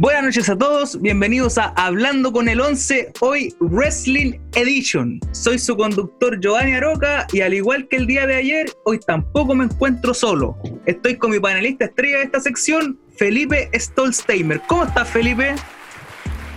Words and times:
Buenas 0.00 0.22
noches 0.22 0.48
a 0.48 0.56
todos, 0.56 1.02
bienvenidos 1.02 1.58
a 1.58 1.72
Hablando 1.74 2.30
con 2.30 2.48
el 2.48 2.60
11, 2.60 3.14
hoy 3.18 3.52
Wrestling 3.58 4.38
Edition. 4.54 5.18
Soy 5.32 5.58
su 5.58 5.76
conductor 5.76 6.38
Giovanni 6.38 6.74
Aroca 6.74 7.26
y 7.32 7.40
al 7.40 7.52
igual 7.52 7.88
que 7.88 7.96
el 7.96 8.06
día 8.06 8.24
de 8.24 8.36
ayer, 8.36 8.66
hoy 8.84 9.00
tampoco 9.00 9.56
me 9.56 9.64
encuentro 9.64 10.14
solo. 10.14 10.56
Estoy 10.86 11.16
con 11.16 11.32
mi 11.32 11.40
panelista 11.40 11.86
estrella 11.86 12.18
de 12.18 12.24
esta 12.26 12.38
sección, 12.38 12.96
Felipe 13.16 13.68
Stolsteimer. 13.74 14.60
¿Cómo 14.68 14.84
estás, 14.84 15.08
Felipe? 15.08 15.56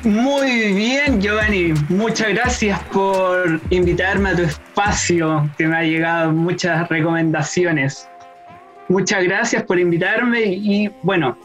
Muy 0.04 0.74
bien, 0.74 1.20
Giovanni. 1.20 1.74
Muchas 1.90 2.30
gracias 2.30 2.80
por 2.94 3.60
invitarme 3.72 4.30
a 4.30 4.36
tu 4.36 4.44
espacio, 4.44 5.50
que 5.58 5.66
me 5.66 5.78
ha 5.78 5.84
llegado 5.84 6.32
muchas 6.32 6.88
recomendaciones. 6.90 8.08
Muchas 8.88 9.24
gracias 9.24 9.64
por 9.64 9.80
invitarme 9.80 10.44
y 10.44 10.92
bueno, 11.02 11.36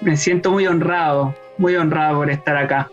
me 0.00 0.16
siento 0.16 0.50
muy 0.50 0.66
honrado, 0.66 1.34
muy 1.58 1.76
honrado 1.76 2.18
por 2.18 2.30
estar 2.30 2.56
acá. 2.56 2.90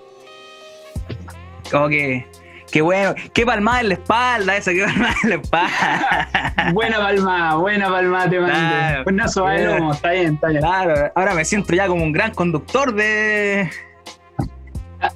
Como 1.71 1.87
que, 1.89 2.25
qué 2.71 2.81
bueno, 2.81 3.15
qué 3.33 3.45
palmada 3.45 3.81
en 3.81 3.89
la 3.89 3.93
espalda 3.95 4.57
esa, 4.57 4.71
qué 4.71 4.83
palmada 4.85 5.15
en 5.23 5.29
la 5.29 5.35
espalda. 5.35 6.71
buena 6.73 6.97
palmada, 6.97 7.55
buena 7.55 7.89
palmada 7.89 8.29
te 8.29 8.39
mando. 8.39 8.55
Claro, 8.55 9.03
Buenazo 9.03 9.49
está 9.91 10.11
bien, 10.11 10.33
está 10.35 10.47
bien. 10.47 10.61
Claro, 10.61 11.11
ahora 11.15 11.33
me 11.33 11.45
siento 11.45 11.73
ya 11.73 11.87
como 11.87 12.03
un 12.03 12.11
gran 12.11 12.33
conductor 12.33 12.93
de, 12.93 13.69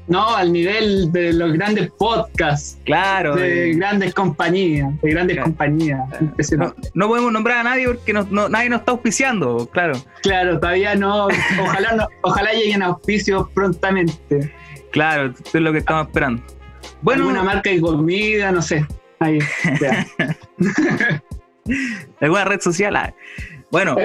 no, 0.07 0.35
al 0.35 0.51
nivel 0.51 1.11
de 1.11 1.33
los 1.33 1.53
grandes 1.53 1.91
podcasts. 1.91 2.79
Claro. 2.85 3.35
De, 3.35 3.73
grandes 3.73 4.13
compañías, 4.13 4.89
de 5.01 5.11
grandes 5.11 5.39
compañías. 5.39 5.99
No, 6.93 7.07
podemos 7.07 7.31
nombrar 7.31 7.59
a 7.59 7.63
nadie 7.63 7.87
porque 7.87 8.13
nadie 8.13 8.69
nos 8.69 8.79
está 8.79 8.91
auspiciando, 8.91 9.67
claro. 9.71 9.93
Claro, 10.21 10.59
todavía 10.59 10.95
no. 10.95 11.27
Ojalá, 11.61 12.07
ojalá 12.21 12.53
lleguen 12.53 12.83
auspicios 12.83 13.49
prontamente. 13.53 14.53
Claro, 14.91 15.33
eso 15.33 15.57
es 15.57 15.63
lo 15.63 15.71
que 15.71 15.79
estamos 15.79 16.07
esperando. 16.07 16.43
Bueno, 17.01 17.27
una 17.27 17.43
marca 17.43 17.69
de 17.69 17.81
comida, 17.81 18.51
no 18.51 18.61
sé. 18.61 18.85
Ahí, 19.19 19.39
¿Alguna 22.21 22.45
red 22.45 22.61
social? 22.61 22.95
Ah. 22.95 23.13
Bueno, 23.71 23.97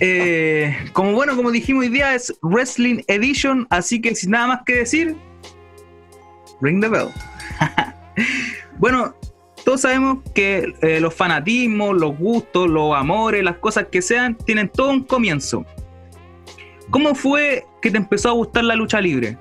eh, 0.00 0.76
como 0.92 1.12
bueno, 1.12 1.34
como 1.34 1.50
dijimos 1.50 1.84
hoy 1.84 1.88
día 1.88 2.14
es 2.14 2.32
Wrestling 2.42 3.02
Edition, 3.08 3.66
así 3.70 4.00
que 4.00 4.14
sin 4.14 4.30
nada 4.30 4.46
más 4.46 4.60
que 4.64 4.74
decir, 4.76 5.16
ring 6.60 6.80
the 6.80 6.88
bell. 6.88 7.08
bueno, 8.78 9.14
todos 9.64 9.80
sabemos 9.80 10.18
que 10.34 10.72
eh, 10.82 11.00
los 11.00 11.14
fanatismos, 11.14 11.96
los 11.96 12.16
gustos, 12.16 12.70
los 12.70 12.94
amores, 12.94 13.42
las 13.42 13.56
cosas 13.56 13.86
que 13.90 14.00
sean, 14.00 14.36
tienen 14.36 14.68
todo 14.68 14.90
un 14.90 15.02
comienzo. 15.02 15.66
¿Cómo 16.90 17.14
fue 17.14 17.66
que 17.82 17.90
te 17.90 17.98
empezó 17.98 18.28
a 18.28 18.32
gustar 18.32 18.64
la 18.64 18.76
lucha 18.76 19.00
libre? 19.00 19.36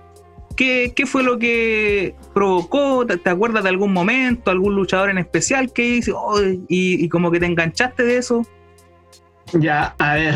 ¿Qué, 0.55 0.91
fue 1.05 1.21
lo 1.21 1.37
que 1.37 2.15
provocó? 2.33 3.05
¿Te, 3.05 3.29
acuerdas 3.29 3.61
de 3.61 3.69
algún 3.69 3.93
momento, 3.93 4.49
algún 4.49 4.73
luchador 4.73 5.11
en 5.11 5.19
especial 5.19 5.71
que 5.71 5.87
hizo 5.87 6.19
y 6.67 7.07
como 7.09 7.29
que 7.29 7.39
te 7.39 7.45
enganchaste 7.45 8.01
de 8.01 8.17
eso? 8.17 8.43
Ya, 9.53 9.95
a 9.99 10.15
ver, 10.15 10.35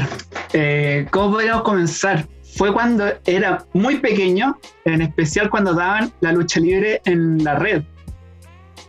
eh, 0.53 1.05
¿cómo 1.11 1.31
podríamos 1.31 1.63
comenzar? 1.63 2.27
Fue 2.55 2.73
cuando 2.73 3.05
era 3.25 3.65
muy 3.73 3.97
pequeño, 3.99 4.57
en 4.85 5.01
especial 5.01 5.49
cuando 5.49 5.73
daban 5.73 6.11
la 6.21 6.31
lucha 6.31 6.59
libre 6.59 7.01
en 7.05 7.43
la 7.43 7.55
red. 7.55 7.83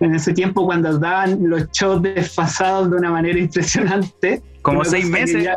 En 0.00 0.14
ese 0.14 0.32
tiempo 0.32 0.64
cuando 0.64 0.98
daban 0.98 1.38
los 1.48 1.70
shows 1.70 2.02
desfasados 2.02 2.90
de 2.90 2.96
una 2.96 3.10
manera 3.10 3.38
impresionante. 3.38 4.42
Como 4.62 4.84
seis 4.84 5.08
meses. 5.08 5.48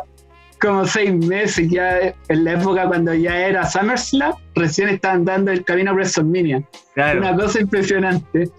como 0.60 0.86
seis 0.86 1.12
meses, 1.12 1.68
ya 1.68 2.14
en 2.28 2.44
la 2.44 2.52
época 2.52 2.86
cuando 2.86 3.12
ya 3.14 3.36
era 3.36 3.66
SummerSlam, 3.66 4.34
recién 4.54 4.88
estaban 4.88 5.24
dando 5.24 5.50
el 5.50 5.64
camino 5.64 5.90
a 5.90 5.94
WrestleMania. 5.94 6.62
Una 6.96 7.36
cosa 7.36 7.60
impresionante. 7.60 8.50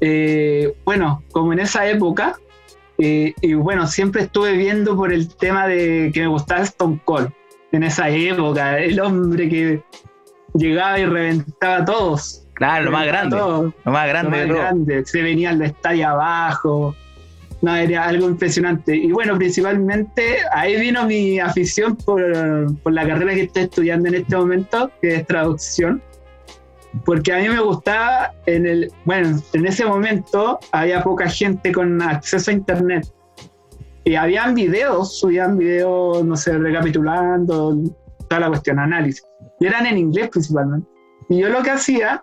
Eh, 0.00 0.74
bueno, 0.84 1.22
como 1.32 1.52
en 1.52 1.60
esa 1.60 1.86
época, 1.86 2.36
y, 2.96 3.54
bueno, 3.54 3.86
siempre 3.86 4.22
estuve 4.22 4.56
viendo 4.56 4.96
por 4.96 5.12
el 5.12 5.34
tema 5.34 5.66
de 5.66 6.10
que 6.14 6.20
me 6.20 6.28
gustaba 6.28 6.62
Stone 6.62 7.00
Cold 7.04 7.30
en 7.72 7.82
esa 7.82 8.08
época, 8.08 8.78
el 8.78 9.00
hombre 9.00 9.48
que 9.48 9.82
llegaba 10.54 10.98
y 10.98 11.06
reventaba 11.06 11.76
a 11.78 11.84
todos. 11.84 12.46
Claro, 12.54 12.84
lo 12.84 12.90
más 12.92 13.06
grande. 13.06 13.36
Lo 13.36 13.72
más 13.84 14.08
grande. 14.08 14.46
Lo 14.46 14.54
más 14.54 14.62
grande. 14.62 15.04
Se 15.04 15.22
venía 15.22 15.50
al 15.50 15.60
estadio 15.60 16.08
abajo. 16.08 16.94
No, 17.62 17.74
era 17.74 18.04
algo 18.04 18.28
impresionante. 18.28 18.94
Y 18.94 19.10
bueno, 19.10 19.36
principalmente 19.36 20.38
ahí 20.52 20.78
vino 20.78 21.04
mi 21.06 21.40
afición 21.40 21.96
por, 21.96 22.22
por 22.82 22.92
la 22.92 23.06
carrera 23.06 23.34
que 23.34 23.42
estoy 23.42 23.62
estudiando 23.64 24.08
en 24.08 24.14
este 24.16 24.36
momento, 24.36 24.90
que 25.00 25.16
es 25.16 25.26
traducción 25.26 26.00
porque 27.04 27.32
a 27.32 27.38
mí 27.38 27.48
me 27.48 27.60
gustaba 27.60 28.32
en 28.46 28.66
el, 28.66 28.92
bueno, 29.04 29.38
en 29.52 29.66
ese 29.66 29.84
momento 29.84 30.58
había 30.72 31.02
poca 31.02 31.28
gente 31.28 31.72
con 31.72 32.00
acceso 32.00 32.50
a 32.50 32.54
internet 32.54 33.06
y 34.04 34.14
habían 34.14 34.54
videos, 34.54 35.18
subían 35.18 35.56
videos, 35.56 36.24
no 36.24 36.36
sé, 36.36 36.56
recapitulando 36.58 37.76
toda 38.28 38.40
la 38.40 38.48
cuestión, 38.48 38.78
análisis, 38.78 39.24
y 39.60 39.66
eran 39.66 39.86
en 39.86 39.98
inglés 39.98 40.28
principalmente. 40.28 40.88
Y 41.28 41.40
yo 41.40 41.48
lo 41.48 41.62
que 41.62 41.70
hacía 41.70 42.22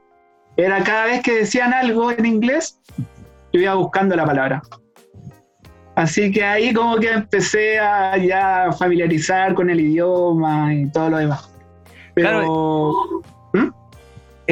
era 0.58 0.84
cada 0.84 1.06
vez 1.06 1.22
que 1.22 1.40
decían 1.40 1.74
algo 1.74 2.12
en 2.12 2.26
inglés, 2.26 2.80
yo 3.52 3.60
iba 3.60 3.74
buscando 3.74 4.16
la 4.16 4.26
palabra. 4.26 4.62
Así 5.96 6.32
que 6.32 6.44
ahí 6.44 6.74
como 6.74 6.98
que 6.98 7.12
empecé 7.12 7.78
a 7.80 8.18
ya 8.18 8.72
familiarizar 8.72 9.54
con 9.54 9.70
el 9.70 9.80
idioma 9.80 10.74
y 10.74 10.90
todo 10.92 11.10
lo 11.10 11.18
demás. 11.18 11.52
Pero... 12.14 12.92
¿Mm? 12.92 13.31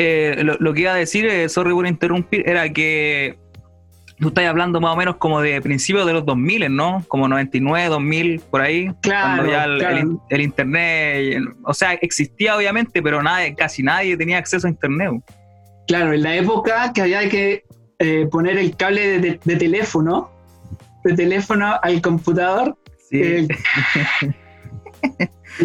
Eh, 0.02 0.44
lo, 0.44 0.74
que 0.74 0.82
iba 0.82 0.94
a 0.94 0.96
decir, 0.96 1.26
eh, 1.26 1.50
sorry 1.50 1.74
por 1.74 1.86
interrumpir, 1.86 2.48
era 2.48 2.72
que 2.72 3.38
tú 4.18 4.30
estás 4.30 4.46
hablando 4.46 4.80
más 4.80 4.94
o 4.94 4.96
menos 4.96 5.18
como 5.18 5.42
de 5.42 5.62
principios 5.62 6.06
de 6.06 6.14
los 6.14 6.26
2000, 6.26 6.74
¿no? 6.74 7.04
Como 7.10 7.28
99, 7.28 7.90
2000, 7.90 8.40
por 8.50 8.62
ahí. 8.62 8.94
Claro. 9.02 9.44
Cuando 9.44 9.52
ya 9.52 9.66
el, 10.30 10.42
internet, 10.42 11.44
o 11.64 11.74
sea, 11.74 11.96
existía 11.96 12.56
obviamente, 12.56 13.04
pero 13.04 13.22
nadie, 13.22 13.54
casi 13.56 13.84
nadie 13.84 14.16
tenía 14.16 14.38
acceso 14.38 14.68
a 14.68 14.70
internet. 14.70 15.22
Claro, 15.86 16.14
en 16.14 16.24
la 16.24 16.34
época 16.34 16.94
que 16.94 17.02
había 17.02 17.28
que 17.28 17.66
eh, 18.00 18.26
poner 18.32 18.58
el 18.58 18.78
cable 18.78 19.20
de, 19.20 19.34
teléfono, 19.58 20.32
de 21.04 21.14
teléfono 21.14 21.78
al 21.82 22.02
computador. 22.02 22.78
y 23.12 23.48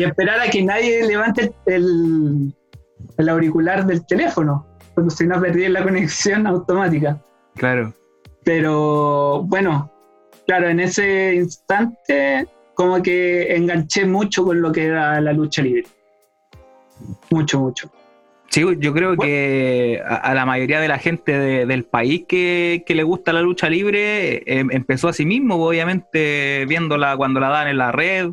esperar 0.03 0.41
a 0.41 0.51
que 0.51 0.63
nadie 0.63 1.07
levante 1.07 1.53
el, 1.67 2.53
el 3.19 3.29
auricular 3.29 3.87
del 3.87 4.05
teléfono, 4.07 4.67
porque 4.95 5.11
si 5.11 5.27
no 5.27 5.41
perdí 5.41 5.69
la 5.69 5.83
conexión 5.83 6.47
automática. 6.47 7.21
Claro. 7.55 7.95
Pero 8.45 9.43
bueno, 9.45 9.91
claro, 10.47 10.69
en 10.69 10.81
ese 10.81 11.35
instante 11.35 12.47
como 12.75 13.03
que 13.03 13.55
enganché 13.55 14.05
mucho 14.05 14.45
con 14.45 14.61
lo 14.61 14.73
que 14.73 14.87
era 14.87 15.21
la 15.21 15.33
lucha 15.33 15.63
libre. 15.63 15.85
Mucho, 17.31 17.61
mucho. 17.61 17.91
Sí, 18.55 18.63
yo 18.79 18.95
creo 18.95 19.17
que 19.17 20.01
a, 20.07 20.33
la 20.33 20.47
mayoría 20.47 20.79
de 20.81 20.87
la 20.87 20.99
gente 20.99 21.67
del 21.67 21.85
país 21.85 22.25
que, 22.29 22.85
le 22.87 23.03
gusta 23.03 23.33
la 23.33 23.43
lucha 23.43 23.69
libre 23.69 24.43
em, 24.47 24.71
empezó 24.71 25.09
a 25.09 25.13
sí 25.13 25.27
mismo, 25.27 25.57
obviamente 25.57 26.65
viéndola 26.69 27.17
cuando 27.17 27.41
la 27.41 27.49
dan 27.49 27.67
en 27.67 27.79
la 27.79 27.91
red, 27.91 28.31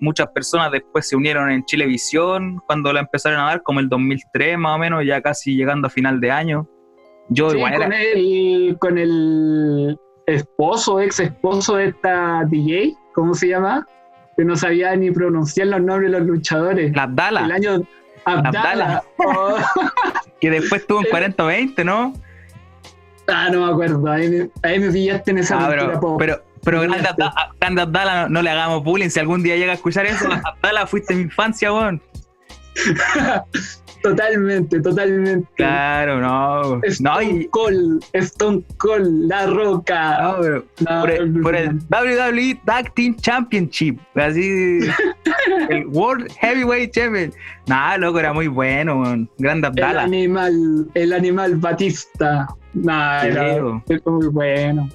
muchas 0.00 0.28
personas 0.28 0.72
después 0.72 1.08
se 1.08 1.16
unieron 1.16 1.50
en 1.50 1.64
Chilevisión 1.64 2.60
cuando 2.66 2.92
la 2.92 3.00
empezaron 3.00 3.38
a 3.40 3.44
dar, 3.44 3.62
como 3.62 3.80
el 3.80 3.88
2003 3.88 4.58
más 4.58 4.76
o 4.76 4.78
menos, 4.78 5.04
ya 5.04 5.20
casi 5.20 5.56
llegando 5.56 5.86
a 5.86 5.90
final 5.90 6.20
de 6.20 6.30
año. 6.30 6.68
Yo 7.28 7.54
igual 7.54 7.76
con, 7.76 7.92
el, 7.92 8.76
con 8.80 8.98
el 8.98 9.98
esposo, 10.26 11.00
ex 11.00 11.20
esposo 11.20 11.76
de 11.76 11.88
esta 11.88 12.44
DJ, 12.44 12.96
¿cómo 13.14 13.34
se 13.34 13.48
llama? 13.48 13.86
Que 14.36 14.44
no 14.44 14.56
sabía 14.56 14.96
ni 14.96 15.10
pronunciar 15.10 15.68
los 15.68 15.80
nombres 15.80 16.10
de 16.10 16.18
los 16.18 16.26
luchadores. 16.26 16.94
La 16.96 17.04
Abdala. 17.04 17.44
El 17.44 17.52
año 17.52 17.82
Abdala. 18.24 19.02
Oh. 19.18 19.56
que 20.40 20.50
después 20.50 20.86
tuvo 20.86 21.00
en 21.00 21.34
40-20, 21.34 21.84
¿no? 21.84 22.14
Ah, 23.28 23.48
no 23.52 23.64
me 23.66 23.72
acuerdo. 23.72 24.10
Ahí 24.10 24.28
me, 24.28 24.50
ahí 24.62 24.80
me 24.80 24.90
pillaste 24.90 25.30
en 25.30 25.38
esa 25.38 25.66
ah, 25.66 26.16
pero, 26.18 26.42
pero 26.62 26.82
grande, 26.82 27.82
Abdala, 27.82 28.28
no, 28.28 28.42
le 28.42 28.50
hagamos 28.50 28.84
bullying. 28.84 29.08
Si 29.08 29.18
algún 29.20 29.42
día 29.42 29.56
llega 29.56 29.72
a 29.72 29.74
escuchar 29.74 30.06
eso, 30.06 30.28
Abdala 30.44 30.86
fuiste 30.86 31.14
mi 31.14 31.22
infancia, 31.22 31.72
weón. 31.72 32.00
totalmente, 34.02 34.80
totalmente. 34.80 35.48
Claro, 35.56 36.20
no. 36.20 36.80
Stone 36.84 37.44
no, 37.44 37.50
Cold, 37.50 38.04
Stone 38.12 38.62
Cold, 38.76 39.28
La 39.28 39.46
Roca. 39.46 40.20
No, 40.20 41.02
pero 41.04 41.32
por, 41.42 41.56
el, 41.56 41.78
WWE 41.90 42.60
Tag 42.64 42.94
Team 42.94 43.16
Championship. 43.16 43.98
Así, 44.14 44.80
el 45.70 45.86
World 45.86 46.30
Heavyweight 46.40 46.92
Champion. 46.92 47.32
Nada, 47.66 47.98
loco, 47.98 48.20
era 48.20 48.32
muy 48.32 48.48
bueno, 48.48 49.00
weón. 49.00 49.30
Grande 49.38 49.66
Abdala. 49.66 50.04
El 50.04 50.14
animal, 50.14 50.90
el 50.94 51.12
animal 51.12 51.56
Batista. 51.56 52.48
Nada, 52.72 53.26
era, 53.26 53.82
era 53.88 54.02
muy 54.04 54.28
bueno. 54.28 54.88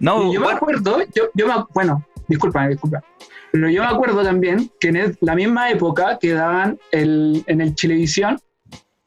No, 0.00 0.32
yo 0.32 0.40
me 0.40 0.48
acuerdo, 0.50 0.98
yo, 1.14 1.24
yo 1.34 1.46
me, 1.46 1.54
bueno, 1.74 2.04
disculpa, 2.26 2.66
disculpa. 2.66 3.02
Pero 3.52 3.68
yo 3.68 3.82
me 3.82 3.88
acuerdo 3.88 4.22
también 4.22 4.70
que 4.80 4.88
en 4.88 5.16
la 5.20 5.34
misma 5.34 5.70
época 5.70 6.18
que 6.20 6.32
daban 6.32 6.78
el, 6.92 7.42
en 7.46 7.60
el 7.60 7.74
Chilevisión, 7.74 8.40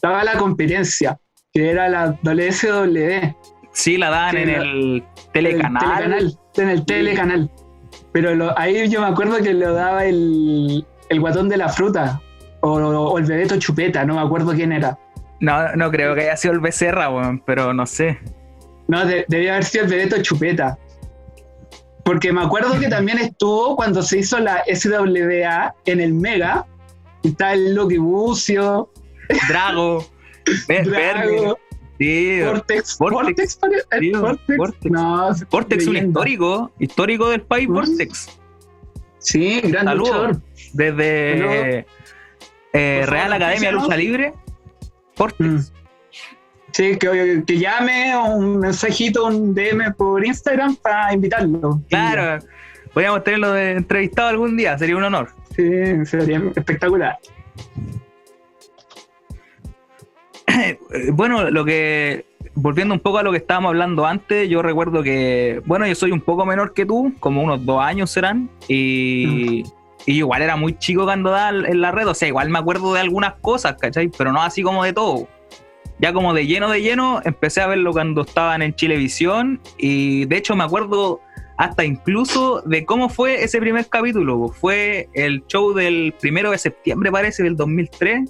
daba 0.01 0.24
la 0.24 0.38
competencia, 0.38 1.18
que 1.51 1.72
era 1.72 1.90
la 1.90 2.18
WSW. 2.24 3.34
Sí, 3.72 3.98
la 3.98 4.10
daban 4.10 4.38
en 4.38 4.50
el 4.50 5.04
telecanal. 5.31 6.38
En 6.56 6.69
el 6.69 6.86
telecanal. 6.86 7.50
Pero 8.12 8.57
ahí 8.57 8.88
yo 8.89 9.01
me 9.01 9.07
acuerdo 9.07 9.38
que 9.38 9.54
lo 9.54 9.74
daba 9.74 10.06
el, 10.06 10.86
el 11.10 11.19
guatón 11.19 11.50
de 11.50 11.57
la 11.57 11.69
fruta, 11.69 12.22
o, 12.62 13.18
el 13.18 13.25
Bebeto 13.25 13.57
Chupeta, 13.57 14.06
no 14.06 14.16
me 14.16 14.22
acuerdo 14.22 14.54
quién 14.54 14.72
era. 14.72 14.98
No, 15.39 15.75
no 15.75 15.92
creo 15.92 16.16
que 16.16 16.22
haya 16.22 16.38
sido 16.38 16.54
el 16.54 16.60
Becerra, 16.60 17.10
pero 17.46 17.74
no 17.74 17.86
sé. 17.86 18.19
No, 18.88 19.06
debía 19.06 19.54
haber 19.54 19.66
sido 19.66 19.86
el 19.86 19.92
Bebeto 19.92 20.22
Chupeta. 20.22 20.78
Porque 22.04 22.34
me 22.34 22.42
acuerdo 22.42 22.80
que 22.80 22.88
también 22.90 23.20
estuvo 23.20 23.76
cuando 23.76 24.02
se 24.02 24.20
hizo 24.20 24.40
la 24.40 24.64
SWA 24.74 25.74
en 25.86 26.02
el 26.02 26.14
Mega. 26.14 26.66
Está 27.24 27.54
el 27.54 27.74
Loki 27.74 27.98
Bucio. 27.98 28.90
Drago. 29.48 30.06
Drago. 30.68 31.58
Sí, 32.00 32.42
Vortex. 32.42 32.98
Vortex, 32.98 33.60
Vortex, 35.50 35.88
un 35.88 35.96
histórico, 35.96 36.72
histórico 36.80 37.30
del 37.30 37.42
país, 37.44 37.68
Vortex. 37.68 38.28
Sí, 39.20 39.62
gran 39.62 39.98
luchador. 39.98 40.42
Desde 40.74 41.86
eh, 42.74 43.06
Real 43.06 43.32
Academia 43.32 43.72
Lucha 43.72 43.96
Libre, 43.96 44.34
Vortex. 45.16 45.72
Mm. 45.72 45.83
Sí, 46.74 46.98
que, 46.98 47.44
que 47.46 47.60
llame 47.60 48.18
un 48.18 48.60
mensajito, 48.60 49.25
un 49.28 49.54
DM 49.54 49.94
por 49.96 50.25
Instagram 50.25 50.75
para 50.78 51.14
invitarlo. 51.14 51.80
Claro, 51.88 52.44
podríamos 52.92 53.24
tenerlo 53.24 53.52
de 53.52 53.74
entrevistado 53.74 54.30
algún 54.30 54.58
día, 54.58 54.75
sería 54.78 54.98
un 54.98 55.04
honor. 55.04 55.30
Sí, 55.56 55.64
sería 56.06 56.42
espectacular. 56.56 57.20
bueno, 61.12 61.52
lo 61.52 61.64
que 61.64 62.25
volviendo 62.56 62.96
un 62.96 63.00
poco 63.00 63.20
a 63.20 63.24
lo 63.24 63.30
que 63.31 63.38
estábamos 63.38 63.70
hablando 63.70 64.08
antes, 64.08 64.50
yo 64.50 64.64
recuerdo 64.64 65.04
que, 65.04 65.62
bueno, 65.66 65.86
yo 65.86 65.94
soy 65.94 66.12
un 66.12 66.22
poco 66.22 66.44
menor 66.44 66.74
que 66.74 66.88
tú, 66.88 67.14
como 67.20 67.44
unos 67.44 67.64
dos 67.64 67.84
años 67.84 68.10
serán, 68.10 68.50
y, 68.68 69.62
y 70.08 70.18
igual 70.18 70.42
era 70.42 70.56
muy 70.56 70.75
chico 70.80 71.04
cuando 71.04 71.30
daba 71.30 71.50
en 71.50 71.81
la 71.81 71.92
red, 71.92 72.08
o 72.08 72.16
sea, 72.16 72.28
igual 72.28 72.50
me 72.50 72.58
acuerdo 72.58 72.96
de 72.96 73.02
algunas 73.02 73.36
cosas, 73.36 73.75
¿cachai? 73.80 74.10
Pero 74.18 74.31
no 74.31 74.42
así 74.42 74.64
como 74.64 74.84
de 74.84 74.94
todo 74.94 75.28
ya 76.04 76.12
como 76.12 76.34
de 76.34 76.46
lleno 76.46 76.70
de 76.70 76.82
lleno, 76.82 77.22
empecé 77.24 77.62
a 77.62 77.68
verlo 77.68 77.94
cuando 77.94 78.24
estaban 78.24 78.62
en 78.62 78.76
Chilevisión 78.76 79.62
y 79.78 80.26
de 80.26 80.36
hecho 80.36 80.54
me 80.54 80.66
acuerdo 80.66 81.22
hasta 81.58 81.86
incluso 81.86 82.62
de 82.66 82.84
cómo 82.84 83.08
fue 83.08 83.42
ese 83.42 83.58
primer 83.62 83.88
capítulo. 83.88 84.50
Fue 84.50 85.08
el 85.14 85.46
show 85.48 85.74
del 85.74 86.14
primero 86.20 86.52
de 86.52 86.58
septiembre, 86.58 87.10
parece, 87.10 87.44
del 87.44 87.56
2003. 87.56 88.30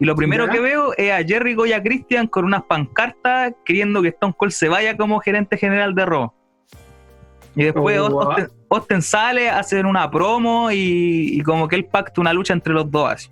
Y 0.00 0.04
lo 0.04 0.14
primero 0.14 0.50
que 0.50 0.60
veo 0.60 0.92
es 0.98 1.12
a 1.12 1.24
Jerry 1.24 1.54
Goya 1.54 1.82
Christian 1.82 2.26
con 2.26 2.44
unas 2.44 2.64
pancartas 2.64 3.54
queriendo 3.64 4.02
que 4.02 4.08
Stone 4.08 4.34
Cold 4.36 4.52
se 4.52 4.68
vaya 4.68 4.94
como 4.94 5.18
gerente 5.20 5.56
general 5.56 5.94
de 5.94 6.04
Raw. 6.04 6.30
Y 7.56 7.64
después 7.64 8.00
oh, 8.00 8.36
Austin, 8.68 9.00
sale 9.00 9.48
a 9.48 9.60
hacer 9.60 9.86
una 9.86 10.10
promo 10.10 10.70
y, 10.70 11.40
como 11.42 11.68
que 11.68 11.76
él 11.76 11.86
pacta 11.86 12.20
una 12.20 12.34
lucha 12.34 12.52
entre 12.52 12.74
los 12.74 12.90
dos. 12.90 13.30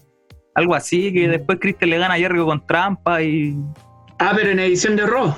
Algo 0.55 0.75
así, 0.75 1.13
que 1.13 1.29
mm. 1.29 1.31
después 1.31 1.59
Christian 1.61 1.91
le 1.91 1.99
gana 1.99 2.15
a 2.15 2.19
Jericho 2.19 2.47
con 2.47 2.67
trampa 2.67 3.23
y. 3.23 3.57
Ah, 4.19 4.33
pero 4.35 4.51
en 4.51 4.61
edición 4.61 4.97
de 4.97 5.07
Raw. 5.07 5.35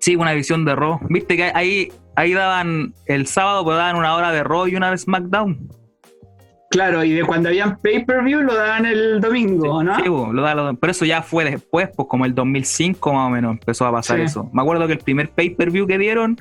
Sí, 0.00 0.16
una 0.16 0.32
edición 0.32 0.64
de 0.64 0.74
Raw. 0.74 1.00
Viste 1.08 1.36
que 1.36 1.52
ahí, 1.54 1.92
ahí 2.16 2.32
daban 2.32 2.94
el 3.06 3.26
sábado, 3.26 3.64
pues 3.64 3.76
daban 3.76 3.96
una 3.96 4.14
hora 4.14 4.32
de 4.32 4.42
Raw 4.42 4.66
y 4.66 4.76
una 4.76 4.90
de 4.90 4.98
SmackDown. 4.98 5.68
Claro, 6.72 7.04
y 7.04 7.12
de 7.12 7.22
cuando 7.24 7.50
habían 7.50 7.78
pay-per-view 7.80 8.40
lo 8.40 8.54
daban 8.54 8.86
el 8.86 9.20
domingo, 9.20 9.84
¿no? 9.84 9.94
Sí, 9.96 10.04
lo 10.06 10.42
daban, 10.42 10.78
pero 10.78 10.90
eso 10.90 11.04
ya 11.04 11.20
fue 11.20 11.44
después, 11.44 11.90
pues 11.94 12.08
como 12.08 12.24
el 12.24 12.34
2005 12.34 13.12
más 13.12 13.26
o 13.26 13.30
menos 13.30 13.52
empezó 13.52 13.86
a 13.86 13.92
pasar 13.92 14.20
eso. 14.20 14.48
Me 14.54 14.62
acuerdo 14.62 14.86
que 14.86 14.94
el 14.94 14.98
primer 14.98 15.28
pay-per-view 15.28 15.86
que 15.86 15.98
dieron 15.98 16.38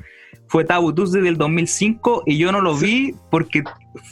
fue 0.48 0.66
Taboo 0.66 0.94
Tuesday 0.94 1.22
del 1.22 1.38
2005 1.38 2.24
y 2.26 2.38
yo 2.38 2.52
no 2.52 2.62
lo 2.62 2.76
vi 2.76 3.16
porque 3.30 3.64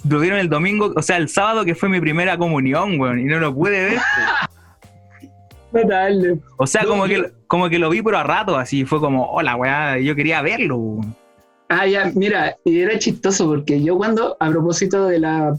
lo 0.08 0.20
dieron 0.20 0.40
el 0.40 0.50
domingo, 0.50 0.94
o 0.96 1.02
sea, 1.02 1.18
el 1.18 1.30
sábado 1.30 1.66
que 1.66 1.76
fue 1.76 1.90
mi 1.90 2.00
primera 2.00 2.38
comunión, 2.38 3.00
weón, 3.00 3.20
y 3.20 3.26
no 3.26 3.40
lo 3.40 3.54
pude 3.54 3.72
ver. 3.72 4.00
Total. 5.72 6.42
O 6.58 6.66
sea, 6.66 6.86
como, 6.86 7.06
que, 7.06 7.32
como 7.48 7.70
que 7.70 7.78
lo 7.78 7.90
vi 7.90 8.02
pero 8.02 8.18
a 8.18 8.24
rato, 8.24 8.58
así, 8.58 8.86
fue 8.86 9.00
como, 9.00 9.32
hola, 9.32 9.56
weón, 9.56 10.00
yo 10.00 10.16
quería 10.16 10.42
verlo. 10.42 10.78
Weón. 10.78 11.16
Ah, 11.70 11.86
ya, 11.86 12.12
mira, 12.16 12.58
y 12.66 12.80
era 12.80 12.98
chistoso 12.98 13.46
porque 13.46 13.82
yo 13.84 13.96
cuando, 13.96 14.36
a 14.40 14.50
propósito 14.50 15.06
de 15.06 15.20
la, 15.20 15.56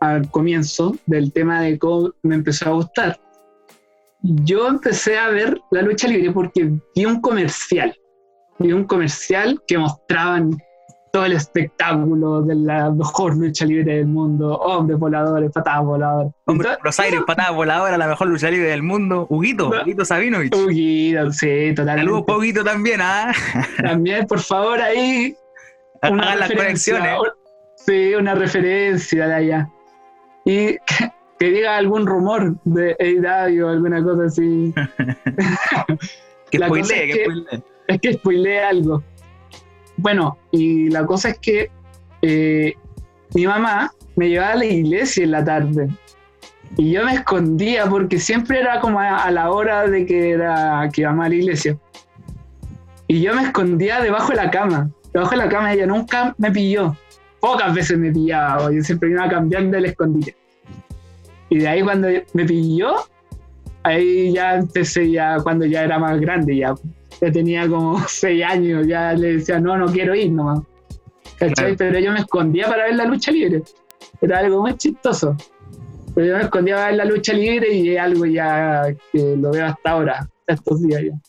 al 0.00 0.28
comienzo, 0.30 0.96
del 1.06 1.32
tema 1.32 1.62
de 1.62 1.78
cómo 1.78 2.12
me 2.22 2.34
empezó 2.34 2.70
a 2.70 2.72
gustar, 2.72 3.20
yo 4.22 4.66
empecé 4.66 5.16
a 5.16 5.28
ver 5.28 5.60
la 5.70 5.82
lucha 5.82 6.08
libre 6.08 6.32
porque 6.32 6.72
vi 6.96 7.04
un 7.04 7.20
comercial 7.20 7.94
vi 8.58 8.72
un 8.72 8.84
comercial 8.84 9.62
que 9.66 9.78
mostraban 9.78 10.56
todo 11.12 11.24
el 11.24 11.32
espectáculo 11.32 12.42
de 12.42 12.54
la 12.54 12.90
mejor 12.90 13.36
lucha 13.36 13.64
libre 13.64 13.96
del 13.96 14.06
mundo, 14.06 14.58
hombres 14.58 14.98
voladores, 14.98 15.50
patadas 15.52 15.84
voladoras. 15.84 16.32
Hombre, 16.44 16.70
los 16.82 17.00
aires, 17.00 17.20
patadas 17.26 17.54
voladoras, 17.54 17.98
la 17.98 18.08
mejor 18.08 18.28
lucha 18.28 18.50
libre 18.50 18.68
del 18.68 18.82
mundo. 18.82 19.26
Huguito, 19.30 19.70
Huguito 19.70 20.04
Sabinovich. 20.04 20.54
Huguito, 20.54 21.32
sí, 21.32 21.72
totalmente. 21.74 22.10
Saludos, 22.10 22.36
Huguito 22.36 22.64
también, 22.64 23.00
¿ah? 23.00 23.32
También, 23.82 24.26
por 24.26 24.40
favor, 24.40 24.80
ahí. 24.80 25.34
Una 26.02 26.36
las 26.36 26.52
conexiones. 26.52 27.18
Sí, 27.76 28.14
una 28.14 28.34
referencia 28.34 29.26
de 29.28 29.34
allá. 29.34 29.70
Y 30.44 30.76
que, 31.38 31.50
diga 31.50 31.76
algún 31.76 32.06
rumor 32.06 32.54
de 32.64 32.96
Eidadio 32.98 33.68
o 33.68 33.70
alguna 33.70 34.02
cosa 34.02 34.24
así. 34.24 34.74
que 36.50 36.58
spoilee, 36.58 37.06
que 37.06 37.24
spoilee 37.24 37.62
es 37.94 38.00
que 38.00 38.12
spoileé 38.12 38.60
algo. 38.60 39.02
Bueno, 39.96 40.38
y 40.52 40.90
la 40.90 41.04
cosa 41.04 41.30
es 41.30 41.38
que 41.38 41.70
eh, 42.22 42.74
mi 43.34 43.46
mamá 43.46 43.90
me 44.14 44.28
llevaba 44.28 44.52
a 44.52 44.56
la 44.56 44.64
iglesia 44.64 45.24
en 45.24 45.32
la 45.32 45.44
tarde. 45.44 45.88
Y 46.76 46.92
yo 46.92 47.04
me 47.04 47.14
escondía 47.14 47.86
porque 47.86 48.20
siempre 48.20 48.60
era 48.60 48.78
como 48.80 49.00
a, 49.00 49.30
la 49.30 49.50
hora 49.50 49.88
de 49.88 50.06
que 50.06 50.30
era 50.30 50.88
que 50.92 51.00
íbamos 51.00 51.26
a 51.26 51.28
la 51.30 51.34
iglesia. 51.34 51.76
Y 53.08 53.22
yo 53.22 53.34
me 53.34 53.42
escondía 53.42 54.00
debajo 54.00 54.30
de 54.30 54.36
la 54.36 54.50
cama. 54.50 54.90
Debajo 55.12 55.30
de 55.30 55.36
la 55.38 55.48
cama 55.48 55.72
ella 55.72 55.86
nunca 55.86 56.34
me 56.38 56.52
pilló. 56.52 56.94
Pocas 57.40 57.74
veces 57.74 57.98
me 57.98 58.12
pillaba, 58.12 58.70
yo 58.70 58.82
siempre 58.82 59.10
iba 59.10 59.28
cambiando 59.28 59.78
el 59.78 59.86
escondite. 59.86 60.36
Y 61.48 61.58
de 61.58 61.68
ahí 61.68 61.82
cuando 61.82 62.08
me 62.34 62.44
pilló, 62.44 62.96
ahí 63.82 64.32
ya 64.32 64.56
empecé 64.56 65.10
ya 65.10 65.38
cuando 65.42 65.64
ya 65.64 65.84
era 65.84 65.98
más 65.98 66.20
grande 66.20 66.56
ya 66.56 66.74
ya 67.20 67.32
tenía 67.32 67.68
como 67.68 67.98
seis 68.08 68.44
años, 68.44 68.86
ya 68.86 69.12
le 69.12 69.34
decía, 69.34 69.60
no, 69.60 69.76
no 69.76 69.86
quiero 69.86 70.14
ir 70.14 70.32
nomás. 70.32 70.60
¿Cachai? 71.38 71.76
Pero 71.76 71.98
yo 72.00 72.12
me 72.12 72.20
escondía 72.20 72.66
para 72.66 72.84
ver 72.84 72.96
la 72.96 73.04
lucha 73.04 73.30
libre. 73.30 73.62
Era 74.20 74.38
algo 74.38 74.62
muy 74.62 74.76
chistoso. 74.76 75.36
Pero 76.14 76.26
yo 76.26 76.36
me 76.36 76.42
escondía 76.42 76.74
para 76.74 76.86
ver 76.88 76.96
la 76.96 77.04
lucha 77.04 77.32
libre 77.32 77.72
y 77.72 77.90
es 77.90 78.00
algo 78.00 78.26
ya 78.26 78.82
que 79.12 79.36
lo 79.36 79.52
veo 79.52 79.66
hasta 79.66 79.90
ahora, 79.90 80.28
estos 80.46 80.82
días 80.82 81.02
ya. 81.02 81.28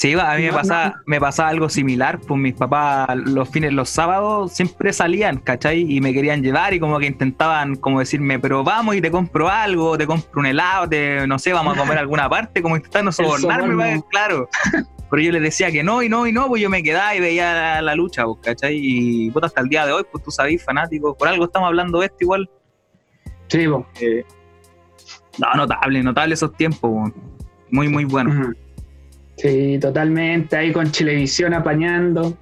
Sí, 0.00 0.14
a 0.18 0.34
mí 0.36 0.44
me, 0.44 0.52
pasaba, 0.52 1.02
me 1.04 1.20
pasaba 1.20 1.50
algo 1.50 1.68
similar, 1.68 2.20
pues 2.20 2.40
mis 2.40 2.54
papás 2.54 3.14
los 3.16 3.46
fines, 3.50 3.70
los 3.74 3.90
sábados 3.90 4.50
siempre 4.50 4.94
salían, 4.94 5.36
¿cachai? 5.36 5.84
Y 5.94 6.00
me 6.00 6.14
querían 6.14 6.42
llevar 6.42 6.72
y 6.72 6.80
como 6.80 6.98
que 6.98 7.04
intentaban 7.04 7.76
como 7.76 7.98
decirme, 7.98 8.38
pero 8.38 8.64
vamos 8.64 8.96
y 8.96 9.02
te 9.02 9.10
compro 9.10 9.50
algo, 9.50 9.98
te 9.98 10.06
compro 10.06 10.40
un 10.40 10.46
helado, 10.46 10.88
te, 10.88 11.26
no 11.26 11.38
sé, 11.38 11.52
vamos 11.52 11.76
a 11.76 11.80
comer 11.80 11.98
alguna 11.98 12.30
parte, 12.30 12.62
como 12.62 12.76
intentando 12.76 13.12
sobornarme, 13.12 14.02
claro. 14.08 14.48
Pero 15.10 15.22
yo 15.22 15.32
les 15.32 15.42
decía 15.42 15.72
que 15.72 15.82
no 15.82 16.02
y 16.02 16.08
no 16.08 16.26
y 16.26 16.32
no, 16.32 16.46
pues 16.46 16.62
yo 16.62 16.70
me 16.70 16.82
quedaba 16.82 17.14
y 17.16 17.20
veía 17.20 17.82
la, 17.82 17.94
lucha, 17.96 18.24
pues, 18.24 18.38
¿cachai? 18.42 18.78
Y 18.80 19.30
pues, 19.30 19.44
hasta 19.44 19.60
el 19.60 19.68
día 19.68 19.84
de 19.84 19.92
hoy, 19.92 20.04
pues 20.10 20.22
tú 20.22 20.30
sabes, 20.30 20.64
fanático, 20.64 21.16
por 21.16 21.26
algo 21.28 21.46
estamos 21.46 21.66
hablando 21.66 21.98
de 21.98 22.06
esto 22.06 22.18
igual. 22.20 22.48
Sí, 23.48 23.66
pues. 23.66 23.84
Eh, 24.00 24.24
no, 25.38 25.54
notable, 25.54 26.02
notable 26.02 26.34
esos 26.34 26.56
tiempos, 26.56 27.10
muy, 27.70 27.88
muy 27.88 28.04
bueno. 28.04 28.54
Sí, 29.36 29.78
totalmente, 29.80 30.56
ahí 30.56 30.72
con 30.72 30.90
Chilevisión 30.90 31.54
apañando. 31.54 32.36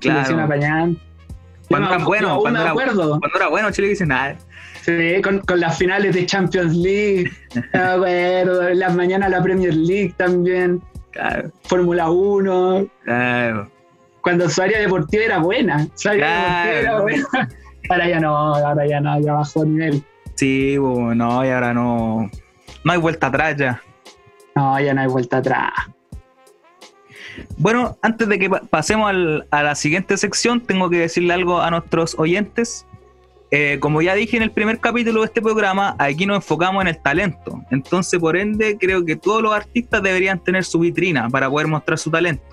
Chilevisión 0.00 0.40
apañando. 0.40 0.98
Cuando 1.68 1.94
era 1.94 2.04
bueno, 2.04 2.38
cuando 2.40 2.60
era, 2.60 2.72
cuando 2.72 3.20
era 3.36 3.48
bueno 3.48 3.70
Chilevisión, 3.70 4.08
nada. 4.08 4.36
Sí, 4.82 5.20
con, 5.22 5.40
con, 5.40 5.60
las 5.60 5.78
finales 5.78 6.14
de 6.14 6.26
Champions 6.26 6.74
League, 6.74 7.30
me 7.74 7.78
acuerdo, 7.78 8.70
las 8.70 8.96
mañanas 8.96 9.30
la 9.30 9.42
Premier 9.42 9.74
League 9.74 10.14
también. 10.16 10.82
Fórmula 11.62 12.10
1. 12.10 12.86
Cuando 14.22 14.50
su 14.50 14.62
área 14.62 14.80
deportiva 14.80 15.24
era 15.24 15.38
buena. 15.38 15.86
Su 15.94 16.10
área 16.10 16.26
deportiva 16.28 16.80
era 16.80 17.00
buena. 17.00 17.26
Ahora 17.88 18.08
ya 18.08 18.20
no, 18.20 18.54
ahora 18.54 18.86
ya 18.86 19.00
no, 19.00 19.20
ya 19.20 19.32
bajó 19.32 19.64
nivel. 19.64 20.04
Sí, 20.36 20.76
no, 20.78 21.44
y 21.44 21.48
ahora 21.48 21.74
no. 21.74 22.30
No 22.84 22.92
hay 22.92 22.98
vuelta 22.98 23.26
atrás 23.26 23.56
ya. 23.56 23.82
No, 24.54 24.78
ya 24.78 24.94
no 24.94 25.00
hay 25.00 25.08
vuelta 25.08 25.38
atrás. 25.38 25.72
Bueno, 27.56 27.98
antes 28.02 28.28
de 28.28 28.38
que 28.38 28.48
pasemos 28.48 29.12
a 29.50 29.62
la 29.62 29.74
siguiente 29.74 30.16
sección, 30.16 30.60
tengo 30.60 30.88
que 30.88 30.98
decirle 30.98 31.34
algo 31.34 31.60
a 31.60 31.70
nuestros 31.70 32.16
oyentes. 32.18 32.86
Eh, 33.52 33.78
como 33.80 34.00
ya 34.00 34.14
dije 34.14 34.36
en 34.36 34.44
el 34.44 34.52
primer 34.52 34.78
capítulo 34.78 35.22
de 35.22 35.26
este 35.26 35.42
programa, 35.42 35.96
aquí 35.98 36.24
nos 36.24 36.36
enfocamos 36.36 36.82
en 36.82 36.88
el 36.88 37.02
talento. 37.02 37.60
Entonces, 37.70 38.20
por 38.20 38.36
ende, 38.36 38.78
creo 38.78 39.04
que 39.04 39.16
todos 39.16 39.42
los 39.42 39.52
artistas 39.52 40.02
deberían 40.02 40.38
tener 40.38 40.64
su 40.64 40.78
vitrina 40.78 41.28
para 41.28 41.50
poder 41.50 41.66
mostrar 41.66 41.98
su 41.98 42.10
talento. 42.10 42.44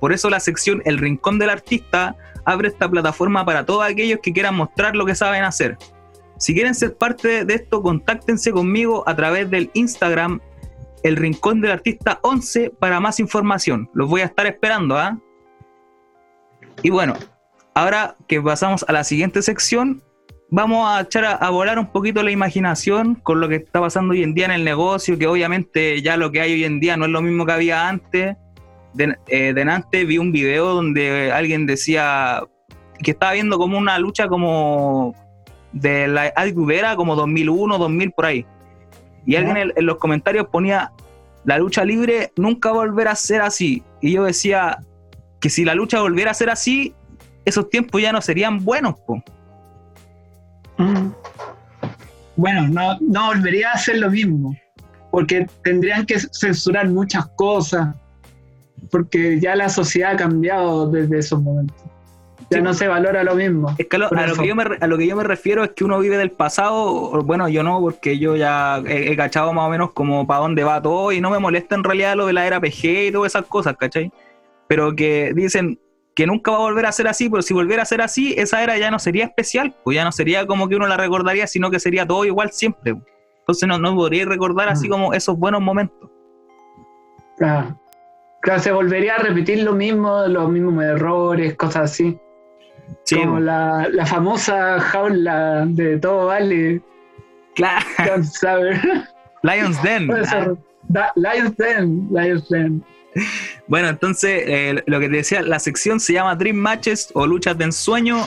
Por 0.00 0.12
eso 0.12 0.28
la 0.28 0.40
sección 0.40 0.82
El 0.84 0.98
Rincón 0.98 1.38
del 1.38 1.50
Artista 1.50 2.16
abre 2.44 2.68
esta 2.68 2.90
plataforma 2.90 3.44
para 3.44 3.64
todos 3.64 3.84
aquellos 3.84 4.18
que 4.20 4.32
quieran 4.32 4.56
mostrar 4.56 4.96
lo 4.96 5.06
que 5.06 5.14
saben 5.14 5.44
hacer. 5.44 5.78
Si 6.38 6.54
quieren 6.54 6.74
ser 6.74 6.96
parte 6.96 7.44
de 7.44 7.54
esto, 7.54 7.80
contáctense 7.80 8.50
conmigo 8.50 9.04
a 9.06 9.14
través 9.14 9.48
del 9.48 9.70
Instagram 9.74 10.40
El 11.04 11.14
Rincón 11.14 11.60
del 11.60 11.70
Artista 11.70 12.18
11 12.22 12.70
para 12.70 12.98
más 12.98 13.20
información. 13.20 13.88
Los 13.94 14.08
voy 14.08 14.22
a 14.22 14.24
estar 14.24 14.46
esperando, 14.46 14.98
¿ah? 14.98 15.16
Y 16.82 16.90
bueno, 16.90 17.14
ahora 17.74 18.16
que 18.26 18.42
pasamos 18.42 18.84
a 18.88 18.92
la 18.92 19.04
siguiente 19.04 19.40
sección, 19.40 20.02
vamos 20.52 20.86
a 20.86 21.00
echar 21.00 21.38
a, 21.40 21.48
volar 21.48 21.78
un 21.78 21.86
poquito 21.86 22.22
la 22.22 22.30
imaginación 22.30 23.14
con 23.14 23.40
lo 23.40 23.48
que 23.48 23.56
está 23.56 23.80
pasando 23.80 24.12
hoy 24.12 24.22
en 24.22 24.34
día 24.34 24.44
en 24.44 24.50
el 24.50 24.64
negocio, 24.64 25.18
que 25.18 25.26
obviamente 25.26 26.02
ya 26.02 26.18
lo 26.18 26.30
que 26.30 26.42
hay 26.42 26.52
hoy 26.52 26.64
en 26.64 26.78
día 26.78 26.94
no 26.98 27.06
es 27.06 27.10
lo 27.10 27.22
mismo 27.22 27.46
que 27.46 27.52
había 27.52 27.88
antes. 27.88 28.36
De, 28.92 29.16
eh, 29.28 29.54
antes 29.66 30.06
vi 30.06 30.18
un 30.18 30.30
video 30.30 30.74
donde 30.74 31.32
alguien 31.32 31.64
decía 31.64 32.42
que 33.02 33.12
estaba 33.12 33.32
viendo 33.32 33.56
como 33.56 33.78
una 33.78 33.98
lucha 33.98 34.28
como 34.28 35.14
de 35.72 36.06
la 36.06 36.30
Adicudera, 36.36 36.96
como 36.96 37.16
2001, 37.16 37.78
2000 37.78 38.10
por 38.10 38.26
ahí. 38.26 38.44
Y 39.24 39.36
alguien 39.36 39.56
en, 39.56 39.72
en, 39.74 39.86
los 39.86 39.96
comentarios 39.96 40.48
ponía, 40.48 40.92
la 41.46 41.56
lucha 41.56 41.82
libre 41.82 42.30
nunca 42.36 42.72
volverá 42.72 43.12
a 43.12 43.16
ser 43.16 43.40
así. 43.40 43.82
Y 44.02 44.12
yo 44.12 44.24
decía 44.24 44.84
que 45.40 45.48
si 45.48 45.64
la 45.64 45.74
lucha 45.74 46.02
volviera 46.02 46.30
a 46.30 46.34
ser 46.34 46.50
así, 46.50 46.94
esos 47.46 47.70
tiempos 47.70 48.02
ya 48.02 48.12
no 48.12 48.20
serían 48.20 48.62
buenos, 48.62 48.96
po. 49.06 49.24
Bueno, 52.36 52.68
no, 52.68 52.98
no 53.00 53.26
volvería 53.28 53.70
a 53.70 53.72
hacer 53.72 53.98
lo 53.98 54.10
mismo, 54.10 54.56
porque 55.10 55.46
tendrían 55.62 56.06
que 56.06 56.18
censurar 56.18 56.88
muchas 56.88 57.26
cosas, 57.36 57.94
porque 58.90 59.38
ya 59.40 59.54
la 59.54 59.68
sociedad 59.68 60.12
ha 60.12 60.16
cambiado 60.16 60.90
desde 60.90 61.18
esos 61.18 61.42
momentos. 61.42 61.76
Ya 62.50 62.60
no 62.60 62.74
se 62.74 62.86
valora 62.86 63.24
lo 63.24 63.34
mismo. 63.34 63.68
a, 63.68 64.26
lo 64.26 64.34
que 64.34 64.46
yo 64.46 64.54
me, 64.54 64.64
a, 64.78 64.86
lo 64.86 64.98
que 64.98 65.06
yo 65.06 65.16
me, 65.16 65.24
refiero 65.24 65.64
es 65.64 65.70
que 65.70 65.84
uno 65.84 65.98
vive 65.98 66.18
del 66.18 66.30
pasado, 66.30 67.22
bueno, 67.22 67.48
yo 67.48 67.62
no, 67.62 67.80
porque 67.80 68.18
yo 68.18 68.36
ya 68.36 68.82
he, 68.86 69.16
cachado 69.16 69.54
más 69.54 69.66
o 69.66 69.70
menos 69.70 69.92
como 69.92 70.26
para 70.26 70.40
dónde 70.40 70.62
va 70.62 70.82
todo 70.82 71.12
y 71.12 71.20
no 71.20 71.30
me 71.30 71.38
molesta 71.38 71.74
en 71.74 71.84
realidad 71.84 72.14
lo 72.14 72.26
de 72.26 72.34
la 72.34 72.46
era 72.46 72.60
PG 72.60 73.06
y 73.08 73.12
todas 73.12 73.32
esas 73.32 73.46
cosas, 73.46 73.76
¿cachai? 73.78 74.12
Pero 74.68 74.94
que 74.94 75.32
dicen, 75.34 75.78
que 76.14 76.26
nunca 76.26 76.50
va 76.50 76.58
a 76.58 76.60
volver 76.60 76.86
a 76.86 76.92
ser 76.92 77.08
así, 77.08 77.28
pero 77.28 77.42
si 77.42 77.54
volviera 77.54 77.82
a 77.82 77.86
ser 77.86 78.02
así, 78.02 78.34
esa 78.36 78.62
era 78.62 78.76
ya 78.78 78.90
no 78.90 78.98
sería 78.98 79.24
especial, 79.24 79.74
pues 79.82 79.94
ya 79.94 80.04
no 80.04 80.12
sería 80.12 80.46
como 80.46 80.68
que 80.68 80.76
uno 80.76 80.86
la 80.86 80.96
recordaría, 80.96 81.46
sino 81.46 81.70
que 81.70 81.80
sería 81.80 82.06
todo 82.06 82.24
igual 82.24 82.50
siempre. 82.52 82.96
Entonces 83.40 83.68
no, 83.68 83.78
no 83.78 83.94
podría 83.94 84.24
recordar 84.26 84.68
así 84.68 84.88
mm. 84.88 84.90
como 84.90 85.14
esos 85.14 85.38
buenos 85.38 85.60
momentos. 85.60 86.10
Claro. 87.36 87.78
Claro, 88.42 88.60
se 88.60 88.72
volvería 88.72 89.14
a 89.14 89.18
repetir 89.18 89.62
lo 89.62 89.72
mismo, 89.72 90.26
los 90.26 90.50
mismos 90.50 90.84
errores, 90.84 91.54
cosas 91.54 91.90
así. 91.92 92.18
Como 93.10 93.40
la, 93.40 93.88
la, 93.90 94.04
famosa 94.04 94.80
jaula 94.80 95.64
de 95.66 95.98
todo 95.98 96.26
vale. 96.26 96.82
Claro. 97.54 97.84
Lions 99.42 99.82
Den. 99.82 100.08
Lions 101.14 101.56
Den. 101.56 102.08
Lions 102.10 102.48
Den. 102.48 102.84
Bueno, 103.66 103.88
entonces, 103.88 104.42
eh, 104.46 104.82
lo 104.86 105.00
que 105.00 105.08
te 105.08 105.16
decía, 105.16 105.42
la 105.42 105.58
sección 105.58 106.00
se 106.00 106.14
llama 106.14 106.34
Dream 106.34 106.56
Matches 106.56 107.10
o 107.14 107.26
Luchas 107.26 107.56
de 107.56 107.64
Ensueño. 107.64 108.26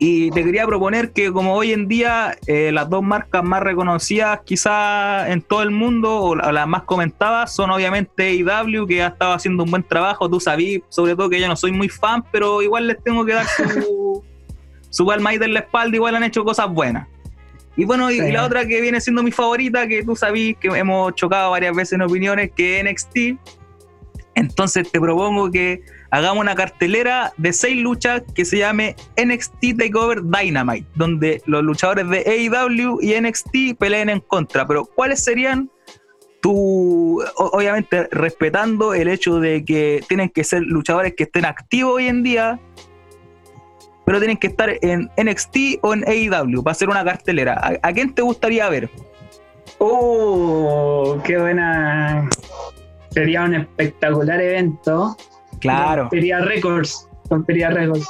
Y 0.00 0.30
te 0.30 0.44
quería 0.44 0.64
proponer 0.64 1.10
que 1.10 1.32
como 1.32 1.54
hoy 1.54 1.72
en 1.72 1.88
día 1.88 2.38
eh, 2.46 2.70
las 2.72 2.88
dos 2.88 3.02
marcas 3.02 3.42
más 3.42 3.60
reconocidas 3.60 4.38
quizás 4.44 5.28
en 5.28 5.42
todo 5.42 5.64
el 5.64 5.72
mundo, 5.72 6.20
o 6.20 6.36
las 6.36 6.68
más 6.68 6.84
comentadas, 6.84 7.52
son 7.52 7.72
obviamente 7.72 8.32
IW, 8.32 8.86
que 8.86 9.02
ha 9.02 9.08
estado 9.08 9.32
haciendo 9.32 9.64
un 9.64 9.70
buen 9.72 9.82
trabajo. 9.82 10.30
Tú 10.30 10.38
sabías, 10.38 10.82
sobre 10.88 11.16
todo 11.16 11.28
que 11.28 11.40
yo 11.40 11.48
no 11.48 11.56
soy 11.56 11.72
muy 11.72 11.88
fan, 11.88 12.24
pero 12.30 12.62
igual 12.62 12.86
les 12.86 13.02
tengo 13.02 13.24
que 13.24 13.34
dar 13.34 13.46
su, 13.46 14.22
su 14.90 15.04
palma 15.04 15.30
ahí 15.30 15.38
de 15.38 15.48
la 15.48 15.60
espalda, 15.60 15.96
igual 15.96 16.14
han 16.14 16.22
hecho 16.22 16.44
cosas 16.44 16.70
buenas. 16.70 17.08
Y 17.78 17.84
bueno, 17.84 18.10
y, 18.10 18.18
la 18.32 18.44
otra 18.44 18.66
que 18.66 18.80
viene 18.80 19.00
siendo 19.00 19.22
mi 19.22 19.30
favorita, 19.30 19.86
que 19.86 20.02
tú 20.02 20.16
sabías 20.16 20.56
que 20.60 20.66
hemos 20.66 21.14
chocado 21.14 21.52
varias 21.52 21.76
veces 21.76 21.92
en 21.92 22.02
opiniones, 22.02 22.50
que 22.56 22.82
NXT, 22.82 23.57
entonces 24.38 24.90
te 24.90 25.00
propongo 25.00 25.50
que 25.50 25.82
hagamos 26.10 26.42
una 26.42 26.54
cartelera 26.54 27.32
de 27.36 27.52
seis 27.52 27.76
luchas 27.82 28.22
que 28.34 28.44
se 28.44 28.58
llame 28.58 28.94
NXT 29.22 29.76
Takeover 29.76 30.22
Dynamite, 30.22 30.86
donde 30.94 31.42
los 31.46 31.64
luchadores 31.64 32.08
de 32.08 32.18
AEW 32.18 33.00
y 33.02 33.20
NXT 33.20 33.78
peleen 33.78 34.08
en 34.08 34.20
contra. 34.20 34.66
Pero 34.66 34.84
¿cuáles 34.84 35.24
serían 35.24 35.70
tú, 36.40 37.20
obviamente 37.36 38.08
respetando 38.12 38.94
el 38.94 39.08
hecho 39.08 39.40
de 39.40 39.64
que 39.64 40.04
tienen 40.08 40.28
que 40.28 40.44
ser 40.44 40.62
luchadores 40.62 41.14
que 41.16 41.24
estén 41.24 41.44
activos 41.44 41.94
hoy 41.96 42.06
en 42.06 42.22
día, 42.22 42.60
pero 44.06 44.20
tienen 44.20 44.36
que 44.36 44.46
estar 44.46 44.70
en 44.82 45.10
NXT 45.16 45.80
o 45.82 45.94
en 45.94 46.04
AEW 46.08 46.62
para 46.62 46.72
hacer 46.72 46.88
una 46.88 47.04
cartelera? 47.04 47.54
¿A, 47.54 47.88
a 47.88 47.92
quién 47.92 48.14
te 48.14 48.22
gustaría 48.22 48.68
ver? 48.68 48.88
Oh, 49.78 51.20
qué 51.24 51.38
buena 51.38 52.28
sería 53.18 53.42
un 53.42 53.54
espectacular 53.56 54.40
evento. 54.40 55.16
Claro. 55.60 56.02
Rompería 56.02 56.38
récords. 56.40 57.08
Rompería 57.28 57.70
récords. 57.70 58.06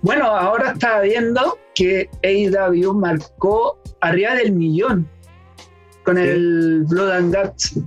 Bueno, 0.00 0.24
ahora 0.24 0.72
estaba 0.72 1.02
viendo 1.02 1.58
que 1.74 2.08
AEW 2.22 2.94
marcó 2.94 3.78
arriba 4.00 4.34
del 4.34 4.52
millón 4.52 5.06
con 6.04 6.16
el 6.16 6.84
Blood 6.88 7.10
and 7.10 7.36
Guts. 7.36 7.80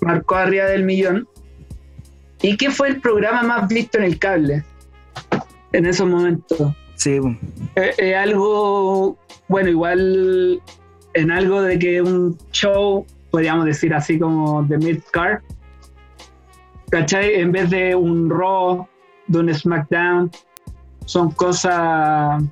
Marcó 0.00 0.34
arriba 0.34 0.64
del 0.66 0.82
millón. 0.84 1.28
¿Y 2.42 2.56
qué 2.56 2.70
fue 2.70 2.88
el 2.88 3.00
programa 3.00 3.44
más 3.44 3.68
visto 3.68 3.98
en 3.98 4.04
el 4.04 4.18
cable 4.18 4.64
en 5.72 5.86
esos 5.86 6.08
momentos? 6.08 6.74
Sí. 6.96 7.20
Es 7.76 8.16
algo, 8.16 9.16
bueno, 9.46 9.70
igual 9.70 10.60
en 11.14 11.30
algo 11.30 11.62
de 11.62 11.78
que 11.78 12.02
un 12.02 12.36
show 12.50 13.06
podríamos 13.32 13.64
decir 13.64 13.92
así 13.94 14.18
como 14.18 14.62
de 14.62 14.78
mid-card. 14.78 15.42
¿Cachai? 16.90 17.40
En 17.40 17.50
vez 17.50 17.70
de 17.70 17.96
un 17.96 18.28
Raw, 18.28 18.86
de 19.26 19.38
un 19.38 19.52
SmackDown, 19.52 20.30
son 21.06 21.30
cosas 21.32 22.44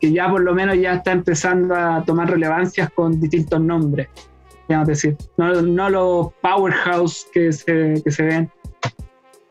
que 0.00 0.12
ya 0.12 0.28
por 0.28 0.42
lo 0.42 0.52
menos 0.52 0.76
ya 0.78 0.94
está 0.94 1.12
empezando 1.12 1.74
a 1.74 2.04
tomar 2.04 2.28
relevancias 2.28 2.90
con 2.90 3.18
distintos 3.20 3.60
nombres, 3.60 4.08
podríamos 4.62 4.88
decir. 4.88 5.16
No, 5.36 5.62
no 5.62 5.88
los 5.88 6.32
powerhouse 6.42 7.26
que 7.32 7.52
se, 7.52 8.02
que 8.02 8.10
se 8.10 8.24
ven, 8.24 8.50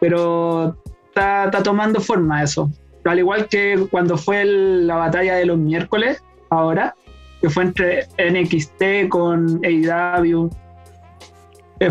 pero 0.01 0.75
está, 1.07 1.45
está, 1.45 1.63
tomando 1.63 2.01
forma 2.01 2.43
eso. 2.43 2.69
Al 3.05 3.19
igual 3.19 3.47
que 3.47 3.87
cuando 3.89 4.17
fue 4.17 4.43
la 4.43 4.97
batalla 4.97 5.35
de 5.35 5.45
los 5.45 5.57
miércoles, 5.57 6.21
ahora, 6.49 6.93
que 7.39 7.49
fue 7.49 7.63
entre 7.63 8.07
NXT 8.17 9.09
con 9.09 9.61
AEW, 9.63 10.49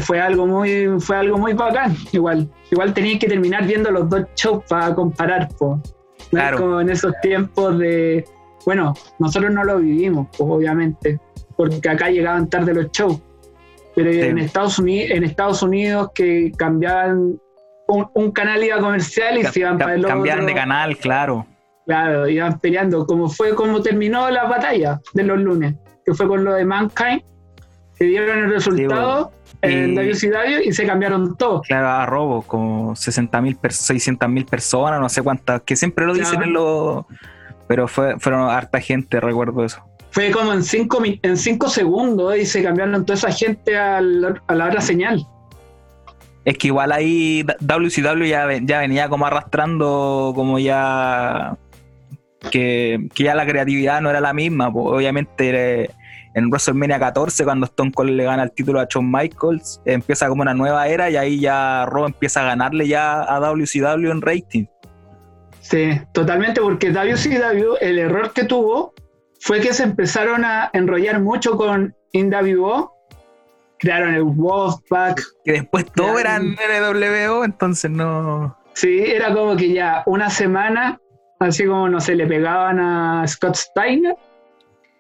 fue 0.01 0.21
algo 0.21 0.47
muy 0.47 0.89
fue 0.99 1.17
algo 1.17 1.39
muy 1.39 1.53
bacán 1.53 1.97
igual. 2.13 2.49
Igual 2.71 2.95
tenía 2.95 3.19
que 3.19 3.29
terminar 3.29 3.67
viendo 3.67 3.91
los 3.91 4.09
dos 4.09 4.23
shows 4.35 4.65
para 4.69 4.95
comparar 4.95 5.49
po. 5.59 5.81
Claro. 6.31 6.59
como 6.59 6.81
en 6.81 6.89
esos 6.89 7.13
tiempos 7.23 7.79
de 7.79 8.25
bueno 8.65 8.95
nosotros 9.19 9.53
no 9.53 9.63
lo 9.63 9.79
vivimos 9.79 10.29
obviamente 10.39 11.21
porque 11.57 11.89
acá 11.89 12.09
llegaban 12.09 12.49
tarde 12.49 12.75
los 12.75 12.91
shows. 12.93 13.21
Pero 13.95 14.11
en 14.11 14.39
Estados 14.39 14.79
Unidos 14.79 15.11
en 15.13 15.25
Estados 15.25 15.63
Unidos 15.63 16.11
que 16.15 16.51
cambiaban 16.57 17.39
un, 17.87 18.33
canal 18.33 18.65
iba 18.65 18.79
comercial 18.79 19.39
y 19.39 19.45
se 19.45 19.61
iban 19.61 19.79
para 19.79 19.95
el 19.95 20.01
otro. 20.01 20.17
cambiaban 20.17 20.47
de 20.47 20.55
canal 20.55 20.97
claro. 20.97 21.47
Claro 21.87 22.27
iban 22.29 22.59
peleando 22.59 23.07
como 23.07 23.29
fue 23.29 23.55
como 23.55 23.83
terminó 23.83 24.31
la 24.31 24.45
batalla 24.45 25.01
de 25.13 25.23
los 25.23 25.39
lunes 25.39 25.75
que 26.05 26.15
fue 26.15 26.27
con 26.27 26.43
lo 26.43 26.55
de 26.55 26.65
Mankind 26.65 27.23
que 27.97 28.07
dieron 28.07 28.39
el 28.39 28.51
resultado 28.51 29.31
en 29.65 29.95
WCW 29.95 30.63
y 30.65 30.73
se 30.73 30.87
cambiaron 30.87 31.37
todos. 31.37 31.67
Claro, 31.67 31.89
a 31.89 32.07
robo, 32.07 32.43
como 32.43 32.95
60 32.95 33.41
mil, 33.41 33.59
600 33.69 34.29
mil 34.29 34.45
personas, 34.45 35.01
no 35.01 35.09
sé 35.09 35.23
cuántas, 35.23 35.63
que 35.63 35.77
siempre 35.77 36.07
lo 36.07 36.15
dicen 36.15 36.43
en 36.43 36.53
los... 36.53 37.05
Pero 37.67 37.89
fue, 37.89 38.19
fueron 38.19 38.51
harta 38.51 38.79
gente, 38.81 39.21
recuerdo 39.21 39.65
eso. 39.65 39.83
Fue 40.11 40.31
como 40.31 40.53
en 40.53 40.63
5 40.63 41.03
en 41.23 41.37
cinco 41.37 41.69
segundos 41.69 42.37
y 42.37 42.47
se 42.47 42.63
cambiaron 42.63 43.05
toda 43.05 43.17
esa 43.17 43.33
gente 43.33 43.77
a 43.77 44.01
la, 44.01 44.41
hora 44.49 44.81
señal. 44.81 45.27
Es 46.45 46.59
que 46.59 46.69
igual 46.69 46.93
ahí 46.93 47.45
WCW 47.61 48.25
ya, 48.25 48.47
ya 48.63 48.81
venía 48.81 49.09
como 49.09 49.27
arrastrando 49.27 50.33
como 50.37 50.59
ya 50.59 51.57
que, 52.51 53.09
que, 53.15 53.25
ya 53.25 53.35
la 53.35 53.47
creatividad 53.47 54.03
no 54.03 54.11
era 54.11 54.21
la 54.21 54.35
misma, 54.35 54.73
pues 54.73 54.87
obviamente 54.87 55.91
en 56.35 56.51
WrestleMania 56.51 56.99
14, 56.99 57.45
cuando 57.45 57.67
Stone 57.67 57.93
Cold 57.93 58.11
le 58.11 58.25
gana 58.25 58.43
el 58.43 58.53
título 58.53 58.81
a 58.81 58.87
Shawn 58.91 59.11
Michaels, 59.11 59.81
empieza 59.85 60.29
como 60.29 60.43
una 60.43 60.53
nueva 60.53 60.89
era 60.89 61.09
y 61.09 61.17
ahí 61.17 61.41
ya 61.41 61.87
Raw 61.87 62.07
empieza 62.07 62.41
a 62.41 62.45
ganarle 62.45 62.89
ya 62.89 63.23
a 63.23 63.39
WCW 63.39 64.11
en 64.11 64.21
rating. 64.21 64.67
Sí, 65.61 66.01
totalmente, 66.13 66.61
porque 66.61 66.91
WCW, 66.91 67.77
el 67.81 67.99
error 67.99 68.33
que 68.33 68.45
tuvo 68.45 68.93
fue 69.41 69.61
que 69.61 69.73
se 69.73 69.85
empezaron 69.85 70.45
a 70.45 70.71
enrollar 70.73 71.21
mucho 71.21 71.57
con 71.57 71.95
InWO, 72.13 72.93
crearon 73.79 74.15
el 74.15 74.25
Wolfpack. 74.25 75.23
Que 75.45 75.53
después 75.53 75.87
todo 75.93 76.19
eran 76.19 76.55
NWO, 76.55 77.45
entonces 77.45 77.91
no. 77.91 78.57
Sí, 78.75 79.05
era 79.07 79.33
como 79.33 79.57
que 79.57 79.73
ya 79.73 80.03
una 80.07 80.31
semana, 80.31 81.01
así 81.39 81.65
como 81.65 81.89
no 81.89 82.01
sé, 82.01 82.17
le 82.17 82.27
pegaban 82.27 82.81
a 82.81 83.27
Scott 83.27 83.55
Steiner 83.55 84.17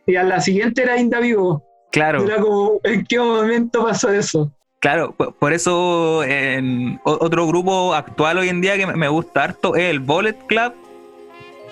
y 0.06 0.16
a 0.16 0.23
la 0.23 0.40
siguiente 0.40 0.82
era 0.82 0.99
InWO. 0.99 1.62
Claro. 1.90 2.25
Era 2.25 2.40
como, 2.40 2.80
¿en 2.82 3.04
qué 3.06 3.18
momento 3.18 3.84
pasó 3.84 4.11
eso? 4.11 4.50
Claro, 4.80 5.14
por 5.14 5.54
eso 5.54 6.23
en 6.25 7.00
otro 7.04 7.46
grupo 7.46 7.94
actual 7.94 8.37
hoy 8.37 8.50
en 8.50 8.61
día 8.61 8.76
que 8.76 8.87
me 8.87 9.08
gusta 9.08 9.44
harto 9.44 9.76
es 9.76 9.84
el 9.84 10.00
Bullet 10.00 10.37
Club, 10.46 10.75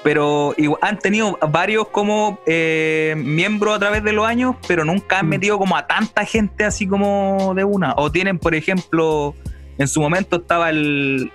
pero 0.02 0.54
han 0.80 0.98
tenido 0.98 1.38
varios 1.50 1.88
como 1.88 2.38
eh, 2.46 3.14
miembros 3.18 3.76
a 3.76 3.78
través 3.78 4.02
de 4.02 4.12
los 4.12 4.26
años, 4.26 4.56
pero 4.66 4.86
nunca 4.86 5.18
han 5.18 5.26
mm. 5.26 5.28
metido 5.28 5.58
como 5.58 5.76
a 5.76 5.86
tanta 5.86 6.24
gente 6.24 6.64
así 6.64 6.86
como 6.86 7.52
de 7.54 7.64
una. 7.64 7.92
O 7.98 8.10
tienen, 8.10 8.38
por 8.38 8.54
ejemplo, 8.54 9.34
en 9.76 9.88
su 9.88 10.00
momento 10.00 10.36
estaba 10.36 10.70
el, 10.70 11.30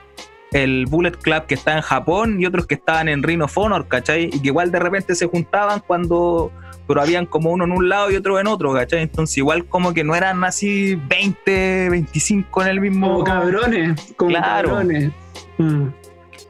el 0.54 0.86
Bullet 0.88 1.12
Club 1.12 1.46
que 1.46 1.54
está 1.54 1.76
en 1.76 1.82
Japón 1.82 2.42
y 2.42 2.46
otros 2.46 2.66
que 2.66 2.76
estaban 2.76 3.08
en 3.08 3.22
Rhino 3.22 3.46
of 3.46 3.58
Honor, 3.58 3.88
¿cachai? 3.88 4.32
Y 4.34 4.42
que 4.42 4.48
igual 4.48 4.72
de 4.72 4.80
repente 4.80 5.14
se 5.16 5.28
juntaban 5.28 5.82
cuando 5.86 6.52
pero 6.88 7.02
habían 7.02 7.26
como 7.26 7.52
uno 7.52 7.66
en 7.66 7.72
un 7.72 7.90
lado 7.90 8.10
y 8.10 8.16
otro 8.16 8.40
en 8.40 8.48
otro, 8.48 8.74
¿cachai? 8.74 9.02
Entonces 9.02 9.38
igual 9.38 9.66
como 9.66 9.94
que 9.94 10.04
no 10.04 10.16
eran 10.16 10.44
así 10.44 10.96
20, 10.96 11.90
25 11.90 12.62
en 12.62 12.68
el 12.68 12.82
mismo... 12.82 13.08
Como 13.10 13.24
cabrones, 13.24 14.14
como 14.16 14.34
cabrones. 14.34 15.12
Mm. 15.58 15.88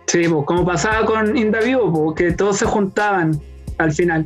Sí, 0.05 0.27
pues 0.29 0.45
como 0.45 0.65
pasaba 0.65 1.05
con 1.05 1.35
Indavivo, 1.35 1.91
porque 1.91 2.31
todos 2.31 2.57
se 2.57 2.65
juntaban 2.65 3.41
al 3.77 3.91
final. 3.91 4.25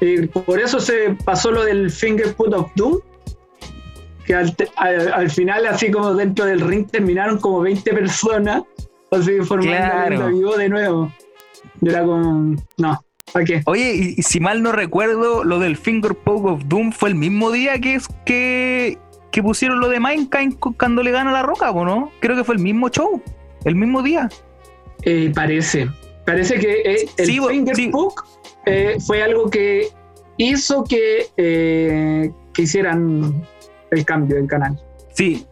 Y 0.00 0.26
por 0.28 0.60
eso 0.60 0.78
se 0.78 1.16
pasó 1.24 1.50
lo 1.50 1.64
del 1.64 1.90
Finger 1.90 2.34
Put 2.34 2.54
of 2.54 2.70
Doom, 2.76 3.00
que 4.24 4.34
al, 4.34 5.30
final 5.30 5.66
así 5.66 5.90
como 5.90 6.14
dentro 6.14 6.44
del 6.44 6.60
ring 6.60 6.86
terminaron 6.88 7.38
como 7.38 7.60
20 7.62 7.92
personas, 7.94 8.62
así 9.10 9.40
formando 9.40 10.14
Indavivo 10.14 10.56
de 10.56 10.68
nuevo. 10.68 11.12
Y 11.80 11.88
era 11.88 12.04
como, 12.04 12.56
no, 12.76 13.04
Oye, 13.66 14.14
y, 14.16 14.22
si 14.22 14.40
mal 14.40 14.62
no 14.62 14.72
recuerdo, 14.72 15.44
lo 15.44 15.58
del 15.58 15.76
Finger 15.76 16.14
Poke 16.14 16.48
of 16.48 16.62
Doom 16.66 16.92
fue 16.92 17.10
el 17.10 17.14
mismo 17.14 17.50
día 17.50 17.78
que, 17.78 17.94
es, 17.94 18.08
que, 18.24 18.98
que 19.30 19.42
pusieron 19.42 19.80
lo 19.80 19.88
de 19.88 20.00
Minecraft 20.00 20.56
cuando 20.78 21.02
le 21.02 21.10
gana 21.10 21.32
la 21.32 21.42
roca, 21.42 21.72
¿no? 21.72 22.10
Creo 22.20 22.36
que 22.36 22.44
fue 22.44 22.54
el 22.54 22.62
mismo 22.62 22.88
show, 22.88 23.22
el 23.64 23.74
mismo 23.74 24.02
día. 24.02 24.28
Eh, 25.02 25.30
parece. 25.34 25.88
Parece 26.24 26.58
que 26.58 26.82
eh, 26.84 27.08
el 27.16 27.26
Finger 27.26 27.90
Poke 27.90 28.22
eh, 28.66 28.96
fue 29.06 29.22
algo 29.22 29.48
que 29.48 29.88
hizo 30.36 30.84
que, 30.84 31.26
que 31.36 32.62
hicieran 32.62 33.46
el 33.90 34.04
cambio 34.04 34.36
del 34.36 34.46
canal. 34.46 34.78
Sí, 35.14 35.46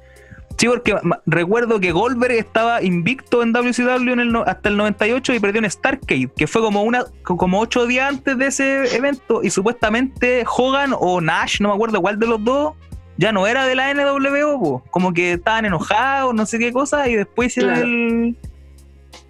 Sí, 0.59 0.69
porque 0.69 0.97
recuerdo 1.27 1.81
que 1.81 1.93
Goldberg 1.93 2.33
estaba 2.33 2.83
invicto 2.83 3.43
en 3.43 3.53
WCW 3.53 4.13
en 4.13 4.21
el 4.21 4.37
hasta 4.47 4.71
el 4.71 4.77
98 4.79 5.35
y 5.35 5.41
perdió 5.41 5.63
en 5.63 5.71
Starcade, 5.71 6.31
que 6.35 6.47
fue 6.47 6.63
como 6.63 6.83
una 6.83 7.05
como 7.23 7.61
ocho 7.61 7.87
días 7.87 8.09
antes 8.09 8.39
de 8.39 8.47
ese 8.47 8.97
evento 8.97 9.43
y 9.43 9.51
supuestamente 9.51 10.45
Hogan 10.47 10.95
o 10.99 11.21
Nash, 11.21 11.61
no 11.61 11.69
me 11.69 11.75
acuerdo 11.75 12.01
cuál 12.01 12.19
de 12.19 12.27
los 12.27 12.43
dos, 12.43 12.75
ya 13.19 13.33
no 13.33 13.47
era 13.47 13.67
de 13.67 13.75
la 13.75 13.93
NWO, 13.93 14.83
como 14.91 15.13
que 15.13 15.35
estaban 15.35 15.67
enojados, 15.67 16.35
no 16.35 16.47
sé 16.47 16.59
qué 16.59 16.73
cosa, 16.73 17.07
y 17.09 17.17
después 17.17 17.49
hicieron 17.49 17.75
el... 17.75 18.37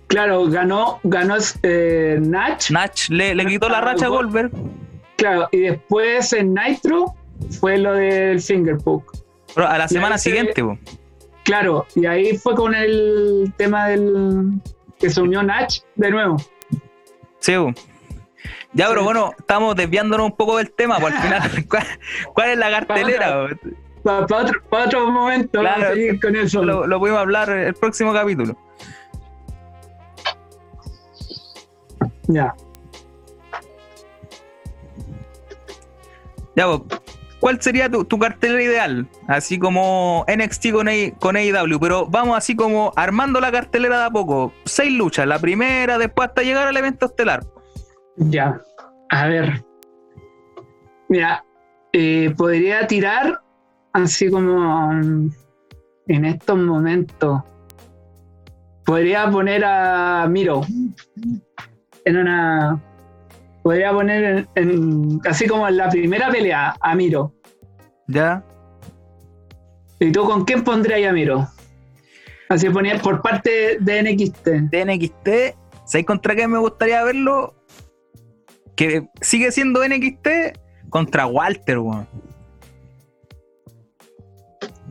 Claro, 0.07 0.47
ganó, 0.47 1.01
ganó 1.03 1.37
eh, 1.65 2.19
Nash. 2.23 2.71
Nash 2.71 3.09
le, 3.09 3.35
le 3.35 3.45
quitó 3.47 3.69
la 3.69 3.81
racha 3.81 4.07
a 4.07 4.09
Goldberg. 4.09 4.53
Claro, 5.17 5.49
y 5.51 5.61
después 5.63 6.33
en 6.33 6.55
Nitro 6.55 7.15
fue 7.59 7.79
lo 7.79 7.95
del 7.95 8.41
Fingerpook. 8.41 9.13
Pero 9.55 9.67
a 9.67 9.79
la 9.79 9.89
semana 9.89 10.19
siguiente, 10.19 10.63
Claro, 11.47 11.87
y 11.95 12.05
ahí 12.07 12.37
fue 12.37 12.57
con 12.57 12.75
el 12.75 13.55
tema 13.57 13.87
del 13.87 14.61
que 14.99 15.09
se 15.09 15.23
unió 15.23 15.45
Nach 15.45 15.73
de 15.95 16.11
nuevo. 16.11 16.37
Sí, 17.39 17.55
ya, 18.73 18.89
pero 18.89 19.05
bueno, 19.05 19.33
estamos 19.39 19.77
desviándonos 19.77 20.27
un 20.27 20.37
poco 20.37 20.57
del 20.59 20.73
tema, 20.73 20.99
por 20.99 21.13
pues, 21.13 21.15
al 21.15 21.23
final, 21.23 21.67
¿cuál, 22.35 22.51
es 22.51 22.59
la 22.59 22.71
cartelera? 22.71 23.49
Para, 24.03 24.27
otro, 24.85 25.11
momento, 25.11 25.63
vamos 25.63 25.85
a 25.85 25.93
seguir 25.93 26.21
con 26.21 26.35
eso. 26.35 26.65
Lo, 26.65 26.85
lo 26.85 26.99
podemos 26.99 27.21
hablar 27.21 27.49
el 27.49 27.75
próximo 27.75 28.13
capítulo. 28.13 28.57
Ya. 32.27 32.57
Ya, 36.57 36.67
pues, 36.67 37.01
¿Cuál 37.41 37.61
sería 37.61 37.91
tu, 37.91 38.19
cartelera 38.19 38.63
ideal? 38.63 39.09
Así 39.29 39.59
como 39.59 40.25
NXT 40.29 40.73
con, 40.73 40.87
con 41.19 41.37
AEW, 41.37 41.79
pero 41.79 42.07
vamos 42.07 42.37
así 42.37 42.57
como 42.57 42.93
armando 42.97 43.41
la 43.41 43.53
cartelera 43.53 43.99
de 43.99 44.05
a 44.07 44.11
poco. 44.11 44.53
Seis 44.65 44.93
luchas, 44.93 45.27
la 45.27 45.39
primera, 45.39 45.99
después 45.99 46.29
hasta 46.29 46.43
llegar 46.43 46.67
al 46.67 46.77
evento 46.77 47.07
estelar. 47.07 47.45
Ya, 48.17 48.61
a 49.11 49.27
ver. 49.27 49.65
Mira, 51.09 51.45
eh, 51.93 52.35
podría 52.37 52.87
tirar 52.87 53.41
así 53.93 54.31
como 54.31 54.93
en 54.93 56.25
estos 56.25 56.59
momentos. 56.59 57.43
Podría 58.85 59.31
poner 59.31 59.65
a 59.65 60.27
Miro 60.29 60.63
en 62.05 62.17
una 62.17 62.81
podría 63.67 63.91
poner 63.91 64.47
en, 64.55 65.21
así 65.29 65.49
como 65.49 65.67
en 65.67 65.77
la 65.77 65.89
primera 65.89 66.31
pelea 66.31 66.77
a 66.81 66.95
Miro. 66.95 67.33
¿Ya? 68.07 68.45
¿Y 69.99 70.13
tú 70.13 70.25
con 70.25 70.45
quién 70.45 70.63
pondrías 70.63 71.11
a 71.11 71.13
Miro? 71.13 71.49
Así 72.49 72.71
ponía 72.71 72.97
por 73.03 73.23
parte 73.23 73.79
de 73.81 74.03
NXT. 74.05 74.47
De 74.71 74.85
NXT, 74.85 75.59
¿sabes 75.85 76.07
contra 76.07 76.37
qué 76.37 76.47
me 76.47 76.59
gustaría 76.59 77.03
verlo? 77.03 77.57
Que 78.77 79.09
sigue 79.21 79.51
siendo 79.51 79.81
NXT 79.85 80.29
contra 80.89 81.27
Walter, 81.27 81.81
weón. 81.81 82.07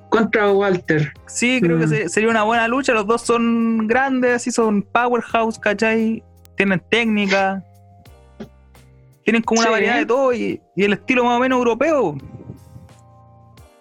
Contra 0.10 0.52
Walter. 0.52 1.14
Sí, 1.28 1.62
creo 1.62 1.80
que 1.80 1.86
mm. 1.86 2.10
sería 2.10 2.30
una 2.30 2.44
buena 2.44 2.68
lucha. 2.68 2.92
Los 2.92 3.08
dos 3.08 3.22
son 3.22 3.88
grandes, 3.88 4.36
así 4.36 4.52
son 4.52 4.82
powerhouse, 4.82 5.58
¿cachai? 5.60 6.22
Tienen 6.58 6.84
técnica. 6.90 7.64
Tienen 9.26 9.42
como 9.42 9.60
una 9.62 9.72
variedad 9.72 9.98
de 9.98 10.06
todo 10.06 10.32
y, 10.34 10.62
el 10.78 10.94
estilo 10.94 11.24
más 11.24 11.38
o 11.38 11.40
menos 11.40 11.58
europeo. 11.58 12.16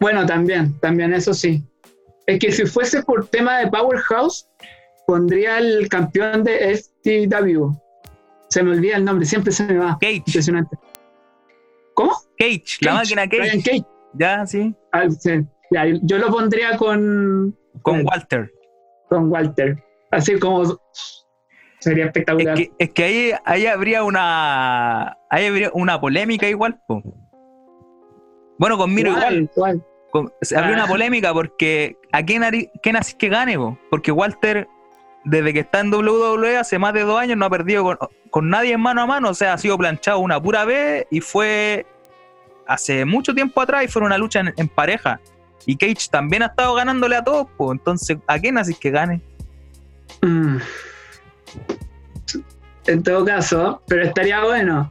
Bueno, 0.00 0.24
también, 0.24 0.78
también, 0.80 1.12
eso 1.12 1.34
sí. 1.34 1.62
Es 2.26 2.40
que 2.40 2.50
si 2.50 2.64
fuese 2.64 3.02
por 3.02 3.28
tema 3.28 3.58
de 3.58 3.66
Powerhouse, 3.68 4.48
pondría 5.06 5.58
el 5.58 5.86
campeón 5.90 6.44
de 6.44 6.78
FTW. 6.78 7.72
Se 8.48 8.62
me 8.62 8.70
olvida 8.70 8.96
el 8.96 9.04
nombre, 9.04 9.26
siempre 9.26 9.52
se 9.52 9.64
me 9.64 9.76
va. 9.76 9.98
Cage. 10.00 10.22
Impresionante. 10.26 10.78
¿Cómo? 11.92 12.12
Cage, 12.38 12.78
la 12.80 12.94
máquina 12.94 13.28
Cage. 13.28 13.62
Cage. 13.62 13.84
Ya, 14.14 14.46
sí. 14.46 14.74
Ah, 14.92 15.04
yo 16.02 16.18
lo 16.18 16.28
pondría 16.28 16.78
con. 16.78 17.54
Con 17.82 18.06
Walter. 18.06 18.50
Con 19.10 19.30
Walter. 19.30 19.76
Así 20.10 20.38
como 20.38 20.80
Sería 21.84 22.06
espectacular. 22.06 22.58
Es 22.78 22.90
que, 22.92 23.04
ahí, 23.04 23.32
ahí, 23.44 23.66
habría 23.66 24.04
una 24.04 25.18
ahí 25.28 25.44
habría 25.44 25.70
una 25.74 26.00
polémica 26.00 26.48
igual. 26.48 26.80
Bueno, 28.58 28.78
con 28.78 28.94
Miro 28.94 29.10
igual. 29.10 29.50
habría 30.56 30.72
una 30.72 30.84
ah. 30.84 30.88
polémica 30.88 31.34
porque 31.34 31.98
¿a 32.10 32.22
quién, 32.22 32.42
quién 32.82 32.96
así 32.96 33.14
que 33.18 33.28
gane? 33.28 33.58
Porque 33.90 34.12
Walter, 34.12 34.66
desde 35.26 35.52
que 35.52 35.60
está 35.60 35.80
en 35.80 35.92
WWE 35.92 36.56
hace 36.56 36.78
más 36.78 36.94
de 36.94 37.02
dos 37.02 37.20
años, 37.20 37.36
no 37.36 37.44
ha 37.44 37.50
perdido 37.50 37.98
con, 38.30 38.48
nadie 38.48 38.72
en 38.72 38.80
mano 38.80 39.02
a 39.02 39.06
mano. 39.06 39.28
O 39.28 39.34
sea, 39.34 39.52
ha 39.52 39.58
sido 39.58 39.76
planchado 39.76 40.20
una 40.20 40.42
pura 40.42 40.64
vez 40.64 41.06
y 41.10 41.20
fue 41.20 41.84
hace 42.66 43.04
mucho 43.04 43.34
tiempo 43.34 43.60
atrás 43.60 43.84
y 43.84 43.88
fue 43.88 44.00
una 44.00 44.16
lucha 44.16 44.40
en, 44.56 44.68
pareja. 44.68 45.20
Y 45.66 45.76
Cage 45.76 46.08
también 46.10 46.44
ha 46.44 46.46
estado 46.46 46.72
ganándole 46.76 47.16
a 47.16 47.22
todos, 47.22 47.46
pues. 47.58 47.72
Entonces, 47.72 48.16
¿a 48.26 48.38
quién 48.38 48.56
así 48.56 48.74
que 48.74 48.90
gane? 48.90 49.20
Mm 50.22 50.56
en 52.86 53.02
todo 53.02 53.24
caso, 53.24 53.82
pero 53.86 54.04
estaría 54.04 54.42
bueno. 54.42 54.88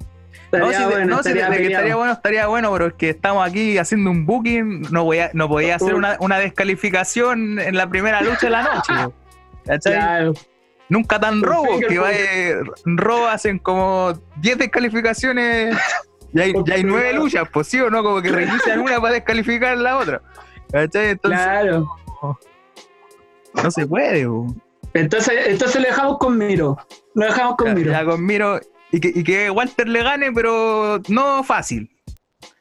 Estaría 0.52 0.88
bueno, 0.88 1.20
estaría, 1.20 1.96
bueno, 1.96 2.14
estaría 2.14 2.48
bueno, 2.48 2.72
pero 2.72 2.88
es 2.88 2.94
que 2.94 3.10
estamos 3.10 3.48
aquí 3.48 3.78
haciendo 3.80 4.12
un 4.12 4.26
booking, 4.26 4.84
no 4.92 5.04
voy 5.04 5.20
a, 5.20 5.32
no 5.34 5.48
podía 5.48 5.76
hacer 5.76 5.96
una, 5.96 6.38
descalificación 6.38 7.60
en 7.60 7.76
la 7.76 7.90
primera 7.90 8.22
lucha 8.22 8.42
de 8.42 8.50
la 8.52 8.62
noche. 8.62 8.94
¿Cachai? 9.66 10.32
Nunca 10.90 11.20
tan 11.20 11.42
robo, 11.42 11.80
que 11.80 11.98
va 11.98 12.12
robo 12.86 13.28
hacen 13.28 13.58
como 13.58 14.14
10 14.42 14.60
descalificaciones 14.60 15.76
y 16.34 16.40
hay, 16.40 16.54
ya 16.66 16.76
hay 16.76 16.84
9 16.84 17.14
luchas, 17.14 17.48
pues 17.52 17.68
sí 17.68 17.80
o 17.80 17.90
no, 17.90 18.04
como 18.04 18.22
que 18.22 18.30
reinician 18.32 18.80
una 18.80 19.02
para 19.02 19.16
descalificar 19.16 19.76
la 19.78 19.98
otra. 19.98 20.22
¿Cachai? 20.72 21.12
Entonces, 21.12 21.42
claro. 21.42 21.88
No, 23.56 23.72
se 23.72 23.88
puede, 23.88 24.28
Entonces, 24.94 25.48
entonces 25.48 25.82
lo 25.82 25.88
dejamos 25.88 26.18
con 26.20 26.38
Miro. 26.38 26.78
Lo 27.16 27.26
dejamos 27.26 27.56
con 27.58 27.74
Miro. 27.74 27.92
Ya 27.92 28.06
con 28.06 28.26
Miro. 28.26 28.60
Y 28.92 29.00
que, 29.00 29.12
y 29.14 29.24
que 29.24 29.50
Walter 29.50 29.88
le 29.88 30.04
gane, 30.04 30.32
pero 30.32 31.02
no 31.08 31.44
fácil. 31.44 31.90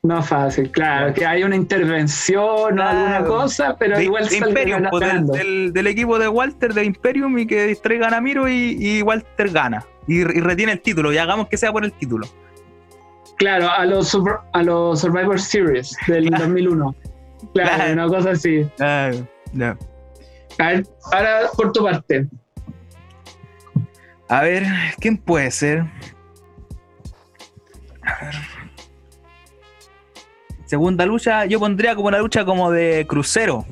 No 0.02 0.20
fácil, 0.20 0.70
claro, 0.70 1.14
que 1.14 1.24
hay 1.24 1.44
una 1.44 1.54
intervención 1.54 2.78
o 2.78 2.82
alguna 2.82 3.24
cosa, 3.24 3.76
pero 3.78 4.00
igual 4.00 4.28
de 4.28 4.36
Imperium, 4.38 4.82
pues, 4.90 5.26
del, 5.28 5.72
del, 5.72 5.86
equipo 5.86 6.18
de 6.18 6.26
Walter, 6.26 6.74
de 6.74 6.84
Imperium, 6.84 7.38
y 7.38 7.46
que 7.46 7.68
distraigan 7.68 8.12
a 8.12 8.20
Miro 8.20 8.48
y, 8.48 9.00
Walter 9.02 9.50
gana. 9.50 9.84
Y, 10.08 10.24
retiene 10.24 10.72
el 10.72 10.80
título, 10.80 11.12
y 11.12 11.18
hagamos 11.18 11.48
que 11.48 11.56
sea 11.56 11.70
por 11.70 11.84
el 11.84 11.92
título. 11.92 12.26
Claro, 13.36 13.70
a 13.70 13.84
los, 13.86 14.16
a 14.52 14.62
los 14.62 15.00
Survivor 15.00 15.40
Series 15.40 15.96
del 16.08 16.30
2001. 16.30 16.94
Claro, 17.54 17.92
una 17.92 18.08
cosa 18.08 18.30
así. 18.30 18.66
A 20.58 20.66
ver, 20.68 20.86
ahora 21.12 21.50
por 21.56 21.72
tu 21.72 21.82
parte. 21.82 22.26
A 24.28 24.42
ver, 24.42 24.64
¿quién 24.98 25.16
puede 25.16 25.50
ser? 25.50 25.84
A 28.02 28.24
ver. 28.24 28.34
Segunda 30.64 31.04
lucha, 31.04 31.44
yo 31.44 31.60
pondría 31.60 31.94
como 31.94 32.08
una 32.08 32.18
lucha 32.18 32.44
como 32.46 32.70
de 32.70 33.06
crucero. 33.06 33.66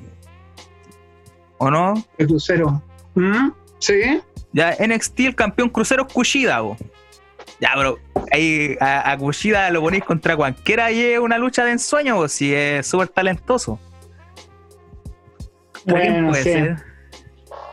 ¿O 1.56 1.70
no? 1.70 1.94
De 2.18 2.26
crucero. 2.26 2.82
¿Mm? 3.14 3.52
Sí. 3.78 4.20
Ya, 4.52 4.76
NXT, 4.78 5.20
el 5.20 5.34
campeón 5.34 5.70
crucero 5.70 6.06
Kushida, 6.06 6.60
Ya, 7.60 7.70
pero 7.74 7.98
ahí 8.32 8.76
a, 8.80 9.16
Kushida 9.18 9.70
lo 9.70 9.80
ponéis 9.80 10.04
contra 10.04 10.36
cualquiera 10.36 10.90
y 10.90 11.00
es 11.00 11.18
una 11.18 11.38
lucha 11.38 11.64
de 11.64 11.72
ensueño, 11.72 12.28
si 12.28 12.52
es 12.52 12.86
súper 12.86 13.08
talentoso. 13.08 13.78
Bueno, 15.86 16.28
puede 16.28 16.42
sí. 16.42 16.50
ser? 16.50 16.76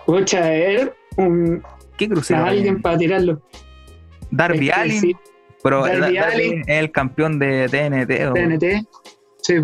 Lucha 0.08 0.54
él, 0.54 0.94
un, 1.18 1.64
¿Qué 1.98 2.08
crucero? 2.08 2.46
Alguien 2.46 2.82
para 2.82 2.98
tirarlo. 2.98 3.42
Darby 4.32 4.70
Allin. 4.70 5.18
Pero 5.64 5.86
Darby 5.86 6.18
Allin 6.18 6.62
es 6.62 6.80
el 6.80 6.92
campeón 6.92 7.40
de 7.40 7.68
TNT. 7.70 8.34
TNT. 8.34 8.88
Sí, 9.42 9.56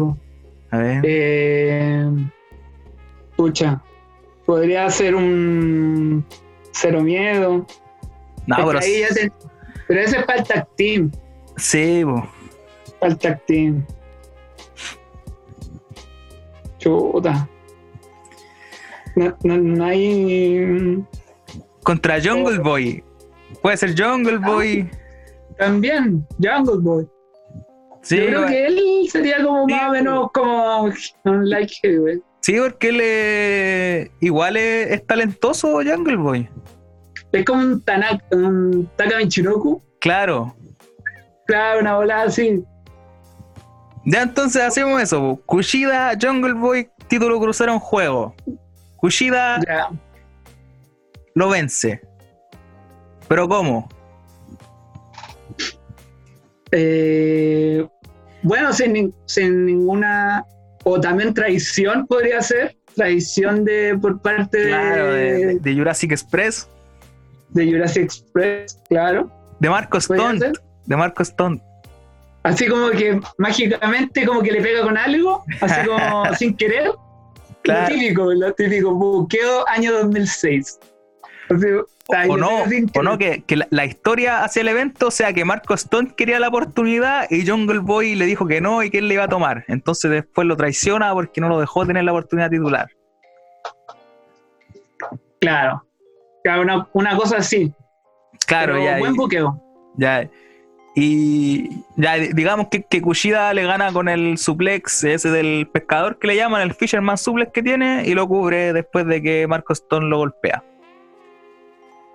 A 0.72 0.78
ver. 0.78 1.02
Eh, 1.04 2.10
pucha, 3.36 3.82
podría 4.46 4.90
ser 4.90 5.16
un 5.16 6.26
cero 6.72 7.02
miedo. 7.02 7.66
No, 8.48 8.56
pero. 8.68 8.80
Pero 9.88 10.00
ese 10.00 10.18
es 10.18 10.26
para 10.26 10.40
el 10.40 10.48
tag 10.48 10.68
team. 10.76 11.12
Sí, 11.58 12.04
bo. 12.04 12.28
Para 13.00 13.12
el 13.12 13.18
tag 13.20 13.46
team. 13.46 13.86
Chuta. 16.80 17.48
No, 19.16 19.36
no, 19.44 19.86
hay. 19.86 21.04
Contra 21.84 22.22
Jungle 22.22 22.60
Boy. 22.60 23.04
Puede 23.62 23.78
ser 23.78 24.00
Jungle 24.00 24.38
Boy. 24.38 24.90
También, 25.58 26.26
Jungle 26.42 26.80
Boy. 26.80 27.08
Sí, 28.02 28.18
Yo 28.18 28.26
creo 28.26 28.48
que 28.48 28.66
él 28.66 29.08
sería 29.10 29.44
como 29.44 29.66
más 29.66 29.90
o 29.90 29.92
menos 29.92 30.32
como 30.34 30.92
un 31.24 31.50
like. 31.50 31.74
Sí, 32.42 32.58
porque 32.60 32.90
él 32.90 33.00
es, 33.02 34.12
igual 34.20 34.58
es, 34.58 35.06
talentoso 35.08 35.76
Jungle 35.76 36.18
Boy. 36.18 36.50
Es 37.32 37.46
como 37.46 37.62
un, 37.62 37.82
Tanaka, 37.82 38.26
un 38.32 38.90
Taka. 38.98 39.16
Claro. 40.00 40.56
Claro, 41.46 41.80
una 41.80 41.96
bola 41.96 42.24
así. 42.24 42.62
Ya 44.06 44.24
entonces 44.24 44.62
hacemos 44.62 45.02
eso. 45.02 45.40
Kushida, 45.46 46.18
Jungle 46.22 46.54
Boy, 46.54 46.90
título 47.08 47.40
crucero 47.40 47.72
en 47.74 47.80
juego. 47.80 48.36
Kushida 49.04 49.60
lo 51.36 51.50
vence. 51.50 52.00
¿Pero 53.28 53.50
cómo? 53.50 53.90
Eh, 56.72 57.86
bueno, 58.44 58.72
sin, 58.72 59.14
sin, 59.26 59.66
ninguna, 59.66 60.46
o 60.86 61.02
también 61.02 61.34
traición 61.34 62.08
podría 62.08 62.42
ser, 62.42 62.78
traición 62.96 63.66
de 63.66 63.98
por 64.02 64.22
parte 64.22 64.68
de, 64.68 65.60
de, 65.60 65.76
Jurassic 65.76 66.14
Express. 66.14 66.70
De 67.50 67.66
Jurassic 67.70 68.04
Express, 68.04 68.80
claro. 68.88 69.30
De 69.60 69.70
Marco 69.70 69.98
Stone. 69.98 70.40
De 70.86 70.96
Marco 70.96 71.24
Stone. 71.24 71.62
Así 72.44 72.68
como 72.68 72.90
que 72.92 73.20
mágicamente 73.38 74.26
como 74.26 74.42
que 74.42 74.54
le 74.54 74.62
pega 74.62 74.82
con 74.82 74.98
algo, 74.98 75.44
así 75.60 75.86
como 75.86 76.34
sin 76.38 76.56
querer. 76.56 76.92
Lo 77.64 77.86
típico, 77.88 78.34
lo 78.34 78.54
típico, 78.54 78.94
buqueo 78.94 79.68
año 79.70 79.94
2006 79.94 80.80
o 82.08 82.38
no, 82.38 82.64
o 82.96 83.04
no 83.04 83.18
que, 83.18 83.44
la, 83.70 83.86
historia 83.86 84.44
hacia 84.44 84.62
el 84.62 84.68
evento, 84.68 85.08
o 85.08 85.12
sea, 85.12 85.34
que 85.34 85.46
Marco 85.46 85.74
Stone 85.74 86.14
quería 86.16 86.40
la 86.40 86.50
oportunidad 86.50 87.30
y 87.30 87.48
Jungle 87.48 87.80
Boy 87.80 88.16
le 88.16 88.26
dijo 88.26 88.48
que 88.48 88.62
no 88.62 88.84
y 88.84 88.90
que 88.90 89.00
él 89.00 89.08
le 89.08 89.16
iba 89.16 89.24
a 89.24 89.30
tomar. 89.30 89.64
Entonces 89.68 90.12
después 90.12 90.48
lo 90.48 90.58
traiciona 90.58 91.14
porque 91.14 91.42
no 91.42 91.50
lo 91.50 91.60
dejó 91.60 91.86
tener 91.86 92.04
la 92.04 92.12
oportunidad 92.12 92.50
titular. 92.50 92.90
Claro. 95.40 95.86
Una, 96.46 96.88
una 96.94 97.16
cosa 97.16 97.38
así. 97.38 97.74
Claro, 98.48 98.84
ya. 98.84 99.00
Buen 99.00 99.16
buqueo. 99.16 99.62
Ya. 99.98 100.30
Y 100.96 101.84
ya 101.96 102.18
digamos 102.18 102.68
que, 102.70 102.84
que, 102.84 103.02
Kushida 103.02 103.52
le 103.54 103.64
gana 103.64 103.92
con 103.92 104.10
el 104.10 104.38
suplex 104.38 105.04
ese 105.04 105.32
del 105.32 105.68
pescador 105.72 106.20
que 106.20 106.28
le 106.28 106.36
llaman, 106.36 106.62
el 106.62 106.76
Fisherman 106.76 107.18
suplex 107.18 107.52
que 107.52 107.64
tiene, 107.64 108.04
y 108.06 108.14
lo 108.14 108.28
cubre 108.28 108.74
después 108.74 109.08
de 109.08 109.22
que 109.22 109.48
Marco 109.48 109.74
Stone 109.74 110.08
lo 110.08 110.18
golpea. 110.18 110.64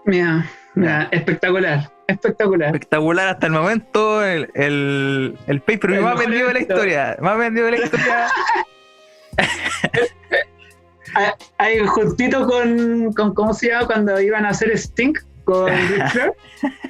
Mira, 0.04 0.48
mira, 0.74 1.08
espectacular, 1.10 1.90
espectacular. 2.06 2.68
Espectacular 2.68 3.28
hasta 3.28 3.46
el 3.46 3.52
momento, 3.52 4.24
el, 4.24 4.48
el, 4.54 5.36
el 5.48 5.60
pay 5.60 5.76
per 5.76 6.00
más 6.00 6.16
vendido 6.18 6.46
de 6.46 6.54
la 6.54 6.60
historia, 6.60 7.16
más 7.20 7.36
vendido 7.36 7.66
de 7.66 7.72
la 7.72 7.84
historia. 7.84 8.28
Hay 11.58 11.78
justito 11.86 12.46
con, 12.46 13.12
con, 13.12 13.34
¿cómo 13.34 13.52
se 13.54 13.68
llama? 13.68 13.86
Cuando 13.86 14.20
iban 14.20 14.44
a 14.44 14.50
hacer 14.50 14.76
Stink 14.78 15.18
con 15.44 15.66
Richard, 15.88 16.32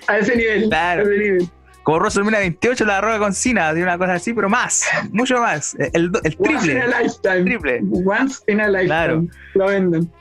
a 0.07 0.19
ese 0.19 0.37
nivel. 0.37 0.69
Claro. 0.69 1.03
A 1.03 1.05
ese 1.05 1.19
nivel. 1.19 1.49
Como 1.89 2.01
WrestleMania 2.01 2.41
28 2.41 2.85
la 2.85 3.01
roca 3.01 3.19
con 3.19 3.33
Cena, 3.33 3.73
de 3.73 3.83
una 3.83 3.97
cosa 3.97 4.13
así, 4.13 4.35
pero 4.35 4.51
más, 4.51 4.85
mucho 5.11 5.39
más. 5.39 5.75
El, 5.95 6.13
el 6.23 6.37
triple. 6.37 6.55
Once 6.55 6.71
in 6.71 6.83
a 6.83 7.01
lifetime. 7.01 7.45
Triple. 7.45 7.81
Once 8.05 8.43
in 8.47 8.61
a 8.61 8.69
lifetime. 8.69 8.87
Claro. 8.89 9.27
Lo 9.55 9.67
venden. 9.69 10.13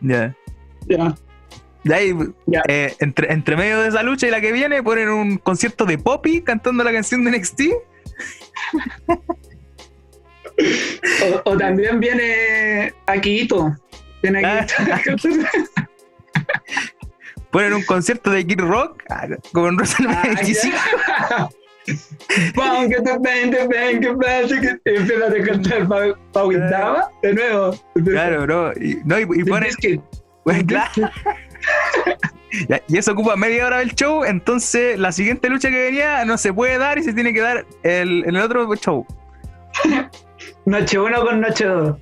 Ya. 0.00 0.34
Ya. 0.88 1.14
De 1.84 1.94
ahí, 1.94 2.16
eh, 2.68 2.96
entre, 3.00 3.30
entre 3.30 3.56
medio 3.58 3.82
de 3.82 3.90
esa 3.90 4.02
lucha 4.02 4.26
y 4.26 4.30
la 4.30 4.40
que 4.40 4.52
viene, 4.52 4.82
ponen 4.82 5.10
un 5.10 5.36
concierto 5.36 5.84
de 5.84 5.98
Poppy 5.98 6.40
cantando 6.40 6.82
la 6.82 6.92
canción 6.92 7.24
de 7.24 7.32
NXT. 7.32 7.60
o, 11.44 11.58
también 11.58 12.00
viene 12.00 12.94
Akito. 13.04 13.76
Viene 14.22 14.46
Akito. 14.46 15.28
Ah. 17.56 17.62
ponen 17.62 17.74
un 17.74 17.82
concierto 17.84 18.30
de 18.30 18.46
Kid 18.46 18.60
Rock 18.60 19.02
ah, 19.10 19.26
con 19.52 19.76
WrestleMania 19.76 20.20
ah, 20.22 20.34
25. 20.34 20.76
Vamos, 22.54 22.88
que 22.88 23.02
te 23.02 23.18
ven, 23.20 23.50
te 23.50 23.66
ven, 23.66 24.00
que 24.00 24.12
pasa, 24.14 24.60
que 24.60 24.80
empiezan 24.84 25.32
a 25.32 25.46
cantar 25.46 26.14
Pau 26.32 26.52
Dava 26.52 27.10
de 27.22 27.34
nuevo. 27.34 27.78
Claro, 28.04 28.42
bro. 28.42 28.72
Y, 28.72 29.00
no, 29.04 29.18
y, 29.18 29.22
y 29.22 29.44
ponen. 29.44 29.70
Pues, 30.44 30.64
claro 30.68 31.10
y 32.88 32.96
eso 32.98 33.12
ocupa 33.12 33.36
media 33.36 33.66
hora 33.66 33.78
del 33.78 33.94
show, 33.94 34.24
entonces 34.24 34.98
la 34.98 35.12
siguiente 35.12 35.48
lucha 35.48 35.70
que 35.70 35.84
venía 35.84 36.24
no 36.24 36.38
se 36.38 36.52
puede 36.52 36.78
dar 36.78 36.98
y 36.98 37.02
se 37.02 37.12
tiene 37.12 37.32
que 37.32 37.40
dar 37.40 37.66
el, 37.82 38.24
en 38.24 38.36
el 38.36 38.42
otro 38.42 38.72
show. 38.76 39.06
Noche 40.64 40.98
1 40.98 41.24
con 41.24 41.40
noche 41.40 41.64
2. 41.64 41.96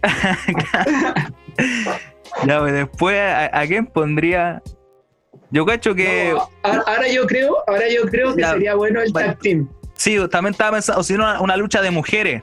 ya, 2.46 2.60
pues 2.60 2.72
después, 2.72 3.20
¿a, 3.52 3.66
quién 3.66 3.86
pondría? 3.86 4.62
Yo 5.54 5.64
cacho 5.64 5.94
que. 5.94 6.36
ahora 6.64 7.06
yo 7.06 7.28
creo, 7.28 7.58
ahora 7.68 7.88
yo 7.88 8.06
creo 8.06 8.34
que 8.34 8.44
sería 8.44 8.74
bueno 8.74 9.00
el 9.00 9.12
tag 9.12 9.38
team. 9.38 9.68
Sí, 9.94 10.18
también 10.28 10.50
estaba 10.50 10.72
pensando, 10.72 11.00
o 11.00 11.04
si 11.04 11.14
no, 11.14 11.40
una, 11.40 11.56
lucha 11.56 11.80
de 11.80 11.92
mujeres. 11.92 12.42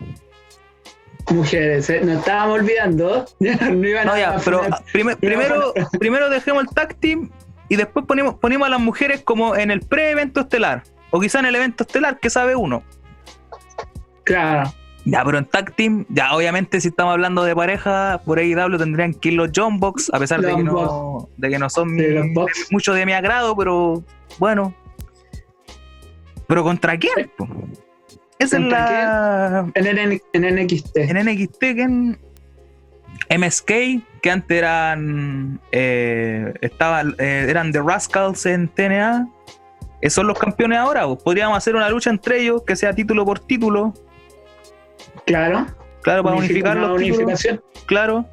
Mujeres, 1.29 1.89
¿eh? 1.89 1.99
nos 2.05 2.19
estábamos 2.19 2.59
olvidando. 2.59 3.25
no 3.39 3.87
iban 3.87 4.07
no, 4.07 4.17
ya, 4.17 4.37
pero 4.45 4.61
primero, 4.93 5.73
primero 5.99 6.29
dejemos 6.29 6.63
el 6.63 6.69
tag 6.69 6.95
team 7.01 7.29
y 7.67 7.75
después 7.75 8.05
ponemos, 8.05 8.35
ponemos 8.35 8.67
a 8.67 8.71
las 8.71 8.79
mujeres 8.79 9.21
como 9.21 9.57
en 9.57 9.71
el 9.71 9.81
pre-evento 9.81 10.39
estelar, 10.39 10.83
o 11.09 11.19
quizá 11.19 11.39
en 11.39 11.47
el 11.47 11.55
evento 11.55 11.83
estelar, 11.83 12.17
que 12.17 12.29
sabe 12.29 12.55
uno. 12.55 12.81
Claro. 14.23 14.73
Ya, 15.05 15.23
pero 15.25 15.39
en 15.39 15.45
tag 15.45 15.75
team, 15.75 16.05
ya 16.09 16.35
obviamente 16.35 16.79
si 16.79 16.89
estamos 16.89 17.13
hablando 17.13 17.43
de 17.43 17.55
pareja, 17.55 18.21
por 18.23 18.37
ahí 18.37 18.53
W 18.53 18.77
tendrían 18.77 19.13
que 19.13 19.29
ir 19.29 19.35
los 19.35 19.49
John 19.55 19.79
Box, 19.79 20.11
a 20.13 20.19
pesar 20.19 20.41
de 20.41 20.55
que, 20.55 20.63
no, 20.63 21.27
de 21.37 21.49
que 21.49 21.57
no 21.57 21.69
son 21.69 21.97
mucho 22.69 22.93
de 22.93 23.05
mi 23.05 23.13
agrado, 23.13 23.55
pero 23.55 24.03
bueno. 24.37 24.75
Pero 26.47 26.63
¿contra 26.63 26.97
quién? 26.97 27.31
Esa 28.37 28.57
es 28.57 28.63
la. 28.63 29.71
En, 29.73 30.21
en, 30.33 30.63
NXT. 30.63 30.97
En 30.97 31.25
NXT, 31.25 31.59
¿quién? 31.59 32.19
MSK, 33.29 33.71
que 34.21 34.31
antes 34.31 34.57
eran 34.57 35.59
eh, 35.71 36.53
eh, 36.61 37.45
eran 37.47 37.71
The 37.71 37.81
Rascals 37.81 38.45
en 38.45 38.67
TNA, 38.67 39.27
esos 40.01 40.15
son 40.15 40.27
los 40.27 40.37
campeones 40.37 40.79
ahora. 40.79 41.07
Podríamos 41.15 41.57
hacer 41.57 41.75
una 41.75 41.89
lucha 41.89 42.09
entre 42.09 42.41
ellos 42.41 42.63
que 42.65 42.75
sea 42.75 42.93
título 42.93 43.25
por 43.25 43.39
título. 43.39 43.93
Claro. 45.25 45.67
Claro, 46.01 46.23
para 46.23 46.35
unificar 46.35 46.77
los 46.77 46.99
títulos. 46.99 47.47
Claro. 47.85 48.25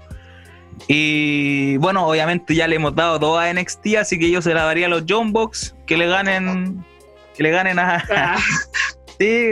Y 0.87 1.77
bueno, 1.79 2.07
obviamente 2.07 2.55
ya 2.55 2.69
le 2.69 2.77
hemos 2.77 2.95
dado 2.95 3.19
todo 3.19 3.39
a 3.39 3.53
NXT, 3.53 3.97
así 3.99 4.19
que 4.19 4.31
yo 4.31 4.41
se 4.41 4.55
la 4.55 4.65
daría 4.65 4.87
a 4.87 4.89
los 4.89 5.05
John 5.09 5.33
Box 5.33 5.75
que 5.87 5.97
le 5.97 6.07
ganen. 6.07 6.85
Que 7.35 7.43
le 7.43 7.51
ganen 7.51 7.79
a. 7.79 8.05
Ah. 8.11 8.37
sí, 9.19 9.51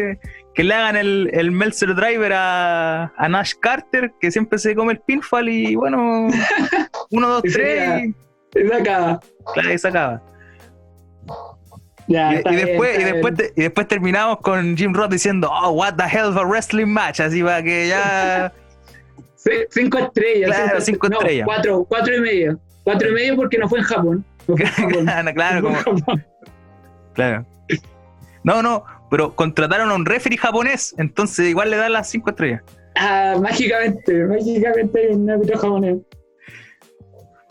que 0.55 0.65
le 0.65 0.75
hagan 0.75 0.97
el, 0.97 1.31
el 1.33 1.51
Meltzer 1.51 1.95
Driver 1.95 2.33
a, 2.33 3.13
a, 3.17 3.29
Nash 3.29 3.53
Carter, 3.61 4.13
que 4.21 4.31
siempre 4.31 4.59
se 4.59 4.75
come 4.75 4.95
el 4.95 5.01
pinfall 5.01 5.49
y 5.49 5.75
bueno, 5.75 6.29
uno, 7.11 7.29
dos, 7.29 7.43
tres. 7.43 8.15
Y, 8.55 8.69
se 8.69 8.75
acaba. 8.75 9.21
Claro, 9.53 9.73
y 9.73 9.79
se 9.79 9.89
acaba. 9.89 10.23
Ya, 12.09 12.35
y, 12.35 12.55
después, 12.55 12.99
y, 13.01 13.05
después 13.05 13.35
y 13.57 13.63
después 13.63 13.89
terminamos 13.89 14.39
con 14.41 14.77
Jim 14.77 14.95
Ross 14.95 15.11
diciendo, 15.11 15.51
oh, 15.51 15.71
what 15.71 15.95
the 15.95 16.05
hell 16.05 16.27
of 16.27 16.37
a 16.37 16.45
wrestling 16.45 16.87
match, 16.87 17.21
así 17.21 17.43
para 17.43 17.63
que 17.63 17.89
ya... 17.89 18.53
cinco 19.71 19.99
estrellas. 19.99 20.51
Claro, 20.51 20.81
cinco, 20.81 21.09
estrellas. 21.11 21.45
Cuatro, 21.45 21.85
cuatro 21.89 22.17
y 22.17 22.21
medio. 22.21 22.61
Cuatro 22.85 23.11
y 23.11 23.13
medio 23.13 23.37
porque 23.37 23.59
no 23.59 23.69
fue 23.69 23.81
en 23.81 23.85
Japón. 23.85 24.25
No 24.47 24.57
fue 24.57 24.67
en 24.67 25.07
Japón. 25.07 25.35
claro, 25.35 25.63
como... 25.63 25.77
claro. 27.15 27.47
No, 28.45 28.63
no, 28.63 28.85
pero 29.11 29.35
contrataron 29.35 29.91
a 29.91 29.95
un 29.95 30.07
referee 30.07 30.39
japonés, 30.39 30.95
entonces 30.99 31.49
igual 31.49 31.71
le 31.71 31.77
dan 31.77 31.93
las 31.93 32.09
cinco 32.09 32.31
estrellas. 32.31 32.63
Ah, 32.95 33.35
mágicamente, 33.41 34.25
mágicamente 34.25 35.09
un 35.11 35.29
árbitro 35.29 35.59
japonés. 35.59 35.97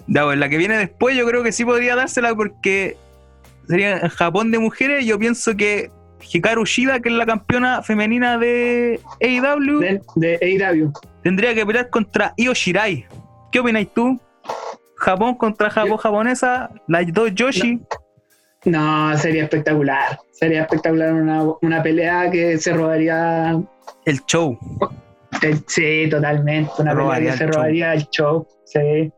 Ya, 0.07 0.23
pues 0.23 0.37
la 0.37 0.49
que 0.49 0.57
viene 0.57 0.77
después 0.77 1.15
yo 1.17 1.25
creo 1.27 1.43
que 1.43 1.51
sí 1.51 1.65
podría 1.65 1.95
dársela 1.95 2.33
porque 2.35 2.95
sería 3.67 4.09
Japón 4.09 4.51
de 4.51 4.59
mujeres. 4.59 5.05
Yo 5.05 5.17
pienso 5.19 5.55
que 5.55 5.91
Hikaru 6.31 6.65
Shida, 6.65 6.99
que 6.99 7.09
es 7.09 7.15
la 7.15 7.25
campeona 7.25 7.81
femenina 7.81 8.37
de 8.37 8.99
AEW, 9.21 10.01
de, 10.15 10.39
AEW. 10.41 10.91
tendría 11.23 11.53
que 11.53 11.65
pelear 11.65 11.89
contra 11.89 12.33
Io 12.37 12.53
Shirai. 12.53 13.05
¿Qué 13.51 13.59
opináis 13.59 13.93
tú? 13.93 14.19
Japón 14.97 15.35
contra 15.35 15.69
Japón 15.69 15.97
japonesa, 15.97 16.69
las 16.87 17.11
dos 17.13 17.33
Yoshi. 17.33 17.81
No, 18.65 19.15
sería 19.17 19.43
espectacular. 19.43 20.19
Sería 20.31 20.63
espectacular 20.63 21.13
una, 21.13 21.83
pelea 21.83 22.29
que 22.31 22.57
se 22.57 22.73
robaría. 22.73 23.61
El 24.05 24.25
show. 24.25 24.57
sí, 25.67 26.07
totalmente. 26.09 26.71
Una 26.79 26.95
pelea 26.95 27.31
que 27.31 27.37
se 27.37 27.47
robaría 27.47 27.93
el 27.93 28.09
show. 28.09 28.47
Sí. 28.65 29.11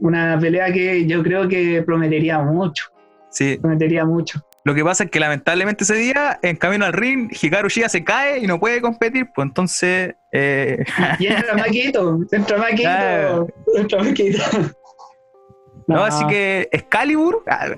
Una 0.00 0.38
pelea 0.40 0.72
que 0.72 1.06
yo 1.06 1.22
creo 1.22 1.48
que 1.48 1.82
prometería 1.82 2.40
mucho. 2.40 2.86
Sí. 3.30 3.58
Prometería 3.58 4.04
mucho. 4.04 4.44
Lo 4.64 4.74
que 4.74 4.84
pasa 4.84 5.04
es 5.04 5.10
que 5.10 5.20
lamentablemente 5.20 5.84
ese 5.84 5.94
día, 5.94 6.38
en 6.42 6.56
camino 6.56 6.84
al 6.84 6.92
ring, 6.92 7.30
Hikaru 7.32 7.68
Shida 7.68 7.88
se 7.88 8.04
cae 8.04 8.40
y 8.40 8.46
no 8.46 8.60
puede 8.60 8.82
competir, 8.82 9.30
pues 9.34 9.46
entonces... 9.46 10.14
Eh... 10.32 10.84
Y 11.18 11.26
entra 11.28 11.54
Maquito, 11.56 12.20
entra 12.30 12.58
Maquito, 12.58 13.48
entra 13.74 14.02
Maquito. 14.02 14.42
No, 15.86 16.04
así 16.04 16.26
que 16.26 16.68
Excalibur. 16.70 17.42
Ah, 17.48 17.68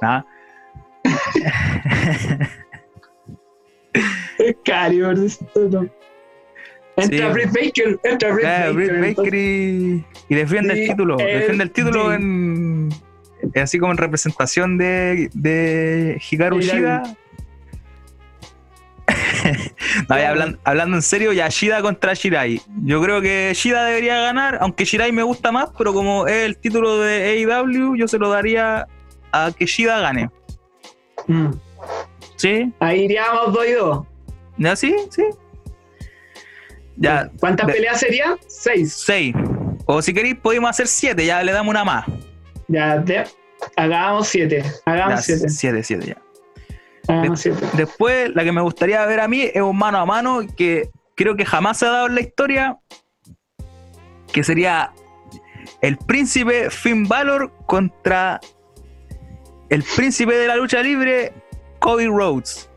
nada. 0.00 0.26
Excalibur, 4.38 5.16
Entra 6.96 7.28
Britt 7.30 7.52
Baker, 7.52 7.98
entra 8.04 8.32
Britt 8.32 8.46
Baker. 8.46 9.16
Baker 9.16 9.34
y, 9.34 10.04
defiende 10.28 10.74
el 10.74 10.88
título. 10.88 11.16
defiende 11.16 11.64
el 11.64 11.70
título 11.70 12.12
en. 12.12 12.90
Así 13.54 13.78
como 13.78 13.92
en 13.92 13.98
representación 13.98 14.78
de, 14.78 15.30
de 15.34 16.20
Hikaru 16.30 16.60
Shida 16.60 17.02
hablando, 20.64 20.96
en 20.96 21.02
serio, 21.02 21.32
ya 21.32 21.48
Shida 21.48 21.82
contra 21.82 22.14
Shirai. 22.14 22.60
Yo 22.84 23.02
creo 23.02 23.20
que 23.20 23.52
Shida 23.54 23.84
debería 23.84 24.20
ganar, 24.20 24.58
aunque 24.60 24.84
Shirai 24.84 25.12
me 25.12 25.22
gusta 25.22 25.52
más, 25.52 25.70
pero 25.76 25.92
como 25.92 26.26
es 26.26 26.44
el 26.46 26.56
título 26.56 26.98
de 27.00 27.44
AEW, 27.46 27.96
yo 27.96 28.08
se 28.08 28.18
lo 28.18 28.30
daría 28.30 28.86
a 29.32 29.52
que 29.56 29.66
Shida 29.66 30.00
gane. 30.00 30.30
Mm. 31.26 31.50
¿Sí? 32.36 32.72
Ahí 32.80 33.04
iríamos 33.04 33.52
2 33.52 33.66
y 33.66 33.72
2. 33.72 34.06
¿Ya 34.58 34.76
sí? 34.76 34.94
Sí. 35.10 35.24
Ya, 36.96 37.30
¿Cuántas 37.38 37.66
peleas 37.66 37.98
serían? 37.98 38.36
Seis. 38.46 38.92
Seis. 38.92 39.34
O 39.86 40.02
si 40.02 40.12
queréis, 40.12 40.36
podemos 40.36 40.68
hacer 40.68 40.86
siete, 40.86 41.24
ya 41.24 41.42
le 41.42 41.52
damos 41.52 41.70
una 41.70 41.82
más. 41.82 42.04
Ya, 42.70 43.04
hagamos 43.76 44.28
siete. 44.28 44.64
Hagamos 44.86 45.24
siete. 45.24 45.48
Siete, 45.48 45.82
siete, 45.82 46.06
ya. 46.06 46.22
Ah, 47.08 47.24
después, 47.76 48.30
la 48.34 48.44
que 48.44 48.52
me 48.52 48.60
gustaría 48.60 49.04
ver 49.06 49.18
a 49.18 49.26
mí 49.26 49.42
es 49.42 49.60
un 49.60 49.76
mano 49.76 49.98
a 49.98 50.06
mano 50.06 50.42
que 50.56 50.90
creo 51.16 51.34
que 51.34 51.44
jamás 51.44 51.78
se 51.78 51.86
ha 51.86 51.90
dado 51.90 52.06
en 52.06 52.14
la 52.14 52.20
historia, 52.20 52.78
que 54.32 54.44
sería 54.44 54.92
el 55.80 55.96
príncipe 55.98 56.70
Finn 56.70 57.08
Balor 57.08 57.52
contra 57.66 58.40
el 59.68 59.82
príncipe 59.82 60.36
de 60.36 60.46
la 60.46 60.56
lucha 60.56 60.82
libre, 60.82 61.32
Cody 61.80 62.06
Rhodes. 62.06 62.70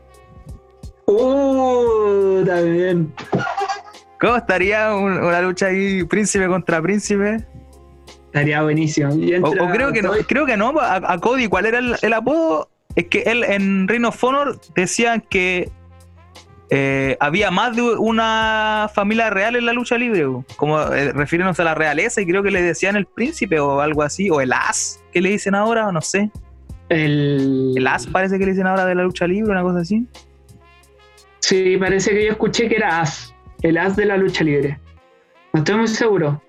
Uh, 1.06 2.42
también. 2.44 3.14
¿Cómo 4.20 4.36
estaría 4.36 4.92
una 4.96 5.40
lucha 5.42 5.66
ahí, 5.66 6.02
príncipe 6.04 6.48
contra 6.48 6.82
príncipe? 6.82 7.46
Estaría 8.34 8.62
buenísimo. 8.62 9.10
O, 9.44 9.70
creo 9.70 9.92
que 9.92 10.02
no, 10.02 10.10
creo 10.26 10.44
que 10.44 10.56
no, 10.56 10.74
a, 10.80 11.20
Cody, 11.20 11.46
¿cuál 11.46 11.66
era 11.66 11.78
el 11.78 12.12
apodo? 12.12 12.68
Es 12.96 13.06
que 13.06 13.22
él 13.22 13.44
en 13.44 13.86
Ring 13.86 14.04
of 14.04 14.22
Honor 14.24 14.60
decían 14.74 15.22
que 15.30 15.70
eh, 16.70 17.16
había 17.20 17.52
más 17.52 17.76
de 17.76 17.82
una 17.82 18.90
familia 18.92 19.30
real 19.30 19.54
en 19.54 19.66
la 19.66 19.72
lucha 19.72 19.96
libre, 19.96 20.26
como 20.56 20.80
eh, 20.80 21.12
refiriéndose 21.12 21.62
a 21.62 21.66
la 21.66 21.76
realeza, 21.76 22.20
y 22.20 22.26
creo 22.26 22.42
que 22.42 22.50
le 22.50 22.60
decían 22.60 22.96
el 22.96 23.06
príncipe 23.06 23.60
o 23.60 23.80
algo 23.80 24.02
así, 24.02 24.28
o 24.30 24.40
el 24.40 24.52
as, 24.52 25.00
que 25.12 25.20
le 25.20 25.30
dicen 25.30 25.54
ahora, 25.54 25.86
o 25.86 25.92
no 25.92 26.00
sé. 26.00 26.30
El... 26.88 27.74
el 27.76 27.86
as 27.86 28.08
parece 28.08 28.36
que 28.38 28.46
le 28.46 28.50
dicen 28.50 28.66
ahora 28.66 28.84
de 28.84 28.96
la 28.96 29.04
lucha 29.04 29.28
libre, 29.28 29.52
una 29.52 29.62
cosa 29.62 29.78
así. 29.80 30.04
Sí, 31.38 31.76
parece 31.76 32.10
que 32.10 32.24
yo 32.24 32.32
escuché 32.32 32.68
que 32.68 32.74
era 32.74 33.00
as, 33.00 33.32
el 33.62 33.78
as 33.78 33.94
de 33.94 34.06
la 34.06 34.16
lucha 34.16 34.42
libre. 34.42 34.80
No 35.52 35.60
estoy 35.60 35.76
muy 35.76 35.86
seguro. 35.86 36.42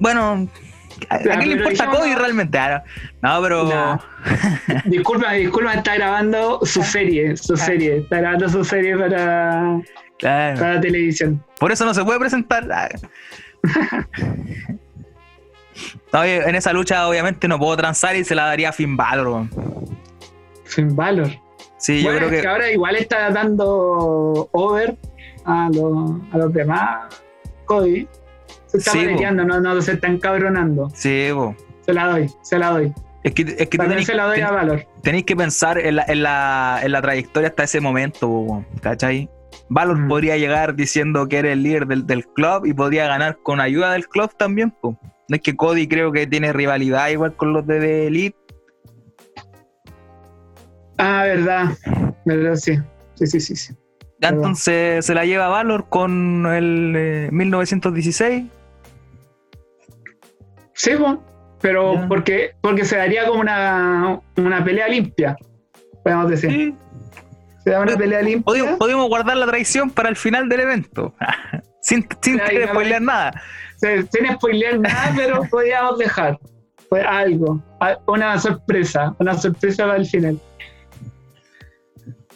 Bueno, 0.00 0.48
¿A, 1.08 1.18
qué 1.18 1.46
le 1.46 1.54
importa 1.54 1.86
Cody 1.86 2.14
realmente? 2.14 2.58
Ah, 2.58 2.82
no, 3.22 3.42
pero. 3.42 3.98
disculpa, 4.84 5.32
disculpa, 5.32 5.74
está 5.74 5.94
grabando 5.94 6.60
su 6.64 6.82
serie, 6.82 7.36
su 7.36 7.56
serie. 7.56 7.98
Está 7.98 8.18
grabando 8.18 8.48
su 8.48 8.64
serie 8.64 8.96
para, 8.96 9.80
para 10.20 10.80
televisión. 10.80 11.42
Por 11.58 11.72
eso 11.72 11.84
no 11.84 11.94
se 11.94 12.04
puede 12.04 12.18
presentar. 12.18 12.68
Ah. 12.70 12.88
en 16.24 16.54
esa 16.54 16.72
lucha, 16.72 17.08
obviamente, 17.08 17.48
no 17.48 17.58
puedo 17.58 17.76
transar 17.76 18.16
y 18.16 18.24
se 18.24 18.34
la 18.34 18.46
daría 18.46 18.70
a 18.70 18.72
Finn 18.72 18.96
Balor. 18.96 19.46
Finn 20.64 20.94
Balor. 20.94 21.30
Sí, 21.78 22.02
yo 22.02 22.16
creo 22.16 22.30
que... 22.30 22.46
ahora 22.46 22.70
igual 22.70 22.96
está 22.96 23.30
dando 23.30 24.48
over 24.52 24.96
a 25.44 25.68
los, 25.72 26.12
a 26.32 26.38
los 26.38 26.52
demás 26.52 27.22
Cody. 27.64 28.06
Se 28.72 28.78
está 28.78 28.92
sí, 28.92 29.06
no, 29.34 29.60
no 29.60 29.82
se 29.82 29.92
está 29.92 30.08
encabronando. 30.08 30.88
Sí, 30.94 31.30
bo. 31.30 31.54
Se 31.84 31.92
la 31.92 32.06
doy, 32.06 32.30
se 32.42 32.58
la 32.58 32.70
doy. 32.70 32.94
Es 33.22 33.34
que, 33.34 33.42
es 33.42 33.68
que 33.68 33.78
tenéis, 33.78 34.06
se 34.06 34.14
la 34.14 34.24
doy 34.24 34.40
a 34.40 34.50
Valor. 34.50 34.86
Tenéis 35.02 35.26
que 35.26 35.36
pensar 35.36 35.78
en 35.78 35.96
la, 35.96 36.04
en, 36.08 36.22
la, 36.22 36.80
en 36.82 36.90
la 36.90 37.02
trayectoria 37.02 37.50
hasta 37.50 37.64
ese 37.64 37.80
momento, 37.80 38.64
¿cachai? 38.80 39.28
Valor 39.68 39.98
mm. 39.98 40.08
podría 40.08 40.38
llegar 40.38 40.74
diciendo 40.74 41.28
que 41.28 41.38
era 41.38 41.52
el 41.52 41.62
líder 41.62 41.86
del, 41.86 42.06
del, 42.06 42.26
club 42.26 42.64
y 42.64 42.72
podría 42.72 43.06
ganar 43.06 43.38
con 43.42 43.60
ayuda 43.60 43.92
del 43.92 44.08
club 44.08 44.32
también. 44.36 44.74
No 44.82 44.96
es 45.28 45.40
que 45.40 45.54
Cody 45.54 45.86
creo 45.86 46.10
que 46.12 46.26
tiene 46.26 46.52
rivalidad 46.52 47.08
igual 47.08 47.36
con 47.36 47.52
los 47.52 47.66
de 47.66 47.78
The 47.78 48.06
Elite. 48.06 48.38
Ah, 50.96 51.24
verdad. 51.24 51.66
Verdad, 52.24 52.54
sí. 52.54 52.78
Sí, 53.16 53.26
sí, 53.26 53.40
sí. 53.40 53.56
sí. 53.56 53.74
Entonces 54.20 55.04
se 55.04 55.14
la 55.14 55.26
lleva 55.26 55.48
Valor 55.48 55.88
con 55.88 56.46
el 56.46 57.28
1916 57.32 58.44
Sí, 60.82 60.90
pero 61.60 62.06
porque, 62.08 62.56
porque 62.60 62.84
se 62.84 62.96
daría 62.96 63.24
como 63.24 63.40
una, 63.40 64.20
una 64.36 64.64
pelea 64.64 64.88
limpia, 64.88 65.36
podemos 66.02 66.28
decir. 66.28 66.74
Se 67.62 67.70
da 67.70 67.82
una 67.82 67.96
pelea 67.96 68.20
limpia. 68.20 68.76
Podemos, 68.76 69.08
guardar 69.08 69.36
la 69.36 69.46
traición 69.46 69.90
para 69.90 70.08
el 70.08 70.16
final 70.16 70.48
del 70.48 70.58
evento, 70.58 71.14
sin, 71.82 72.04
sin 72.20 72.40
spoilear 72.66 73.00
nada. 73.00 73.40
sin 73.76 74.34
spoilear 74.34 74.80
nada, 74.80 75.12
pero 75.14 75.42
podíamos 75.52 75.98
dejar 75.98 76.36
pues, 76.88 77.04
algo, 77.06 77.62
una 78.08 78.40
sorpresa, 78.40 79.14
una 79.20 79.34
sorpresa 79.38 79.84
para 79.84 79.98
el 79.98 80.06
final. 80.06 80.40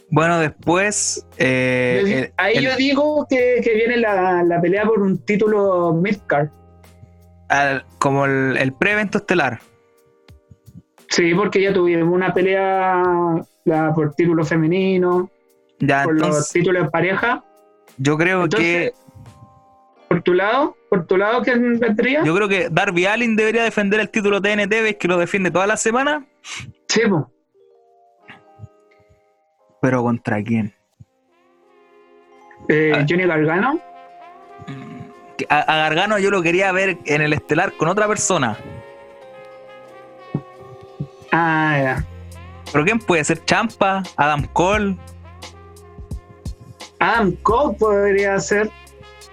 Bueno, 0.08 0.38
después. 0.38 1.26
Eh, 1.36 2.30
ahí 2.36 2.62
yo 2.62 2.76
digo 2.76 3.26
que, 3.28 3.60
que 3.60 3.74
viene 3.74 3.96
la, 3.96 4.44
la, 4.44 4.60
pelea 4.60 4.84
por 4.84 5.02
un 5.02 5.18
título 5.18 5.94
midcard 5.94 6.48
como 7.98 8.26
el, 8.26 8.72
pre-evento 8.78 9.18
estelar. 9.18 9.60
Sí, 11.08 11.34
porque 11.34 11.62
ya 11.62 11.72
tuvimos 11.72 12.12
una 12.12 12.32
pelea 12.34 13.02
por 13.94 14.14
título 14.14 14.44
femenino, 14.44 15.30
ya, 15.78 16.04
por 16.04 16.18
los 16.18 16.50
títulos 16.50 16.84
de 16.84 16.90
pareja. 16.90 17.44
Yo 17.98 18.16
creo 18.16 18.48
que. 18.48 18.92
¿Por 20.08 20.22
tu 20.22 20.34
lado? 20.34 20.76
¿Por 20.88 21.06
tu 21.06 21.16
lado 21.16 21.42
quién 21.42 21.78
vendría? 21.78 22.22
Yo 22.24 22.34
creo 22.34 22.48
que 22.48 22.68
Darby 22.70 23.06
Allin 23.06 23.34
debería 23.34 23.64
defender 23.64 23.98
el 24.00 24.08
título 24.08 24.40
TNT, 24.40 24.70
ves 24.70 24.96
que 24.96 25.08
lo 25.08 25.18
defiende 25.18 25.50
toda 25.50 25.66
la 25.66 25.76
semana. 25.76 26.24
Sí, 26.88 27.02
¿Pero 29.80 30.02
contra 30.02 30.42
quién? 30.42 30.72
Eh, 32.68 32.92
ah. 32.94 33.04
Johnny 33.08 33.24
Gargano. 33.26 33.80
A, 35.48 35.76
Gargano 35.76 36.18
yo 36.18 36.30
lo 36.30 36.42
quería 36.42 36.72
ver 36.72 36.98
en 37.04 37.22
el 37.22 37.32
estelar 37.32 37.72
con 37.72 37.88
otra 37.88 38.08
persona. 38.08 38.56
Ah, 41.32 41.78
ya. 41.82 42.06
¿Pero 42.72 42.84
quién 42.84 42.98
puede 42.98 43.24
ser? 43.24 43.44
¿Champa? 43.44 44.02
¿Adam 44.16 44.46
Cole? 44.52 44.96
Adam 46.98 47.32
Cole 47.42 47.76
podría 47.78 48.38
ser. 48.38 48.70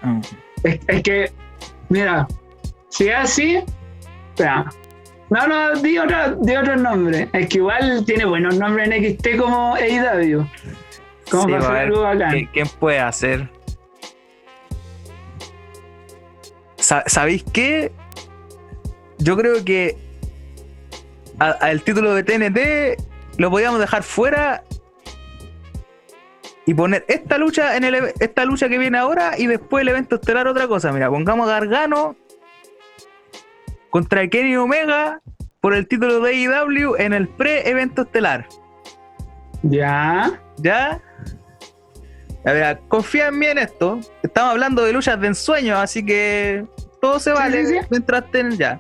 Ah. 0.02 0.20
Es, 0.64 1.04
que, 1.04 1.32
mira, 1.90 2.28
si 2.90 3.08
es 3.08 3.16
así, 3.16 3.60
espera. 4.30 4.66
No, 5.30 5.48
no, 5.48 5.76
di 5.82 5.98
otro, 5.98 6.36
di 6.42 6.56
otro 6.56 6.76
nombre. 6.76 7.28
Es 7.34 7.50
que 7.50 7.58
igual 7.58 8.04
tiene 8.06 8.26
buenos 8.26 8.58
nombres 8.58 8.90
en 8.90 9.18
XT 9.18 9.38
como 9.38 9.76
AEW. 9.76 10.46
Como 11.32 11.44
para 11.46 11.58
hacer 11.58 11.76
algo 11.76 12.02
bacán. 12.02 12.50
¿Quién 12.54 12.68
puede 12.80 13.00
hacer? 13.00 13.50
¿Sabéis 16.84 17.44
qué? 17.54 17.92
Yo 19.18 19.38
creo 19.38 19.64
que 19.64 19.98
al 21.40 21.82
título 21.82 22.14
de 22.14 22.24
TNT 22.24 23.02
lo 23.38 23.50
podíamos 23.50 23.80
dejar 23.80 24.04
fuera 24.04 24.64
y 26.66 26.74
poner 26.74 27.06
esta 27.08 27.38
lucha 27.38 27.76
en 27.76 27.84
el, 27.84 28.14
esta 28.20 28.46
lucha 28.46 28.70
que 28.70 28.78
viene 28.78 28.98
ahora 28.98 29.38
y 29.38 29.48
después 29.48 29.82
el 29.82 29.90
evento 29.90 30.16
estelar 30.16 30.48
otra 30.48 30.68
cosa. 30.68 30.92
Mira, 30.92 31.10
pongamos 31.10 31.48
a 31.48 31.54
Gargano 31.54 32.16
contra 33.90 34.28
Kenny 34.28 34.56
Omega 34.56 35.22
por 35.62 35.74
el 35.74 35.88
título 35.88 36.20
de 36.20 36.32
AEW 36.32 36.96
en 36.98 37.14
el 37.14 37.28
pre-evento 37.30 38.04
estelar. 38.04 38.48
Ya. 39.64 40.42
¿Ya? 40.58 41.02
A 42.46 42.52
ver, 42.52 42.80
confía 42.88 43.28
en 43.28 43.40
mí 43.40 43.46
en 43.46 43.58
esto. 43.58 44.00
Estamos 44.22 44.52
hablando 44.52 44.84
de 44.84 44.94
luchas 44.94 45.20
de 45.20 45.28
ensueño, 45.28 45.78
así 45.78 46.06
que 46.06 46.66
todo 47.02 47.20
se 47.20 47.32
vale 47.32 47.86
mientras 47.90 48.26
estén 48.26 48.52
ya. 48.58 48.80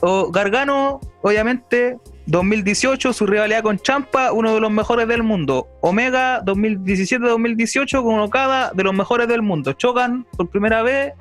o 0.00 0.30
Gargano, 0.30 1.00
obviamente, 1.22 1.98
2018, 2.26 3.12
su 3.12 3.26
rivalidad 3.26 3.62
con 3.62 3.78
Champa, 3.78 4.32
uno 4.32 4.54
de 4.54 4.60
los 4.60 4.70
mejores 4.70 5.08
del 5.08 5.24
mundo. 5.24 5.68
Omega 5.80 6.42
2017-2018 6.44 8.02
con 8.02 8.20
Okada, 8.20 8.70
de 8.72 8.84
los 8.84 8.94
mejores 8.94 9.26
del 9.26 9.42
mundo. 9.42 9.72
Chocan 9.72 10.24
por 10.36 10.48
primera 10.48 10.82
vez 10.82 11.14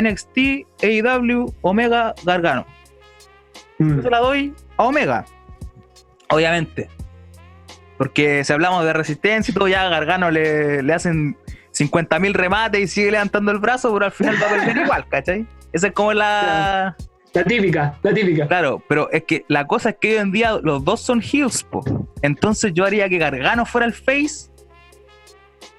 NXT, 0.00 0.38
AEW, 0.82 1.54
Omega, 1.60 2.14
Gargano. 2.24 2.66
Mm. 3.78 4.00
Yo 4.00 4.10
la 4.10 4.18
doy 4.18 4.54
a 4.76 4.84
Omega, 4.84 5.24
obviamente. 6.30 6.88
Porque 7.98 8.44
si 8.44 8.52
hablamos 8.52 8.84
de 8.84 8.92
resistencia 8.92 9.52
y 9.52 9.54
todo, 9.54 9.68
ya 9.68 9.86
a 9.86 9.88
Gargano 9.88 10.30
le, 10.30 10.82
le 10.82 10.92
hacen 10.92 11.36
50.000 11.72 12.32
remates 12.32 12.80
y 12.80 12.86
sigue 12.86 13.10
levantando 13.10 13.52
el 13.52 13.58
brazo, 13.58 13.92
pero 13.92 14.06
al 14.06 14.12
final 14.12 14.36
va 14.42 14.46
a 14.46 14.50
perder 14.50 14.76
igual, 14.76 15.08
¿cachai? 15.08 15.46
Esa 15.72 15.88
es 15.88 15.92
como 15.92 16.12
la. 16.12 16.96
La 17.32 17.42
típica, 17.42 17.98
la 18.02 18.14
típica. 18.14 18.46
Claro, 18.46 18.80
pero 18.88 19.10
es 19.10 19.24
que 19.24 19.44
la 19.48 19.66
cosa 19.66 19.90
es 19.90 19.96
que 20.00 20.12
hoy 20.12 20.18
en 20.18 20.30
día 20.30 20.58
los 20.62 20.84
dos 20.84 21.00
son 21.00 21.20
heels, 21.20 21.64
po. 21.64 21.84
Entonces 22.22 22.72
yo 22.74 22.84
haría 22.84 23.08
que 23.08 23.18
Gargano 23.18 23.66
fuera 23.66 23.86
el 23.86 23.92
face. 23.92 24.50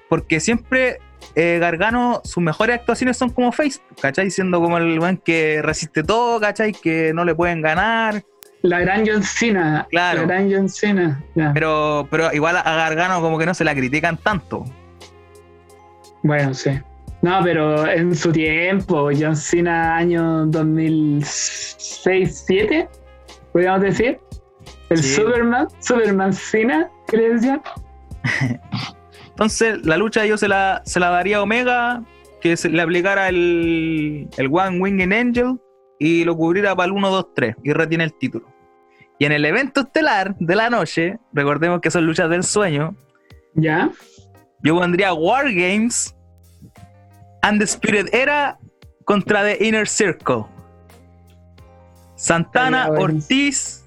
Porque 0.08 0.38
siempre 0.38 1.00
eh, 1.34 1.58
Gargano, 1.58 2.20
sus 2.24 2.42
mejores 2.42 2.76
actuaciones 2.76 3.16
son 3.16 3.30
como 3.30 3.52
face, 3.52 3.80
¿cachai? 4.00 4.30
Siendo 4.30 4.60
como 4.60 4.78
el 4.78 4.98
buen 4.98 5.16
que 5.16 5.60
resiste 5.62 6.02
todo, 6.02 6.40
¿cachai? 6.40 6.72
Que 6.72 7.12
no 7.14 7.24
le 7.24 7.34
pueden 7.34 7.62
ganar. 7.62 8.22
La 8.66 8.80
gran 8.80 9.06
John 9.06 9.22
Cena. 9.22 9.86
Claro. 9.90 10.22
La 10.22 10.26
gran 10.26 10.52
John 10.52 10.68
Cena. 10.68 11.22
Pero, 11.54 12.08
pero 12.10 12.32
igual 12.32 12.56
a 12.56 12.64
Gargano 12.64 13.20
como 13.20 13.38
que 13.38 13.46
no 13.46 13.54
se 13.54 13.62
la 13.62 13.72
critican 13.74 14.16
tanto. 14.16 14.64
Bueno, 16.22 16.52
sí. 16.52 16.70
No, 17.22 17.40
pero 17.44 17.86
en 17.86 18.12
su 18.14 18.30
tiempo, 18.32 19.10
John 19.18 19.36
Cena, 19.36 19.96
año 19.96 20.44
2006-2007, 20.46 22.88
podríamos 23.52 23.80
decir. 23.82 24.18
El 24.90 25.02
Superman, 25.02 25.68
Superman 25.80 26.32
Cena, 26.32 26.88
¿qué 27.08 27.16
le 27.16 27.34
decían? 27.34 27.60
Entonces, 29.30 29.84
la 29.84 29.96
lucha 29.96 30.26
yo 30.26 30.36
se 30.36 30.48
la, 30.48 30.82
se 30.84 30.98
la 30.98 31.10
daría 31.10 31.36
a 31.38 31.42
Omega, 31.42 32.02
que 32.40 32.56
se 32.56 32.68
le 32.68 32.82
aplicara 32.82 33.28
el, 33.28 34.28
el 34.36 34.48
One 34.50 34.80
Winged 34.80 35.12
Angel 35.12 35.60
y 35.98 36.24
lo 36.24 36.36
cubriera 36.36 36.74
para 36.74 36.86
el 36.86 36.92
1, 36.92 37.10
2, 37.10 37.34
3 37.34 37.56
y 37.62 37.72
retiene 37.72 38.02
el 38.04 38.14
título. 38.14 38.55
Y 39.18 39.24
en 39.24 39.32
el 39.32 39.44
evento 39.44 39.80
estelar 39.80 40.36
de 40.38 40.56
la 40.56 40.68
noche, 40.68 41.18
recordemos 41.32 41.80
que 41.80 41.90
son 41.90 42.04
luchas 42.04 42.28
del 42.28 42.44
sueño. 42.44 42.94
Ya. 43.54 43.90
Yo 44.62 44.76
pondría 44.76 45.14
War 45.14 45.46
Games 45.52 46.14
Undisputed 47.48 48.12
Era 48.12 48.58
contra 49.04 49.42
The 49.42 49.64
Inner 49.64 49.88
Circle. 49.88 50.44
Santana, 52.16 52.88
Ortiz, 52.88 53.84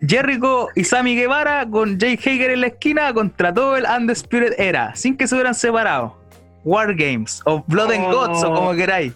Jericho 0.00 0.68
y 0.74 0.84
Sammy 0.84 1.16
Guevara 1.16 1.68
con 1.68 1.98
Jake 1.98 2.30
Hager 2.30 2.52
en 2.52 2.60
la 2.60 2.66
esquina 2.68 3.12
contra 3.12 3.52
todo 3.52 3.76
el 3.76 3.84
Undisputed 3.84 4.54
Era, 4.58 4.94
sin 4.94 5.16
que 5.16 5.26
se 5.26 5.34
hubieran 5.34 5.54
separado. 5.54 6.16
War 6.64 6.94
Games 6.94 7.42
o 7.44 7.62
Blood 7.66 7.92
and 7.92 8.12
Gods 8.12 8.42
o 8.44 8.54
como 8.54 8.72
queráis. 8.74 9.12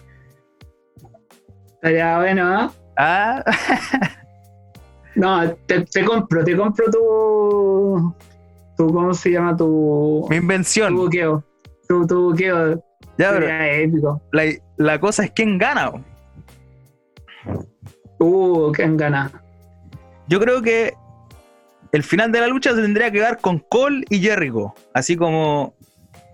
Estaría 1.75 2.17
bueno, 2.17 2.65
¿eh? 2.65 2.69
Ah. 2.97 3.43
no, 5.19 5.53
te, 5.65 6.05
compro, 6.05 6.43
te 6.43 6.55
compro 6.55 6.85
tu, 6.91 8.15
tu. 8.77 8.93
¿Cómo 8.93 9.13
se 9.13 9.31
llama? 9.31 9.55
Tu. 9.55 10.25
Mi 10.29 10.37
invención. 10.37 10.95
Tu 10.95 11.01
buqueo 11.01 11.43
tu, 11.89 12.05
tu 12.05 12.35
ya, 12.35 13.67
épico. 13.71 14.21
La, 14.77 14.99
cosa 14.99 15.25
es 15.25 15.31
quién 15.31 15.57
gana. 15.57 15.91
Uh, 18.19 18.71
quién 18.71 18.95
gana. 18.95 19.31
Yo 20.27 20.39
creo 20.39 20.61
que 20.61 20.93
el 21.91 22.03
final 22.03 22.31
de 22.31 22.41
la 22.41 22.47
lucha 22.47 22.75
se 22.75 22.81
tendría 22.81 23.11
que 23.11 23.19
dar 23.19 23.39
con 23.39 23.59
Cole 23.59 24.05
y 24.09 24.19
Jericho. 24.19 24.73
Así 24.93 25.17
como. 25.17 25.73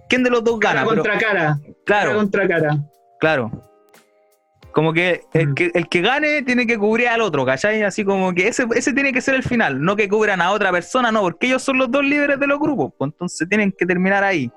¿Quién 0.09 0.23
de 0.23 0.29
los 0.29 0.43
dos 0.43 0.59
gana? 0.59 0.83
Cara 0.83 0.95
contra 0.95 1.17
cara. 1.17 1.59
Claro. 1.85 2.09
Cara 2.09 2.15
contra 2.15 2.47
cara. 2.47 2.77
Claro. 3.19 3.51
Como 4.75 4.93
que 4.93 5.21
el, 5.33 5.55
que 5.55 5.71
el, 5.73 5.87
que 5.87 6.01
gane 6.01 6.43
tiene 6.43 6.67
que 6.67 6.77
cubrir 6.77 7.07
al 7.07 7.21
otro, 7.21 7.45
¿cachai? 7.45 7.81
Así 7.81 8.05
como 8.05 8.31
que 8.35 8.49
ese, 8.49 8.67
ese 8.75 8.93
tiene 8.93 9.11
que 9.11 9.21
ser 9.21 9.33
el 9.33 9.41
final, 9.41 9.81
no 9.81 9.95
que 9.95 10.07
cubran 10.07 10.41
a 10.41 10.51
otra 10.51 10.71
persona, 10.71 11.11
no, 11.11 11.21
porque 11.21 11.47
ellos 11.47 11.63
son 11.63 11.79
los 11.79 11.89
dos 11.89 12.03
líderes 12.03 12.39
de 12.39 12.45
los 12.45 12.59
grupos, 12.59 12.93
pues 12.97 13.11
entonces 13.11 13.49
tienen 13.49 13.73
que 13.75 13.85
terminar 13.87 14.23
ahí 14.23 14.51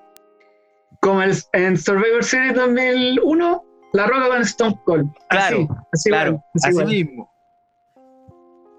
como 1.00 1.22
en 1.22 1.76
Survivor 1.76 2.24
Series 2.24 2.54
2001, 2.54 3.64
La 3.92 4.06
Roca 4.06 4.28
con 4.28 4.42
Stone 4.42 4.80
Cold. 4.84 5.10
Claro, 5.28 5.68
así, 5.92 6.10
claro, 6.10 6.42
así, 6.54 6.84
mismo. 6.84 7.32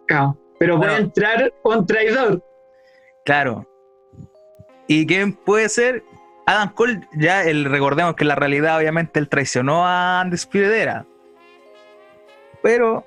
Claro, 0.07 0.37
pero 0.59 0.77
puede 0.77 0.97
entrar 0.97 1.53
un 1.63 1.85
traidor. 1.85 2.43
Claro. 3.25 3.65
¿Y 4.87 5.05
quién 5.05 5.33
puede 5.33 5.69
ser? 5.69 6.03
Adam 6.47 6.73
Cole, 6.73 7.07
ya 7.13 7.43
el, 7.43 7.65
recordemos 7.65 8.15
que 8.15 8.23
en 8.23 8.29
la 8.29 8.35
realidad 8.35 8.77
obviamente 8.77 9.19
él 9.19 9.29
traicionó 9.29 9.85
a 9.85 10.21
Undisputed 10.25 10.71
Era. 10.71 11.05
Pero... 12.61 13.05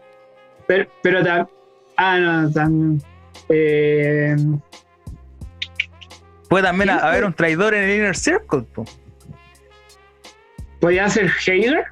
Pero, 0.66 0.90
pero 1.02 1.48
ah, 1.96 2.18
no, 2.18 2.50
también... 2.50 3.02
Eh, 3.48 4.36
puede 6.48 6.64
también 6.64 6.90
haber 6.90 7.24
un 7.24 7.34
traidor 7.34 7.74
en 7.74 7.84
el 7.84 7.96
Inner 7.96 8.16
Circle. 8.16 8.66
¿Podía 10.80 11.08
ser 11.08 11.26
Hager? 11.26 11.84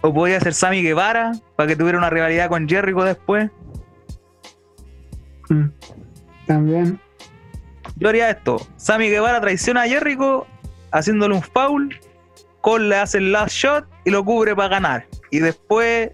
¿O 0.00 0.12
podía 0.12 0.40
ser 0.40 0.52
Sammy 0.52 0.82
Guevara 0.82 1.32
para 1.56 1.68
que 1.68 1.76
tuviera 1.76 1.96
una 1.96 2.10
rivalidad 2.10 2.48
con 2.48 2.68
Jericho 2.68 3.04
después? 3.04 3.50
Mm, 5.48 5.66
también. 6.46 7.00
Yo 7.96 8.08
haría 8.08 8.30
esto. 8.30 8.58
Sammy 8.76 9.08
Guevara 9.08 9.40
traiciona 9.40 9.82
a 9.82 9.88
Jericho 9.88 10.46
haciéndole 10.90 11.34
un 11.34 11.42
foul. 11.42 11.98
Cole 12.60 12.88
le 12.88 12.96
hace 12.96 13.18
el 13.18 13.32
last 13.32 13.54
shot 13.54 13.86
y 14.04 14.10
lo 14.10 14.24
cubre 14.24 14.54
para 14.54 14.68
ganar. 14.68 15.06
Y 15.34 15.40
después 15.40 16.12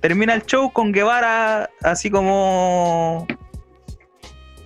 termina 0.00 0.34
el 0.34 0.44
show 0.44 0.72
con 0.72 0.90
Guevara 0.90 1.70
así 1.80 2.10
como 2.10 3.24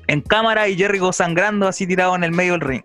en 0.06 0.22
cámara 0.22 0.66
y 0.66 0.78
Jericho 0.78 1.12
sangrando 1.12 1.68
así 1.68 1.86
tirado 1.86 2.16
en 2.16 2.24
el 2.24 2.32
medio 2.32 2.52
del 2.52 2.62
ring. 2.62 2.84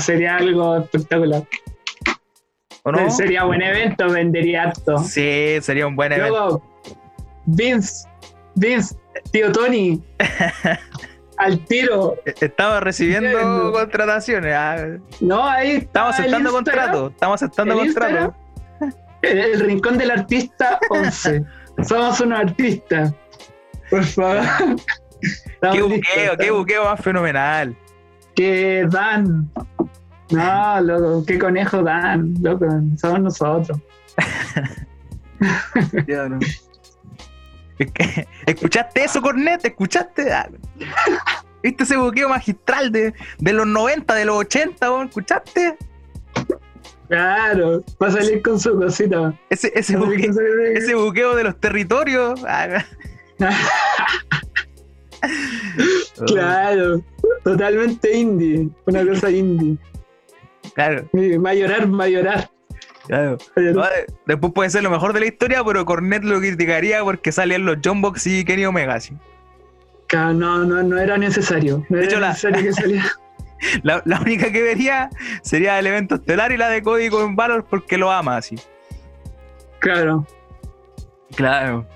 sería 0.00 0.36
algo 0.36 0.76
espectacular. 0.76 1.42
¿O 2.82 2.92
no? 2.92 3.10
Sería 3.10 3.44
buen 3.44 3.62
evento, 3.62 4.10
vendería 4.10 4.64
harto. 4.64 4.98
Sí, 4.98 5.56
sería 5.62 5.86
un 5.86 5.96
buen 5.96 6.12
evento. 6.12 6.62
Vince, 7.46 8.06
Vince, 8.54 8.94
tío 9.32 9.50
Tony. 9.50 10.04
al 11.40 11.64
tiro. 11.64 12.16
Estaba 12.24 12.80
recibiendo 12.80 13.72
contrataciones. 13.72 14.54
Ah. 14.54 14.86
No, 15.20 15.44
ahí 15.44 15.76
estamos 15.76 16.14
aceptando 16.14 16.52
contratos. 16.52 17.12
Estamos 17.12 17.42
aceptando 17.42 17.76
contratos. 17.76 18.34
El, 19.22 19.60
rincón 19.60 19.98
del 19.98 20.10
artista 20.10 20.78
11. 20.90 21.44
Somos 21.82 22.20
unos 22.20 22.40
artistas. 22.40 23.14
Por 23.88 24.04
favor. 24.04 24.42
qué 25.72 25.82
buqueo, 25.82 26.36
qué 26.38 26.50
buqueo 26.50 26.84
más 26.84 27.00
fenomenal. 27.00 27.76
Que 28.34 28.86
Dan. 28.88 29.50
No, 30.30 30.80
loco, 30.80 31.24
qué 31.26 31.38
conejo 31.38 31.82
Dan, 31.82 32.34
loco, 32.40 32.66
somos 32.96 33.20
nosotros. 33.20 33.78
¿Escuchaste 38.46 39.04
eso, 39.04 39.20
Cornet? 39.20 39.64
¿Escuchaste? 39.64 40.32
Ah. 40.32 40.48
¿Viste 41.62 41.84
ese 41.84 41.96
buqueo 41.96 42.28
magistral 42.28 42.90
de, 42.90 43.12
de 43.38 43.52
los 43.52 43.66
90, 43.66 44.14
de 44.14 44.24
los 44.24 44.36
80? 44.36 45.04
¿Escuchaste? 45.04 45.76
Claro, 47.08 47.84
va 48.00 48.06
a 48.06 48.10
salir 48.12 48.40
con 48.40 48.60
su 48.60 48.78
cosita. 48.78 49.34
Ese, 49.50 49.72
ese, 49.74 49.96
buqueo, 49.96 51.34
de 51.34 51.44
los 51.44 51.58
territorios. 51.58 52.40
Ah. 52.46 52.84
claro, 56.26 57.02
totalmente 57.42 58.16
indie. 58.16 58.68
Una 58.86 59.04
cosa 59.04 59.30
indie. 59.30 59.76
Claro. 60.74 61.08
Va 61.12 61.50
a 61.50 61.54
llorar, 61.54 62.00
va 62.00 62.04
a 62.04 62.08
llorar. 62.08 62.50
Claro. 63.10 63.38
después 64.24 64.52
puede 64.52 64.70
ser 64.70 64.84
lo 64.84 64.90
mejor 64.90 65.12
de 65.12 65.18
la 65.18 65.26
historia, 65.26 65.64
pero 65.64 65.84
Cornet 65.84 66.22
lo 66.22 66.38
criticaría 66.38 67.02
porque 67.02 67.32
salían 67.32 67.64
los 67.64 67.78
John 67.84 68.00
Box 68.00 68.24
y 68.28 68.44
Kenny 68.44 68.64
Omega. 68.66 69.00
¿sí? 69.00 69.16
No, 70.12 70.32
no, 70.32 70.82
no 70.84 70.96
era 70.96 71.18
necesario. 71.18 71.84
No 71.88 71.98
era 71.98 72.28
necesario 72.28 72.62
que 72.62 72.72
saliera. 72.72 73.04
La, 73.82 74.00
única 74.20 74.52
que 74.52 74.62
vería 74.62 75.10
sería 75.42 75.78
el 75.78 75.88
evento 75.88 76.14
estelar 76.14 76.52
y 76.52 76.56
la 76.56 76.68
de 76.68 76.82
código 76.82 77.22
en 77.22 77.34
Valor 77.34 77.66
porque 77.68 77.98
lo 77.98 78.12
ama 78.12 78.36
así. 78.36 78.56
Claro. 79.80 80.24
Claro. 81.34 81.86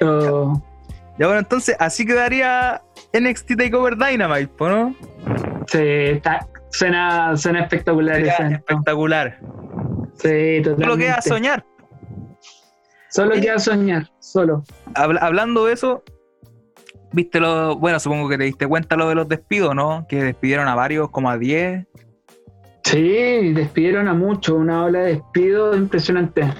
Oh. 0.00 0.60
Ya 1.18 1.26
bueno, 1.26 1.40
entonces 1.40 1.76
así 1.78 2.06
quedaría 2.06 2.82
NXT 3.12 3.56
Takeover 3.56 3.96
Dynamite, 3.96 4.50
¿no? 4.58 4.96
Sí, 5.66 5.78
está, 5.78 6.48
suena, 6.72 7.36
suena 7.36 7.60
espectacular. 7.62 8.20
espectacular. 8.20 9.38
Sí, 10.14 10.60
totalmente. 10.62 10.84
Solo 10.84 10.96
queda 10.96 11.22
soñar. 11.22 11.64
Solo 13.10 13.34
queda 13.40 13.58
soñar, 13.58 14.10
solo. 14.20 14.64
hablando 14.94 15.66
de 15.66 15.74
eso, 15.74 16.02
viste 17.12 17.40
lo, 17.40 17.76
bueno, 17.76 18.00
supongo 18.00 18.26
que 18.28 18.38
te 18.38 18.44
diste 18.44 18.66
cuenta 18.66 18.96
lo 18.96 19.08
de 19.08 19.14
los 19.14 19.28
despidos, 19.28 19.74
¿no? 19.74 20.06
Que 20.08 20.24
despidieron 20.24 20.66
a 20.66 20.74
varios, 20.74 21.10
como 21.10 21.28
a 21.28 21.36
10. 21.36 21.86
Sí, 22.84 23.52
despidieron 23.52 24.08
a 24.08 24.14
muchos, 24.14 24.56
una 24.56 24.84
ola 24.84 25.00
de 25.00 25.14
despidos 25.16 25.76
impresionante. 25.76 26.52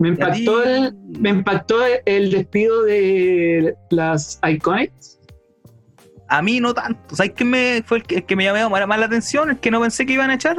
Me 0.00 0.08
impactó, 0.08 0.64
el, 0.64 0.94
me 1.20 1.30
impactó 1.30 1.76
el 2.04 2.30
despido 2.30 2.82
de 2.82 3.74
las 3.90 4.40
Iconics. 4.46 5.17
A 6.28 6.42
mí 6.42 6.60
no 6.60 6.74
tanto. 6.74 7.16
¿Sabes 7.16 7.32
qué 7.32 7.44
me, 7.44 7.82
fue 7.84 7.98
el 7.98 8.04
que, 8.04 8.36
me 8.36 8.44
llamó 8.44 8.70
más 8.86 8.98
la 8.98 9.06
atención? 9.06 9.50
El 9.50 9.58
que 9.58 9.70
no 9.70 9.80
pensé 9.80 10.06
que 10.06 10.12
iban 10.12 10.30
a 10.30 10.34
echar. 10.34 10.58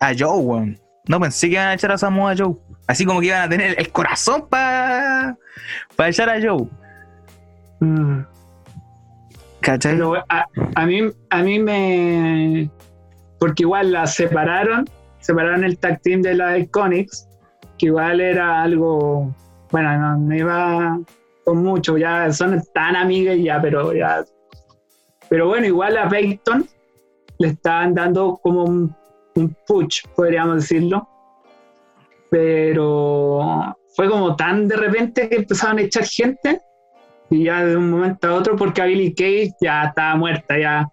A 0.00 0.12
Joe, 0.16 0.38
weón. 0.38 0.78
No 1.08 1.20
pensé 1.20 1.48
que 1.48 1.54
iban 1.54 1.68
a 1.68 1.74
echar 1.74 1.92
a 1.92 1.98
Samoa 1.98 2.34
Joe. 2.36 2.54
Así 2.86 3.04
como 3.04 3.20
que 3.20 3.26
iban 3.26 3.42
a 3.42 3.48
tener 3.48 3.74
el 3.78 3.90
corazón 3.90 4.46
para 4.48 5.36
echar 6.06 6.28
a 6.28 6.40
Joe. 6.40 6.68
Mm. 7.80 8.20
Pero 9.82 10.14
a, 10.28 10.86
mí, 10.86 11.00
a 11.30 11.42
mí 11.42 11.58
me. 11.58 12.70
Porque 13.38 13.64
igual 13.64 13.92
la 13.92 14.06
separaron, 14.06 14.88
separaron 15.18 15.64
el 15.64 15.78
tag 15.78 16.00
team 16.02 16.22
de 16.22 16.34
la 16.34 16.58
Iconics, 16.58 17.28
que 17.78 17.86
igual 17.86 18.20
era 18.20 18.62
algo. 18.62 19.34
Bueno, 19.72 20.18
no, 20.18 20.34
iba 20.34 20.98
con 21.44 21.62
mucho, 21.62 21.98
ya 21.98 22.32
son 22.32 22.62
tan 22.72 22.94
amigas 22.94 23.36
ya, 23.38 23.60
pero 23.60 23.92
ya. 23.92 24.24
Pero 25.28 25.48
bueno, 25.48 25.66
igual 25.66 25.96
a 25.96 26.08
Peyton 26.08 26.66
le 27.38 27.48
estaban 27.48 27.94
dando 27.94 28.38
como 28.42 28.64
un, 28.64 28.94
un 29.34 29.56
push, 29.66 30.02
podríamos 30.14 30.56
decirlo. 30.56 31.08
Pero 32.30 33.76
fue 33.94 34.08
como 34.08 34.36
tan 34.36 34.68
de 34.68 34.76
repente 34.76 35.28
que 35.28 35.36
empezaron 35.36 35.78
a 35.78 35.82
echar 35.82 36.04
gente 36.04 36.60
y 37.30 37.44
ya 37.44 37.64
de 37.64 37.76
un 37.76 37.90
momento 37.90 38.28
a 38.28 38.34
otro, 38.34 38.56
porque 38.56 38.82
a 38.82 38.86
Billy 38.86 39.14
Kay 39.14 39.54
ya 39.60 39.84
estaba 39.84 40.14
muerta, 40.16 40.58
ya. 40.58 40.88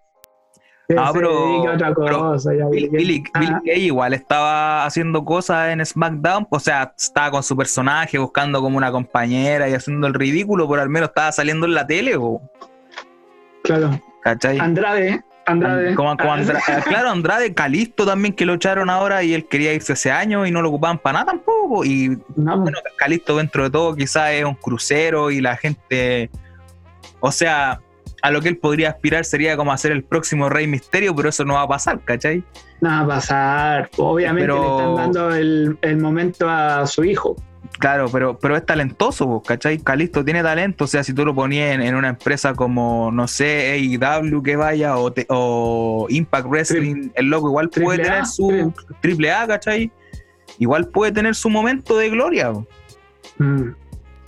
Ah, 0.98 1.10
pero, 1.14 1.62
otra 1.62 1.94
cosa, 1.94 2.50
Billy, 2.70 3.22
Kay 3.22 3.86
igual 3.86 4.12
estaba 4.12 4.84
haciendo 4.84 5.24
cosas 5.24 5.72
en 5.72 5.84
SmackDown, 5.84 6.46
o 6.50 6.60
sea, 6.60 6.92
estaba 6.98 7.30
con 7.30 7.42
su 7.42 7.56
personaje 7.56 8.18
buscando 8.18 8.60
como 8.60 8.76
una 8.76 8.92
compañera 8.92 9.68
y 9.68 9.74
haciendo 9.74 10.06
el 10.06 10.14
ridículo, 10.14 10.68
pero 10.68 10.82
al 10.82 10.90
menos 10.90 11.08
estaba 11.08 11.32
saliendo 11.32 11.66
en 11.66 11.74
la 11.74 11.86
tele. 11.86 12.16
O... 12.16 12.42
Claro. 13.62 13.98
¿Cachai? 14.24 14.58
Andrade, 14.58 15.22
Andrade. 15.44 15.94
Como, 15.94 16.10
Andrade, 16.10 16.62
claro, 16.86 17.10
Andrade, 17.10 17.52
Calisto 17.52 18.06
también 18.06 18.34
que 18.34 18.46
lo 18.46 18.54
echaron 18.54 18.88
ahora 18.88 19.22
y 19.22 19.34
él 19.34 19.46
quería 19.46 19.74
irse 19.74 19.92
ese 19.92 20.10
año 20.10 20.46
y 20.46 20.50
no 20.50 20.62
lo 20.62 20.70
ocupaban 20.70 20.98
para 20.98 21.20
nada 21.20 21.32
tampoco. 21.32 21.84
Y 21.84 22.18
bueno, 22.34 22.78
Calisto 22.96 23.36
dentro 23.36 23.64
de 23.64 23.70
todo 23.70 23.94
quizás 23.94 24.32
es 24.32 24.44
un 24.44 24.54
crucero 24.54 25.30
y 25.30 25.42
la 25.42 25.56
gente, 25.58 26.30
o 27.20 27.30
sea, 27.30 27.82
a 28.22 28.30
lo 28.30 28.40
que 28.40 28.48
él 28.48 28.56
podría 28.56 28.88
aspirar 28.88 29.26
sería 29.26 29.58
como 29.58 29.72
hacer 29.72 29.92
el 29.92 30.02
próximo 30.02 30.48
Rey 30.48 30.66
Misterio, 30.66 31.14
pero 31.14 31.28
eso 31.28 31.44
no 31.44 31.54
va 31.54 31.62
a 31.62 31.68
pasar, 31.68 32.00
¿cachai? 32.02 32.42
No 32.80 32.88
va 32.88 33.00
a 33.00 33.06
pasar. 33.06 33.90
Obviamente 33.98 34.48
le 34.48 34.66
están 34.66 34.96
dando 34.96 35.34
el, 35.34 35.78
el 35.82 35.98
momento 35.98 36.48
a 36.48 36.86
su 36.86 37.04
hijo. 37.04 37.36
Claro, 37.78 38.08
pero, 38.10 38.38
pero 38.38 38.56
es 38.56 38.64
talentoso, 38.64 39.42
¿cachai? 39.44 39.78
Calisto 39.78 40.24
tiene 40.24 40.42
talento, 40.42 40.84
o 40.84 40.86
sea, 40.86 41.02
si 41.02 41.12
tú 41.12 41.24
lo 41.24 41.34
ponías 41.34 41.74
en, 41.74 41.94
una 41.94 42.08
empresa 42.08 42.54
como, 42.54 43.10
no 43.10 43.26
sé, 43.26 43.72
AEW 43.72 44.42
que 44.42 44.56
vaya, 44.56 44.96
o, 44.96 45.12
o 45.28 46.06
Impact 46.08 46.46
Wrestling, 46.46 47.10
el 47.14 47.26
loco 47.26 47.48
igual 47.48 47.70
puede 47.70 48.02
tener 48.02 48.26
su 48.26 48.72
triple 49.00 49.32
A, 49.32 49.46
¿cachai? 49.46 49.90
Igual 50.58 50.88
puede 50.88 51.12
tener 51.12 51.34
su 51.34 51.50
momento 51.50 51.96
de 51.98 52.10
gloria, 52.10 52.52
mm. 53.38 53.70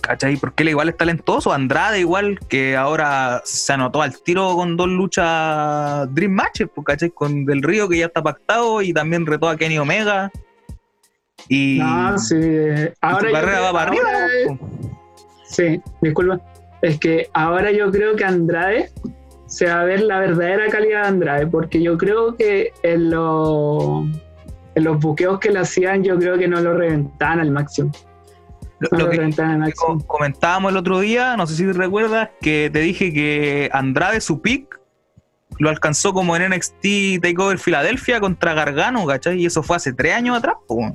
¿cachai? 0.01 0.35
Porque 0.35 0.63
él 0.63 0.69
igual 0.69 0.89
es 0.89 0.97
talentoso, 0.97 1.53
Andrade 1.53 2.01
igual, 2.01 2.39
que 2.49 2.75
ahora 2.75 3.41
se 3.45 3.71
anotó 3.71 4.01
al 4.01 4.21
tiro 4.21 4.55
con 4.55 4.75
dos 4.75 4.89
luchas 4.89 6.13
Dream 6.13 6.33
Matches, 6.33 6.67
¿cachai? 6.85 7.11
Con 7.11 7.45
Del 7.45 7.63
Río 7.63 7.87
que 7.87 7.99
ya 7.99 8.07
está 8.07 8.21
pactado 8.21 8.81
y 8.81 8.91
también 8.91 9.25
retó 9.25 9.47
a 9.47 9.55
Kenny 9.55 9.79
Omega. 9.79 10.31
Y, 11.47 11.79
no, 11.79 12.17
sí. 12.17 12.35
Ahora 13.01 13.31
carrera 13.31 13.59
va 13.61 13.73
para 13.73 13.91
arriba. 13.91 14.09
sí, 15.45 15.81
disculpa. 16.01 16.41
Es 16.81 16.99
que 16.99 17.29
ahora 17.33 17.71
yo 17.71 17.91
creo 17.91 18.15
que 18.15 18.23
Andrade 18.23 18.91
se 19.47 19.65
va 19.65 19.81
a 19.81 19.83
ver 19.85 20.01
la 20.01 20.19
verdadera 20.19 20.67
calidad 20.69 21.03
de 21.03 21.07
Andrade, 21.07 21.47
porque 21.47 21.81
yo 21.81 21.97
creo 21.97 22.35
que 22.35 22.73
en, 22.83 23.05
en 23.05 24.83
los 24.83 24.99
buqueos 24.99 25.39
que 25.39 25.51
le 25.51 25.59
hacían, 25.59 26.03
yo 26.03 26.17
creo 26.19 26.37
que 26.37 26.47
no 26.47 26.59
lo 26.61 26.73
reventaban 26.75 27.39
al 27.39 27.51
máximo. 27.51 27.91
lo, 28.91 29.09
que 29.09 29.33
comentábamos 30.05 30.71
el 30.71 30.77
otro 30.77 30.99
día, 30.99 31.35
no 31.37 31.47
sé 31.47 31.55
si 31.55 31.71
recuerdas, 31.71 32.29
que 32.41 32.69
te 32.71 32.79
dije 32.79 33.11
que 33.13 33.69
Andrade, 33.71 34.21
su 34.21 34.41
pick, 34.41 34.79
lo 35.59 35.69
alcanzó 35.69 36.13
como 36.13 36.35
en 36.35 36.51
NXT 36.51 37.21
Takeover 37.21 37.57
Filadelfia 37.57 38.19
contra 38.19 38.53
Gargano, 38.53 39.05
¿cachai? 39.05 39.41
Y 39.41 39.45
eso 39.45 39.63
fue 39.63 39.77
hace 39.77 39.93
tres 39.93 40.13
años 40.13 40.37
atrás, 40.37 40.57
pues. 40.67 40.93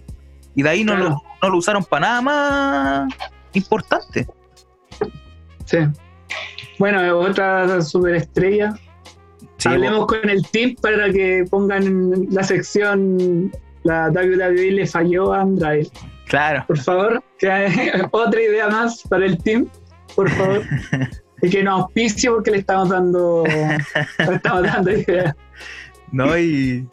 Y 0.55 0.63
de 0.63 0.69
ahí 0.69 0.85
no, 0.85 0.97
lo, 0.97 1.23
no 1.43 1.51
lo 1.51 1.57
usaron 1.57 1.85
para 1.85 2.07
nada 2.07 2.23
más 2.23 3.15
importante. 3.55 4.27
Sí. 5.65 5.79
Bueno, 6.79 7.19
otra 7.19 7.81
superestrella. 7.83 8.75
Hablemos 9.65 10.07
con 10.07 10.29
el 10.29 10.47
team 10.49 10.75
para 10.81 11.11
que 11.13 11.45
pongan 11.49 12.27
la 12.31 12.43
sección 12.43 13.53
la 13.85 14.11
WWE 14.11 14.73
le 14.73 14.87
falló 14.87 15.33
a 15.33 15.43
Andrade. 15.43 15.89
Claro. 16.27 16.65
Por 16.67 16.79
favor, 16.79 17.23
otra 18.11 18.41
idea 18.41 18.69
más 18.69 19.03
para 19.09 19.27
el 19.27 19.39
team, 19.39 19.69
por 20.15 20.31
favor. 20.31 20.63
y 21.43 21.51
que 21.51 21.63
nos 21.63 21.83
auspicie 21.83 22.31
porque 22.31 22.53
le 22.53 22.59
estamos 22.59 22.89
dando, 22.89 23.45
le 23.45 24.35
estamos 24.35 24.63
dando 24.63 24.91
ideas. 24.99 25.35
No, 26.13 26.39
y 26.39 26.87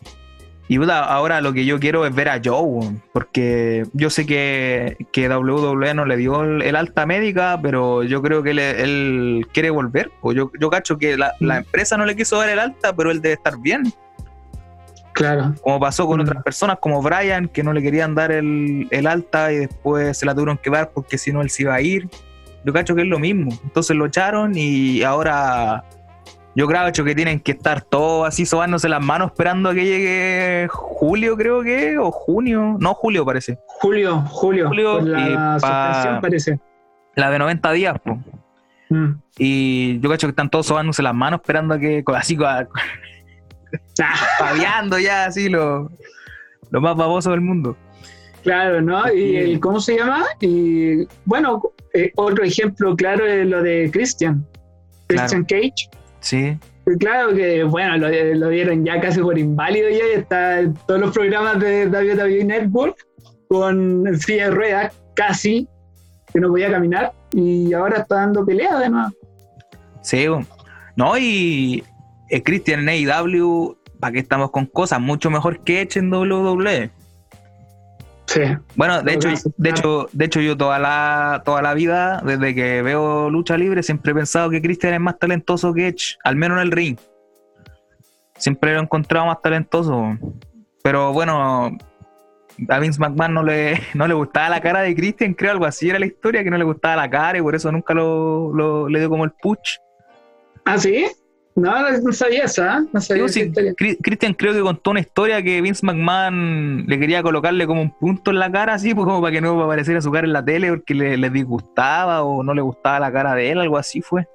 y 0.69 0.77
ahora 0.87 1.41
lo 1.41 1.51
que 1.51 1.65
yo 1.65 1.79
quiero 1.79 2.05
es 2.05 2.13
ver 2.13 2.29
a 2.29 2.39
Joe, 2.43 2.91
porque 3.11 3.87
yo 3.93 4.11
sé 4.11 4.27
que, 4.27 4.97
que 5.11 5.27
WWE 5.27 5.95
no 5.95 6.05
le 6.05 6.15
dio 6.15 6.43
el, 6.43 6.75
alta 6.75 7.07
médica, 7.07 7.59
pero 7.59 8.03
yo 8.03 8.21
creo 8.21 8.43
que 8.43 8.51
él, 8.51 9.47
quiere 9.51 9.71
volver. 9.71 10.11
O 10.21 10.31
yo, 10.31 10.51
yo 10.59 10.69
cacho 10.69 10.99
que 10.99 11.17
la, 11.17 11.33
mm. 11.39 11.51
empresa 11.51 11.97
no 11.97 12.05
le 12.05 12.15
quiso 12.15 12.37
dar 12.37 12.49
el 12.49 12.59
alta, 12.59 12.95
pero 12.95 13.09
él 13.09 13.19
debe 13.19 13.33
estar 13.33 13.57
bien. 13.57 13.91
Claro. 15.13 15.55
Como 15.61 15.79
pasó 15.79 16.05
con 16.05 16.19
mm. 16.19 16.21
otras 16.21 16.43
personas, 16.43 16.77
como 16.79 17.01
Brian, 17.01 17.47
que 17.47 17.63
no 17.63 17.73
le 17.73 17.81
querían 17.81 18.13
dar 18.13 18.31
el, 18.31 18.87
el, 18.91 19.07
alta 19.07 19.51
y 19.51 19.57
después 19.57 20.19
se 20.19 20.27
la 20.27 20.35
tuvieron 20.35 20.59
que 20.59 20.69
dar 20.69 20.91
porque 20.91 21.17
si 21.17 21.33
no 21.33 21.41
él 21.41 21.49
se 21.49 21.63
iba 21.63 21.73
a 21.73 21.81
ir. 21.81 22.07
Yo 22.63 22.73
cacho 22.73 22.93
que 22.93 23.01
es 23.01 23.07
lo 23.07 23.17
mismo. 23.17 23.57
Entonces 23.63 23.95
lo 23.95 24.05
echaron 24.05 24.51
y 24.55 25.01
ahora 25.01 25.83
yo 26.55 26.67
creo 26.67 26.91
que 26.91 27.15
tienen 27.15 27.39
que 27.39 27.53
estar 27.53 27.81
todos 27.81 28.27
así 28.27 28.45
sobándose 28.45 28.89
las 28.89 29.03
manos 29.03 29.31
esperando 29.31 29.69
a 29.69 29.73
que 29.73 29.85
llegue 29.85 30.67
julio, 30.69 31.37
creo 31.37 31.63
que, 31.63 31.97
o 31.97 32.11
junio. 32.11 32.77
No, 32.79 32.93
julio 32.93 33.25
parece. 33.25 33.57
Julio, 33.65 34.21
julio. 34.21 34.67
Julio 34.67 35.01
la 35.01 35.59
suspensión 35.59 36.21
parece. 36.21 36.59
La 37.15 37.29
de 37.29 37.39
90 37.39 37.71
días, 37.71 37.95
pues. 38.03 38.17
Y 39.37 39.99
yo 39.99 40.09
cacho 40.09 40.27
que 40.27 40.31
están 40.31 40.49
todos 40.49 40.65
sobándose 40.65 41.03
las 41.03 41.13
manos 41.13 41.41
esperando 41.41 41.75
a 41.75 41.79
que, 41.79 42.03
así, 42.15 42.37
paviando 44.39 44.97
ya, 44.97 45.25
así, 45.25 45.47
lo, 45.47 45.91
lo 46.71 46.81
más 46.81 46.95
baboso 46.95 47.31
del 47.31 47.41
mundo. 47.41 47.77
Claro, 48.43 48.81
¿no? 48.81 49.11
Y 49.13 49.35
el, 49.35 49.59
¿cómo 49.59 49.79
se 49.79 49.97
llama? 49.97 50.25
Y 50.39 51.05
bueno, 51.25 51.61
eh, 51.93 52.11
otro 52.15 52.43
ejemplo 52.43 52.95
claro 52.95 53.25
es 53.25 53.45
lo 53.45 53.61
de 53.61 53.89
Christian. 53.91 54.45
Christian 55.07 55.45
Cage. 55.45 55.89
Sí. 56.19 56.57
Claro 56.99 57.35
que, 57.35 57.63
bueno, 57.63 57.97
lo, 57.97 58.09
lo, 58.09 58.49
dieron 58.49 58.83
ya 58.83 58.99
casi 58.99 59.21
por 59.21 59.37
inválido 59.37 59.89
ya, 59.89 60.07
y 60.07 60.19
está 60.19 60.61
en 60.61 60.73
todos 60.87 60.99
los 60.99 61.13
programas 61.13 61.59
de 61.59 61.87
WWE 61.87 62.43
Network 62.45 62.97
con 63.47 64.05
silla 64.19 64.45
de 64.45 64.51
ruedas, 64.51 64.93
casi, 65.15 65.67
que 66.33 66.39
no 66.39 66.49
podía 66.49 66.71
caminar, 66.71 67.11
y 67.31 67.73
ahora 67.73 67.99
está 67.99 68.15
dando 68.15 68.45
pelea 68.45 68.77
además. 68.77 69.13
Sí, 70.01 70.25
no, 70.95 71.17
y 71.17 71.83
eh, 72.29 72.43
Christian 72.43 72.87
en 72.87 73.09
AEW, 73.09 73.77
¿para 73.99 74.13
qué 74.13 74.19
estamos 74.19 74.51
con 74.51 74.65
cosas? 74.65 74.99
Mucho 74.99 75.29
mejor 75.29 75.63
que 75.63 75.81
Edge 75.81 75.99
en 75.99 76.11
WWE. 76.11 76.91
Bueno, 78.75 79.01
de 79.01 79.13
hecho, 79.13 79.29
de 79.57 79.69
hecho, 79.69 80.09
de 80.11 80.25
hecho, 80.25 80.41
yo 80.41 80.57
toda 80.57 80.79
la, 80.79 81.41
toda 81.45 81.61
la 81.61 81.73
vida, 81.73 82.21
desde 82.25 82.53
que 82.53 82.81
veo 82.81 83.29
lucha 83.29 83.57
libre, 83.57 83.83
siempre 83.83 84.11
he 84.11 84.15
pensado 84.15 84.49
que 84.49 84.61
Christian 84.61 84.93
es 84.93 84.99
más 84.99 85.17
talentoso 85.17 85.73
que 85.73 85.87
Edge, 85.87 86.17
al 86.23 86.35
menos 86.35 86.57
en 86.57 86.63
el 86.63 86.71
ring. 86.71 86.97
Siempre 88.37 88.73
lo 88.73 88.79
he 88.79 88.83
encontrado 88.83 89.25
más 89.25 89.41
talentoso. 89.41 90.17
Pero 90.83 91.11
bueno, 91.11 91.77
a 92.67 92.79
Vince 92.79 92.99
McMahon 92.99 93.33
no 93.33 93.43
le, 93.43 93.81
no 93.93 94.07
le 94.07 94.13
gustaba 94.13 94.49
la 94.49 94.61
cara 94.61 94.81
de 94.81 94.95
Christian, 94.95 95.33
creo 95.33 95.51
algo 95.51 95.65
así 95.65 95.89
era 95.89 95.99
la 95.99 96.05
historia, 96.05 96.43
que 96.43 96.49
no 96.49 96.57
le 96.57 96.63
gustaba 96.63 96.95
la 96.95 97.09
cara 97.09 97.37
y 97.37 97.41
por 97.41 97.55
eso 97.55 97.71
nunca 97.71 97.93
lo, 97.93 98.53
lo 98.53 98.89
le 98.89 98.99
dio 98.99 99.09
como 99.09 99.25
el 99.25 99.31
push. 99.31 99.77
¿Ah, 100.65 100.77
sí? 100.77 101.07
No, 101.59 101.91
no 101.99 102.13
sabía 102.13 102.45
esa, 102.45 102.85
no 102.93 103.01
sabía 103.01 103.25
Cristian 103.75 104.33
creo 104.33 104.53
que 104.53 104.61
contó 104.61 104.91
una 104.91 105.01
historia 105.01 105.43
que 105.43 105.61
Vince 105.61 105.85
McMahon 105.85 106.85
le 106.87 106.99
quería 106.99 107.21
colocarle 107.21 107.67
como 107.67 107.81
un 107.81 107.91
punto 107.91 108.31
en 108.31 108.39
la 108.39 108.49
cara, 108.49 108.75
así, 108.75 108.95
pues 108.95 109.05
como 109.07 109.21
para 109.21 109.33
que 109.33 109.41
no 109.41 109.61
apareciera 109.61 110.01
su 110.01 110.11
cara 110.11 110.25
en 110.25 110.33
la 110.33 110.43
tele 110.43 110.69
porque 110.69 110.93
le, 110.93 111.29
disgustaba 111.29 112.23
o 112.23 112.43
no 112.43 112.53
le 112.53 112.61
gustaba 112.61 112.99
la 112.99 113.11
cara 113.11 113.35
de 113.35 113.51
él, 113.51 113.59
algo 113.59 113.77
así 113.77 114.01
fue. 114.01 114.27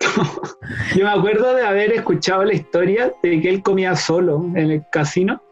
Yo 0.96 1.04
me 1.04 1.10
acuerdo 1.10 1.54
de 1.54 1.66
haber 1.66 1.92
escuchado 1.92 2.44
la 2.44 2.54
historia 2.54 3.12
de 3.22 3.40
que 3.40 3.48
él 3.48 3.62
comía 3.62 3.94
solo 3.94 4.44
en 4.54 4.70
el 4.70 4.84
casino 4.90 5.42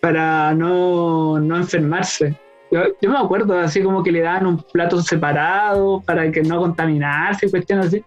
para 0.00 0.52
no, 0.54 1.38
enfermarse. 1.38 2.34
Yo, 2.70 2.82
yo, 3.00 3.10
me 3.10 3.18
acuerdo 3.18 3.58
así 3.58 3.82
como 3.82 4.02
que 4.02 4.12
le 4.12 4.20
daban 4.20 4.46
un 4.46 4.58
plato 4.72 5.00
separado 5.02 6.00
para 6.02 6.30
que 6.30 6.42
no 6.42 6.58
contaminarse 6.58 7.46
y 7.46 7.50
cuestiones 7.50 7.86
así. 7.86 8.04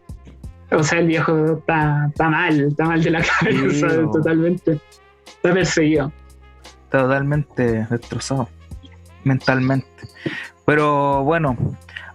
O 0.72 0.84
sea, 0.84 1.00
el 1.00 1.08
viejo 1.08 1.58
está, 1.58 2.12
mal, 2.18 2.60
está 2.62 2.86
mal 2.86 3.04
de 3.04 3.12
la 3.12 3.24
cabeza, 3.40 3.88
totalmente. 4.12 4.80
Está 5.26 5.54
perseguido. 5.54 6.12
Totalmente 6.90 7.88
destrozado 7.90 8.50
mentalmente. 9.24 9.88
Pero 10.66 11.24
bueno, 11.24 11.58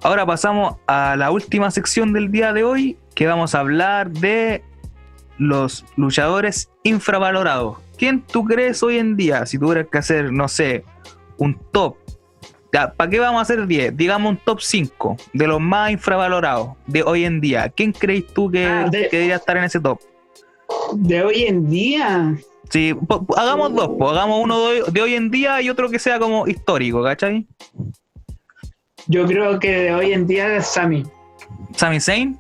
ahora 0.02 0.24
pasamos 0.26 0.76
a 0.86 1.16
la 1.16 1.30
última 1.30 1.70
sección 1.70 2.12
del 2.12 2.30
día 2.30 2.52
de 2.52 2.64
hoy, 2.64 2.98
que 3.14 3.26
vamos 3.26 3.54
a 3.54 3.60
hablar 3.60 4.10
de 4.10 4.62
los 5.38 5.84
luchadores 5.96 6.70
infravalorados. 6.82 7.78
¿Quién 7.96 8.22
tú 8.22 8.44
crees 8.44 8.82
hoy 8.82 8.98
en 8.98 9.16
día, 9.16 9.44
si 9.46 9.58
tuvieras 9.58 9.86
que 9.90 9.98
hacer, 9.98 10.32
no 10.32 10.48
sé, 10.48 10.84
un 11.36 11.58
top 11.72 11.96
¿Para 12.70 13.10
qué 13.10 13.18
vamos 13.18 13.38
a 13.38 13.42
hacer 13.42 13.66
10? 13.66 13.96
Digamos 13.96 14.30
un 14.30 14.36
top 14.36 14.60
5 14.60 15.16
de 15.32 15.46
los 15.46 15.60
más 15.60 15.90
infravalorados 15.90 16.70
de 16.86 17.02
hoy 17.02 17.24
en 17.24 17.40
día. 17.40 17.68
¿Quién 17.70 17.92
crees 17.92 18.26
tú 18.26 18.50
que, 18.50 18.66
ah, 18.66 18.88
debería 18.90 19.36
estar 19.36 19.56
en 19.56 19.64
ese 19.64 19.80
top? 19.80 20.00
¿De 20.94 21.22
hoy 21.22 21.44
en 21.44 21.68
día? 21.70 22.36
Sí, 22.68 22.94
hagamos 23.36 23.74
dos, 23.74 23.90
hagamos 24.10 24.44
uno 24.44 24.68
de 24.68 25.00
hoy, 25.00 25.14
en 25.14 25.30
día 25.30 25.62
y 25.62 25.70
otro 25.70 25.88
que 25.88 25.98
sea 25.98 26.18
como 26.18 26.46
histórico, 26.46 27.02
¿cachai? 27.02 27.46
Yo 29.06 29.26
creo 29.26 29.58
que 29.58 29.70
de 29.70 29.94
hoy 29.94 30.12
en 30.12 30.26
día 30.26 30.56
es 30.56 30.66
Sammy. 30.66 31.04
¿Sammy 31.74 31.98
Zayn? 31.98 32.38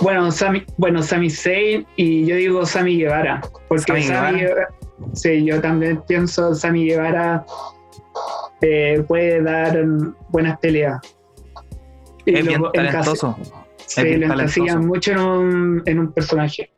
Bueno, 0.00 0.32
Sammy, 0.32 0.64
bueno, 0.76 1.02
Sami 1.02 1.30
Zayn 1.30 1.86
y 1.94 2.26
yo 2.26 2.34
digo 2.34 2.66
Sammy 2.66 2.96
Guevara. 2.96 3.40
Porque 3.68 4.02
Sammy, 4.02 4.40
Guevara. 4.40 4.68
Sí, 5.12 5.44
yo 5.44 5.60
también 5.60 6.02
pienso 6.08 6.56
Sammy 6.56 6.86
Guevara 6.86 7.46
eh, 8.60 9.04
puede 9.06 9.42
dar 9.42 9.84
buenas 10.28 10.58
peleas. 10.58 11.00
Es 12.26 12.46
bien 12.46 12.62
talentoso. 12.72 13.36
Se 13.86 14.18
lo 14.18 14.80
mucho 14.80 15.12
en 15.12 15.18
un, 15.18 15.82
en 15.86 15.98
un 15.98 16.12
personaje. 16.12 16.70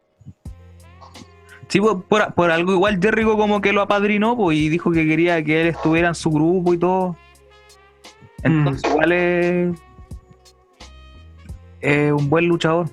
Sí, 1.68 1.80
por, 1.80 2.34
por, 2.34 2.50
algo 2.50 2.72
igual 2.72 3.00
Jericho 3.00 3.36
como 3.36 3.60
que 3.60 3.72
lo 3.72 3.80
apadrinó 3.80 4.36
pues, 4.36 4.58
y 4.58 4.68
dijo 4.68 4.90
que 4.90 5.06
quería 5.06 5.42
que 5.42 5.62
él 5.62 5.66
estuviera 5.68 6.08
en 6.08 6.14
su 6.14 6.30
grupo 6.30 6.74
y 6.74 6.78
todo. 6.78 7.16
Entonces 8.42 8.82
mm. 8.82 8.92
igual 8.92 9.12
es 9.12 9.72
un 12.12 12.30
buen 12.30 12.46
luchador. 12.46 12.88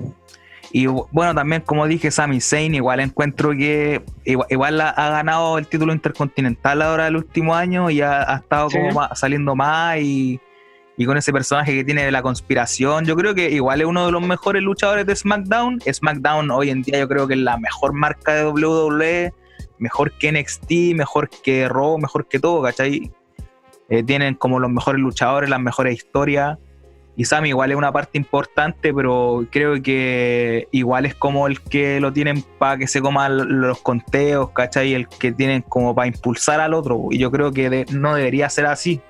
Y 0.72 0.88
bueno, 0.88 1.34
también 1.34 1.62
como 1.62 1.88
dije, 1.88 2.12
Sami 2.12 2.42
Zayn, 2.42 2.76
igual 2.76 3.00
encuentro 3.00 3.52
que 3.52 4.02
igual, 4.26 4.82
ha 4.82 5.10
ganado 5.10 5.58
el 5.58 5.68
título 5.68 5.94
intercontinental 5.94 6.82
ahora 6.82 7.06
del 7.06 7.16
último 7.16 7.56
año 7.56 7.90
y 7.90 8.02
ha, 8.02 8.24
estado 8.36 8.70
como 8.70 9.08
saliendo 9.16 9.56
más 9.56 9.98
y, 10.00 10.40
con 11.06 11.16
ese 11.16 11.32
personaje 11.32 11.74
que 11.74 11.84
tiene 11.84 12.04
de 12.04 12.12
la 12.12 12.22
conspiración. 12.22 13.06
Yo 13.06 13.16
creo 13.16 13.34
que 13.34 13.52
igual 13.52 13.82
es 13.82 13.88
uno 13.88 14.06
de 14.08 14.12
los 14.12 14.22
mejores 14.22 14.62
luchadores 14.64 15.06
de 15.06 15.16
SmackDown. 15.16 15.80
SmackDown 15.82 16.52
hoy 16.52 16.70
en 16.70 16.82
día 16.82 17.00
yo 17.00 17.08
creo 17.08 17.28
que 17.28 17.36
es 17.36 17.40
la 17.40 17.58
mejor 17.58 17.94
marca 17.94 18.34
de 18.34 18.46
WWE, 18.46 19.34
mejor 19.78 20.12
que 20.14 20.32
NXT, 20.32 20.96
mejor 20.96 21.30
que 21.30 21.70
Raw, 21.70 21.98
mejor 21.98 22.28
que 22.28 22.40
todo, 22.40 22.62
¿cachai? 22.64 23.12
Eh, 23.90 24.04
tienen 24.04 24.36
como 24.36 24.60
los 24.60 24.70
mejores 24.70 25.00
luchadores, 25.00 25.50
las 25.50 25.62
mejores 25.62 25.96
historias. 25.96 26.58
Y 27.20 27.26
Sammy 27.26 27.50
igual 27.50 27.72
es 27.72 27.78
una 27.78 27.92
parte 27.92 28.20
importante, 28.20 28.94
pero 28.94 29.44
creo 29.50 29.82
que 29.82 30.68
igual 30.72 31.08
es 31.08 31.16
como 31.16 31.48
el 31.48 31.60
que 31.60 32.00
lo 32.00 32.14
tienen 32.14 32.44
para 32.60 32.78
que 32.78 32.88
se 32.88 33.02
coman 33.02 33.60
los 33.60 33.82
conteos, 33.82 34.52
¿cachai? 34.52 34.94
El 34.94 35.08
que 35.08 35.32
tienen 35.32 35.64
como 35.64 35.96
para 35.96 36.08
impulsar 36.08 36.60
al 36.60 36.76
otro. 36.76 37.08
Y 37.10 37.18
yo 37.18 37.32
creo 37.32 37.52
que 37.52 37.88
no 37.92 38.14
debería 38.14 38.48
ser 38.52 38.68
así. 38.68 39.02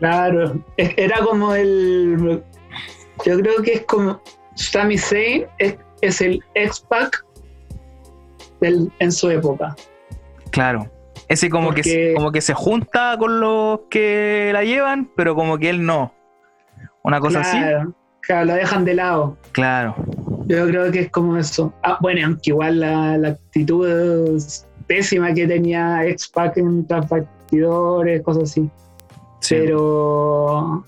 Claro, 0.00 0.60
era 0.76 1.20
como 1.20 1.54
el. 1.54 2.42
Yo 3.24 3.38
creo 3.38 3.62
que 3.62 3.74
es 3.74 3.82
como. 3.82 4.20
Sami 4.56 4.98
Zayn 4.98 5.46
es, 5.58 6.20
el 6.20 6.42
X-Pac 6.54 7.24
en 8.60 9.12
su 9.12 9.30
época. 9.30 9.76
Claro. 10.50 10.90
Ese 11.28 11.48
como 11.48 11.72
que, 11.72 12.12
como 12.16 12.32
que 12.32 12.40
se 12.40 12.54
junta 12.54 13.16
con 13.18 13.38
los 13.38 13.80
que 13.88 14.50
la 14.52 14.64
llevan, 14.64 15.08
pero 15.14 15.36
como 15.36 15.58
que 15.58 15.70
él 15.70 15.86
no. 15.86 16.15
Una 17.06 17.20
cosa 17.20 17.40
así. 17.40 17.56
Claro, 18.20 18.46
lo 18.46 18.54
dejan 18.54 18.84
de 18.84 18.94
lado. 18.94 19.36
Claro. 19.52 19.94
Yo 20.46 20.66
creo 20.66 20.90
que 20.90 21.02
es 21.02 21.10
como 21.10 21.36
eso. 21.36 21.72
Ah, 21.84 21.98
bueno, 22.00 22.26
aunque 22.26 22.50
igual 22.50 22.80
la, 22.80 23.28
actitud 23.28 24.42
pésima 24.88 25.32
que 25.32 25.46
tenía 25.46 26.04
X-Pac 26.04 26.56
en 26.56 26.84
bastidores, 26.84 28.22
cosas 28.22 28.50
así. 28.50 28.68
Pero 29.48 30.84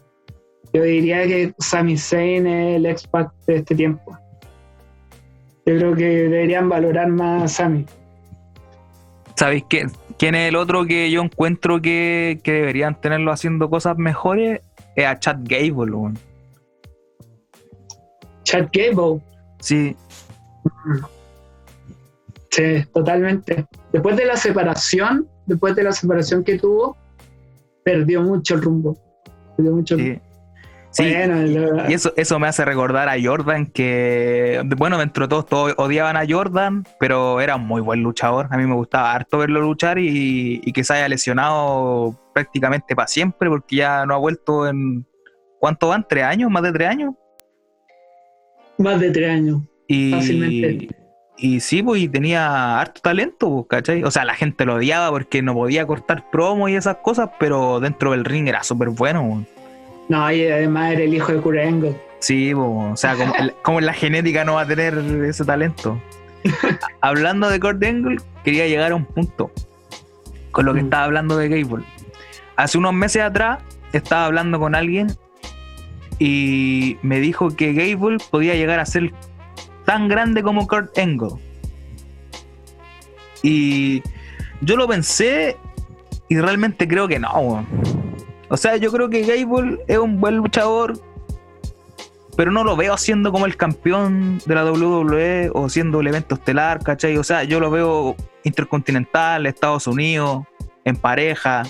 yo 0.73 0.83
diría 0.83 1.25
que 1.29 1.55
Sami 1.61 1.97
Zayn 1.97 2.49
es 2.49 2.77
el 2.77 2.87
X-Pac 2.87 3.33
de 3.47 3.57
este 3.57 3.77
tiempo. 3.77 4.19
Yo 5.67 5.77
creo 5.77 5.95
que 5.95 6.05
deberían 6.05 6.69
valorar 6.69 7.07
más 7.09 7.45
a 7.45 7.49
Sami. 7.49 7.87
¿Sabéis 9.37 9.63
qué? 9.69 9.87
quién 10.19 10.35
es 10.35 10.49
el 10.49 10.57
otro 10.57 10.85
que 10.85 11.13
yo 11.13 11.23
encuentro 11.23 11.81
que, 11.81 12.41
que 12.43 12.53
deberían 12.53 13.01
tenerlo 13.01 13.31
haciendo 13.31 13.71
cosas 13.71 13.97
mejores? 13.97 14.63
Es 14.99 15.07
a 15.07 15.19
Chad 15.19 15.39
Gable, 15.45 16.15
Chad 18.43 18.69
Gable. 18.73 19.21
Sí. 19.61 19.95
Sí, 22.51 22.85
totalmente. 22.93 23.67
Después 23.93 24.17
de 24.17 24.25
la 24.25 24.37
separación, 24.37 25.29
después 25.47 25.77
de 25.77 25.85
la 25.85 25.93
separación 25.93 26.43
que 26.43 26.59
tuvo, 26.59 26.97
perdió 27.85 28.23
mucho 28.23 28.55
el 28.55 28.63
rumbo. 28.63 28.97
Perdió 29.57 29.73
mucho 29.73 29.97
Sí, 29.97 30.19
y 30.99 31.93
eso, 31.93 32.13
eso 32.17 32.39
me 32.39 32.49
hace 32.49 32.65
recordar 32.65 33.09
a 33.09 33.17
Jordan, 33.23 33.67
que, 33.67 34.63
bueno, 34.77 34.99
dentro 34.99 35.27
de 35.27 35.29
todos, 35.29 35.47
todos 35.47 35.75
odiaban 35.77 36.17
a 36.17 36.25
Jordan, 36.29 36.85
pero 36.99 37.41
era 37.41 37.57
un 37.57 37.67
muy 37.67 37.81
buen 37.81 38.03
luchador. 38.03 38.49
A 38.51 38.57
mí 38.57 38.67
me 38.67 38.75
gustaba 38.75 39.13
harto 39.13 39.39
verlo 39.39 39.61
luchar 39.61 39.99
y, 39.99 40.61
que 40.73 40.85
se 40.85 40.95
haya 40.95 41.09
lesionado 41.09 42.19
prácticamente 42.35 42.95
para 42.95 43.09
siempre, 43.09 43.49
porque 43.49 43.77
ya 43.77 44.07
no 44.07 44.15
ha 44.15 44.19
vuelto 44.19 44.67
en. 44.69 45.07
¿Cuánto 45.61 45.89
van? 45.89 46.07
¿Tres 46.09 46.25
años? 46.25 46.51
¿Más 46.51 46.63
de 46.63 46.73
tres 46.73 46.89
años? 46.89 47.15
Más 48.79 49.01
de 49.01 49.11
tres 49.11 49.31
años. 49.31 49.63
Y, 49.89 50.13
fácilmente. 50.13 50.89
Y 51.37 51.61
sí, 51.61 51.83
pues, 51.83 52.11
tenía 52.11 52.81
harto 52.81 53.01
talento, 53.01 53.49
pues, 53.49 53.67
¿cachai? 53.69 54.03
O 54.03 54.11
sea, 54.11 54.25
la 54.25 54.35
gente 54.35 54.65
lo 54.65 54.75
odiaba 54.75 55.11
porque 55.11 55.43
no 55.43 55.55
podía 55.55 55.87
cortar 55.87 56.31
promo 56.31 56.69
y 56.69 56.75
esas 56.75 56.97
cosas, 56.97 57.31
pero 57.39 57.79
dentro 57.81 58.11
del 58.11 58.25
ring 58.25 58.49
era 58.49 58.65
súper 58.65 58.91
bueno. 58.91 59.45
No, 60.09 60.31
y 60.33 60.47
además 60.47 60.93
era 60.93 61.03
el 61.03 61.15
hijo 61.15 61.33
de 61.33 61.41
Kurengo. 61.41 61.97
Sí, 62.21 62.53
o 62.55 62.97
sea, 62.97 63.15
como, 63.63 63.79
en 63.79 63.87
la 63.87 63.93
genética 63.93 64.45
no 64.45 64.55
va 64.55 64.63
a 64.63 64.67
tener 64.67 64.99
ese 65.25 65.45
talento. 65.45 66.01
hablando 67.01 67.49
de 67.49 67.61
Kurt 67.61 67.83
Angle, 67.83 68.17
quería 68.45 68.67
llegar 68.67 68.93
a 68.93 68.95
un 68.95 69.05
punto 69.05 69.51
con 70.51 70.67
lo 70.67 70.75
que 70.75 70.83
mm. 70.83 70.85
estaba 70.85 71.05
hablando 71.05 71.37
de 71.37 71.49
Gable. 71.49 71.85
Hace 72.57 72.79
unos 72.79 72.95
meses 72.95 73.23
atrás 73.23 73.61
estaba 73.93 74.27
hablando 74.27 74.59
con 74.59 74.75
alguien 74.75 75.09
y 76.19 76.97
me 77.03 77.21
dijo 77.21 77.55
que 77.55 77.73
Gable 77.73 78.19
podía 78.31 78.55
llegar 78.55 78.81
a 78.81 78.87
ser 78.87 79.13
tan 79.85 80.09
grande 80.09 80.43
como 80.43 80.67
Kurt 80.67 80.97
Angle. 80.99 81.41
Y 83.43 84.03
yo 84.61 84.77
lo 84.77 84.89
pensé 84.89 85.57
y 86.29 86.39
realmente 86.39 86.89
creo 86.89 87.07
que 87.07 87.19
no. 87.19 87.65
O 88.49 88.57
sea, 88.57 88.77
yo 88.77 88.91
creo 88.91 89.11
que 89.11 89.23
Gable 89.23 89.79
es 89.87 89.99
un 89.99 90.21
buen 90.21 90.37
luchador, 90.37 90.99
pero 92.37 92.51
no 92.51 92.65
lo 92.65 92.77
veo 92.77 92.97
siendo 92.97 93.33
como 93.33 93.47
el 93.47 93.57
campeón 93.57 94.41
de 94.47 94.55
la 94.55 94.65
WWE 94.65 95.51
o 95.53 95.69
siendo 95.69 96.01
el 96.01 96.07
evento 96.07 96.37
estelar, 96.37 96.83
¿cachai? 96.83 97.17
O 97.19 97.25
sea, 97.25 97.45
yo 97.45 97.61
lo 97.61 97.71
veo 97.71 98.17
intercontinental, 98.45 99.47
Estados 99.47 99.87
Unidos, 99.87 100.45
en 100.85 100.97
pareja. 100.97 101.65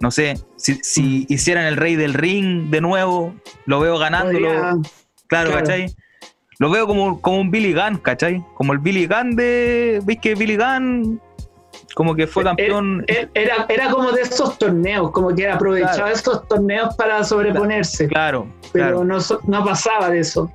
No 0.00 0.10
sé, 0.10 0.38
si, 0.56 0.74
mm. 0.74 1.32
hicieran 1.32 1.64
el 1.66 1.76
rey 1.76 1.96
del 1.96 2.14
ring 2.14 2.70
de 2.70 2.80
nuevo, 2.80 3.34
lo 3.66 3.80
veo 3.80 3.98
ganándolo. 3.98 4.48
Claro, 4.48 4.82
claro, 5.26 5.52
¿cachai? 5.52 5.94
Lo 6.58 6.70
veo 6.70 6.86
como, 6.86 7.20
como 7.20 7.38
un 7.38 7.50
Billy 7.50 7.74
Gunn, 7.74 7.98
¿cachai? 7.98 8.42
Como 8.54 8.72
el 8.72 8.78
Billy 8.78 9.06
Gunn 9.06 9.36
de. 9.36 10.00
¿Veis 10.04 10.20
que 10.20 10.34
Billy 10.34 10.56
Gunn 10.56 11.20
como 11.94 12.14
que 12.14 12.26
fue 12.26 12.44
campeón. 12.44 13.04
Era, 13.34 13.66
era 13.68 13.90
como 13.90 14.12
de 14.12 14.22
esos 14.22 14.58
torneos, 14.58 15.10
como 15.10 15.34
que 15.34 15.48
aprovechaba 15.48 16.10
esos 16.10 16.46
torneos 16.48 16.94
para 16.96 17.22
sobreponerse. 17.24 18.08
Claro. 18.08 18.46
Pero 18.72 19.04
No, 19.04 19.18
no 19.46 19.64
pasaba 19.64 20.10
de 20.10 20.20
eso. 20.20 20.50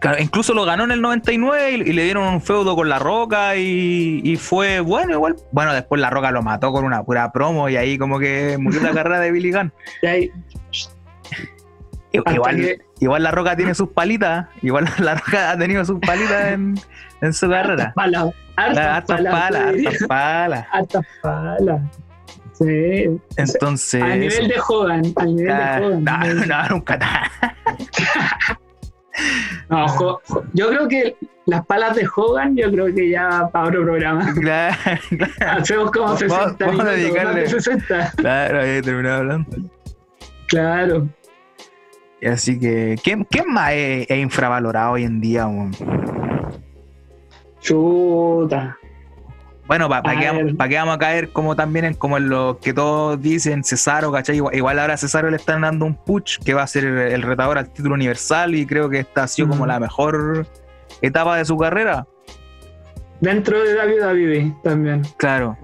Claro, 0.00 0.22
incluso 0.22 0.54
lo 0.54 0.64
ganó 0.64 0.84
en 0.84 0.92
el 0.92 1.02
99 1.02 1.72
y, 1.72 1.92
le 1.92 2.04
dieron 2.04 2.22
un 2.22 2.40
feudo 2.40 2.76
con 2.76 2.88
La 2.88 3.00
Roca 3.00 3.56
y, 3.56 4.36
fue 4.36 4.78
bueno 4.80 5.14
igual. 5.14 5.36
Bueno, 5.50 5.74
después 5.74 6.00
La 6.00 6.10
Roca 6.10 6.30
lo 6.30 6.42
mató 6.42 6.70
con 6.70 6.84
una 6.84 7.02
pura 7.02 7.32
promo 7.32 7.68
y 7.68 7.76
ahí 7.76 7.98
como 7.98 8.20
que 8.20 8.56
murió 8.58 8.80
la 8.80 8.92
carrera 8.92 9.18
de 9.18 9.32
Billy 9.32 9.50
Gunn. 9.50 9.72
igual, 12.12 12.78
igual 13.00 13.22
La 13.22 13.30
Roca 13.32 13.56
tiene 13.56 13.74
sus 13.74 13.88
palitas, 13.88 14.46
igual 14.62 14.88
La 14.98 15.16
Roca 15.16 15.50
ha 15.50 15.58
tenido 15.58 15.84
sus 15.84 15.98
palitas 15.98 16.52
en, 16.52 16.78
en 17.20 17.32
su 17.32 17.48
carrera. 17.48 17.92
Hartas 17.96 19.04
palas, 19.04 19.34
hartas 19.36 20.08
palas. 20.08 20.66
Hartas 20.72 21.06
palas. 21.22 21.80
Sí. 22.52 23.20
Entonces. 23.36 24.02
A 24.02 24.16
nivel 24.16 24.48
de 24.48 24.54
Hogan, 24.66 25.02
al 25.16 25.36
nivel 25.36 25.56
de 25.56 25.86
Hogan. 25.86 26.04
No, 26.04 26.46
no, 26.46 26.68
nunca. 26.70 26.98
no, 29.68 30.20
yo 30.54 30.68
creo 30.68 30.88
que 30.88 31.16
las 31.46 31.64
palas 31.66 31.96
de 31.96 32.06
Hogan, 32.14 32.56
yo 32.56 32.70
creo 32.70 32.92
que 32.94 33.10
ya 33.10 33.48
para 33.52 33.68
otro 33.68 33.82
programa. 33.84 34.34
Claro, 34.40 34.76
Hacemos 35.40 35.90
como 35.92 36.16
60 36.16 36.66
vamos, 36.66 36.84
a 36.84 36.90
dedicarle. 36.90 37.48
60. 37.48 38.12
Claro, 38.16 38.60
ahí 38.60 38.82
terminado 38.82 39.18
hablando. 39.18 39.56
Claro. 40.48 41.08
Y 42.20 42.26
así 42.26 42.58
que, 42.58 42.96
¿qué, 43.02 43.24
qué 43.30 43.44
más 43.44 43.70
es, 43.72 44.10
infravalorado 44.10 44.92
hoy 44.92 45.04
en 45.04 45.20
día? 45.20 45.46
Man? 45.46 45.70
Chuta. 47.68 48.78
Bueno, 49.66 49.86
¿para 49.90 50.02
pa 50.02 50.16
qué, 50.68 50.76
vamos 50.76 50.94
a 50.94 50.98
caer 50.98 51.28
como 51.28 51.54
también 51.54 51.84
en 51.84 51.94
como 51.94 52.16
en 52.16 52.30
lo 52.30 52.58
que 52.58 52.72
todos 52.72 53.20
dicen, 53.20 53.62
Cesaro, 53.62 54.10
¿cachai? 54.10 54.36
Igual, 54.36 54.78
ahora 54.78 54.94
a 54.94 54.96
Cesaro 54.96 55.28
le 55.28 55.36
están 55.36 55.60
dando 55.60 55.84
un 55.84 55.94
push 55.94 56.38
que 56.38 56.54
va 56.54 56.62
a 56.62 56.66
ser 56.66 56.84
el, 56.84 57.20
retador 57.20 57.58
al 57.58 57.70
título 57.70 57.94
universal 57.94 58.54
y 58.54 58.64
creo 58.64 58.88
que 58.88 59.00
esta 59.00 59.24
ha 59.24 59.28
sido 59.28 59.48
como 59.48 59.64
mm. 59.66 59.68
la 59.68 59.80
mejor 59.80 60.46
etapa 61.02 61.36
de 61.36 61.44
su 61.44 61.58
carrera. 61.58 62.06
Dentro 63.20 63.62
de 63.62 63.74
David 63.74 64.00
David 64.00 64.52
también. 64.64 65.02
Claro. 65.18 65.58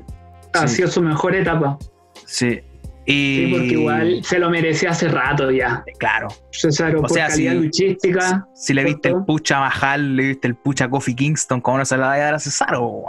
Ha 0.53 0.69
sido 0.69 0.89
su 0.89 1.01
mejor 1.01 1.35
etapa. 1.35 1.79
Sí. 2.27 2.61
Y... 3.07 3.37
Sí, 3.37 3.53
porque 3.53 3.67
igual 3.67 4.25
se 4.25 4.39
lo 4.39 4.51
merecía 4.51 4.91
hace 4.91 5.09
rato 5.09 5.51
ya. 5.51 5.85
Claro. 5.99 6.29
César, 6.51 6.97
o 6.97 7.09
sea, 7.09 7.31
si, 7.31 7.49
luchística. 7.49 8.47
Si, 8.55 8.73
le 8.73 8.85
viste 8.85 9.11
el 9.11 9.25
pucha 9.25 9.61
Mahal, 9.61 10.17
le 10.17 10.29
viste 10.29 10.49
el 10.49 10.55
pucha 10.55 10.89
Kofi 10.89 11.15
Kingston, 11.15 11.61
¿cómo 11.61 11.79
no 11.79 11.85
se 11.85 11.97
la 11.97 12.07
va 12.07 12.13
a 12.15 12.19
dar 12.19 12.35
a 12.35 12.39
Cesaro? 12.39 13.05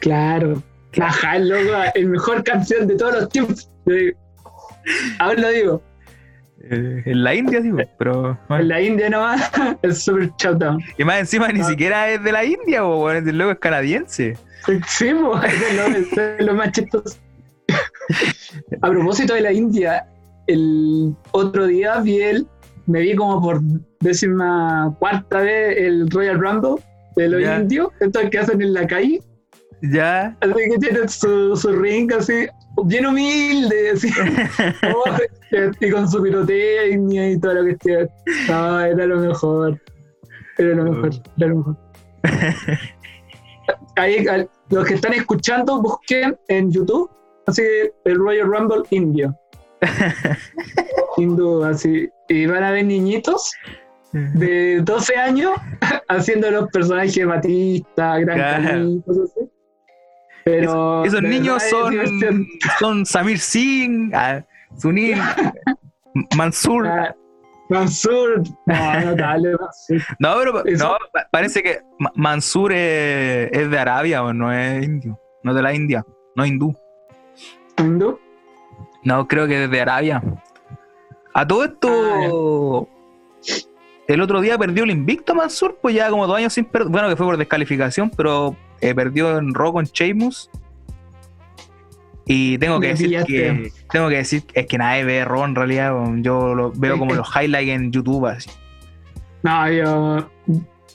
Claro. 0.00 0.62
Mahal, 0.96 1.48
loco, 1.48 1.82
el 1.94 2.08
mejor 2.08 2.42
campeón 2.44 2.88
de 2.88 2.96
todos 2.96 3.14
los 3.14 3.28
tiempos. 3.28 3.70
Ahora 5.18 5.40
lo 5.40 5.48
digo. 5.50 5.82
Eh, 6.62 7.02
en 7.06 7.24
la 7.24 7.34
India, 7.34 7.60
digo, 7.60 7.78
pero. 7.98 8.38
En 8.50 8.68
la 8.68 8.80
India 8.80 9.08
nomás, 9.08 9.50
el 9.82 9.94
super 9.94 10.30
showdown. 10.38 10.82
Y 10.98 11.04
más 11.04 11.20
encima 11.20 11.48
ni 11.48 11.64
siquiera 11.64 12.10
es 12.10 12.22
de 12.22 12.32
la 12.32 12.44
India, 12.44 12.84
o 12.84 12.98
bueno, 12.98 13.20
luego 13.32 13.52
es 13.52 13.58
canadiense. 13.58 14.36
Sí, 14.86 15.08
es 15.08 16.44
lo 16.44 16.54
más 16.54 16.72
chistoso. 16.72 17.16
A 18.82 18.90
propósito 18.90 19.34
de 19.34 19.40
la 19.42 19.52
India, 19.52 20.06
el 20.46 21.14
otro 21.32 21.66
día 21.66 22.00
vi 22.00 22.20
el, 22.20 22.46
me 22.86 23.00
vi 23.00 23.14
como 23.14 23.40
por 23.40 23.60
décima 24.00 24.94
cuarta 24.98 25.40
vez 25.40 25.76
el 25.78 26.10
Royal 26.10 26.40
Rumble 26.40 26.82
de 27.16 27.28
los 27.28 27.42
indios, 27.42 27.88
estos 28.00 28.30
que 28.30 28.38
hacen 28.38 28.60
en 28.62 28.72
la 28.72 28.86
calle. 28.86 29.20
Ya. 29.82 30.36
Así 30.40 30.54
que 30.54 30.78
tienen 30.78 31.08
su, 31.08 31.56
su 31.56 31.72
ring 31.72 32.12
así, 32.12 32.46
bien 32.84 33.06
humilde, 33.06 33.90
así. 33.90 34.10
y 35.80 35.90
con 35.90 36.10
su 36.10 36.22
pirotecnia 36.22 37.30
y 37.30 37.40
todo 37.40 37.54
lo 37.54 37.64
que 37.64 37.70
esté. 37.70 38.08
No, 38.48 38.80
era 38.80 39.06
lo 39.06 39.20
mejor. 39.20 39.80
Era 40.58 40.74
lo 40.74 40.84
mejor, 40.84 41.10
era 41.38 41.46
lo 41.48 41.56
mejor. 41.56 41.76
Ahí, 43.96 44.26
los 44.70 44.84
que 44.86 44.94
están 44.94 45.14
escuchando, 45.14 45.80
busquen 45.80 46.36
en 46.48 46.70
YouTube 46.70 47.10
así 47.46 47.62
el 48.04 48.16
Royal 48.16 48.46
Rumble 48.46 48.82
indio. 48.90 49.36
Duda, 51.16 51.70
así. 51.70 52.08
Y 52.28 52.46
van 52.46 52.64
a 52.64 52.70
ver 52.70 52.84
niñitos 52.84 53.52
de 54.12 54.80
12 54.82 55.16
años 55.16 55.52
haciendo 56.08 56.50
los 56.50 56.68
personajes 56.70 57.14
de 57.14 57.24
Batista, 57.24 58.18
Gran 58.18 59.00
cosas 59.02 59.30
así. 59.30 59.50
Pero 60.44 61.04
esos 61.04 61.22
niños 61.22 61.62
son, 61.68 61.94
son 62.78 63.06
Samir 63.06 63.38
Singh, 63.38 64.10
ah, 64.14 64.42
Sunil, 64.76 65.18
Mansur. 66.36 66.86
Ah, 66.88 67.14
Mansur, 67.68 68.42
no, 68.66 69.00
no, 69.00 69.14
dale, 69.14 69.52
No, 70.18 70.34
pero 70.40 70.64
no, 70.78 70.96
parece 71.30 71.62
que 71.62 71.80
Mansur 72.16 72.72
es, 72.72 73.50
es, 73.52 73.70
de 73.70 73.78
Arabia 73.78 74.24
o 74.24 74.32
no 74.32 74.52
es 74.52 74.82
indio, 74.82 75.20
no 75.44 75.54
de 75.54 75.62
la 75.62 75.72
India, 75.72 76.04
no 76.34 76.44
hindú. 76.44 76.74
No, 79.02 79.26
creo 79.26 79.46
que 79.46 79.58
desde 79.58 79.80
Arabia. 79.80 80.22
A 81.32 81.46
todo 81.46 81.64
esto, 81.64 82.88
ah, 82.88 83.70
el 84.08 84.20
otro 84.20 84.40
día 84.40 84.58
perdió 84.58 84.84
el 84.84 84.90
invicto 84.90 85.34
Mansur, 85.34 85.78
pues 85.80 85.94
ya 85.94 86.10
como 86.10 86.26
dos 86.26 86.36
años 86.36 86.52
sin 86.52 86.64
perder. 86.64 86.90
Bueno, 86.90 87.08
que 87.08 87.16
fue 87.16 87.26
por 87.26 87.36
descalificación, 87.36 88.10
pero 88.10 88.56
eh, 88.80 88.94
perdió 88.94 89.38
en 89.38 89.54
Raw 89.54 89.72
con 89.72 89.84
Sheamus. 89.84 90.50
Y 92.26 92.58
tengo 92.58 92.78
que 92.78 92.88
decir 92.88 93.24
que 93.24 93.72
tengo 93.90 94.08
que 94.08 94.16
decir 94.16 94.44
es 94.54 94.66
que 94.66 94.78
nadie 94.78 95.04
ve 95.04 95.24
Raw 95.24 95.44
en 95.44 95.54
realidad. 95.54 95.94
Yo 96.18 96.54
lo 96.54 96.72
veo 96.72 96.98
como 96.98 97.14
los 97.14 97.28
highlights 97.34 97.70
en 97.70 97.92
YouTube 97.92 98.26
así. 98.26 98.50
No, 99.42 99.70
yo, 99.70 100.30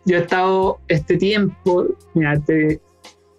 yo 0.06 0.18
he 0.18 0.20
estado 0.20 0.80
este 0.88 1.18
tiempo, 1.18 1.88
mira, 2.14 2.40
te, 2.40 2.80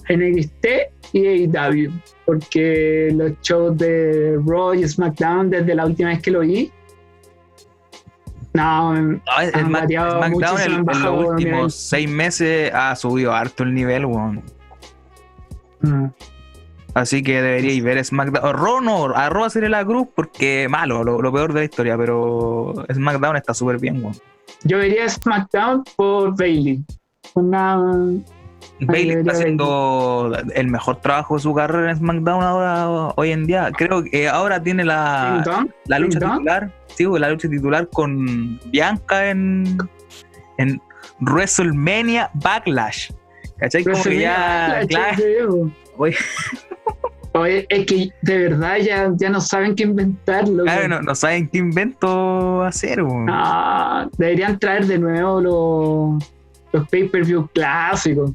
NXT 0.09 0.67
y 1.13 1.27
AEW, 1.27 1.93
porque 2.25 3.11
los 3.15 3.33
shows 3.43 3.77
de 3.77 4.39
Raw 4.45 4.75
y 4.75 4.87
SmackDown 4.87 5.51
desde 5.51 5.75
la 5.75 5.87
última 5.87 6.11
vez 6.11 6.23
que 6.23 6.31
lo 6.31 6.41
vi, 6.41 6.71
no, 8.57 8.95
no 8.95 9.21
el, 9.41 9.51
SmackDown 9.53 10.61
en, 10.61 10.87
los 11.03 11.29
últimos 11.29 11.75
seis 11.75 12.09
meses 12.09 12.73
ha 12.73 12.97
subido 12.97 13.35
harto 13.35 13.63
el 13.65 13.75
nivel, 13.75 14.07
weón. 14.07 14.43
Mm. 15.81 16.07
Así 16.95 17.23
que 17.23 17.43
deberíais 17.43 17.85
ver 17.85 18.03
SmackDown. 18.03 18.55
Raw 18.55 18.81
no, 18.81 19.05
a 19.15 19.29
Raw 19.29 19.45
hacerle 19.45 19.69
la 19.69 19.85
cruz 19.85 20.09
porque 20.15 20.67
malo, 20.71 21.05
lo, 21.05 21.33
peor 21.33 21.53
de 21.53 21.61
la 21.61 21.65
historia, 21.65 21.99
pero 21.99 22.73
SmackDown 22.91 23.37
está 23.37 23.53
súper 23.53 23.79
bien, 23.79 24.03
weón. 24.03 24.17
Yo 24.65 24.79
vería 24.79 25.07
SmackDown 25.09 25.85
por 25.95 26.35
Bailey. 26.37 26.83
Una. 27.35 27.79
Bailey 28.81 29.17
está 29.17 29.33
haciendo 29.33 30.37
el 30.55 30.69
mejor 30.69 30.97
trabajo 30.97 31.37
de 31.37 31.41
su 31.41 31.55
carrera 31.55 31.91
en 31.91 31.97
SmackDown 31.97 32.43
ahora, 32.43 33.13
hoy 33.17 33.33
en 33.33 33.47
día. 33.47 33.71
Creo 33.77 34.05
que 34.05 34.29
ahora 34.29 34.63
tiene 34.63 34.85
la, 34.85 35.69
la 35.87 35.99
lucha 35.99 36.19
titular. 36.21 36.73
Sí, 36.95 37.07
la 37.19 37.31
lucha 37.31 37.49
titular 37.49 37.89
con 37.89 38.61
Bianca 38.67 39.31
en, 39.31 39.79
en 40.59 40.81
WrestleMania 41.21 42.31
Backlash. 42.35 43.11
¿Cachai? 43.59 43.85
Como 43.85 44.03
que 44.03 44.21
ya. 44.21 44.83
Claro, 44.89 45.71
Oye, 47.33 47.67
es 47.69 47.85
que 47.85 48.11
de 48.23 48.39
verdad 48.49 48.79
ya, 48.79 49.13
ya 49.15 49.29
no 49.29 49.43
saben 49.43 49.75
qué 49.75 49.83
inventarlo. 49.83 50.65
Claro, 50.65 51.03
no, 51.03 51.15
saben 51.15 51.49
qué 51.49 51.59
invento 51.59 52.63
hacer. 52.63 53.03
deberían 54.17 54.59
traer 54.59 54.87
de 54.87 54.99
nuevo 54.99 55.41
los, 55.41 56.33
los 56.73 56.89
pay-per-view 56.89 57.47
clásicos. 57.49 58.33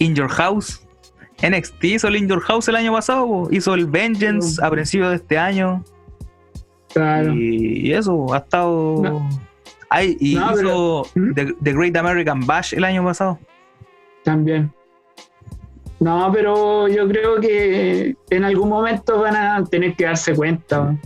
In 0.00 0.14
Your 0.14 0.28
House. 0.28 0.84
NXT 1.42 1.84
hizo 1.84 2.08
el 2.08 2.16
In 2.16 2.28
Your 2.28 2.40
House 2.40 2.68
el 2.68 2.76
año 2.76 2.92
pasado. 2.92 3.48
Hizo 3.50 3.74
el 3.74 3.86
Vengeance 3.86 4.60
a 4.62 4.70
principios 4.70 5.10
de 5.10 5.16
este 5.16 5.38
año. 5.38 5.84
Claro. 6.92 7.32
Y, 7.32 7.92
eso, 7.92 8.34
ha 8.34 8.38
estado. 8.38 9.22
y 10.00 10.36
hizo 10.36 11.06
¿Mm? 11.14 11.32
The 11.34 11.72
Great 11.72 11.96
American 11.96 12.44
Bash 12.44 12.74
el 12.74 12.84
año 12.84 13.04
pasado. 13.04 13.38
También. 14.24 14.72
No, 16.00 16.30
pero 16.32 16.88
yo 16.88 17.06
creo 17.06 17.40
que 17.40 18.16
en 18.30 18.44
algún 18.44 18.70
momento 18.70 19.20
van 19.20 19.36
a 19.36 19.64
tener 19.64 19.94
que 19.94 20.04
darse 20.04 20.34
cuenta. 20.34 20.96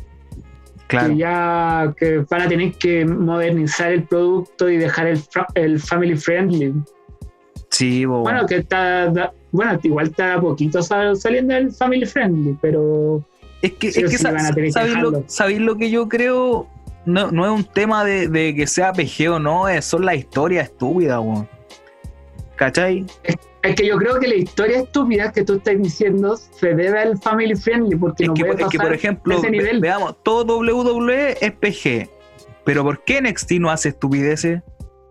Claro. 0.86 1.08
Que 1.08 1.16
ya 1.16 1.94
que 1.96 2.18
van 2.30 2.42
a 2.42 2.48
tener 2.48 2.74
que 2.74 3.04
modernizar 3.04 3.90
el 3.90 4.04
producto 4.04 4.68
y 4.68 4.76
dejar 4.76 5.08
el, 5.08 5.20
el 5.54 5.80
family 5.80 6.16
friendly. 6.16 6.74
Sí, 7.74 8.04
bueno. 8.04 8.46
que 8.46 8.58
está, 8.58 9.32
bueno, 9.50 9.80
igual 9.82 10.06
está 10.06 10.40
poquito 10.40 10.80
saliendo 10.80 11.54
el 11.54 11.72
family 11.72 12.06
friendly, 12.06 12.56
pero 12.62 13.24
es 13.62 13.72
que, 13.72 13.88
es 13.88 13.94
que 13.96 14.18
¿sabéis 15.26 15.58
lo, 15.58 15.76
que 15.76 15.90
yo 15.90 16.08
creo? 16.08 16.68
No, 17.04 17.32
no 17.32 17.44
es 17.44 17.50
un 17.50 17.64
tema 17.64 18.04
de, 18.04 18.28
de 18.28 18.54
que 18.54 18.68
sea 18.68 18.92
PG 18.92 19.28
o 19.28 19.38
no, 19.40 19.68
es, 19.68 19.84
son 19.84 20.04
las 20.04 20.14
historias 20.14 20.68
estúpidas, 20.68 21.18
weón. 21.18 21.48
¿Cachai? 22.54 23.04
Es 23.24 23.74
que 23.74 23.86
yo 23.86 23.96
creo 23.96 24.20
que 24.20 24.28
la 24.28 24.36
historia 24.36 24.78
estúpida 24.78 25.32
que 25.32 25.42
tú 25.42 25.54
estás 25.54 25.76
diciendo 25.82 26.36
se 26.36 26.74
debe 26.74 27.00
al 27.00 27.18
family 27.18 27.56
friendly, 27.56 27.96
porque 27.96 28.22
es 28.22 28.28
no 28.28 28.34
que, 28.34 28.42
es 28.42 28.68
que, 28.68 28.78
por 28.78 28.92
ejemplo, 28.92 29.42
veamos, 29.80 30.22
todo 30.22 30.58
WWE 30.58 31.38
es 31.40 31.52
PG, 31.52 32.08
pero 32.64 32.84
¿por 32.84 33.02
qué 33.02 33.20
NXT 33.20 33.52
no 33.52 33.70
hace 33.70 33.88
estupideces? 33.88 34.62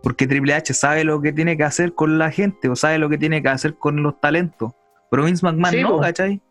Porque 0.04 0.28
Triple 0.28 0.54
H 0.54 0.74
sabe 0.74 1.06
lo 1.06 1.22
que 1.22 1.32
tiene 1.32 1.58
que 1.58 1.64
hacer 1.64 1.95
con 1.95 2.20
la 2.20 2.30
gente, 2.30 2.68
o 2.70 2.76
sabe 2.76 2.99
lo 2.99 3.10
que 3.10 3.18
tiene 3.18 3.41
que 3.41 3.49
hacer 3.49 3.76
con 3.76 4.04
los 4.04 4.20
talentos. 4.20 4.74
Pero 5.10 5.24
Vince 5.24 5.45
McMahon 5.45 5.82
no, 5.82 5.99
¿cachai? 5.99 6.41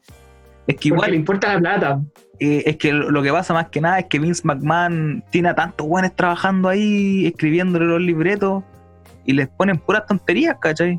Es 0.67 0.77
que 0.77 0.89
igual. 0.89 1.11
le 1.11 1.17
importa 1.17 1.53
la 1.53 1.61
plata. 1.61 2.01
Eh, 2.39 2.63
es 2.67 2.77
que 2.77 2.93
lo, 2.93 3.23
que 3.23 3.31
pasa 3.31 3.53
más 3.53 3.69
que 3.69 3.81
nada 3.81 3.99
es 3.99 4.07
que 4.07 4.19
Vince 4.19 4.43
McMahon 4.45 5.23
tiene 5.31 5.51
a 5.51 5.55
tantos 5.55 5.87
buenos 5.87 6.17
trabajando 6.17 6.69
ahí, 6.69 7.27
escribiéndole 7.27 7.85
los 7.85 8.01
libretos, 8.01 8.65
y 9.25 9.35
les 9.35 9.49
ponen 9.49 9.79
puras 9.79 10.07
tonterías, 10.07 10.57
¿cachai? 10.61 10.97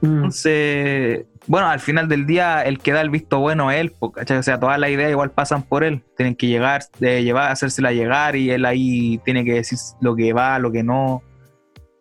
Mm. 0.00 0.06
Entonces, 0.06 1.24
bueno, 1.46 1.68
al 1.68 1.80
final 1.80 2.08
del 2.08 2.24
día, 2.24 2.62
el 2.62 2.78
que 2.78 2.92
da 2.92 3.00
el 3.00 3.10
visto 3.10 3.40
bueno 3.40 3.70
es 3.70 3.80
él, 3.80 3.92
¿cachai? 4.14 4.38
O 4.38 4.42
sea, 4.42 4.60
todas 4.60 4.78
las 4.78 4.90
ideas 4.90 5.10
igual 5.10 5.30
pasan 5.30 5.62
por 5.62 5.84
él. 5.84 6.02
Tienen 6.16 6.36
que 6.36 6.46
llegar, 6.46 6.82
de 6.98 7.24
llevar, 7.24 7.50
hacérsela 7.50 7.92
llegar 7.92 8.36
y 8.36 8.50
él 8.50 8.64
ahí 8.64 9.18
tiene 9.24 9.44
que 9.44 9.54
decir 9.54 9.78
lo 10.00 10.14
que 10.14 10.32
va, 10.32 10.58
lo 10.58 10.70
que 10.70 10.82
no. 10.82 11.22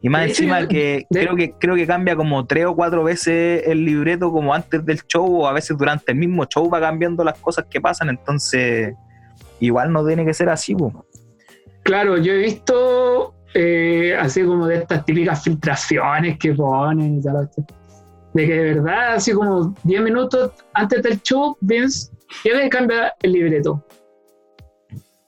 Y 0.04 0.10
más 0.10 0.28
encima 0.28 0.68
que 0.68 1.08
creo 1.10 1.34
que 1.34 1.54
creo 1.58 1.76
que 1.76 1.88
cambia 1.88 2.14
como 2.14 2.46
tres 2.46 2.66
o 2.66 2.76
cuatro 2.76 3.06
veces 3.06 3.64
el 3.66 3.86
libreto 3.86 4.34
como 4.34 4.54
antes 4.54 4.86
del 4.86 5.02
show 5.08 5.44
o 5.44 5.48
a 5.48 5.54
veces 5.54 5.78
durante 5.78 6.12
el 6.12 6.18
mismo 6.18 6.46
show 6.46 6.70
va 6.70 6.82
cambiando 6.82 7.24
las 7.24 7.40
cosas 7.40 7.66
que 7.70 7.80
pasan, 7.80 8.10
entonces 8.10 8.94
igual 9.62 9.94
no 9.94 10.06
tiene 10.06 10.26
que 10.26 10.34
ser 10.34 10.50
así. 10.50 10.76
Claro, 11.84 12.18
yo 12.18 12.34
he 12.34 12.38
visto 12.38 13.34
eh, 13.54 14.14
así 14.20 14.44
como 14.44 14.68
de 14.68 14.80
estas 14.80 15.06
típicas 15.06 15.42
filtraciones 15.42 16.38
que 16.38 16.54
ponen 16.54 17.20
y 17.20 17.22
tal 17.22 17.50
de 18.34 18.46
que 18.46 18.54
de 18.54 18.74
verdad, 18.74 19.14
así 19.14 19.32
como 19.32 19.74
10 19.84 20.02
minutos 20.02 20.52
antes 20.74 21.02
del 21.02 21.22
show, 21.22 21.56
Vince 21.62 22.12
quiere 22.42 22.68
cambiar 22.68 23.14
el 23.22 23.32
libreto. 23.32 23.86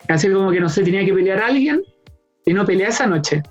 Así 0.09 0.29
como 0.29 0.51
que 0.51 0.59
no 0.59 0.67
sé, 0.67 0.83
tenía 0.83 1.05
que 1.05 1.13
pelear 1.13 1.39
a 1.39 1.47
alguien 1.47 1.81
y 2.45 2.53
no 2.53 2.65
pelea 2.65 2.89
esa 2.89 3.07
noche. 3.07 3.41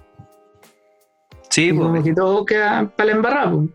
Sí, 1.55 1.73
pues. 1.73 1.87
Como 1.87 2.03
que 2.03 2.13
todo 2.13 2.45
queda 2.45 2.91
para 2.97 3.11
la 3.11 3.13
embarrada, 3.13 3.53
pues. 3.53 3.69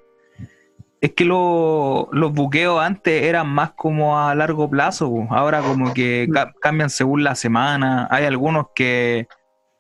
Es 1.00 1.14
que 1.14 1.24
los 1.24 2.34
buqueos 2.34 2.82
antes 2.82 3.24
eran 3.24 3.48
más 3.48 3.72
como 3.72 4.20
a 4.20 4.36
largo 4.36 4.70
plazo, 4.70 5.10
pues. 5.10 5.28
ahora 5.32 5.62
como 5.62 5.94
que 5.94 6.28
cambian 6.60 6.90
según 6.90 7.24
la 7.24 7.36
semana. 7.36 8.06
Hay 8.12 8.26
algunos 8.26 8.68
que 8.76 9.28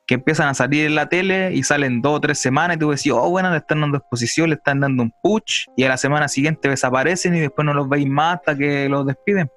que 0.07 0.15
empiezan 0.15 0.47
a 0.47 0.55
salir 0.55 0.87
en 0.87 0.95
la 0.95 1.07
tele 1.07 1.53
y 1.53 1.61
salen 1.61 2.01
dos 2.01 2.15
o 2.17 2.19
tres 2.19 2.39
semanas 2.39 2.77
y 2.77 2.79
tú 2.79 2.89
decís, 2.89 3.11
oh, 3.11 3.29
bueno, 3.29 3.51
le 3.51 3.57
están 3.57 3.81
dando 3.81 3.97
exposición, 3.97 4.49
le 4.49 4.55
están 4.55 4.79
dando 4.79 5.03
un 5.03 5.13
push 5.21 5.67
y 5.77 5.83
a 5.83 5.89
la 5.89 5.97
semana 5.97 6.27
siguiente 6.27 6.67
desaparecen 6.67 7.35
y 7.35 7.41
después 7.41 7.63
no 7.63 7.75
los 7.75 7.87
veis 7.87 8.07
más 8.07 8.37
hasta 8.37 8.57
que 8.57 8.89
los 8.89 9.05
despiden. 9.05 9.51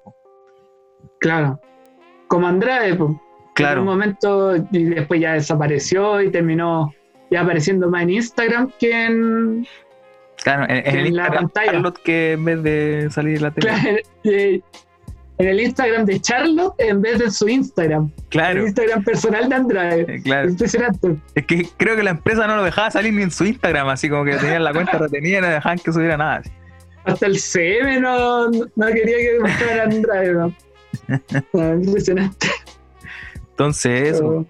Claro, 1.19 1.59
como 2.27 2.45
Andrade, 2.45 2.93
pues. 2.93 3.13
Claro. 3.55 3.81
En 3.81 3.87
un 3.87 3.93
momento 3.93 4.55
y 4.55 4.83
después 4.83 5.19
ya 5.21 5.33
desapareció 5.33 6.21
y 6.21 6.29
terminó 6.29 6.93
ya 7.33 7.41
apareciendo 7.41 7.89
más 7.89 8.03
en 8.03 8.11
Instagram 8.11 8.71
que 8.79 9.05
en, 9.05 9.67
claro, 10.43 10.65
en, 10.69 11.15
la 11.15 11.31
pantalla. 11.31 11.93
que 12.03 12.33
en 12.33 12.45
vez 12.45 12.63
de 12.63 13.07
salir 13.09 13.37
en 13.37 13.41
la 13.41 13.51
tele. 13.51 13.67
Claro, 13.67 13.97
en 15.39 15.47
el 15.47 15.59
Instagram 15.59 16.05
de 16.05 16.21
Charlotte 16.21 16.75
en 16.77 17.01
vez 17.01 17.17
de 17.17 17.31
su 17.31 17.49
Instagram. 17.49 18.11
Claro. 18.29 18.59
El 18.59 18.67
Instagram 18.67 19.03
personal 19.03 19.49
de 19.49 19.55
Andrade. 19.55 20.01
Eh, 20.07 20.21
claro. 20.21 20.49
Impresionante. 20.49 21.15
Es 21.33 21.45
que 21.47 21.67
creo 21.77 21.95
que 21.95 22.03
la 22.03 22.11
empresa 22.11 22.45
no 22.45 22.55
lo 22.55 22.63
dejaba 22.63 22.91
salir 22.91 23.13
ni 23.13 23.23
en 23.23 23.31
su 23.31 23.45
Instagram, 23.45 23.89
así 23.89 24.09
como 24.09 24.25
que 24.25 24.35
tenían 24.35 24.63
la 24.63 24.73
cuenta 24.73 24.99
retenida 24.99 25.39
y 25.39 25.41
no 25.41 25.47
dejaban 25.47 25.79
que 25.79 25.91
subiera 25.91 26.17
nada. 26.17 26.43
Hasta 27.05 27.25
el 27.25 27.39
CM 27.39 27.99
no, 27.99 28.49
no 28.51 28.87
quería 28.87 29.17
que 29.17 29.39
mostrara 29.41 29.83
Andrade, 29.83 30.33
¿no? 30.33 30.53
Ah, 31.59 31.75
impresionante. 31.81 32.47
Entonces, 33.49 34.13
eso. 34.13 34.45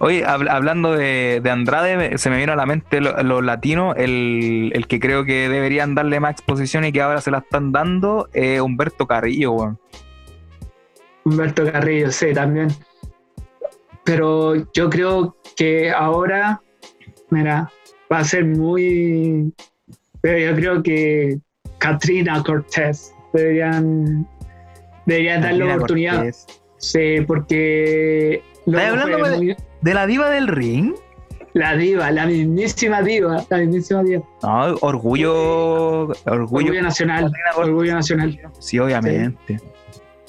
Oye, 0.00 0.24
hablando 0.24 0.92
de, 0.92 1.42
Andrade, 1.50 2.18
se 2.18 2.30
me 2.30 2.38
vino 2.38 2.52
a 2.52 2.56
la 2.56 2.66
mente 2.66 3.00
los 3.00 3.44
latinos, 3.44 3.94
el, 3.96 4.70
el, 4.74 4.86
que 4.86 5.00
creo 5.00 5.24
que 5.24 5.48
deberían 5.48 5.94
darle 5.94 6.20
más 6.20 6.32
exposición 6.32 6.84
y 6.84 6.92
que 6.92 7.00
ahora 7.00 7.20
se 7.20 7.30
la 7.30 7.38
están 7.38 7.72
dando, 7.72 8.28
es 8.32 8.60
Humberto 8.60 9.06
Carrillo, 9.06 9.52
weón. 9.52 9.78
Humberto 11.24 11.70
Carrillo, 11.70 12.10
sí, 12.10 12.32
también. 12.32 12.68
Pero 14.04 14.54
yo 14.72 14.88
creo 14.88 15.36
que 15.56 15.90
ahora, 15.90 16.62
mira, 17.30 17.70
va 18.10 18.18
a 18.20 18.24
ser 18.24 18.44
muy. 18.46 19.52
Pero 20.20 20.38
yo 20.38 20.56
creo 20.56 20.82
que 20.82 21.38
Katrina 21.78 22.42
Cortés 22.42 23.12
deberían, 23.32 24.26
deberían 25.04 25.42
darle 25.42 25.66
la 25.66 25.76
oportunidad. 25.76 26.24
Sí, 26.78 27.20
porque. 27.26 28.42
¿Estás 28.66 28.90
hablando 28.90 29.28
de, 29.28 29.56
la 29.82 30.06
diva 30.06 30.30
del 30.30 30.48
ring? 30.48 30.94
La 31.54 31.76
diva, 31.76 32.10
la 32.10 32.26
mismísima 32.26 33.02
diva, 33.02 33.44
la 33.48 33.58
mismísima 33.58 34.02
diva. 34.02 34.22
No, 34.42 34.76
orgullo, 34.80 36.08
orgullo, 36.26 36.82
nacional, 36.82 37.32
orgullo 37.56 37.94
nacional. 37.94 38.38
Sí, 38.60 38.78
obviamente. 38.78 39.60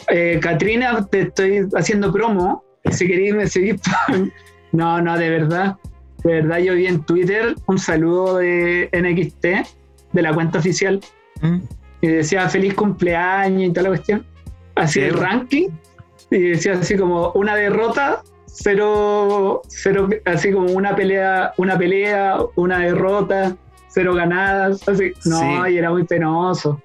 Eh, 0.08 0.40
Katrina, 0.42 1.06
te 1.06 1.22
estoy 1.22 1.68
haciendo 1.76 2.12
promo. 2.12 2.64
Si 2.90 3.06
queréis 3.06 3.36
me 3.36 3.48
seguís. 3.48 3.82
no, 4.72 5.02
no, 5.02 5.18
de 5.18 5.30
verdad. 5.30 5.78
De 6.24 6.42
verdad, 6.42 6.58
yo 6.58 6.74
vi 6.74 6.88
en 6.88 7.04
Twitter 7.04 7.56
un 7.68 7.78
saludo 7.78 8.38
de 8.38 8.90
NXT, 8.92 9.46
de 10.14 10.22
la 10.22 10.34
cuenta 10.34 10.60
oficial. 10.60 11.00
Mm. 11.42 11.58
Y 12.02 12.08
decía 12.08 12.50
feliz 12.50 12.74
cumpleaños 12.74 13.70
y 13.70 13.70
toda 13.70 13.84
la 13.84 13.90
cuestión. 13.90 14.26
Así 14.76 15.02
el 15.02 15.14
ranking. 15.14 15.70
Y 16.32 16.40
decía 16.40 16.74
así 16.74 16.98
como 16.98 17.32
una 17.34 17.56
derrota, 17.56 18.24
cero, 18.54 19.62
cero, 19.68 20.10
así 20.26 20.52
como 20.52 20.72
una 20.72 20.96
pelea, 20.96 21.54
una 21.58 21.78
pelea, 21.78 22.38
una 22.56 22.80
derrota, 22.80 23.56
cero 23.88 24.14
ganadas. 24.14 24.88
Así, 24.88 25.12
no, 25.26 25.68
y 25.68 25.78
era 25.78 25.90
muy 25.90 26.04
penoso. 26.04 26.82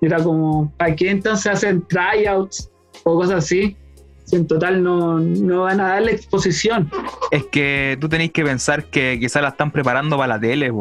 Era 0.00 0.22
como, 0.22 0.72
¿para 0.76 0.94
qué 0.96 1.10
entonces 1.10 1.46
hacen 1.46 1.86
tryouts 1.86 2.70
o 3.04 3.16
cosas 3.16 3.44
así? 3.44 3.76
Si 4.24 4.36
en 4.36 4.46
total 4.46 4.82
no, 4.82 5.18
no 5.18 5.62
van 5.62 5.80
a 5.80 5.88
darle 5.88 6.12
exposición. 6.12 6.90
Es 7.30 7.44
que 7.46 7.98
tú 8.00 8.08
tenéis 8.08 8.32
que 8.32 8.44
pensar 8.44 8.84
que 8.84 9.18
quizás 9.20 9.42
la 9.42 9.48
están 9.48 9.72
preparando 9.72 10.16
para 10.16 10.34
la 10.34 10.40
tele. 10.40 10.72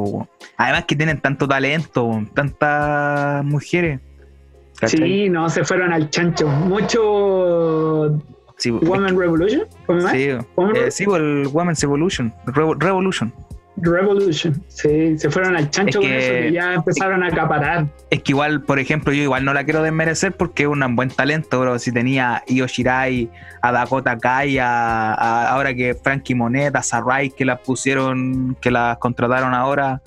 Además 0.57 0.85
que 0.85 0.95
tienen 0.95 1.19
tanto 1.19 1.47
talento, 1.47 2.23
tantas 2.33 3.43
mujeres. 3.43 3.99
Sí, 4.85 5.29
no, 5.29 5.49
se 5.49 5.65
fueron 5.65 5.91
al 5.91 6.09
chancho. 6.09 6.47
Mucho 6.47 8.21
Sí, 8.59 8.71
Woman 8.71 9.17
Revolution. 9.17 9.63
¿Cómo 9.85 10.01
sí, 10.09 10.29
eh, 10.29 10.91
sí, 10.91 11.05
el 11.05 11.47
Women's 11.51 11.81
Evolution. 11.81 12.33
Revolution. 12.45 13.33
Revolution, 13.81 14.61
sí, 14.67 15.17
se 15.17 15.29
fueron 15.29 15.55
al 15.55 15.69
chancho 15.69 16.01
con 16.01 16.09
eso 16.09 16.33
y 16.49 16.53
ya 16.53 16.73
empezaron 16.73 17.23
a 17.23 17.27
acaparar. 17.27 17.87
Es 18.09 18.21
que 18.23 18.33
igual, 18.33 18.61
por 18.63 18.77
ejemplo, 18.77 19.13
yo 19.13 19.23
igual 19.23 19.45
no 19.45 19.53
la 19.53 19.63
quiero 19.63 19.81
desmerecer 19.81 20.33
porque 20.33 20.63
es 20.63 20.69
un 20.69 20.95
buen 20.97 21.09
talento, 21.09 21.61
bro. 21.61 21.79
Si 21.79 21.93
tenía 21.93 22.43
Io 22.47 22.67
Shirai, 22.67 23.29
a 23.61 23.71
Dakota 23.71 24.17
Kai, 24.17 24.57
a, 24.57 25.49
ahora 25.49 25.73
que 25.73 25.95
Frankie 25.95 26.35
Monet, 26.35 26.75
a 26.75 26.83
Sarai, 26.83 27.29
que 27.29 27.45
las 27.45 27.61
pusieron, 27.61 28.57
que 28.59 28.69
las 28.69 28.97
contrataron 28.97 29.53
ahora, 29.53 30.01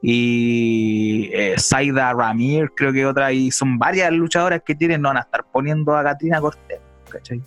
y 0.00 1.30
eh, 1.34 1.54
Saida 1.58 2.14
Ramir, 2.14 2.70
creo 2.74 2.92
que 2.92 3.04
otra, 3.04 3.32
y 3.32 3.50
son 3.50 3.78
varias 3.78 4.10
luchadoras 4.12 4.62
que 4.64 4.74
tienen, 4.74 5.02
no 5.02 5.08
van 5.08 5.18
a 5.18 5.20
estar 5.20 5.44
poniendo 5.52 5.94
a 5.94 6.02
Katrina 6.02 6.40
Cortés, 6.40 6.80
¿cachai? 7.10 7.42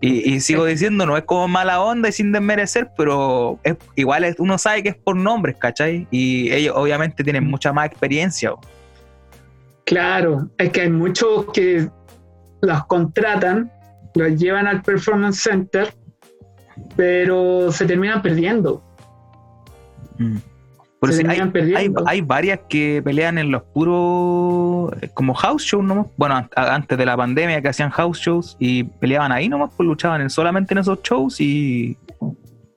Y, 0.00 0.40
sigo 0.40 0.64
diciendo, 0.64 1.06
no 1.06 1.16
es 1.16 1.22
como 1.22 1.46
mala 1.46 1.80
onda 1.80 2.08
y 2.08 2.12
sin 2.12 2.32
desmerecer, 2.32 2.90
pero 2.96 3.60
es, 3.62 3.76
igual 3.94 4.24
es, 4.24 4.34
uno 4.40 4.58
sabe 4.58 4.82
que 4.82 4.88
es 4.88 4.96
por 4.96 5.14
nombres, 5.14 5.56
¿cachai? 5.56 6.08
Y 6.10 6.50
ellos 6.50 6.74
obviamente 6.76 7.22
tienen 7.22 7.46
mucha 7.46 7.72
más 7.72 7.86
experiencia. 7.86 8.52
Claro, 9.84 10.48
es 10.58 10.70
que 10.70 10.82
hay 10.82 10.90
muchos 10.90 11.46
que 11.52 11.88
los 12.62 12.86
contratan, 12.86 13.70
los 14.14 14.36
llevan 14.36 14.66
al 14.66 14.82
Performance 14.82 15.40
Center, 15.40 15.94
pero 16.96 17.70
se 17.70 17.86
terminan 17.86 18.22
perdiendo. 18.22 18.82
Mm 20.18 20.38
hay, 22.06 22.20
varias 22.20 22.60
que 22.68 23.02
pelean 23.04 23.38
en 23.38 23.50
los 23.50 23.62
puros, 23.62 24.92
eh, 25.00 25.10
como 25.12 25.34
house 25.34 25.64
shows 25.64 25.84
nomás. 25.84 26.06
Bueno, 26.16 26.48
antes 26.54 26.96
de 26.96 27.06
la 27.06 27.16
pandemia 27.16 27.60
que 27.60 27.68
hacían 27.68 27.90
house 27.90 28.18
shows 28.18 28.56
y 28.60 28.84
peleaban 28.84 29.32
ahí 29.32 29.48
nomás, 29.48 29.72
pues 29.76 29.86
luchaban 29.86 30.28
solamente 30.30 30.74
en 30.74 30.78
esos 30.78 31.02
shows 31.02 31.40
y, 31.40 31.96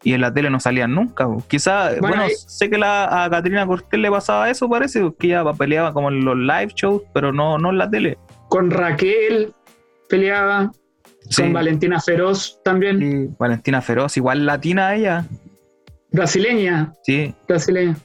en 0.04 0.22
la 0.22 0.34
tele 0.34 0.50
no 0.50 0.60
salían 0.60 0.94
nunca. 0.94 1.28
Quizás, 1.48 2.00
bueno, 2.00 2.24
sé 2.48 2.70
que 2.70 2.78
la, 2.78 3.26
a 3.26 3.30
Catrina 3.30 3.66
Cortés 3.66 4.00
le 4.00 4.10
pasaba 4.10 4.50
eso, 4.50 4.70
parece, 4.70 5.12
que 5.20 5.28
ella 5.28 5.44
peleaba 5.54 5.94
como 5.94 6.10
en 6.10 6.26
los 6.26 6.38
live 6.38 6.72
shows, 6.76 7.04
pero 7.14 7.32
no, 7.32 7.58
no 7.58 7.70
en 7.72 7.78
la 7.78 7.90
tele. 7.90 8.18
Con 8.50 8.72
Raquel 8.72 9.54
peleaba, 10.10 10.72
con 11.36 11.54
Valentina 11.54 12.00
Feroz 12.00 12.60
también. 12.64 13.00
Sí, 13.00 13.36
Valentina 13.38 13.82
Feroz, 13.82 14.18
igual 14.18 14.46
latina 14.46 14.96
ella. 14.96 15.26
Brasileña. 16.12 16.94
Sí. 17.04 17.34
Brasileña. 17.48 17.98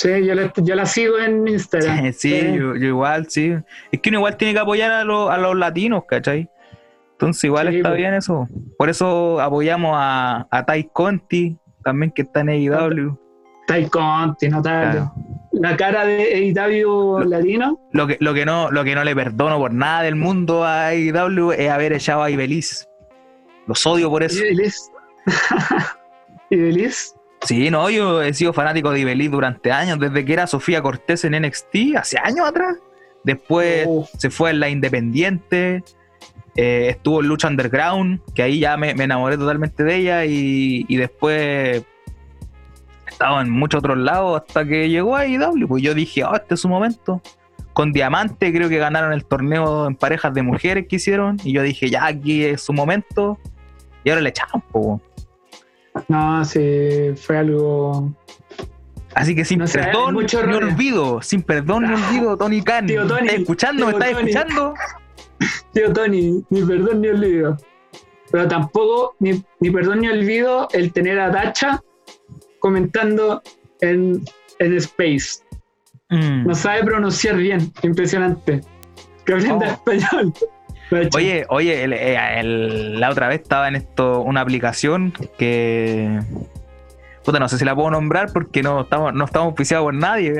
Sí, 0.00 0.08
yo 0.24 0.74
la, 0.74 0.86
sigo 0.86 1.18
en 1.18 1.46
Instagram. 1.46 2.10
Sí, 2.14 2.54
Yo, 2.56 2.74
igual, 2.74 3.26
sí. 3.28 3.54
Es 3.92 4.00
que 4.00 4.08
uno 4.08 4.20
igual 4.20 4.38
tiene 4.38 4.54
que 4.54 4.60
apoyar 4.60 4.90
a, 4.90 5.00
a 5.02 5.04
los 5.38 5.56
latinos, 5.56 6.04
¿cachai? 6.08 6.48
Entonces 7.12 7.44
igual 7.44 7.68
está 7.68 7.90
pues. 7.90 7.98
bien 7.98 8.14
eso. 8.14 8.48
Por 8.78 8.88
eso 8.88 9.38
apoyamos 9.42 9.92
a, 9.94 10.48
a 10.50 10.64
Tai 10.64 10.88
Conti, 10.90 11.58
también 11.84 12.12
que 12.12 12.22
está 12.22 12.40
en 12.40 12.48
AEW. 12.48 13.18
Tai 13.66 13.90
Conti, 13.90 14.48
notable. 14.48 15.02
La 15.52 15.76
cara 15.76 16.06
de 16.06 16.54
AEW 16.56 17.18
latino. 17.26 17.78
Lo 17.92 18.06
que, 18.06 18.16
lo, 18.20 18.32
que 18.32 18.46
no, 18.46 18.70
lo 18.70 18.82
que 18.84 18.94
no 18.94 19.04
le 19.04 19.14
perdono 19.14 19.58
por 19.58 19.74
nada 19.74 20.00
del 20.00 20.16
mundo 20.16 20.64
a 20.64 20.86
AEW 20.86 21.52
es 21.52 21.68
haber 21.68 21.92
echado 21.92 22.22
a 22.22 22.30
Ibeliz. 22.30 22.88
Los 23.66 23.86
odio 23.86 24.08
por 24.08 24.22
eso. 24.22 24.42
Ibeliz. 24.42 24.90
Ibeliz. 26.50 27.14
Sí, 27.42 27.70
no, 27.70 27.88
yo 27.88 28.22
he 28.22 28.34
sido 28.34 28.52
fanático 28.52 28.90
de 28.90 29.00
Ibeliz 29.00 29.30
durante 29.30 29.72
años, 29.72 29.98
desde 29.98 30.24
que 30.24 30.32
era 30.32 30.46
Sofía 30.46 30.82
Cortés 30.82 31.24
en 31.24 31.40
NXT, 31.40 31.96
hace 31.96 32.18
años 32.18 32.46
atrás. 32.46 32.76
Después 33.24 33.88
se 34.18 34.30
fue 34.30 34.50
en 34.50 34.60
la 34.60 34.68
Independiente, 34.68 35.82
eh, 36.56 36.88
estuvo 36.90 37.20
en 37.20 37.28
Lucha 37.28 37.48
Underground, 37.48 38.20
que 38.34 38.42
ahí 38.42 38.60
ya 38.60 38.76
me, 38.76 38.90
enamoré 38.90 39.38
totalmente 39.38 39.84
de 39.84 39.96
ella, 39.96 40.24
y, 40.26 40.84
después 40.96 41.82
estaba 43.06 43.40
en 43.40 43.50
muchos 43.50 43.78
otros 43.78 43.98
lados 43.98 44.42
hasta 44.42 44.64
que 44.64 44.88
llegó 44.88 45.16
a 45.16 45.26
IW. 45.26 45.66
Pues 45.66 45.82
yo 45.82 45.94
dije, 45.94 46.24
oh, 46.24 46.34
este 46.34 46.54
es 46.54 46.60
su 46.60 46.68
momento. 46.68 47.22
Con 47.72 47.92
Diamante 47.92 48.52
creo 48.52 48.68
que 48.68 48.78
ganaron 48.78 49.12
el 49.12 49.24
torneo 49.24 49.86
en 49.86 49.94
parejas 49.94 50.34
de 50.34 50.42
mujeres 50.42 50.86
que 50.88 50.96
hicieron, 50.96 51.38
y 51.42 51.52
yo 51.52 51.62
dije, 51.62 51.88
ya 51.88 52.06
aquí 52.06 52.44
es 52.44 52.62
su 52.62 52.72
momento, 52.72 53.38
y 54.04 54.10
ahora 54.10 54.22
le 54.22 54.28
echamos, 54.30 54.54
un 54.54 54.62
poco. 54.62 55.00
No, 56.08 56.44
sí, 56.44 57.12
fue 57.16 57.38
algo. 57.38 58.12
Así 59.14 59.34
que 59.34 59.44
sin 59.44 59.60
perdón 59.60 60.16
ni 60.16 60.54
olvido, 60.54 61.20
sin 61.22 61.42
perdón 61.42 61.84
ni 61.84 61.94
olvido, 61.94 62.36
Tony 62.36 62.62
Khan. 62.62 62.86
Tío 62.86 63.06
Tony, 63.06 63.26
¿Estás 63.26 63.40
escuchando? 63.40 63.86
¿Me 63.86 63.92
estás 63.92 64.10
escuchando? 64.10 64.74
Tío 65.72 65.92
Tony, 65.92 66.44
ni 66.50 66.62
perdón 66.62 67.00
ni 67.00 67.08
olvido. 67.08 67.56
Pero 68.30 68.46
tampoco, 68.46 69.16
ni, 69.18 69.42
ni 69.58 69.70
perdón 69.70 70.00
ni 70.00 70.08
olvido, 70.08 70.68
el 70.72 70.92
tener 70.92 71.18
a 71.18 71.30
Dacha 71.30 71.82
comentando 72.60 73.42
en, 73.80 74.22
en 74.58 74.76
Space. 74.76 75.42
Mm. 76.10 76.46
No 76.46 76.54
sabe 76.54 76.84
pronunciar 76.84 77.36
bien, 77.36 77.72
impresionante. 77.82 78.60
Que 79.24 79.34
aprenda 79.34 79.66
oh. 79.66 79.92
español. 79.92 80.32
Oye, 80.90 81.46
oye, 81.48 81.84
eh, 81.84 82.42
la 82.42 83.10
otra 83.10 83.28
vez 83.28 83.42
estaba 83.42 83.68
en 83.68 83.76
esto 83.76 84.22
una 84.22 84.40
aplicación 84.40 85.12
que. 85.38 86.20
Puta, 87.24 87.38
no 87.38 87.48
sé 87.48 87.58
si 87.58 87.64
la 87.64 87.74
puedo 87.74 87.90
nombrar 87.90 88.32
porque 88.32 88.62
no 88.62 88.80
estamos, 88.80 89.14
no 89.14 89.24
estamos 89.24 89.52
oficiados 89.52 89.84
por 89.84 89.94
nadie. 89.94 90.34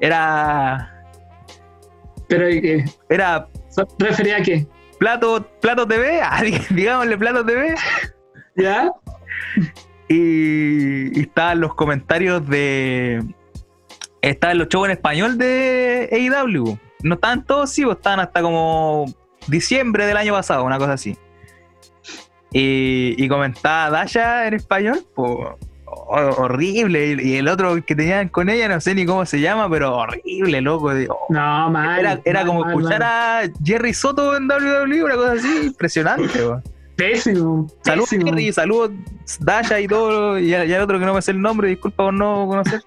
Era. 0.00 1.04
Pero 2.28 2.46
qué? 2.48 2.84
Era. 3.08 3.46
¿Refería 3.98 4.38
a 4.38 4.42
qué? 4.42 4.66
Plato, 4.98 5.46
Plato 5.60 5.86
TV, 5.86 6.20
ah, 6.22 6.42
digámosle 6.70 7.16
Plato 7.18 7.44
TV. 7.44 7.74
¿Ya? 8.56 8.90
Y, 10.08 11.18
y 11.18 11.22
estaban 11.22 11.60
los 11.60 11.74
comentarios 11.74 12.46
de. 12.48 13.22
Estaban 14.22 14.58
los 14.58 14.68
shows 14.68 14.86
en 14.86 14.92
español 14.92 15.38
de 15.38 16.08
AEW. 16.12 16.78
No 17.02 17.14
estaban 17.14 17.44
todos, 17.44 17.70
sí, 17.70 17.84
pues 17.84 17.96
estaban 17.96 18.20
hasta 18.20 18.40
como 18.42 19.06
diciembre 19.46 20.06
del 20.06 20.16
año 20.16 20.32
pasado, 20.32 20.64
una 20.64 20.78
cosa 20.78 20.94
así. 20.94 21.16
Y, 22.52 23.14
y 23.16 23.28
comentaba 23.28 23.90
Dasha 23.90 24.46
en 24.46 24.54
español, 24.54 25.04
pues 25.14 25.48
horrible. 25.92 27.16
Y 27.22 27.36
el 27.36 27.48
otro 27.48 27.84
que 27.84 27.94
tenían 27.94 28.28
con 28.28 28.48
ella, 28.48 28.68
no 28.68 28.80
sé 28.80 28.94
ni 28.94 29.06
cómo 29.06 29.24
se 29.26 29.40
llama, 29.40 29.68
pero 29.70 29.96
horrible, 29.96 30.60
loco. 30.60 30.92
no, 31.28 31.70
mal. 31.70 32.20
Era, 32.24 32.44
como 32.44 32.66
escuchar 32.66 33.02
a 33.02 33.42
Jerry 33.64 33.94
Soto 33.94 34.36
en 34.36 34.48
WWE, 34.48 35.04
una 35.04 35.14
cosa 35.14 35.32
así, 35.32 35.66
impresionante. 35.66 36.28
Pésimo. 36.96 37.66
Saludos, 37.82 38.10
Jerry, 38.10 38.52
saludos, 38.52 38.90
Dasha 39.40 39.80
y 39.80 39.88
todo. 39.88 40.38
Y, 40.38 40.54
hay 40.54 40.72
otro 40.74 40.98
que 40.98 41.06
no 41.06 41.14
me 41.14 41.22
sé 41.22 41.32
el 41.32 41.40
nombre, 41.40 41.68
disculpa 41.68 42.04
por 42.04 42.14
no 42.14 42.46
conocer. 42.46 42.82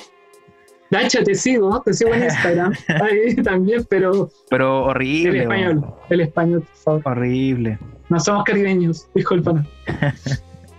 Dacha, 0.95 1.23
te 1.23 1.35
sigo, 1.35 1.81
te 1.81 1.93
sigo 1.93 2.13
en 2.13 2.23
Instagram. 2.23 2.73
Ahí 3.01 3.35
también, 3.35 3.85
pero. 3.89 4.29
Pero 4.49 4.85
horrible. 4.85 5.29
El 5.29 5.41
español, 5.41 5.93
el 6.09 6.21
español, 6.21 6.61
por 6.61 6.75
favor. 6.77 7.01
Horrible. 7.05 7.79
No 8.07 8.19
somos 8.19 8.45
caribeños, 8.45 9.07
discúlpanos. 9.13 9.67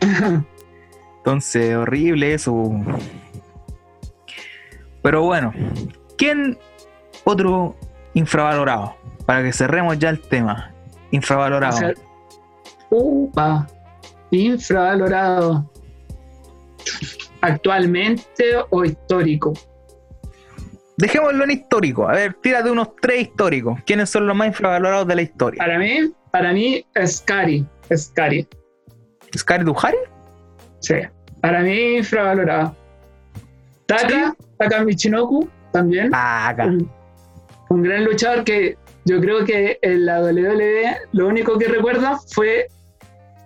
Entonces, 1.19 1.77
horrible 1.77 2.33
eso. 2.33 2.71
Pero 5.03 5.23
bueno, 5.23 5.53
¿quién 6.17 6.57
otro 7.25 7.77
infravalorado? 8.15 8.97
Para 9.27 9.43
que 9.43 9.53
cerremos 9.53 9.99
ya 9.99 10.09
el 10.11 10.21
tema. 10.21 10.73
Infravalorado. 11.11 11.93
upa, 12.89 13.67
infravalorado. 14.31 15.71
¿Actualmente 17.43 18.45
o 18.71 18.85
histórico? 18.85 19.53
Dejémoslo 20.99 21.45
en 21.45 21.51
histórico. 21.51 22.09
A 22.09 22.13
ver, 22.13 22.35
tírate 22.35 22.71
unos 22.71 22.97
tres 23.01 23.23
históricos. 23.23 23.79
¿Quiénes 23.85 24.09
son 24.09 24.27
los 24.27 24.35
más 24.35 24.49
infravalorados 24.49 25.07
de 25.07 25.15
la 25.15 25.23
historia? 25.23 25.59
Para 25.59 25.79
mí, 25.79 26.13
para 26.31 26.53
mí, 26.53 26.85
Scary. 27.07 27.67
Scary. 27.95 28.49
¿Scary 29.37 29.65
Duhari? 29.65 29.97
Sí. 30.81 30.95
Para 31.43 31.61
mí, 31.61 31.99
infravalorado. 31.99 32.75
Taka, 33.87 34.35
Taka 34.59 34.85
Michinoku, 34.85 35.49
también. 35.73 36.11
Taka. 36.11 36.67
Un, 37.69 37.83
gran 37.83 38.05
luchador 38.05 38.45
que 38.45 38.77
yo 39.05 39.21
creo 39.21 39.45
que 39.45 39.79
en 39.83 40.07
la 40.07 40.21
WWE 40.23 40.97
lo 41.13 41.29
único 41.29 41.59
que 41.59 41.69
recuerda 41.69 42.19
fue 42.33 42.69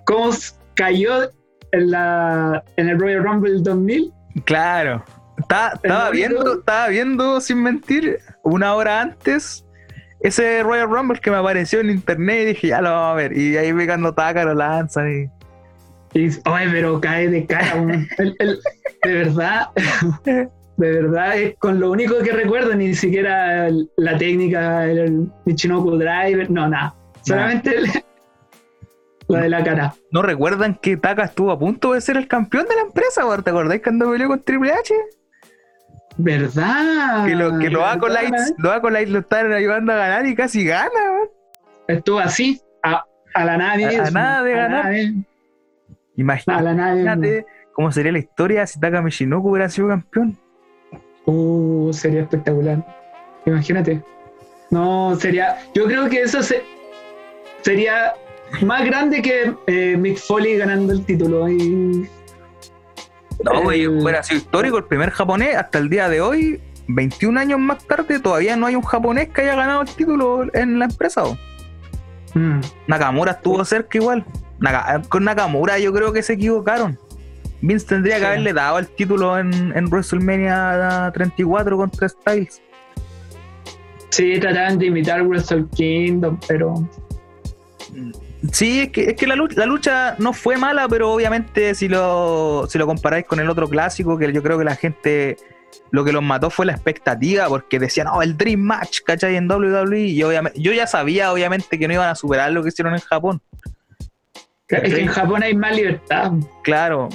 cómo 0.05 0.31
cayó 0.75 1.31
en, 1.73 1.91
la, 1.91 2.63
en 2.77 2.89
el 2.89 2.99
Royal 2.99 3.25
Rumble 3.25 3.61
2000. 3.61 4.13
Claro 4.45 5.05
estaba 5.41 6.11
viendo, 6.11 6.59
estaba 6.59 6.89
viendo, 6.89 7.41
sin 7.41 7.63
mentir, 7.63 8.19
una 8.43 8.75
hora 8.75 9.01
antes 9.01 9.65
ese 10.21 10.63
Royal 10.63 10.89
Rumble 10.89 11.19
que 11.19 11.31
me 11.31 11.39
apareció 11.39 11.81
en 11.81 11.91
internet 11.91 12.43
y 12.43 12.45
dije, 12.47 12.69
ya 12.69 12.81
lo 12.81 12.91
vamos 12.91 13.13
a 13.13 13.15
ver. 13.15 13.37
Y 13.37 13.57
ahí 13.57 13.73
cuando 13.87 14.15
Taka 14.15 14.45
lo 14.45 14.55
lanzan 14.55 15.31
y. 16.15 16.19
y 16.19 16.29
oye, 16.29 16.69
pero 16.71 17.01
cae 17.01 17.29
de 17.29 17.47
cara, 17.47 17.83
de 18.19 19.13
verdad. 19.13 19.69
de 20.77 20.93
verdad 20.93 21.39
es 21.39 21.57
con 21.59 21.81
lo 21.81 21.91
único 21.91 22.19
que 22.19 22.33
recuerdo, 22.33 22.75
ni 22.75 22.95
siquiera 22.95 23.69
la 23.97 24.19
técnica, 24.19 24.87
el 24.87 25.31
Michinoku 25.45 25.97
Driver, 25.97 26.51
no, 26.51 26.69
nada. 26.69 26.95
Solamente 27.23 27.77
la 29.29 29.43
de 29.43 29.49
la 29.49 29.63
cara. 29.63 29.95
¿No 30.11 30.23
recuerdan 30.23 30.75
que 30.75 30.97
Taka 30.97 31.25
estuvo 31.25 31.51
a 31.51 31.59
punto 31.59 31.93
de 31.93 32.01
ser 32.01 32.17
el 32.17 32.27
campeón 32.29 32.67
de 32.67 32.75
la 32.77 32.83
empresa? 32.83 33.23
¿Te 33.43 33.51
acordáis 33.51 33.83
cuando 33.83 34.11
peleó 34.11 34.29
con 34.29 34.43
Triple 34.43 34.73
H? 34.73 34.95
¿Verdad? 36.23 37.27
Que 37.27 37.35
lo, 37.35 37.59
que 37.59 37.71
lo 37.71 37.87
Acolytes, 37.87 38.55
lo 38.59 38.79
lo 38.79 39.19
estaban 39.19 39.53
ayudando 39.53 39.93
a 39.93 39.97
ganar 39.97 40.27
y 40.27 40.35
casi 40.35 40.65
gana, 40.65 40.91
Estuvo 41.89 42.19
así, 42.19 42.61
a, 42.83 43.05
la 43.35 43.57
nadie. 43.57 43.99
A, 43.99 44.11
nada 44.11 44.43
de 44.43 44.53
ganar. 44.53 44.95
Imagínate 46.17 47.47
cómo 47.73 47.91
sería 47.91 48.13
la 48.13 48.19
historia 48.19 48.67
si 48.67 48.79
Taka 48.79 49.03
Michinoku 49.03 49.51
hubiera 49.51 49.69
sido 49.69 49.89
campeón. 49.89 50.37
Uh, 51.25 51.93
sería 51.93 52.23
espectacular. 52.23 52.85
Imagínate. 53.47 54.03
No, 54.71 55.17
sería. 55.17 55.59
Yo 55.75 55.87
creo 55.87 56.09
que 56.09 56.23
eso 56.23 56.43
se, 56.43 56.63
sería 57.63 58.13
más 58.63 58.85
grande 58.85 59.23
que 59.23 59.55
eh, 59.67 59.97
Mick 59.97 60.19
Foley 60.19 60.59
ganando 60.59 60.93
el 60.93 61.05
título. 61.05 61.49
Y, 61.49 62.09
no, 63.45 63.63
güey, 63.63 63.87
hubiera 63.87 64.23
sido 64.23 64.39
histórico 64.39 64.79
el 64.79 64.85
primer 64.85 65.11
japonés 65.11 65.57
hasta 65.57 65.79
el 65.79 65.89
día 65.89 66.09
de 66.09 66.21
hoy. 66.21 66.61
21 66.89 67.39
años 67.39 67.61
más 67.61 67.85
tarde, 67.87 68.19
todavía 68.19 68.57
no 68.57 68.67
hay 68.67 68.75
un 68.75 68.83
japonés 68.83 69.29
que 69.29 69.43
haya 69.43 69.55
ganado 69.55 69.83
el 69.83 69.89
título 69.89 70.47
en 70.55 70.79
la 70.79 70.87
empresa. 70.87 71.23
Mm. 72.35 72.61
Nakamura 72.87 73.33
estuvo 73.33 73.65
cerca 73.65 73.99
igual. 73.99 74.25
con 75.09 75.25
Nakamura 75.25 75.79
yo 75.79 75.93
creo 75.93 76.13
que 76.13 76.23
se 76.23 76.35
equivocaron. 76.35 76.99
Vince 77.63 77.87
tendría 77.87 78.19
que 78.19 78.27
haberle 78.27 78.53
dado 78.53 78.79
el 78.79 78.89
título 78.89 79.39
en, 79.39 79.53
en 79.77 79.85
WrestleMania 79.87 81.11
34 81.15 81.77
contra 81.77 82.09
Styles. 82.09 82.63
Sí, 84.11 84.39
trataban 84.41 84.79
de 84.79 84.87
imitar 84.87 85.23
Wrestle 85.23 85.67
Kingdom, 85.75 86.39
pero. 86.49 86.75
Sí, 88.53 88.81
es 88.81 88.89
que, 88.91 89.11
es 89.11 89.17
que 89.17 89.27
la, 89.27 89.37
lucha, 89.37 89.59
la 89.59 89.67
lucha 89.67 90.17
no 90.19 90.33
fue 90.33 90.57
mala, 90.57 90.89
pero 90.89 91.13
obviamente 91.13 91.75
si 91.75 91.89
lo, 91.89 92.67
si 92.69 92.79
lo 92.79 92.87
comparáis 92.87 93.27
con 93.27 93.39
el 93.39 93.51
otro 93.51 93.69
clásico, 93.69 94.17
que 94.17 94.33
yo 94.33 94.43
creo 94.43 94.59
que 94.59 94.65
la 94.65 94.77
gente 94.77 95.37
lo 95.91 96.05
que 96.05 96.13
los 96.13 96.23
mató 96.23 96.51
fue 96.51 96.67
la 96.67 96.73
expectativa, 96.73 97.49
porque 97.49 97.79
decían, 97.79 98.07
oh, 98.09 98.23
el 98.23 98.37
Dream 98.37 98.61
Match, 98.61 99.01
¿cachai? 99.05 99.37
En 99.37 99.51
WWE. 99.51 100.07
Y 100.07 100.23
obviamente, 100.23 100.61
yo 100.61 100.73
ya 100.73 100.87
sabía, 100.87 101.33
obviamente, 101.33 101.79
que 101.79 101.89
no 101.89 101.95
iban 101.95 102.09
a 102.09 102.15
superar 102.15 102.53
lo 102.53 102.63
que 102.63 102.69
hicieron 102.69 102.95
en 102.95 103.01
Japón. 103.01 103.43
Es 104.69 104.95
que 104.95 105.01
en 105.01 105.09
Japón 105.09 105.43
hay 105.43 105.55
más 105.55 105.75
libertad. 105.75 106.33
Claro. 106.63 107.09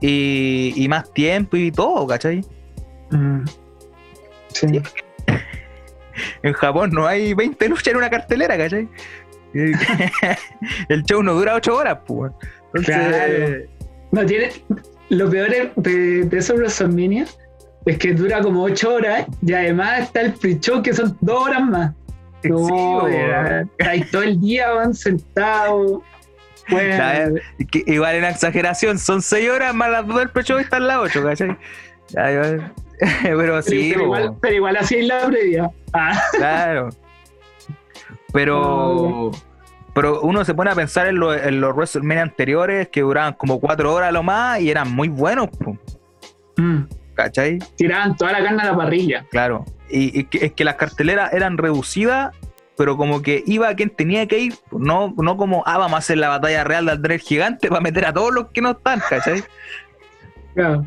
Y, 0.00 0.74
y 0.76 0.88
más 0.88 1.10
tiempo 1.12 1.56
y 1.56 1.72
todo, 1.72 2.06
¿cachai? 2.06 2.44
Mm. 3.10 3.44
Sí. 4.48 4.66
En 6.42 6.52
Japón 6.52 6.90
no 6.92 7.06
hay 7.06 7.32
20 7.32 7.68
luchas 7.70 7.88
en 7.88 7.96
una 7.96 8.10
cartelera, 8.10 8.58
¿cachai? 8.58 8.86
el 10.88 11.02
show 11.04 11.22
no 11.22 11.34
dura 11.34 11.54
8 11.54 11.76
horas, 11.76 11.98
pues. 12.06 12.32
Entonces... 12.74 13.68
No, 14.10 14.26
tiene. 14.26 14.50
Lo 15.08 15.30
peor 15.30 15.50
de, 15.76 16.24
de 16.24 16.38
esos 16.38 16.56
WrestleMania 16.56 17.26
es 17.86 17.98
que 17.98 18.12
dura 18.14 18.40
como 18.40 18.62
8 18.62 18.94
horas 18.94 19.26
y 19.44 19.52
además 19.52 20.00
está 20.00 20.22
el 20.22 20.32
pre-show 20.34 20.82
que 20.82 20.92
son 20.92 21.16
2 21.20 21.40
horas 21.40 21.62
más. 21.62 21.92
No, 22.44 23.06
ahí 23.86 24.02
todo 24.10 24.22
el 24.22 24.40
día 24.40 24.72
van 24.72 24.94
sentados. 24.94 26.02
Bueno. 26.68 27.38
igual 27.86 28.16
en 28.16 28.24
exageración, 28.24 28.98
son 28.98 29.22
6 29.22 29.50
horas 29.50 29.74
más 29.74 29.90
las 29.90 30.06
2 30.06 30.18
del 30.18 30.30
pre-show 30.30 30.58
y 30.58 30.62
están 30.62 30.86
las 30.86 30.98
8, 30.98 31.22
¿cachai? 31.24 31.56
pero 33.22 33.62
sí. 33.62 33.90
Pero, 33.92 34.04
igual, 34.04 34.36
pero 34.40 34.54
igual 34.54 34.76
así 34.76 34.96
es 34.96 35.06
la 35.06 35.26
previa. 35.26 35.70
Ah. 35.92 36.20
Claro. 36.32 36.88
Pero, 38.32 39.30
pero 39.94 40.20
uno 40.22 40.44
se 40.44 40.54
pone 40.54 40.70
a 40.70 40.74
pensar 40.74 41.06
en, 41.06 41.22
en 41.22 41.60
los 41.60 41.74
WrestleMania 41.74 42.22
anteriores 42.22 42.88
que 42.88 43.02
duraban 43.02 43.34
como 43.34 43.60
cuatro 43.60 43.92
horas 43.92 44.12
lo 44.12 44.22
más 44.22 44.60
y 44.60 44.70
eran 44.70 44.90
muy 44.90 45.08
buenos. 45.08 45.48
Mm. 46.56 46.82
¿Cachai? 47.14 47.58
Tiraban 47.76 48.16
toda 48.16 48.32
la 48.32 48.42
carne 48.42 48.62
a 48.62 48.66
la 48.66 48.76
parrilla. 48.76 49.26
Claro. 49.30 49.64
Y, 49.90 50.26
es 50.32 50.52
que 50.52 50.64
las 50.64 50.76
carteleras 50.76 51.32
eran 51.34 51.58
reducidas, 51.58 52.34
pero 52.76 52.96
como 52.96 53.20
que 53.20 53.44
iba 53.46 53.74
quien 53.74 53.90
tenía 53.90 54.26
que 54.26 54.38
ir, 54.38 54.54
no, 54.70 55.14
no 55.18 55.36
como, 55.36 55.62
ah, 55.66 55.76
vamos 55.76 55.94
a 55.94 55.98
hacer 55.98 56.16
la 56.16 56.30
batalla 56.30 56.64
real 56.64 56.86
del 56.86 56.96
Andrés 56.96 57.22
Gigante 57.22 57.68
para 57.68 57.82
meter 57.82 58.06
a 58.06 58.12
todos 58.14 58.32
los 58.32 58.48
que 58.48 58.62
no 58.62 58.70
están, 58.70 59.00
¿cachai? 59.08 59.42
Claro. 60.54 60.86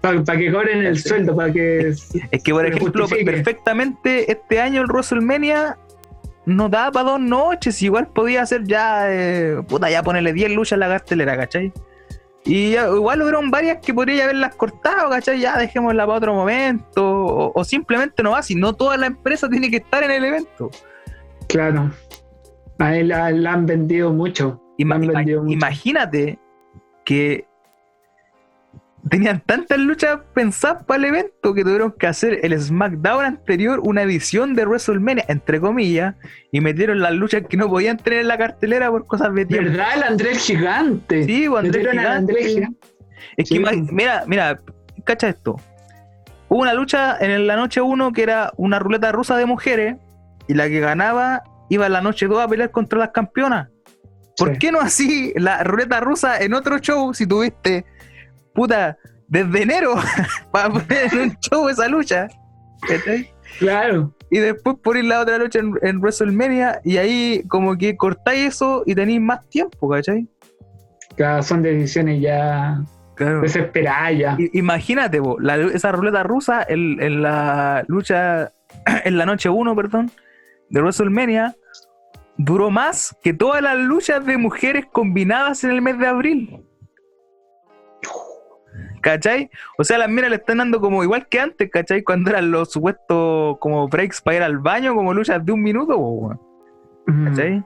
Para, 0.00 0.38
que 0.38 0.52
cobren 0.52 0.86
el 0.86 0.98
sueldo, 0.98 1.34
para 1.34 1.52
que. 1.52 1.92
Es 2.30 2.42
que, 2.42 2.52
por 2.52 2.64
ejemplo, 2.64 3.08
perfectamente 3.08 4.30
este 4.30 4.60
año 4.60 4.80
el 4.80 4.86
WrestleMania 4.86 5.76
no 6.46 6.68
da 6.68 6.92
para 6.92 7.10
dos 7.10 7.20
noches, 7.20 7.82
igual 7.82 8.06
podía 8.06 8.42
hacer 8.42 8.64
ya, 8.64 9.12
eh, 9.12 9.62
puta, 9.66 9.90
ya 9.90 10.02
ponerle 10.02 10.32
10 10.32 10.52
luchas 10.52 10.76
en 10.76 10.80
la 10.80 10.88
cartelera, 10.88 11.36
¿cachai? 11.36 11.72
Y 12.44 12.76
igual 12.76 13.20
hubieron 13.22 13.50
varias 13.50 13.78
que 13.84 13.92
podría 13.92 14.24
haberlas 14.24 14.54
cortado, 14.54 15.10
¿cachai? 15.10 15.40
Ya 15.40 15.58
dejémosla 15.58 16.06
para 16.06 16.18
otro 16.18 16.34
momento, 16.34 17.52
o, 17.52 17.64
simplemente 17.64 18.22
no 18.22 18.30
va, 18.30 18.42
si 18.42 18.54
no 18.54 18.72
toda 18.72 18.96
la 18.96 19.06
empresa 19.06 19.48
tiene 19.48 19.68
que 19.68 19.78
estar 19.78 20.04
en 20.04 20.12
el 20.12 20.24
evento. 20.24 20.70
Claro, 21.48 21.90
a 22.78 22.96
él 22.96 23.08
la, 23.08 23.26
han 23.26 23.66
vendido 23.66 24.12
mucho. 24.12 24.62
Imagínate 24.78 26.38
que 27.04 27.48
tenían 29.08 29.40
tantas 29.40 29.78
luchas 29.78 30.18
pensadas 30.34 30.84
para 30.84 30.98
el 30.98 31.04
evento 31.06 31.54
que 31.54 31.62
tuvieron 31.62 31.92
que 31.92 32.06
hacer 32.06 32.40
el 32.42 32.60
SmackDown 32.60 33.24
anterior 33.24 33.80
una 33.82 34.02
edición 34.02 34.54
de 34.54 34.66
WrestleMania, 34.66 35.24
entre 35.28 35.60
comillas, 35.60 36.14
y 36.50 36.60
metieron 36.60 37.00
las 37.00 37.12
luchas 37.12 37.42
que 37.48 37.56
no 37.56 37.68
podían 37.68 37.98
tener 37.98 38.20
en 38.20 38.28
la 38.28 38.38
cartelera 38.38 38.90
por 38.90 39.06
cosas 39.06 39.32
de 39.34 39.46
tiempo. 39.46 39.70
¿Verdad? 39.70 39.88
El 39.96 40.02
Andrés 40.02 40.38
Gigante. 40.44 41.24
Sí, 41.24 41.46
pues, 41.48 41.64
Andrés 41.64 41.90
Gigante. 41.90 42.68
Es 43.36 43.48
que, 43.48 43.60
mira, 43.92 44.24
mira, 44.26 44.60
cacha 45.04 45.28
esto. 45.28 45.56
Hubo 46.48 46.62
una 46.62 46.74
lucha 46.74 47.16
en 47.20 47.46
la 47.46 47.56
noche 47.56 47.80
1 47.80 48.12
que 48.12 48.22
era 48.22 48.52
una 48.56 48.78
ruleta 48.78 49.12
rusa 49.12 49.36
de 49.36 49.46
mujeres 49.46 49.96
y 50.48 50.54
la 50.54 50.68
que 50.68 50.80
ganaba 50.80 51.42
iba 51.68 51.86
en 51.86 51.92
la 51.92 52.00
noche 52.00 52.26
2 52.26 52.40
a 52.40 52.48
pelear 52.48 52.70
contra 52.70 52.98
las 52.98 53.10
campeonas. 53.10 53.68
¿Por 54.36 54.58
qué 54.58 54.70
no 54.70 54.80
así 54.80 55.32
la 55.36 55.64
ruleta 55.64 55.98
rusa 56.00 56.38
en 56.38 56.54
otro 56.54 56.78
show 56.78 57.14
si 57.14 57.26
tuviste 57.26 57.84
puta, 58.56 58.98
desde 59.28 59.62
enero 59.62 59.94
para 60.50 60.70
poner 60.70 61.12
en 61.12 61.18
un 61.20 61.36
show 61.40 61.68
esa 61.68 61.86
lucha. 61.88 62.28
Claro. 63.58 64.14
Y 64.30 64.38
después 64.38 64.76
poner 64.82 65.04
la 65.04 65.20
otra 65.20 65.38
lucha 65.38 65.60
en, 65.60 66.00
WrestleMania 66.00 66.80
y 66.84 66.96
ahí 66.96 67.42
como 67.48 67.76
que 67.76 67.96
cortáis 67.96 68.54
eso 68.54 68.82
y 68.86 68.94
tenéis 68.94 69.20
más 69.20 69.48
tiempo, 69.48 69.88
¿cachai? 69.88 70.26
Claro, 71.16 71.42
son 71.42 71.62
decisiones 71.62 72.20
ya 72.20 72.82
desesperadas 73.18 74.18
ya. 74.18 74.36
imagínate, 74.52 75.22
esa 75.72 75.92
ruleta 75.92 76.22
rusa 76.22 76.66
en, 76.68 77.22
la 77.22 77.84
lucha, 77.88 78.52
en 79.04 79.16
la 79.16 79.24
noche 79.24 79.48
1, 79.48 79.74
perdón, 79.74 80.10
de 80.68 80.80
WrestleMania, 80.80 81.54
duró 82.36 82.70
más 82.70 83.16
que 83.22 83.32
todas 83.32 83.62
las 83.62 83.78
luchas 83.78 84.26
de 84.26 84.36
mujeres 84.36 84.86
combinadas 84.92 85.64
en 85.64 85.70
el 85.70 85.82
mes 85.82 85.98
de 85.98 86.06
abril. 86.06 86.65
¿Cachai? 89.06 89.48
O 89.78 89.84
sea, 89.84 89.98
las 89.98 90.08
minas 90.08 90.30
le 90.30 90.36
están 90.36 90.58
dando 90.58 90.80
como 90.80 91.04
igual 91.04 91.28
que 91.28 91.38
antes, 91.38 91.70
¿cachai? 91.70 92.02
Cuando 92.02 92.30
eran 92.30 92.50
los 92.50 92.72
supuestos 92.72 93.56
como 93.60 93.86
breaks 93.86 94.20
para 94.20 94.38
ir 94.38 94.42
al 94.42 94.58
baño, 94.58 94.96
como 94.96 95.14
luchas 95.14 95.46
de 95.46 95.52
un 95.52 95.62
minuto, 95.62 96.36
¿cachai? 97.24 97.62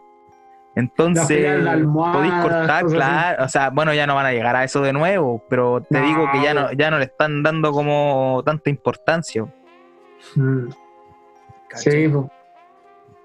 Entonces, 0.76 1.64
podéis 1.95 2.34
cortar, 2.43 2.84
claro. 2.84 3.45
O 3.45 3.49
sea, 3.49 3.70
bueno, 3.70 3.95
ya 3.95 4.07
no 4.07 4.16
van 4.16 4.26
a 4.26 4.32
llegar 4.32 4.55
a 4.55 4.64
eso 4.64 4.82
de 4.82 4.93
nuevo, 4.93 5.43
pero 5.49 5.82
te 5.88 6.03
digo 6.03 6.30
que 6.30 6.43
ya 6.43 6.53
no, 6.53 6.72
ya 6.72 6.91
no 6.91 6.99
le 6.99 7.07
están 7.07 7.43
dando 7.43 7.72
como 7.72 8.43
tanta 8.45 8.68
importancia. 8.68 9.47
Mm. 10.34 10.68
Sí, 11.74 12.12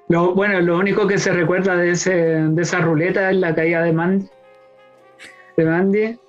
lo, 0.07 0.33
bueno, 0.33 0.61
lo 0.61 0.77
único 0.77 1.05
que 1.05 1.17
se 1.17 1.33
recuerda 1.33 1.75
de, 1.75 1.91
ese, 1.91 2.13
de 2.13 2.61
esa 2.61 2.79
ruleta 2.79 3.29
es 3.29 3.35
la 3.35 3.53
caída 3.53 3.81
de 3.81 3.91
Mandy. 3.91 4.29
De 5.57 5.65
Mandy 5.65 6.19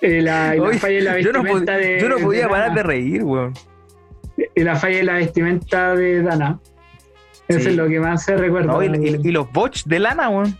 eh, 0.00 0.22
la, 0.22 0.54
falla 0.78 0.94
de 0.94 1.02
la 1.02 1.14
vestimenta 1.14 1.76
de. 1.76 2.00
Yo 2.00 2.08
no 2.08 2.18
podía 2.18 2.48
parar 2.48 2.74
de 2.74 2.82
reír, 2.82 3.24
weón. 3.24 3.54
Y 4.54 4.62
la 4.62 4.76
falla 4.76 4.98
de 4.98 5.04
la 5.04 5.14
vestimenta 5.14 5.94
de 5.94 6.22
Dana. 6.22 6.60
Eso 7.48 7.70
es 7.70 7.76
lo 7.76 7.88
que 7.88 7.98
más 7.98 8.24
se 8.24 8.36
recuerda. 8.36 8.84
y, 8.84 9.32
los 9.32 9.50
bots 9.52 9.88
de 9.88 9.98
Lana, 9.98 10.28
weón. 10.28 10.56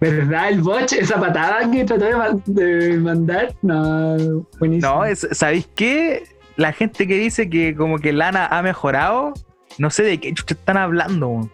¿Verdad? 0.00 0.48
El 0.48 0.62
botch, 0.62 0.94
esa 0.94 1.20
patada 1.20 1.70
que 1.70 1.84
trató 1.84 2.40
de, 2.46 2.96
mandar. 2.98 3.54
No, 3.62 4.46
buenísimo. 4.58 5.04
No, 5.04 5.14
¿sabéis 5.14 5.68
qué? 5.74 6.24
La 6.56 6.72
gente 6.72 7.06
que 7.06 7.18
dice 7.18 7.48
que 7.48 7.74
como 7.74 7.98
que 7.98 8.12
Lana 8.12 8.46
ha 8.46 8.62
mejorado, 8.62 9.34
no 9.78 9.90
sé 9.90 10.02
de 10.02 10.18
qué 10.18 10.30
están 10.30 10.76
hablando, 10.78 11.28
weón. 11.28 11.50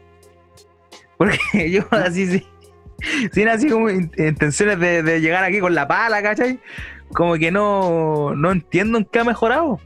Porque 1.17 1.39
yo 1.71 1.83
así 1.91 2.27
sí 2.27 2.47
sin 3.33 3.49
así 3.49 3.69
como 3.69 3.91
intenciones 3.91 4.79
de, 4.81 5.21
llegar 5.21 5.45
aquí 5.45 5.61
con 5.61 5.75
la 5.75 5.87
pala, 5.89 6.23
¿cachai? 6.23 6.61
Como 7.13 7.35
que 7.35 7.51
no, 7.51 8.35
no 8.35 8.51
entiendo 8.53 8.99
en 8.99 9.05
qué 9.05 9.21
ha 9.21 9.25
mejorado. 9.25 9.81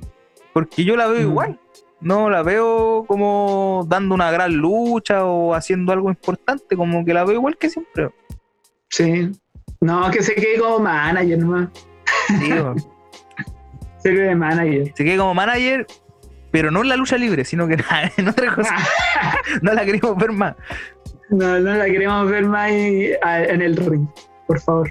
porque 0.52 0.84
yo 0.84 0.96
la 0.96 1.06
veo 1.06 1.20
Mm. 1.26 1.30
igual. 1.30 1.60
No 2.00 2.30
la 2.30 2.42
veo 2.42 3.04
como 3.06 3.84
dando 3.88 4.14
una 4.14 4.30
gran 4.30 4.54
lucha 4.56 5.24
o 5.24 5.54
haciendo 5.54 5.92
algo 5.92 6.08
importante, 6.08 6.74
como 6.76 7.04
que 7.04 7.12
la 7.14 7.24
veo 7.24 7.34
igual 7.34 7.56
que 7.58 7.68
siempre. 7.68 8.10
Sí. 8.88 9.30
No, 9.80 10.10
que 10.10 10.22
se 10.22 10.34
quede 10.34 10.58
como 10.58 10.78
manager 10.80 11.38
nomás. 11.38 11.68
Digo, 12.40 12.74
Se 13.98 14.10
quede 14.10 14.28
de 14.28 14.34
manager. 14.34 14.92
se 14.94 15.04
quede 15.04 15.18
como 15.18 15.34
manager, 15.34 15.86
pero 16.50 16.70
no 16.70 16.80
en 16.82 16.88
la 16.88 16.96
lucha 16.96 17.18
libre, 17.18 17.44
sino 17.44 17.68
que 17.68 17.76
en 18.16 18.28
otra 18.28 18.54
cosa. 18.54 18.74
No 19.62 19.72
la 19.74 19.84
queremos 19.84 20.16
ver 20.16 20.32
más. 20.32 20.54
No, 21.30 21.58
no 21.60 21.74
la 21.74 21.84
queremos 21.86 22.28
ver 22.30 22.44
más 22.44 22.70
en 22.70 23.62
el 23.62 23.76
ring, 23.76 24.06
por 24.46 24.60
favor. 24.60 24.90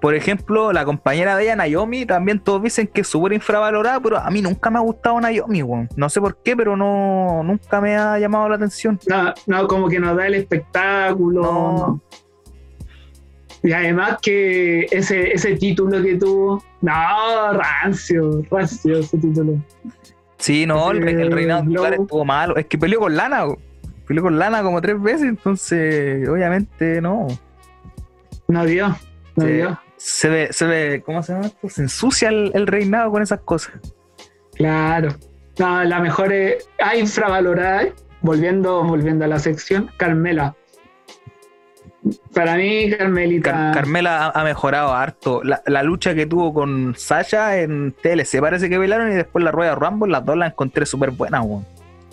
Por 0.00 0.14
ejemplo, 0.14 0.72
la 0.72 0.84
compañera 0.84 1.36
de 1.36 1.44
ella, 1.44 1.56
Naomi, 1.56 2.04
también 2.06 2.40
todos 2.40 2.62
dicen 2.62 2.88
que 2.88 3.02
es 3.02 3.06
súper 3.08 3.32
infravalorada, 3.32 4.00
pero 4.00 4.18
a 4.18 4.28
mí 4.30 4.42
nunca 4.42 4.70
me 4.70 4.78
ha 4.78 4.82
gustado 4.82 5.20
Naomi, 5.20 5.62
weón. 5.62 5.88
No 5.96 6.08
sé 6.08 6.20
por 6.20 6.36
qué, 6.42 6.56
pero 6.56 6.76
no 6.76 7.42
nunca 7.44 7.80
me 7.80 7.96
ha 7.96 8.18
llamado 8.18 8.48
la 8.48 8.56
atención. 8.56 8.98
No, 9.06 9.32
no, 9.46 9.68
como 9.68 9.88
que 9.88 10.00
nos 10.00 10.16
da 10.16 10.26
el 10.26 10.34
espectáculo. 10.34 11.42
No. 11.42 12.00
Y 13.62 13.72
además 13.72 14.18
que 14.22 14.86
ese, 14.90 15.32
ese 15.32 15.56
título 15.56 16.02
que 16.02 16.16
tuvo, 16.16 16.62
no, 16.82 17.52
rancio, 17.52 18.42
rancio 18.50 18.98
ese 18.98 19.18
título. 19.18 19.54
Sí, 20.38 20.66
no, 20.66 20.90
el, 20.90 21.06
Eh, 21.08 21.22
el 21.22 21.32
reinado 21.32 21.64
Glow. 21.64 21.84
estuvo 21.86 22.24
malo. 22.24 22.56
Es 22.56 22.66
que 22.66 22.78
peleó 22.78 23.00
con 23.00 23.16
Lana, 23.16 23.44
weón. 23.46 23.65
Peleó 24.06 24.22
con 24.22 24.38
Lana 24.38 24.62
como 24.62 24.80
tres 24.80 25.00
veces, 25.00 25.22
entonces, 25.22 26.28
obviamente, 26.28 27.00
no. 27.00 27.26
No 28.48 28.64
dio, 28.64 28.96
no 29.34 29.44
dio. 29.44 29.80
Se 29.96 30.28
ve, 30.28 30.48
se 30.52 30.66
ve, 30.66 31.02
¿cómo 31.04 31.22
se 31.22 31.32
llama 31.32 31.46
esto? 31.46 31.68
Se 31.68 31.82
ensucia 31.82 32.28
el, 32.28 32.52
el 32.54 32.66
reinado 32.66 33.10
con 33.10 33.22
esas 33.22 33.40
cosas. 33.40 33.74
Claro. 34.54 35.08
No, 35.58 35.82
la 35.84 36.00
mejor 36.00 36.32
es, 36.32 36.68
ah, 36.78 36.94
infravalorada, 36.96 37.88
volviendo, 38.20 38.84
volviendo 38.84 39.24
a 39.24 39.28
la 39.28 39.38
sección, 39.38 39.90
Carmela. 39.96 40.54
Para 42.34 42.54
mí, 42.56 42.90
Carmelita. 42.96 43.50
Car- 43.50 43.74
Carmela 43.74 44.26
ha, 44.26 44.40
ha 44.40 44.44
mejorado 44.44 44.92
harto. 44.94 45.42
La, 45.42 45.62
la 45.66 45.82
lucha 45.82 46.14
que 46.14 46.26
tuvo 46.26 46.52
con 46.54 46.94
Sasha 46.96 47.58
en 47.58 47.92
TLC 48.00 48.38
parece 48.40 48.68
que 48.68 48.78
bailaron 48.78 49.10
y 49.10 49.14
después 49.14 49.44
la 49.44 49.50
rueda 49.50 49.74
Rumble, 49.74 50.12
las 50.12 50.24
dos 50.24 50.36
las 50.36 50.52
encontré 50.52 50.86
súper 50.86 51.10
buenas, 51.10 51.42
weón. 51.44 51.66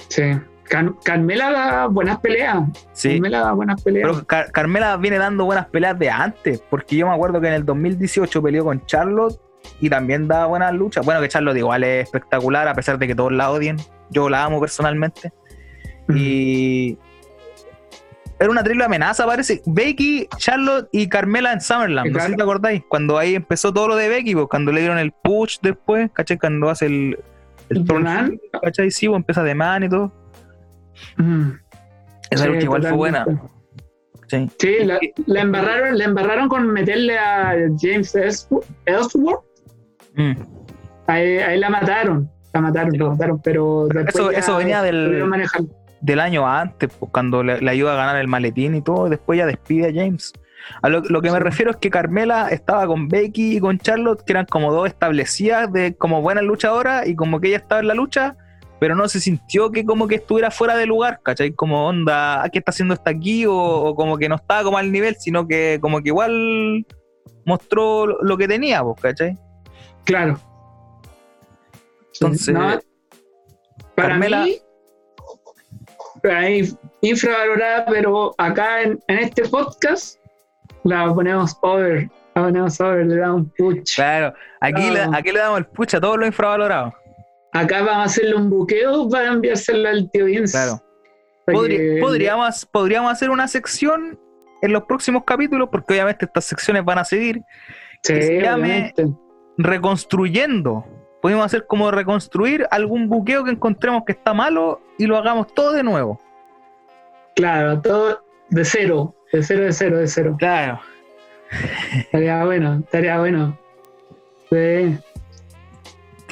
sí. 0.10 0.24
Car- 0.70 0.94
Carmela 1.04 1.52
da 1.52 1.88
buenas 1.88 2.20
peleas. 2.20 2.64
Sí. 2.94 3.10
Carmela 3.14 3.40
da 3.42 3.52
buenas 3.54 3.82
peleas. 3.84 4.10
Pero 4.12 4.26
Car- 4.26 4.52
Carmela 4.52 4.98
viene 4.98 5.18
dando 5.18 5.46
buenas 5.46 5.68
peleas 5.68 5.98
de 6.00 6.10
antes, 6.10 6.62
porque 6.70 6.96
yo 6.96 7.08
me 7.08 7.14
acuerdo 7.14 7.40
que 7.42 7.48
en 7.48 7.54
el 7.54 7.66
2018 7.66 8.42
peleó 8.42 8.64
con 8.64 8.86
Charlotte 8.86 9.40
y 9.80 9.90
también 9.90 10.28
daba 10.28 10.46
buenas 10.48 10.74
luchas. 10.74 11.06
Bueno, 11.06 11.22
que 11.22 11.28
Charlotte 11.30 11.58
igual 11.58 11.84
es 11.84 12.04
espectacular, 12.06 12.68
a 12.68 12.74
pesar 12.74 12.98
de 12.98 13.08
que 13.08 13.16
todos 13.16 13.32
la 13.32 13.52
odien. 13.52 13.78
Yo 14.10 14.30
la 14.30 14.44
amo 14.44 14.60
personalmente. 14.60 15.32
Mm. 16.08 16.14
Y 16.18 16.98
era 18.40 18.50
una 18.50 18.64
triple 18.64 18.84
amenaza, 18.84 19.26
parece. 19.26 19.62
Becky, 19.66 20.28
Charlotte 20.38 20.90
y 20.92 21.08
Carmela 21.08 21.54
en 21.54 21.62
Summerland. 21.62 22.12
No 22.12 22.20
sé 22.20 22.26
si 22.26 22.34
Claro. 22.34 22.36
te 22.36 22.44
acordáis. 22.44 22.84
Cuando 22.90 23.18
ahí 23.18 23.36
empezó 23.36 23.74
todo 23.74 23.88
lo 23.88 23.96
de 23.96 24.10
Becky, 24.10 24.34
pues, 24.34 24.48
cuando 24.50 24.72
le 24.72 24.82
dieron 24.82 24.98
el 24.98 25.12
push 25.12 25.58
después, 25.62 26.10
¿cachai? 26.14 26.38
Cuando 26.38 26.70
hace 26.70 26.88
el. 26.88 27.20
¿El? 27.70 27.86
¿cachai? 28.62 28.92
Sí, 28.92 29.08
pues, 29.08 29.18
empieza 29.18 29.44
de 29.44 29.56
man 29.56 29.84
y 29.84 29.90
todo. 29.90 30.12
Mm. 31.18 31.50
Esa 32.30 32.44
Sí, 32.46 32.50
lucha 32.50 32.64
igual 32.64 32.82
fue 32.84 32.92
buena. 32.92 33.26
¿cachai? 34.22 34.50
Sí, 34.60 34.76
la, 34.86 35.00
la 35.28 35.42
embarraron, 35.42 35.98
la 35.98 36.06
embarraron 36.06 36.50
con 36.50 36.68
meterle 36.68 37.18
a 37.18 37.54
James 37.80 38.16
Ellsworth. 38.16 39.44
Mm. 40.16 40.32
Ahí, 41.08 41.38
ahí 41.40 41.60
la 41.60 41.70
mataron. 41.70 42.30
La 42.54 42.62
mataron, 42.62 42.92
la 42.98 43.10
mataron, 43.10 43.42
pero 43.44 43.88
Eso- 44.08 44.32
eso 44.32 44.58
venía 44.58 44.82
del-. 44.82 45.24
Del 46.02 46.20
año 46.20 46.46
antes, 46.48 46.90
pues, 47.00 47.12
cuando 47.14 47.44
le, 47.44 47.62
le 47.62 47.72
ayuda 47.72 47.94
a 47.94 47.96
ganar 47.96 48.18
el 48.18 48.28
maletín 48.28 48.76
y 48.76 48.82
todo, 48.82 49.08
y 49.08 49.10
después 49.12 49.38
ya 49.40 49.46
despide 49.46 49.88
a 49.88 49.94
James. 50.04 50.34
A 50.82 50.90
lo, 50.90 51.00
lo 51.02 51.22
que 51.22 51.32
me 51.32 51.38
Sí. 51.38 51.44
refiero 51.44 51.72
es 51.72 51.78
que 51.78 51.90
Carmela 51.90 52.50
estaba 52.50 52.86
con 52.88 53.08
Becky 53.08 53.58
y 53.58 53.60
con 53.62 53.78
Charlotte, 53.80 54.22
que 54.26 54.34
eran 54.34 54.46
como 54.46 54.72
dos 54.74 54.88
establecidas 54.88 55.72
de 55.72 55.96
como 55.96 56.22
buenas 56.22 56.44
luchadoras, 56.44 57.08
y 57.08 57.16
como 57.16 57.40
que 57.40 57.48
ella 57.50 57.58
estaba 57.58 57.80
en 57.82 57.88
la 57.88 57.94
lucha, 57.94 58.36
pero 58.84 58.96
no 58.96 59.08
se 59.08 59.22
sintió 59.22 59.72
que 59.72 59.86
como 59.86 60.10
que 60.10 60.16
estuviera 60.16 60.52
fuera 60.52 60.76
de 60.76 60.86
lugar, 60.86 61.22
¿cachai? 61.24 61.54
Como 61.54 61.88
onda, 61.88 62.44
"Ah, 62.44 62.50
¿qué 62.50 62.60
está 62.60 62.72
haciendo 62.72 62.94
esta 62.94 63.12
aquí? 63.12 63.46
O, 63.46 63.56
o 63.56 63.96
como 63.96 64.18
que 64.18 64.28
no 64.28 64.36
estaba 64.36 64.62
como 64.62 64.78
al 64.78 64.92
nivel, 64.92 65.16
sino 65.18 65.48
que 65.48 65.78
como 65.80 66.02
que 66.02 66.10
igual 66.10 66.86
mostró 67.46 68.08
lo, 68.22 68.38
que 68.38 68.46
tenía, 68.46 68.84
pues, 68.84 69.00
¿cachai? 69.00 69.38
Claro. 70.04 70.38
Entonces, 72.16 72.54
No, 72.54 72.78
para 73.96 74.10
Carmela- 74.10 74.44
mí, 74.44 74.60
infravalorada, 77.00 77.86
pero 77.86 78.36
acá 78.38 78.82
en, 78.82 79.00
en 79.08 79.20
este 79.20 79.48
podcast 79.48 80.20
la 80.84 81.14
ponemos 81.14 81.58
over. 81.62 82.10
La 82.36 82.44
ponemos 82.44 82.82
over, 82.82 83.06
le 83.06 83.16
damos 83.16 83.44
un 83.44 83.54
push. 83.58 83.96
Claro, 83.96 84.34
aquí, 84.60 84.90
le, 84.90 85.04
aquí 85.14 85.32
le 85.32 85.40
damos 85.40 85.60
el 85.60 85.68
pucha 85.68 86.00
a 86.00 86.02
todos 86.02 86.18
los 86.18 86.28
infravalorados. 86.28 86.94
Acá 87.54 87.82
vamos 87.84 87.98
a 87.98 88.04
hacerle 88.04 88.36
un 88.36 88.50
buqueo 88.50 89.08
para 89.10 89.28
enviárselo 89.28 89.88
al 89.88 90.10
tío 90.12 90.26
Vince. 90.26 90.52
Claro. 90.58 90.82
Que- 91.46 91.98
podríamos, 92.02 92.66
podríamos 92.66 93.12
hacer 93.12 93.30
una 93.30 93.48
sección 93.48 94.20
en 94.62 94.72
los 94.72 94.84
próximos 94.84 95.24
capítulos, 95.26 95.70
porque 95.72 95.94
obviamente 95.94 96.26
estas 96.26 96.46
secciones 96.46 96.84
van 96.86 97.00
a 97.00 97.06
seguir 97.06 97.42
Sí, 98.02 98.14
que 98.14 98.22
se 98.22 98.42
llame- 98.42 98.94
obviamente. 98.96 99.08
reconstruyendo. 99.58 100.86
Podemos 101.22 101.46
hacer 101.46 101.68
como 101.68 101.92
reconstruir 101.92 102.66
algún 102.72 103.08
buqueo 103.10 103.44
que 103.44 103.52
encontremos 103.52 104.04
que 104.06 104.14
está 104.14 104.34
malo 104.34 104.82
y 104.98 105.06
lo 105.06 105.18
hagamos 105.18 105.54
todo 105.54 105.72
de 105.74 105.84
nuevo. 105.84 106.20
Claro, 107.36 107.82
todo 107.82 108.24
de 108.50 108.66
cero, 108.66 109.16
de 109.32 109.44
cero, 109.44 109.64
de 109.64 109.74
cero, 109.74 109.98
de 109.98 110.08
cero. 110.08 110.36
Claro. 110.40 110.80
Estaría 111.98 112.44
bueno, 112.46 112.80
estaría 112.84 113.20
bueno. 113.20 113.58
Sí. 114.50 114.98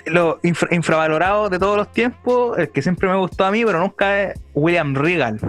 Lo 0.06 0.39
infra- 0.43 0.70
infravalorado 0.72 1.49
de 1.49 1.60
todos 1.60 1.78
los 1.78 1.91
tiempos, 1.91 2.58
el 2.58 2.70
que 2.70 2.82
siempre 2.82 3.08
me 3.08 3.16
gustó 3.16 3.45
a 3.45 3.52
mí, 3.52 3.64
pero 3.66 3.80
nunca 3.80 4.22
es 4.24 4.39
William 4.54 4.95
Regal. 4.95 5.39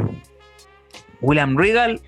William 1.20 1.56
Regal 1.56 2.00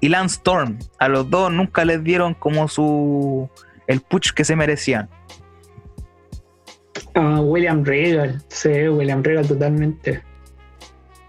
y 0.00 0.08
Lance 0.08 0.36
Storm. 0.36 0.78
A 0.98 1.08
los 1.08 1.28
dos 1.28 1.52
nunca 1.52 1.84
les 1.84 2.02
dieron 2.04 2.34
como 2.34 2.68
su 2.68 3.48
el 3.86 4.00
push 4.00 4.32
que 4.32 4.44
se 4.44 4.54
merecían. 4.54 5.08
Ah, 7.14 7.40
William 7.40 7.84
Regal, 7.84 8.42
sí, 8.48 8.88
William 8.88 9.22
Regal 9.22 9.48
totalmente. 9.48 10.22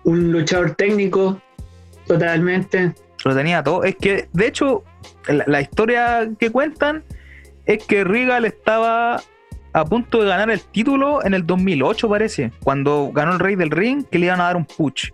Un 0.03 0.31
luchador 0.31 0.75
técnico, 0.75 1.41
totalmente. 2.05 2.93
Lo 3.25 3.35
tenía 3.35 3.63
todo. 3.63 3.83
Es 3.83 3.95
que, 3.95 4.27
de 4.33 4.47
hecho, 4.47 4.83
la, 5.27 5.43
la 5.47 5.61
historia 5.61 6.29
que 6.37 6.51
cuentan 6.51 7.03
es 7.65 7.83
que 7.85 8.03
Regal 8.03 8.45
estaba 8.45 9.21
a 9.79 9.85
punto 9.85 10.21
de 10.21 10.27
ganar 10.27 10.49
el 10.49 10.61
título 10.61 11.23
en 11.25 11.33
el 11.33 11.45
2008, 11.45 12.09
parece, 12.09 12.51
cuando 12.63 13.11
ganó 13.13 13.33
el 13.33 13.39
Rey 13.39 13.55
del 13.55 13.71
Ring, 13.71 14.05
que 14.05 14.19
le 14.19 14.27
iban 14.27 14.41
a 14.41 14.45
dar 14.45 14.57
un 14.57 14.65
push. 14.65 15.09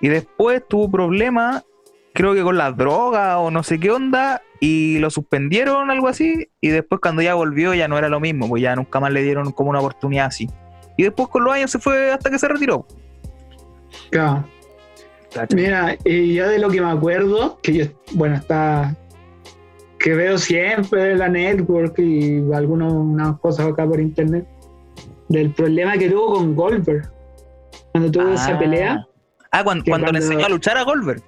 Y 0.00 0.08
después 0.08 0.62
tuvo 0.68 0.90
problemas, 0.90 1.64
creo 2.12 2.34
que 2.34 2.42
con 2.42 2.56
las 2.56 2.76
drogas 2.76 3.36
o 3.38 3.50
no 3.50 3.62
sé 3.62 3.80
qué 3.80 3.90
onda, 3.90 4.42
y 4.60 4.98
lo 4.98 5.10
suspendieron, 5.10 5.90
algo 5.90 6.08
así. 6.08 6.48
Y 6.60 6.68
después, 6.68 7.00
cuando 7.00 7.22
ya 7.22 7.34
volvió, 7.34 7.74
ya 7.74 7.88
no 7.88 7.98
era 7.98 8.08
lo 8.08 8.20
mismo, 8.20 8.48
pues 8.48 8.62
ya 8.62 8.76
nunca 8.76 9.00
más 9.00 9.12
le 9.12 9.22
dieron 9.22 9.52
como 9.52 9.70
una 9.70 9.80
oportunidad 9.80 10.26
así. 10.26 10.48
Y 10.96 11.02
después, 11.02 11.28
con 11.28 11.44
los 11.44 11.54
años, 11.54 11.70
se 11.70 11.78
fue 11.78 12.10
hasta 12.10 12.30
que 12.30 12.38
se 12.38 12.48
retiró. 12.48 12.86
Claro. 14.10 14.44
Mira, 15.54 15.96
y 16.04 16.34
yo 16.34 16.48
de 16.48 16.58
lo 16.58 16.70
que 16.70 16.80
me 16.80 16.90
acuerdo, 16.90 17.58
que 17.62 17.72
yo, 17.74 17.84
bueno, 18.12 18.36
está. 18.36 18.96
Que 19.98 20.14
veo 20.14 20.38
siempre 20.38 21.16
la 21.16 21.28
network 21.28 21.98
y 21.98 22.42
algunas 22.52 22.92
unas 22.92 23.38
cosas 23.40 23.66
acá 23.66 23.86
por 23.86 24.00
internet, 24.00 24.46
del 25.28 25.52
problema 25.52 25.96
que 25.96 26.10
tuvo 26.10 26.34
con 26.34 26.54
Goldberg. 26.54 27.10
Cuando 27.92 28.10
tuvo 28.10 28.32
esa 28.32 28.58
pelea. 28.58 29.06
Ah, 29.52 29.64
cuando, 29.64 30.12
le 30.12 30.18
enseñó 30.18 30.46
a 30.46 30.48
luchar 30.48 30.76
a 30.76 30.82
Goldberg. 30.82 31.22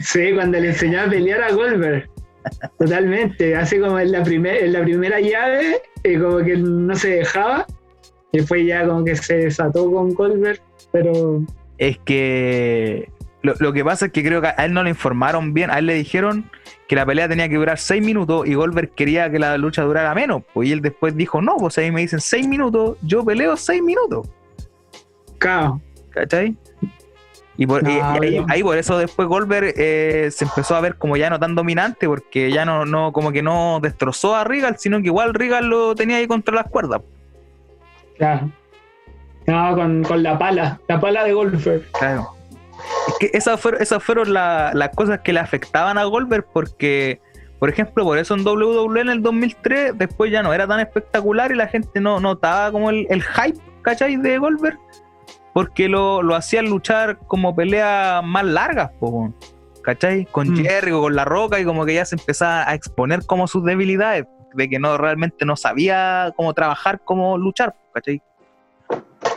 Sí, 0.00 0.32
cuando 0.34 0.58
le 0.58 0.68
enseñó 0.68 1.00
a 1.00 1.08
pelear 1.08 1.42
a 1.42 1.52
Goldberg. 1.52 2.08
Totalmente. 2.78 3.56
Así 3.56 3.78
como 3.78 3.98
en 3.98 4.12
la, 4.12 4.22
primer, 4.22 4.64
en 4.64 4.72
la 4.72 4.82
primera 4.82 5.20
llave, 5.20 5.80
eh, 6.02 6.18
como 6.18 6.38
que 6.38 6.56
no 6.56 6.94
se 6.94 7.16
dejaba. 7.16 7.66
Y 8.32 8.38
después 8.38 8.66
ya 8.66 8.86
como 8.86 9.04
que 9.04 9.16
se 9.16 9.36
desató 9.36 9.90
con 9.90 10.14
Goldberg. 10.14 10.60
Pero 10.92 11.42
Es 11.78 11.98
que 12.04 13.08
lo, 13.42 13.54
lo 13.58 13.72
que 13.72 13.84
pasa 13.84 14.06
es 14.06 14.12
que 14.12 14.22
creo 14.22 14.40
que 14.40 14.48
a 14.48 14.64
él 14.64 14.72
no 14.72 14.82
le 14.82 14.90
informaron 14.90 15.54
bien. 15.54 15.70
A 15.70 15.78
él 15.78 15.86
le 15.86 15.94
dijeron 15.94 16.50
que 16.88 16.96
la 16.96 17.06
pelea 17.06 17.28
tenía 17.28 17.48
que 17.48 17.56
durar 17.56 17.78
6 17.78 18.04
minutos 18.04 18.46
y 18.46 18.54
Goldberg 18.54 18.90
quería 18.94 19.30
que 19.30 19.38
la 19.38 19.56
lucha 19.58 19.82
durara 19.82 20.14
menos. 20.14 20.42
Pues 20.52 20.68
y 20.68 20.72
él 20.72 20.80
después 20.82 21.16
dijo, 21.16 21.40
no, 21.40 21.56
pues 21.56 21.78
ahí 21.78 21.90
me 21.90 22.00
dicen 22.00 22.20
6 22.20 22.46
minutos, 22.48 22.96
yo 23.02 23.24
peleo 23.24 23.56
6 23.56 23.82
minutos. 23.82 24.28
cao. 25.38 25.80
¿Cachai? 26.10 26.56
Y, 27.56 27.66
por, 27.66 27.82
No, 27.82 27.90
y- 27.90 27.94
y 27.94 28.00
ahí, 28.26 28.40
no. 28.40 28.46
ahí 28.48 28.62
por 28.62 28.76
eso 28.78 28.96
después 28.98 29.28
Goldberg 29.28 29.74
eh, 29.76 30.28
se 30.32 30.44
empezó 30.44 30.74
a 30.76 30.80
ver 30.80 30.96
como 30.96 31.16
ya 31.16 31.28
no 31.30 31.38
tan 31.38 31.54
dominante, 31.54 32.06
porque 32.08 32.50
ya 32.50 32.64
no, 32.64 32.84
no, 32.86 33.12
como 33.12 33.32
que 33.32 33.42
no 33.42 33.80
destrozó 33.82 34.34
a 34.34 34.44
Regal, 34.44 34.76
sino 34.78 34.98
que 35.00 35.06
igual 35.06 35.34
Regal 35.34 35.66
lo 35.68 35.94
tenía 35.94 36.16
ahí 36.16 36.26
contra 36.26 36.54
las 36.54 36.66
cuerdas. 36.70 37.02
Claro. 38.18 38.50
No, 39.46 39.74
con, 39.74 40.02
con 40.04 40.22
la 40.22 40.38
pala, 40.38 40.80
la 40.88 41.00
pala 41.00 41.24
de 41.24 41.32
Goldberg. 41.32 41.90
Claro. 41.92 42.30
Es 43.08 43.14
que 43.18 43.30
esas 43.36 43.60
fueron, 43.60 43.82
esas 43.82 44.02
fueron 44.02 44.32
las 44.32 44.88
cosas 44.94 45.20
que 45.20 45.32
le 45.32 45.40
afectaban 45.40 45.98
a 45.98 46.04
Goldberg 46.04 46.46
porque, 46.52 47.20
por 47.58 47.68
ejemplo, 47.68 48.04
por 48.04 48.18
eso 48.18 48.34
en 48.34 48.46
WWE 48.46 49.00
en 49.00 49.10
el 49.10 49.22
2003 49.22 49.92
después 49.96 50.30
ya 50.30 50.42
no 50.42 50.52
era 50.52 50.66
tan 50.66 50.80
espectacular 50.80 51.50
y 51.52 51.56
la 51.56 51.68
gente 51.68 52.00
no 52.00 52.20
notaba 52.20 52.70
como 52.72 52.90
el, 52.90 53.06
el 53.10 53.22
hype, 53.22 53.60
¿cachai? 53.82 54.16
De 54.16 54.38
Goldberg 54.38 54.78
porque 55.52 55.88
lo, 55.88 56.22
lo 56.22 56.34
hacían 56.34 56.66
luchar 56.66 57.18
como 57.26 57.54
peleas 57.54 58.24
más 58.24 58.44
largas, 58.44 58.90
¿cachai? 59.82 60.26
Con 60.26 60.50
mm. 60.50 60.56
Jerry 60.64 60.92
o 60.92 61.00
con 61.00 61.16
La 61.16 61.24
Roca 61.24 61.58
y 61.58 61.64
como 61.64 61.84
que 61.84 61.94
ya 61.94 62.04
se 62.04 62.16
empezaba 62.16 62.68
a 62.68 62.74
exponer 62.74 63.26
como 63.26 63.48
sus 63.48 63.64
debilidades, 63.64 64.26
de 64.54 64.68
que 64.68 64.78
no 64.78 64.96
realmente 64.96 65.44
no 65.44 65.56
sabía 65.56 66.32
cómo 66.36 66.54
trabajar, 66.54 67.00
cómo 67.04 67.36
luchar, 67.36 67.74
¿cachai? 67.92 68.22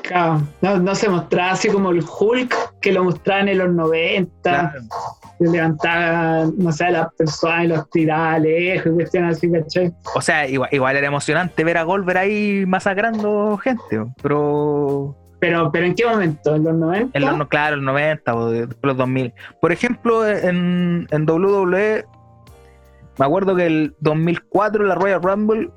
Claro, 0.03 0.41
no, 0.61 0.95
se 0.95 1.07
mostraba 1.07 1.51
así 1.51 1.69
como 1.69 1.91
el 1.91 2.03
Hulk 2.03 2.79
que 2.81 2.91
lo 2.91 3.05
mostraban 3.05 3.47
en 3.47 3.57
los 3.59 3.73
90, 3.73 4.73
que 5.39 5.45
levantaba, 5.45 6.45
no 6.57 6.71
sé, 6.73 6.85
a 6.85 6.91
las 6.91 7.13
personas 7.13 7.63
y 7.63 7.67
los 7.67 7.89
tiraba 7.89 8.37
lejos 8.37 8.87
y 8.87 8.95
cuestiones 8.95 9.37
así, 9.37 9.49
¿cachai? 9.49 9.93
O 10.13 10.21
sea, 10.21 10.47
igual, 10.47 10.69
igual 10.73 10.97
era 10.97 11.07
emocionante 11.07 11.63
ver 11.63 11.77
a 11.77 11.83
Goldberg 11.83 12.17
ahí 12.17 12.65
masacrando 12.67 13.57
gente, 13.57 14.05
pero 14.21 15.15
pero, 15.43 15.71
pero 15.73 15.85
¿en 15.85 15.95
qué 15.95 16.05
momento? 16.05 16.55
¿En 16.55 16.63
los 16.63 16.73
90? 16.73 17.17
En 17.17 17.37
los, 17.37 17.47
claro, 17.49 17.75
en 17.75 17.83
los 17.83 17.93
90 17.93 18.33
o 18.33 18.51
los 18.81 18.97
2000. 18.97 19.33
Por 19.59 19.73
ejemplo, 19.73 20.25
en, 20.25 21.05
en 21.11 21.29
WWE, 21.29 22.05
me 23.19 23.25
acuerdo 23.25 23.53
que 23.53 23.65
el 23.65 23.95
2004, 23.99 24.85
la 24.85 24.95
Royal 24.95 25.21
Rumble, 25.21 25.69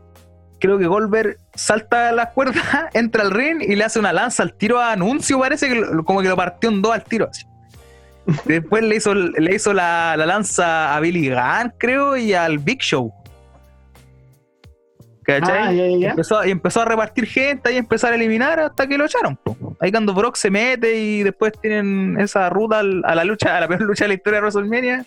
creo 0.61 0.79
que 0.79 0.87
Goldberg 0.87 1.39
salta 1.55 2.11
a 2.11 2.13
la 2.13 2.31
cuerda, 2.31 2.91
entra 2.95 3.23
al 3.23 3.31
ring 3.31 3.63
y 3.63 3.77
le 3.77 3.85
hace 3.85 3.99
una 3.99 4.13
lanza 4.13 4.43
al 4.43 4.55
tiro 4.55 4.81
a 4.81 4.93
Anuncio, 4.93 5.39
parece 5.39 5.69
que 5.69 5.83
como 6.05 6.23
que 6.23 6.29
lo 6.29 6.37
partió 6.37 6.71
en 6.71 6.83
dos 6.83 6.93
al 6.93 7.05
tiro. 7.05 7.29
Después 8.45 8.83
le 8.83 8.97
hizo, 8.97 9.15
le 9.15 9.55
hizo 9.55 9.73
la, 9.73 10.17
la 10.17 10.27
lanza 10.27 10.97
a 10.97 11.01
Billy 11.01 11.31
Gunn, 11.31 11.73
creo, 11.79 12.17
y 12.17 12.35
al 12.35 12.59
Big 12.59 12.81
Show. 12.81 13.13
Ah, 15.29 15.73
y, 15.73 16.05
empezó, 16.05 16.81
a 16.81 16.85
repartir 16.85 17.27
gente 17.27 17.73
y 17.73 17.77
empezar 17.77 18.13
a 18.13 18.17
eliminar 18.17 18.61
hasta 18.61 18.87
que 18.87 18.97
lo 18.97 19.07
echaron. 19.07 19.39
Ahí 19.81 19.91
cuando 19.91 20.15
Brock 20.15 20.37
se 20.37 20.51
mete 20.51 20.97
y 20.97 21.23
después 21.25 21.53
tienen 21.61 22.17
esa 22.21 22.49
ruta 22.49 22.81
a 22.81 23.15
la 23.15 23.25
lucha, 23.25 23.57
a 23.57 23.61
la 23.61 23.69
peor 23.69 23.83
lucha 23.83 24.05
de 24.05 24.09
la 24.09 24.15
historia 24.15 24.41
de 24.41 24.43
WrestleMania. 24.43 25.07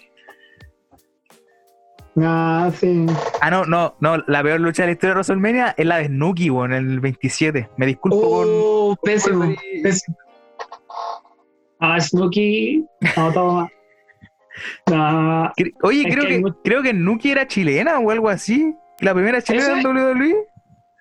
Ah, 2.18 2.72
sí. 2.78 3.06
Ah, 3.42 3.50
no, 3.50 3.66
no, 3.66 3.96
no, 4.00 4.18
la 4.28 4.44
peor 4.44 4.60
lucha 4.60 4.84
de 4.84 4.88
la 4.88 4.92
historia 4.94 5.10
de 5.12 5.16
WrestleMania 5.16 5.76
es 5.78 5.86
la 5.86 5.98
de 5.98 6.06
Snooki, 6.08 6.48
en 6.48 6.74
el 6.74 7.00
27. 7.00 7.70
Me 7.78 7.86
disculpo 7.86 8.18
oh, 8.22 8.96
Pésimo, 9.04 9.54
pésimo. 9.84 10.18
Ah, 11.80 12.00
Snooki, 12.00 12.86
no, 13.16 13.32
toma. 13.32 13.72
Oye, 15.84 16.04
creo 16.12 16.26
que, 16.26 16.44
creo 16.64 16.82
que 16.82 16.94
Nuki 16.94 17.32
era 17.32 17.48
chilena 17.48 18.00
o 18.00 18.12
algo 18.12 18.30
así. 18.30 18.76
¿La 19.00 19.14
primera 19.14 19.42
chilena 19.42 19.80
en 19.80 19.88
WWE? 19.88 20.36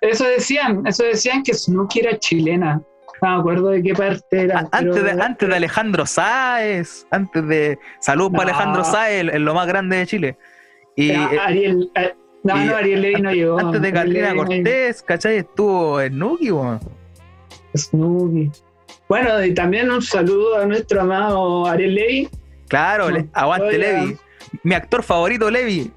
Eso 0.01 0.25
decían, 0.25 0.87
eso 0.87 1.03
decían 1.03 1.43
que 1.43 1.55
Snooki 1.55 2.01
era 2.01 2.19
chilena. 2.19 2.81
No 3.21 3.35
me 3.35 3.41
acuerdo 3.41 3.69
de 3.71 3.83
qué 3.83 3.95
parte 3.95 4.43
era. 4.43 4.69
Antes, 4.71 5.03
de, 5.03 5.11
antes 5.11 5.49
de 5.49 5.57
Alejandro 5.57 6.07
Sáez, 6.07 7.07
antes 7.11 7.47
de. 7.49 7.79
Salud 7.99 8.31
para 8.31 8.45
Alejandro 8.45 8.85
Sáez, 8.85 9.27
en 9.33 9.45
lo 9.45 9.55
más 9.55 9.67
grande 9.67 9.97
de 9.97 10.07
Chile. 10.07 10.39
Y, 10.99 11.11
eh, 11.11 11.17
Ariel. 11.41 11.91
Eh, 11.95 12.13
no, 12.43 12.57
no, 12.57 12.77
Ariel 12.77 13.03
Levy 13.03 13.23
no 13.23 13.33
llegó. 13.33 13.59
Antes 13.59 13.81
de 13.81 13.93
Carolina 13.93 14.35
Cortés, 14.35 15.03
¿cachai? 15.03 15.37
Estuvo 15.39 16.01
Snooki, 16.01 16.51
weón. 16.51 16.81
Snooki. 17.77 18.51
Bueno, 19.09 19.45
y 19.45 19.55
también 19.55 19.91
un 19.91 20.03
saludo 20.03 20.59
a 20.59 20.67
nuestro 20.67 21.01
amado 21.01 21.67
Ariel 21.67 21.95
Levy. 21.95 22.29
Claro, 22.69 23.09
aguante 23.33 23.79
Levy. 23.79 24.17
Mi 24.65 24.75
actor 24.75 25.03
favorito, 25.03 25.51
Levy 25.51 25.93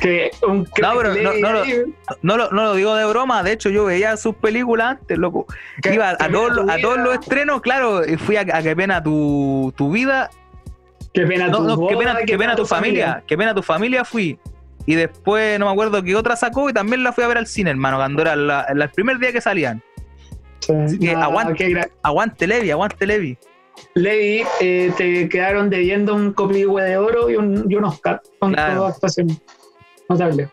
que 0.00 0.30
un 0.46 0.58
no, 0.82 0.92
pero 0.96 1.14
no, 1.14 2.36
lo, 2.36 2.50
no, 2.50 2.62
lo, 2.62 2.74
digo 2.74 2.94
de 2.94 3.04
broma, 3.06 3.42
de 3.42 3.52
hecho 3.52 3.70
yo 3.70 3.86
veía 3.86 4.16
sus 4.16 4.34
películas 4.36 4.98
antes, 4.98 5.18
loco. 5.18 5.46
Iba 5.84 6.10
a, 6.10 6.28
todos, 6.28 6.68
a 6.68 6.78
todos 6.78 6.98
los 6.98 7.14
estrenos, 7.14 7.60
claro, 7.60 8.04
y 8.06 8.16
fui 8.16 8.36
a, 8.36 8.44
Qué 8.44 8.76
pena 8.76 9.02
tu, 9.02 9.72
tu 9.76 9.90
vida. 9.90 10.30
Qué 11.14 11.24
pena 11.26 11.50
tu 11.50 11.86
qué 11.86 11.96
pena, 11.96 12.16
qué 12.26 12.36
pena 12.36 12.56
tu 12.56 12.66
familia. 12.66 13.22
Qué 13.26 13.38
pena 13.38 13.54
tu 13.54 13.62
familia 13.62 14.04
fui. 14.04 14.38
Y 14.84 14.96
después 14.96 15.58
no 15.58 15.66
me 15.66 15.72
acuerdo 15.72 16.02
qué 16.02 16.14
otra 16.14 16.36
sacó 16.36 16.68
y 16.68 16.72
también 16.72 17.02
la 17.04 17.12
fui 17.12 17.24
a 17.24 17.28
ver 17.28 17.38
al 17.38 17.46
cine, 17.46 17.70
hermano, 17.70 17.96
cuando 17.96 18.20
era 18.20 18.34
el 18.68 18.90
primer 18.90 19.18
día 19.18 19.32
que 19.32 19.40
salían. 19.40 19.82
aguante, 21.16 21.90
aguante 22.02 22.46
Levi, 22.46 22.70
aguante 22.70 23.06
Levi. 23.06 23.38
Levi, 23.94 24.44
eh, 24.60 24.92
te 24.96 25.28
quedaron 25.28 25.70
debiendo 25.70 26.14
un 26.14 26.32
copihue 26.32 26.82
de 26.82 26.96
oro 26.96 27.30
y 27.30 27.36
un, 27.36 27.64
y 27.68 27.74
un 27.76 27.84
Oscar 27.84 28.20
con 28.38 28.52
claro. 28.52 28.86
actuación 28.86 29.28
notable. 30.08 30.48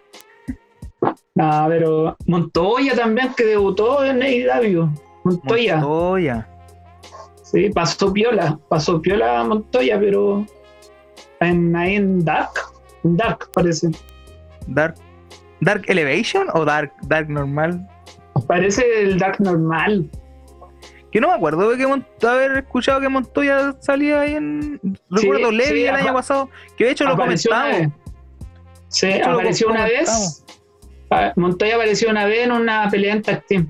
Nada, 1.34 1.68
pero 1.68 2.18
Montoya 2.28 2.96
también, 2.96 3.34
que 3.36 3.46
debutó 3.46 4.04
en 4.06 4.22
AEW. 4.22 4.90
Montoya. 5.24 5.78
Montoya. 5.78 6.51
Sí, 7.52 7.70
pasó 7.70 8.14
piola, 8.14 8.58
pasó 8.70 9.02
piola 9.02 9.44
Montoya, 9.44 10.00
pero 10.00 10.46
en, 11.42 11.76
ahí 11.76 11.96
en 11.96 12.24
Dark, 12.24 12.52
en 13.04 13.18
Dark 13.18 13.50
parece. 13.54 13.90
Dark, 14.68 14.96
Dark 15.60 15.84
Elevation 15.88 16.48
o 16.54 16.64
Dark, 16.64 16.94
Dark 17.04 17.30
normal? 17.30 17.86
Parece 18.48 18.86
el 19.02 19.20
Dark 19.20 19.42
normal. 19.42 20.10
Que 21.12 21.20
no 21.20 21.28
me 21.28 21.34
acuerdo 21.34 21.70
de 21.70 21.78
que 21.78 22.26
haber 22.26 22.60
escuchado 22.60 23.02
que 23.02 23.10
Montoya 23.10 23.76
salía 23.80 24.22
ahí 24.22 24.36
en. 24.36 24.80
Recuerdo 25.10 25.52
Levi 25.52 25.84
el 25.84 25.96
año 25.96 26.14
pasado, 26.14 26.50
que 26.78 26.86
de 26.86 26.92
hecho 26.92 27.04
lo 27.04 27.18
comentamos. 27.18 27.92
Sí, 28.88 29.12
apareció 29.22 29.68
una 29.68 29.84
vez. 29.84 30.46
Montoya 31.36 31.76
apareció 31.76 32.10
una 32.10 32.26
vez 32.26 32.46
en 32.46 32.54
una 32.54 32.90
pelea 32.90 33.16
en 33.16 33.22
tag 33.22 33.46
team. 33.46 33.70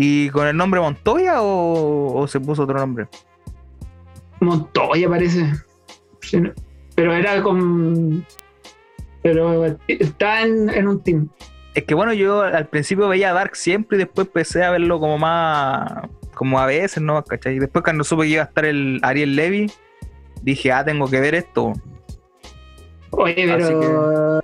¿Y 0.00 0.30
con 0.30 0.46
el 0.46 0.56
nombre 0.56 0.80
Montoya 0.80 1.42
o, 1.42 2.24
se 2.28 2.38
puso 2.38 2.62
otro 2.62 2.78
nombre? 2.78 3.08
Montoya 4.38 5.08
parece. 5.08 5.52
pero 6.94 7.12
era 7.12 7.42
con. 7.42 8.24
Pero 9.24 9.76
está 9.88 10.42
en, 10.42 10.70
en 10.70 10.86
un 10.86 11.02
team. 11.02 11.28
Es 11.74 11.82
que 11.82 11.94
bueno, 11.94 12.12
yo 12.12 12.42
al 12.42 12.68
principio 12.68 13.08
veía 13.08 13.32
Dark 13.32 13.56
siempre 13.56 13.96
y 13.96 13.98
después 13.98 14.28
empecé 14.28 14.62
a 14.62 14.70
verlo 14.70 15.00
como 15.00 15.18
más. 15.18 15.90
como 16.32 16.60
a 16.60 16.66
veces, 16.66 17.02
¿no? 17.02 17.20
¿Cachai? 17.24 17.56
Y 17.56 17.58
después 17.58 17.82
cuando 17.82 18.04
supe 18.04 18.22
que 18.22 18.28
iba 18.28 18.42
a 18.42 18.46
estar 18.46 18.66
el 18.66 19.00
Ariel 19.02 19.34
Levy, 19.34 19.68
dije, 20.42 20.70
ah, 20.70 20.84
tengo 20.84 21.10
que 21.10 21.20
ver 21.20 21.34
esto. 21.34 21.72
Oye, 23.10 23.34
pero 23.34 24.40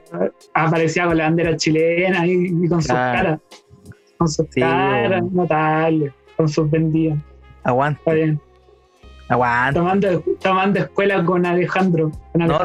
aparecía 0.52 1.06
con 1.06 1.16
la 1.16 1.24
bandera 1.24 1.56
chilena 1.56 2.26
y, 2.26 2.68
con 2.68 2.82
sus 2.82 2.90
caras. 2.90 3.38
Con 4.24 4.30
sus 4.30 4.46
caras, 4.54 5.22
notable, 5.32 6.10
con 6.38 6.48
sus 6.48 6.70
vendidas. 6.70 7.18
Aguanta. 7.62 7.98
Está 7.98 8.12
bien. 8.12 8.40
Aguanta. 9.28 9.74
Tomando, 9.74 10.24
tomando 10.40 10.80
escuela 10.80 11.22
con 11.24 11.44
Alejandro. 11.44 12.10
no, 12.32 12.58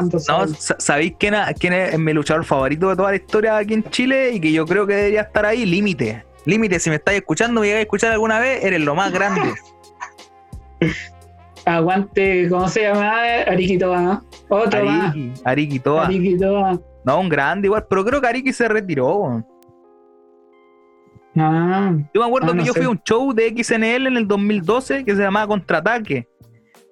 ¿sabéis 0.56 1.14
quién, 1.18 1.34
quién, 1.58 1.72
es 1.74 1.98
mi 1.98 2.14
luchador 2.14 2.46
favorito 2.46 2.88
de 2.88 2.96
toda 2.96 3.10
la 3.10 3.16
historia 3.16 3.58
aquí 3.58 3.74
en 3.74 3.84
Chile 3.84 4.32
y 4.32 4.40
que 4.40 4.52
yo 4.52 4.64
creo 4.64 4.86
que 4.86 4.94
debería 4.94 5.20
estar 5.22 5.44
ahí? 5.44 5.66
Límite. 5.66 6.24
Límite, 6.46 6.78
si 6.78 6.88
me 6.88 6.96
estáis 6.96 7.18
escuchando, 7.18 7.60
me 7.60 7.66
llegáis 7.66 7.80
a 7.80 7.82
escuchar 7.82 8.12
alguna 8.12 8.38
vez, 8.38 8.64
eres 8.64 8.80
lo 8.80 8.94
más 8.94 9.12
grande. 9.12 9.52
Aguante, 11.66 12.48
¿cómo 12.48 12.68
se 12.68 12.82
llama? 12.82 13.12
Ariquitoa, 13.46 14.00
¿no? 14.00 14.24
Otro 14.48 14.88
Ariki. 14.88 15.32
Ariquitoa. 15.44 16.80
No, 17.04 17.20
un 17.20 17.28
grande 17.28 17.68
igual, 17.68 17.86
pero 17.88 18.02
creo 18.02 18.20
que 18.20 18.26
Ariki 18.26 18.52
se 18.52 18.66
retiró. 18.66 19.44
Ah, 21.36 21.94
yo 22.12 22.20
me 22.20 22.26
acuerdo 22.26 22.52
que 22.54 22.64
yo 22.64 22.74
fui 22.74 22.84
a 22.84 22.90
un 22.90 23.00
show 23.02 23.32
de 23.32 23.54
XNL 23.56 24.08
en 24.08 24.16
el 24.16 24.26
2012 24.26 25.04
que 25.04 25.14
se 25.14 25.22
llamaba 25.22 25.46
Contraataque. 25.46 26.26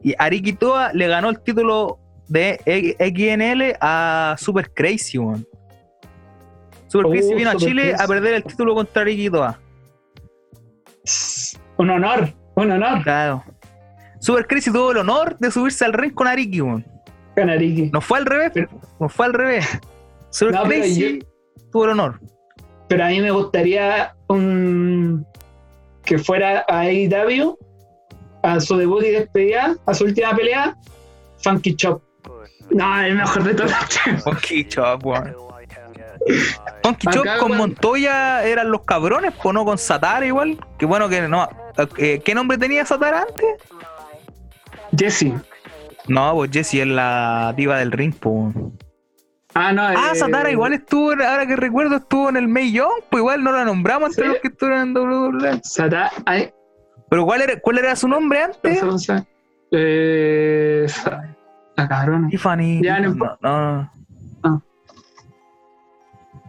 Y 0.02 0.15
Ariki 0.16 0.52
Toa 0.52 0.93
le 0.93 1.09
ganó 1.09 1.31
el 1.31 1.40
título 1.40 1.98
de 2.28 2.59
XNL 2.98 3.77
a 3.81 4.36
Super 4.39 4.70
Crazy, 4.73 5.19
man. 5.19 5.44
Super 6.86 7.10
Crazy 7.10 7.32
oh, 7.32 7.36
vino 7.36 7.51
a 7.51 7.56
Chile 7.56 7.94
a 7.98 8.06
perder 8.06 8.35
el 8.35 8.44
título 8.44 8.74
contra 8.74 9.02
Ariki 9.02 9.28
Toa. 9.28 9.59
Un 11.78 11.90
honor, 11.90 12.32
un 12.55 12.70
honor. 12.70 13.02
Claro. 13.02 13.44
Super 14.20 14.47
Crazy 14.47 14.70
tuvo 14.70 14.93
el 14.93 14.98
honor 14.98 15.36
de 15.39 15.51
subirse 15.51 15.85
al 15.85 15.93
ring 15.93 16.15
con 16.15 16.28
Ariki, 16.28 16.62
man. 16.62 16.85
Con 17.36 17.51
Ariki. 17.51 17.90
No 17.93 18.01
fue 18.01 18.19
al 18.19 18.27
revés, 18.27 18.51
pero, 18.55 18.69
no 19.01 19.09
fue 19.09 19.27
al 19.27 19.32
revés. 19.32 19.81
Super 20.31 20.62
Crazy 20.62 21.24
tuvo 21.73 21.85
el 21.85 21.90
honor. 21.90 22.20
Pero 22.89 23.05
a 23.05 23.09
mí 23.09 23.20
me 23.20 23.31
gustaría 23.31 24.15
un 24.28 25.27
que 26.05 26.19
fuera 26.19 26.65
a 26.69 26.81
AEW 26.81 27.59
a 28.43 28.60
su 28.60 28.77
debut 28.77 29.05
y 29.05 29.10
despedida, 29.10 29.77
a 29.85 29.94
su 29.94 30.05
última 30.05 30.35
pelea, 30.35 30.77
Funky 31.43 31.77
Chop. 31.77 32.02
No, 32.70 33.01
el 33.01 33.15
mejor 33.15 33.44
de 33.44 33.55
todos. 33.55 33.73
Funky 34.24 34.65
Chop, 34.69 35.05
weón. 35.05 35.35
Funky 36.82 37.06
Chop 37.10 37.27
con 37.39 37.56
Montoya 37.56 38.44
eran 38.44 38.70
los 38.70 38.82
cabrones, 38.82 39.32
pues 39.43 39.55
no 39.55 39.65
con 39.65 39.78
Satara 39.78 40.24
igual. 40.27 40.59
Que 40.78 40.86
bueno 40.86 41.09
que 41.09 41.23
no. 41.28 41.48
Eh, 41.97 42.20
¿Qué 42.24 42.35
nombre 42.35 42.59
tenía 42.59 42.85
Satara 42.85 43.23
antes? 43.23 43.47
Jesse. 44.97 45.32
No, 46.06 46.32
pues 46.35 46.51
Jesse 46.51 46.74
es 46.74 46.86
la 46.86 47.52
diva 47.56 47.78
del 47.78 47.93
ring, 47.93 48.15
pues. 48.15 48.55
Ah, 49.55 49.73
no. 49.73 49.83
Ah, 49.83 50.11
eh, 50.12 50.16
Satara 50.16 50.51
igual 50.51 50.75
estuvo, 50.75 51.11
ahora 51.11 51.47
que 51.47 51.57
recuerdo, 51.57 51.97
estuvo 51.97 52.29
en 52.29 52.37
el 52.37 52.49
May 52.49 52.73
Young, 52.73 53.03
pues 53.11 53.20
igual 53.20 53.43
no 53.43 53.53
la 53.53 53.65
nombramos 53.65 54.11
entre 54.11 54.29
los 54.29 54.39
que 54.39 54.49
estuvieron 54.49 54.89
en 54.89 54.97
WWE. 54.97 55.61
Satara, 55.65 56.11
Pero 57.09 57.25
¿cuál 57.25 57.43
era, 57.43 57.59
cuál 57.61 57.79
era 57.79 57.97
su 57.97 58.09
nombre 58.09 58.43
antes? 58.43 58.81
Eh, 59.70 60.87
la 61.77 61.89
cabrona. 61.89 62.29
Tiffany. 62.29 62.83
Ya, 62.83 63.01
no, 63.01 63.15
no, 63.15 63.39
no. 63.41 63.91
Ah. 64.43 64.61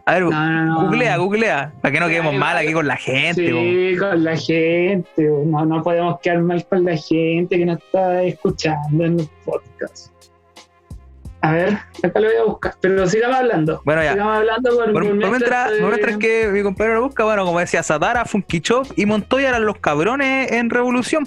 A 0.06 0.14
ver, 0.14 0.24
googlea, 0.24 1.16
googlea, 1.18 1.72
para 1.80 1.92
que 1.92 2.00
no 2.00 2.08
quedemos 2.08 2.34
mal 2.34 2.56
aquí 2.56 2.72
con 2.72 2.86
la 2.86 2.96
gente. 2.96 3.46
Sí, 3.46 3.96
con 3.96 4.24
la 4.24 4.36
gente. 4.36 5.28
No, 5.46 5.64
no 5.64 5.82
podemos 5.82 6.18
quedar 6.20 6.40
mal 6.40 6.66
con 6.66 6.84
la 6.84 6.96
gente 6.96 7.56
que 7.56 7.64
nos 7.64 7.78
está 7.78 8.22
escuchando 8.24 9.04
en 9.04 9.18
los 9.18 9.28
podcasts. 9.44 10.10
A 11.42 11.52
ver, 11.52 11.78
acá 12.02 12.20
lo 12.20 12.28
voy 12.28 12.36
a 12.36 12.44
buscar, 12.44 12.74
pero 12.80 13.06
sigamos 13.06 13.36
hablando. 13.36 13.80
Bueno, 13.84 14.02
ya. 14.02 14.12
Sigamos 14.12 14.36
hablando 14.36 14.70
por, 14.76 14.92
por, 14.92 15.14
mientras, 15.14 15.72
que 16.18 16.48
mi 16.48 16.62
compañero 16.62 16.96
lo 16.96 17.02
busca, 17.06 17.24
bueno, 17.24 17.46
como 17.46 17.58
decía, 17.60 17.82
Satara, 17.82 18.26
Funky 18.26 18.60
Chop 18.60 18.86
y 18.96 19.06
Montoya 19.06 19.48
eran 19.48 19.64
los 19.64 19.78
cabrones 19.78 20.52
en 20.52 20.68
Revolución. 20.68 21.26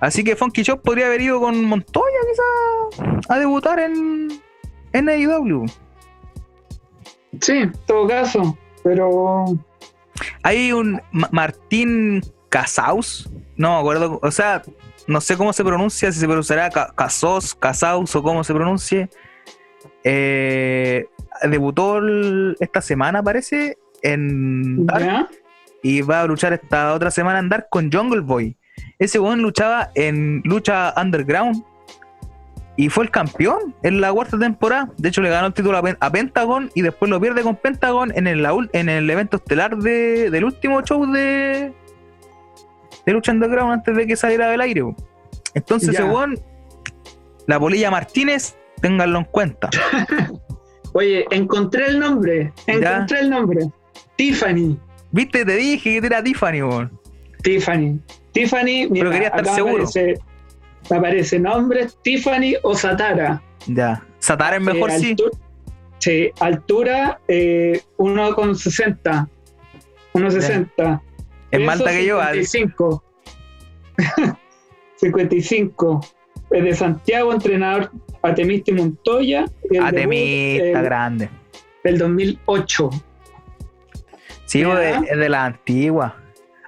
Así 0.00 0.24
que 0.24 0.34
Funky 0.34 0.64
Chop 0.64 0.82
podría 0.82 1.06
haber 1.06 1.20
ido 1.20 1.40
con 1.40 1.64
Montoya 1.64 2.18
quizás 2.30 3.28
a 3.28 3.38
debutar 3.38 3.78
en, 3.78 4.40
en 4.92 5.08
AEW. 5.08 5.66
Sí, 7.40 7.52
en 7.58 7.72
todo 7.86 8.08
caso, 8.08 8.58
pero... 8.82 9.44
Hay 10.42 10.72
un 10.72 11.00
Martín 11.12 12.22
Casaus, 12.48 13.28
no 13.56 13.74
me 13.74 13.78
acuerdo, 13.78 14.18
o 14.20 14.30
sea, 14.32 14.62
no 15.08 15.22
sé 15.22 15.36
cómo 15.38 15.52
se 15.54 15.64
pronuncia, 15.64 16.12
si 16.12 16.20
se 16.20 16.26
pronunciará 16.26 16.68
Casos, 16.94 17.54
Casaus 17.54 18.14
o 18.14 18.22
cómo 18.22 18.44
se 18.44 18.52
pronuncie. 18.52 19.08
Eh, 20.04 21.06
debutó 21.42 22.00
esta 22.60 22.82
semana, 22.82 23.22
parece, 23.22 23.78
en 24.02 24.84
Dark, 24.84 25.30
y 25.82 26.02
va 26.02 26.20
a 26.20 26.26
luchar 26.26 26.52
esta 26.52 26.92
otra 26.92 27.10
semana 27.10 27.38
en 27.38 27.48
Dark 27.48 27.68
con 27.70 27.90
Jungle 27.90 28.20
Boy. 28.20 28.54
Ese 28.98 29.18
weón 29.18 29.40
luchaba 29.40 29.90
en 29.94 30.42
lucha 30.44 30.92
underground 31.00 31.64
y 32.76 32.90
fue 32.90 33.04
el 33.04 33.10
campeón 33.10 33.74
en 33.82 34.02
la 34.02 34.12
cuarta 34.12 34.38
temporada. 34.38 34.90
De 34.98 35.08
hecho, 35.08 35.22
le 35.22 35.30
ganó 35.30 35.46
el 35.46 35.54
título 35.54 35.78
a, 35.78 36.12
Pentagon 36.12 36.70
y 36.74 36.82
después 36.82 37.10
lo 37.10 37.18
pierde 37.18 37.42
con 37.42 37.56
Pentagon 37.56 38.12
en 38.14 38.26
el, 38.26 38.46
en 38.74 38.88
el 38.90 39.08
evento 39.08 39.38
estelar 39.38 39.78
del 39.78 40.44
último 40.44 40.82
show 40.82 41.10
de, 41.10 41.72
de 43.08 43.14
Lucha 43.14 43.32
Underground 43.32 43.72
antes 43.72 43.96
de 43.96 44.06
que 44.06 44.16
saliera 44.16 44.50
del 44.50 44.60
aire. 44.60 44.82
Entonces, 45.54 45.96
según 45.96 46.38
la 47.46 47.58
Polilla 47.58 47.90
Martínez, 47.90 48.54
ténganlo 48.82 49.20
en 49.20 49.24
cuenta. 49.24 49.70
Oye, 50.92 51.24
encontré 51.30 51.86
el 51.86 52.00
nombre. 52.00 52.52
Encontré 52.66 53.20
el 53.20 53.30
nombre. 53.30 53.66
Tiffany. 54.16 54.78
Viste, 55.10 55.46
te 55.46 55.56
dije 55.56 56.00
que 56.00 56.06
era 56.06 56.22
Tiffany, 56.22 56.62
weón. 56.62 57.00
Tiffany. 57.42 57.98
Tiffany, 58.32 58.88
mira, 58.90 59.04
Pero 59.04 59.10
quería 59.10 59.28
estar 59.28 59.46
seguro. 59.54 59.84
Aparece, 59.84 60.14
aparece 60.90 61.38
nombre 61.38 61.88
Tiffany 62.02 62.56
o 62.62 62.74
Satara. 62.74 63.42
Ya. 63.66 64.04
Satara 64.18 64.56
es 64.56 64.62
mejor, 64.62 64.90
eh, 64.90 64.98
sí. 64.98 65.16
Sí, 65.98 66.30
altura 66.40 67.20
eh, 67.26 67.80
1,60. 67.96 69.28
1,60. 70.12 71.00
Es 71.50 71.60
más 71.60 71.78
alta 71.80 71.92
que 71.92 72.06
yo, 72.06 72.20
55. 72.20 73.04
55. 74.96 76.00
Es 76.50 76.64
de 76.64 76.74
Santiago, 76.74 77.30
entrenador 77.34 77.90
Atemista 78.22 78.70
y 78.70 78.74
Montoya. 78.74 79.44
Atemista, 79.82 80.80
grande. 80.80 81.28
Del 81.84 81.98
2008. 81.98 82.90
Sí, 84.46 84.62
es 84.62 85.18
de, 85.18 85.28
la 85.28 85.44
antigua. 85.44 86.16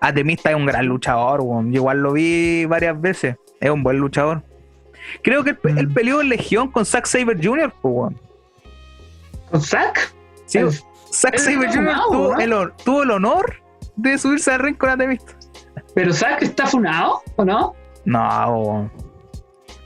Atemista 0.01 0.51
es 0.51 0.57
un 0.57 0.67
gran 0.67 0.85
luchador, 0.85 1.41
igual 1.73 2.03
lo 2.03 2.13
vi 2.13 2.67
varias 2.67 3.01
veces. 3.01 3.37
Es 3.59 3.71
un 3.71 3.83
buen 3.83 3.97
luchador. 3.97 4.43
Creo 5.23 5.43
que 5.45 5.57
él, 5.65 5.89
mm. 5.89 5.95
peleó 5.95 6.21
en 6.21 6.29
Legión 6.29 6.71
con 6.71 6.85
Zack 6.85 7.07
Saber 7.07 7.39
Jr., 7.43 7.73
¿Con 7.81 8.15
Zack? 9.61 10.15
Sí, 10.47 10.61
Zack 11.11 11.39
Saber 11.39 11.71
Jr. 11.73 11.97
tuvo, 12.85 13.03
el, 13.03 13.11
honor 13.11 13.60
de 14.03 14.19
subirse 14.19 14.53
al 14.53 14.61
ring 14.61 14.77
con 14.77 14.91
Atemista. 14.91 15.33
¿Pero 15.95 16.13
Zack 16.13 16.43
está 16.43 16.67
funado 16.67 17.23
o 17.37 17.45
no? 17.45 17.75
No, 18.05 18.91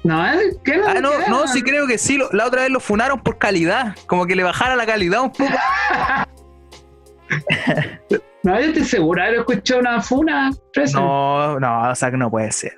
no, 0.05 0.23
¿qué 0.62 0.77
no? 0.77 0.86
Ah, 0.86 1.01
no, 1.01 1.11
no, 1.28 1.49
sí 1.49 1.62
creo 1.62 1.86
que 1.86 1.97
sí. 1.97 2.19
La 2.32 2.47
otra 2.47 2.62
vez 2.62 2.70
lo 2.70 2.78
funaron 2.78 3.20
por 3.20 3.39
calidad. 3.39 3.97
Como 4.07 4.27
que 4.27 4.36
le 4.36 4.43
bajara 4.43 4.77
la 4.77 4.85
calidad 4.85 5.23
un 5.23 5.32
poco. 5.32 5.45
no, 8.43 8.61
yo 8.61 8.66
estoy 8.66 8.85
segura 8.85 9.31
de 9.31 9.39
escuchado 9.39 9.81
una 9.81 10.03
funa. 10.03 10.51
No, 10.93 11.59
no, 11.59 11.91
o 11.91 11.95
sea 11.95 12.11
que 12.11 12.19
no 12.19 12.31
puede 12.31 12.53
ser. 12.53 12.74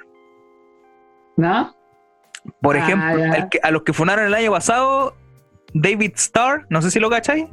¿No? 1.37 1.75
Por 2.63 2.77
ah, 2.77 2.79
ejemplo, 2.79 3.25
a 3.61 3.71
los 3.73 3.83
que 3.83 3.93
funaron 3.93 4.27
el 4.27 4.35
año 4.35 4.53
pasado, 4.53 5.17
David 5.75 6.13
Starr, 6.15 6.65
no 6.71 6.81
sé 6.81 6.93
si 6.93 7.01
lo 7.01 7.11
cacháis. 7.11 7.47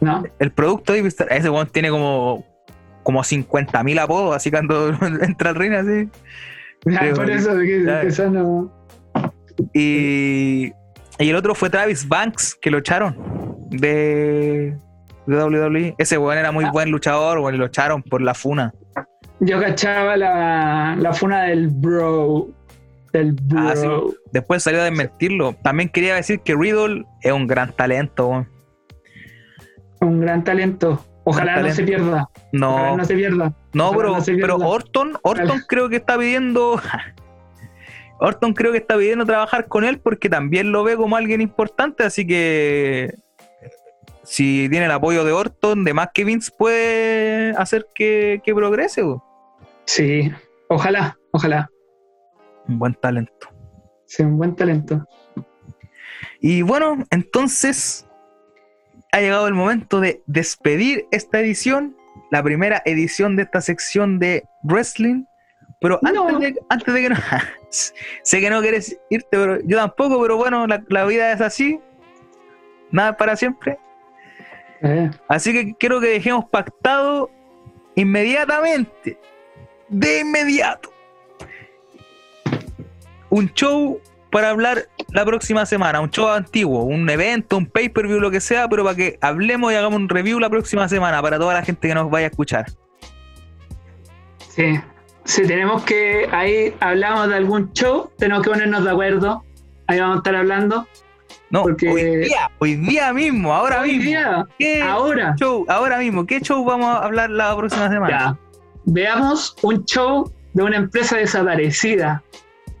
No. 0.00 0.24
El 0.38 0.52
producto 0.52 0.92
David 0.92 1.06
Starr, 1.06 1.32
ese 1.32 1.48
one 1.48 1.70
tiene 1.72 1.90
como 1.90 2.44
como 3.06 3.22
50.000 3.22 4.00
apodos, 4.00 4.34
así 4.34 4.50
cuando 4.50 4.88
entra 5.22 5.50
el 5.50 5.56
ring 5.56 5.74
así. 5.74 6.08
por 7.14 7.30
eso, 7.30 7.56
que, 7.56 8.28
no. 8.28 8.72
Y, 9.72 10.72
y 11.20 11.30
el 11.30 11.36
otro 11.36 11.54
fue 11.54 11.70
Travis 11.70 12.08
Banks, 12.08 12.58
que 12.60 12.68
lo 12.68 12.78
echaron 12.78 13.16
de, 13.70 14.76
de 15.26 15.44
WWE. 15.44 15.94
Ese 15.98 16.18
weón 16.18 16.36
era 16.36 16.50
muy 16.50 16.64
ah. 16.64 16.70
buen 16.72 16.90
luchador, 16.90 17.38
weón, 17.38 17.54
y 17.54 17.58
lo 17.58 17.66
echaron 17.66 18.02
por 18.02 18.22
la 18.22 18.34
funa. 18.34 18.74
Yo 19.38 19.60
cachaba 19.60 20.16
la, 20.16 20.96
la 20.98 21.12
funa 21.12 21.44
del 21.44 21.68
bro. 21.68 22.48
Del 23.12 23.36
ah, 23.56 23.74
bro. 23.76 24.14
Después 24.32 24.64
salió 24.64 24.80
a 24.80 24.84
desmentirlo. 24.84 25.54
También 25.62 25.90
quería 25.90 26.16
decir 26.16 26.40
que 26.40 26.56
Riddle 26.56 27.04
es 27.22 27.32
un 27.32 27.46
gran 27.46 27.72
talento, 27.72 28.26
weón. 28.26 28.55
Un 30.00 30.20
gran 30.20 30.44
talento. 30.44 31.04
Ojalá 31.24 31.60
no 31.60 31.72
se 31.72 31.82
pierda. 31.82 32.30
No. 32.52 32.96
no 32.96 33.04
se 33.04 33.14
pierda. 33.14 33.52
No, 33.72 33.92
pero, 33.92 34.56
Orton, 34.58 35.18
Orton 35.22 35.60
creo 35.66 35.88
que 35.88 35.96
está 35.96 36.16
pidiendo. 36.16 36.80
Orton 38.20 38.54
creo 38.54 38.70
que 38.72 38.78
está 38.78 38.96
pidiendo 38.96 39.26
trabajar 39.26 39.66
con 39.66 39.84
él 39.84 39.98
porque 39.98 40.28
también 40.28 40.70
lo 40.70 40.84
ve 40.84 40.96
como 40.96 41.16
alguien 41.16 41.40
importante, 41.40 42.04
así 42.04 42.26
que 42.26 43.12
si 44.22 44.68
tiene 44.70 44.86
el 44.86 44.92
apoyo 44.92 45.24
de 45.24 45.32
Orton, 45.32 45.84
de 45.84 45.94
más 45.94 46.08
que 46.14 46.24
Vince 46.24 46.52
puede 46.56 47.50
hacer 47.56 47.86
que, 47.94 48.40
que 48.44 48.54
progrese. 48.54 49.02
Sí, 49.84 50.32
ojalá, 50.68 51.18
ojalá. 51.32 51.68
Un 52.68 52.78
buen 52.78 52.94
talento. 52.94 53.48
Sí, 54.06 54.22
un 54.22 54.38
buen 54.38 54.54
talento. 54.54 55.04
Y 56.40 56.62
bueno, 56.62 56.98
entonces 57.10 58.06
ha 59.12 59.20
llegado 59.20 59.46
el 59.46 59.54
momento 59.54 60.00
de 60.00 60.22
despedir 60.26 61.06
esta 61.10 61.40
edición, 61.40 61.96
la 62.30 62.42
primera 62.42 62.82
edición 62.84 63.36
de 63.36 63.44
esta 63.44 63.60
sección 63.60 64.18
de 64.18 64.44
wrestling. 64.62 65.24
Pero 65.80 66.00
antes, 66.02 66.38
de, 66.40 66.60
antes 66.68 66.94
de 66.94 67.02
que 67.02 67.08
no, 67.10 67.16
sé 68.22 68.40
que 68.40 68.50
no 68.50 68.60
quieres 68.60 68.98
irte, 69.10 69.28
pero 69.30 69.60
yo 69.64 69.76
tampoco, 69.76 70.20
pero 70.20 70.36
bueno, 70.36 70.66
la, 70.66 71.04
vida 71.04 71.32
es 71.32 71.40
así, 71.40 71.80
nada 72.90 73.16
para 73.16 73.36
siempre. 73.36 73.78
Eh. 74.82 75.10
Así 75.28 75.52
que 75.52 75.74
quiero 75.74 76.00
que 76.00 76.08
dejemos 76.08 76.46
pactado 76.46 77.30
inmediatamente, 77.94 79.18
de 79.88 80.20
inmediato, 80.20 80.92
un 83.30 83.52
show 83.52 84.00
para 84.36 84.50
hablar 84.50 84.86
la 85.12 85.24
próxima 85.24 85.64
semana, 85.64 85.98
un 85.98 86.10
show 86.10 86.28
antiguo, 86.28 86.82
un 86.82 87.08
evento, 87.08 87.56
un 87.56 87.64
pay-per-view, 87.64 88.20
lo 88.20 88.30
que 88.30 88.42
sea, 88.42 88.68
pero 88.68 88.84
para 88.84 88.94
que 88.94 89.16
hablemos 89.22 89.72
y 89.72 89.76
hagamos 89.76 89.98
un 89.98 90.10
review 90.10 90.38
la 90.38 90.50
próxima 90.50 90.86
semana 90.90 91.22
para 91.22 91.38
toda 91.38 91.54
la 91.54 91.62
gente 91.62 91.88
que 91.88 91.94
nos 91.94 92.10
vaya 92.10 92.26
a 92.26 92.28
escuchar. 92.28 92.66
Sí, 94.50 94.78
si 95.24 95.46
tenemos 95.46 95.84
que, 95.84 96.28
ahí 96.30 96.74
hablamos 96.80 97.30
de 97.30 97.36
algún 97.36 97.72
show, 97.72 98.10
tenemos 98.18 98.42
que 98.42 98.50
ponernos 98.50 98.84
de 98.84 98.90
acuerdo, 98.90 99.42
ahí 99.86 100.00
vamos 100.00 100.16
a 100.16 100.18
estar 100.18 100.36
hablando. 100.36 100.86
No, 101.48 101.62
porque 101.62 101.88
hoy 101.88 102.16
día, 102.16 102.50
hoy 102.58 102.74
día 102.74 103.14
mismo, 103.14 103.54
ahora 103.54 103.80
hoy 103.80 103.92
mismo. 103.92 104.04
Día, 104.04 104.46
¿Qué 104.58 104.82
ahora. 104.82 105.34
Show, 105.40 105.64
ahora 105.66 105.96
mismo, 105.96 106.26
¿qué 106.26 106.42
show 106.42 106.62
vamos 106.62 106.88
a 106.88 106.98
hablar 107.06 107.30
la 107.30 107.56
próxima 107.56 107.88
semana? 107.88 108.38
Veamos 108.84 109.56
un 109.62 109.82
show 109.86 110.30
de 110.52 110.62
una 110.62 110.76
empresa 110.76 111.16
desaparecida 111.16 112.22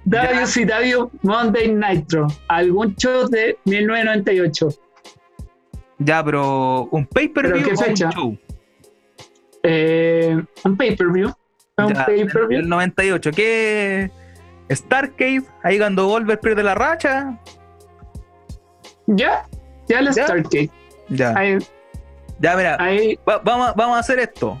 WCW 0.06 1.10
Monday 1.22 1.68
Nitro, 1.68 2.28
algún 2.48 2.94
show 2.94 3.28
de 3.28 3.58
1998. 3.64 4.68
Ya, 5.98 6.24
pero 6.24 6.84
¿un 6.92 7.06
pay-per-view 7.06 7.74
o 7.76 7.90
un 7.90 7.94
show? 7.94 8.38
Eh, 9.64 10.40
un 10.64 10.76
pay-per-view. 10.76 11.32
Un 11.78 11.92
pay-per-view. 11.92 12.60
El 12.60 12.68
98. 12.68 13.30
¿Qué? 13.32 14.10
Starcade, 14.70 15.42
ahí 15.62 15.78
cuando 15.78 16.06
Goldberg 16.06 16.40
pierde 16.40 16.62
la 16.62 16.74
racha. 16.74 17.38
Ya, 19.06 19.46
ya 19.88 20.00
el 20.00 20.12
Starcade. 20.12 20.70
Ya. 21.08 21.34
ya, 22.40 22.56
mira, 22.56 22.78
vamos, 23.44 23.74
vamos 23.74 23.96
a 23.96 23.98
hacer 24.00 24.18
esto. 24.18 24.60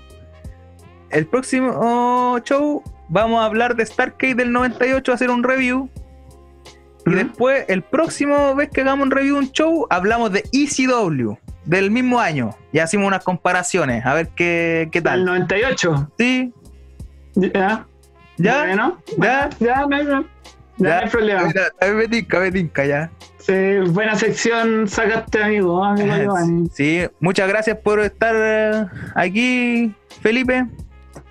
El 1.10 1.26
próximo 1.26 2.38
show 2.40 2.82
vamos 3.08 3.40
a 3.40 3.46
hablar 3.46 3.76
de 3.76 3.84
Starcade 3.84 4.34
del 4.34 4.52
98, 4.52 5.12
a 5.12 5.14
hacer 5.14 5.30
un 5.30 5.42
review. 5.42 5.90
Y 7.06 7.14
después, 7.14 7.64
el 7.68 7.82
próximo 7.82 8.54
vez 8.54 8.68
que 8.70 8.80
hagamos 8.80 9.04
un 9.04 9.10
review 9.12 9.38
un 9.38 9.52
show, 9.52 9.86
hablamos 9.90 10.32
de 10.32 10.44
ECW 10.52 11.36
del 11.64 11.90
mismo 11.90 12.18
año. 12.18 12.56
Y 12.72 12.80
hacemos 12.80 13.06
unas 13.06 13.22
comparaciones, 13.22 14.04
a 14.04 14.14
ver 14.14 14.28
qué, 14.34 14.88
qué 14.90 15.00
tal. 15.00 15.20
¿El 15.20 15.24
98? 15.26 16.12
Sí. 16.18 16.52
Ya. 17.34 17.86
¿Ya? 18.38 18.64
Bueno, 18.64 19.02
ya, 19.18 19.50
ya, 19.60 19.86
no 19.86 19.96
hay, 19.96 20.04
ya, 20.06 20.24
no 20.78 20.92
hay 20.92 21.08
problema. 21.08 21.52
Me 21.94 22.08
tinca, 22.08 22.40
me 22.40 22.52
tinca, 22.52 22.84
ya. 22.84 23.10
Sí, 23.38 23.78
buena 23.90 24.16
sección 24.16 24.88
sacaste, 24.88 25.42
amigo. 25.42 25.82
Sí, 26.72 27.06
muchas 27.20 27.48
gracias 27.48 27.78
por 27.78 28.00
estar 28.00 28.34
eh, 28.36 28.86
aquí, 29.14 29.94
Felipe. 30.20 30.66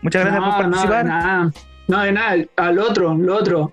Muchas 0.01 0.25
gracias 0.25 0.43
por 0.43 0.63
participar. 0.63 0.89
No, 0.89 0.97
de 0.97 1.03
nada. 1.03 1.51
No, 1.87 2.01
de 2.01 2.11
nada. 2.11 2.35
Al 2.57 2.79
otro, 2.79 3.13
lo 3.13 3.35
otro. 3.35 3.71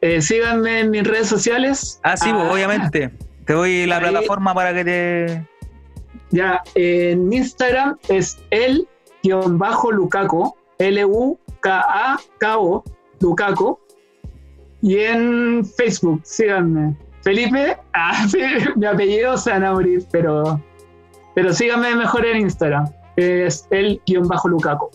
Eh, 0.00 0.20
síganme 0.22 0.80
en 0.80 0.90
mis 0.90 1.04
redes 1.04 1.28
sociales. 1.28 2.00
Ah, 2.02 2.16
sí, 2.16 2.30
pues, 2.32 2.44
ah, 2.44 2.52
obviamente. 2.52 3.12
Te 3.44 3.52
doy 3.52 3.86
la 3.86 4.00
plataforma 4.00 4.54
para 4.54 4.72
que 4.72 4.84
te. 4.84 5.46
Ya, 6.30 6.62
en 6.74 7.32
Instagram 7.32 7.96
es 8.08 8.38
el-lucaco, 8.50 10.56
L-U-K-A-K-O, 10.78 12.84
Lucaco. 13.20 13.80
Y 14.82 14.98
en 14.98 15.64
Facebook, 15.64 16.20
síganme. 16.24 16.96
Felipe, 17.22 17.76
ah, 17.92 18.26
mi 18.76 18.86
apellido 18.86 19.36
se 19.36 19.50
van 19.50 19.64
a 19.64 19.72
morir, 19.72 20.06
pero, 20.10 20.62
pero 21.34 21.52
síganme 21.52 21.94
mejor 21.96 22.24
en 22.24 22.42
Instagram. 22.42 22.88
Es 23.16 23.66
el-lucaco. 23.70 24.90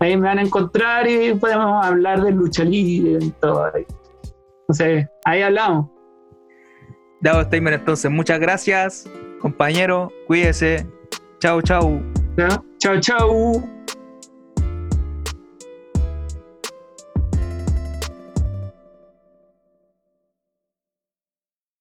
Ahí 0.00 0.16
me 0.16 0.28
van 0.28 0.38
a 0.38 0.42
encontrar 0.42 1.08
y 1.08 1.34
podemos 1.34 1.84
hablar 1.84 2.22
de 2.22 2.32
lucha 2.32 2.64
libre 2.64 3.18
y 3.24 3.30
todo. 3.32 3.70
Entonces, 4.62 5.06
ahí 5.24 5.42
hablamos. 5.42 5.90
Dado 7.20 7.42
Steimer, 7.42 7.74
entonces, 7.74 8.10
muchas 8.10 8.38
gracias, 8.38 9.10
compañero. 9.40 10.12
Cuídese. 10.26 10.86
Chau, 11.40 11.60
chau. 11.62 12.00
Chau, 12.78 13.00
chau. 13.00 13.77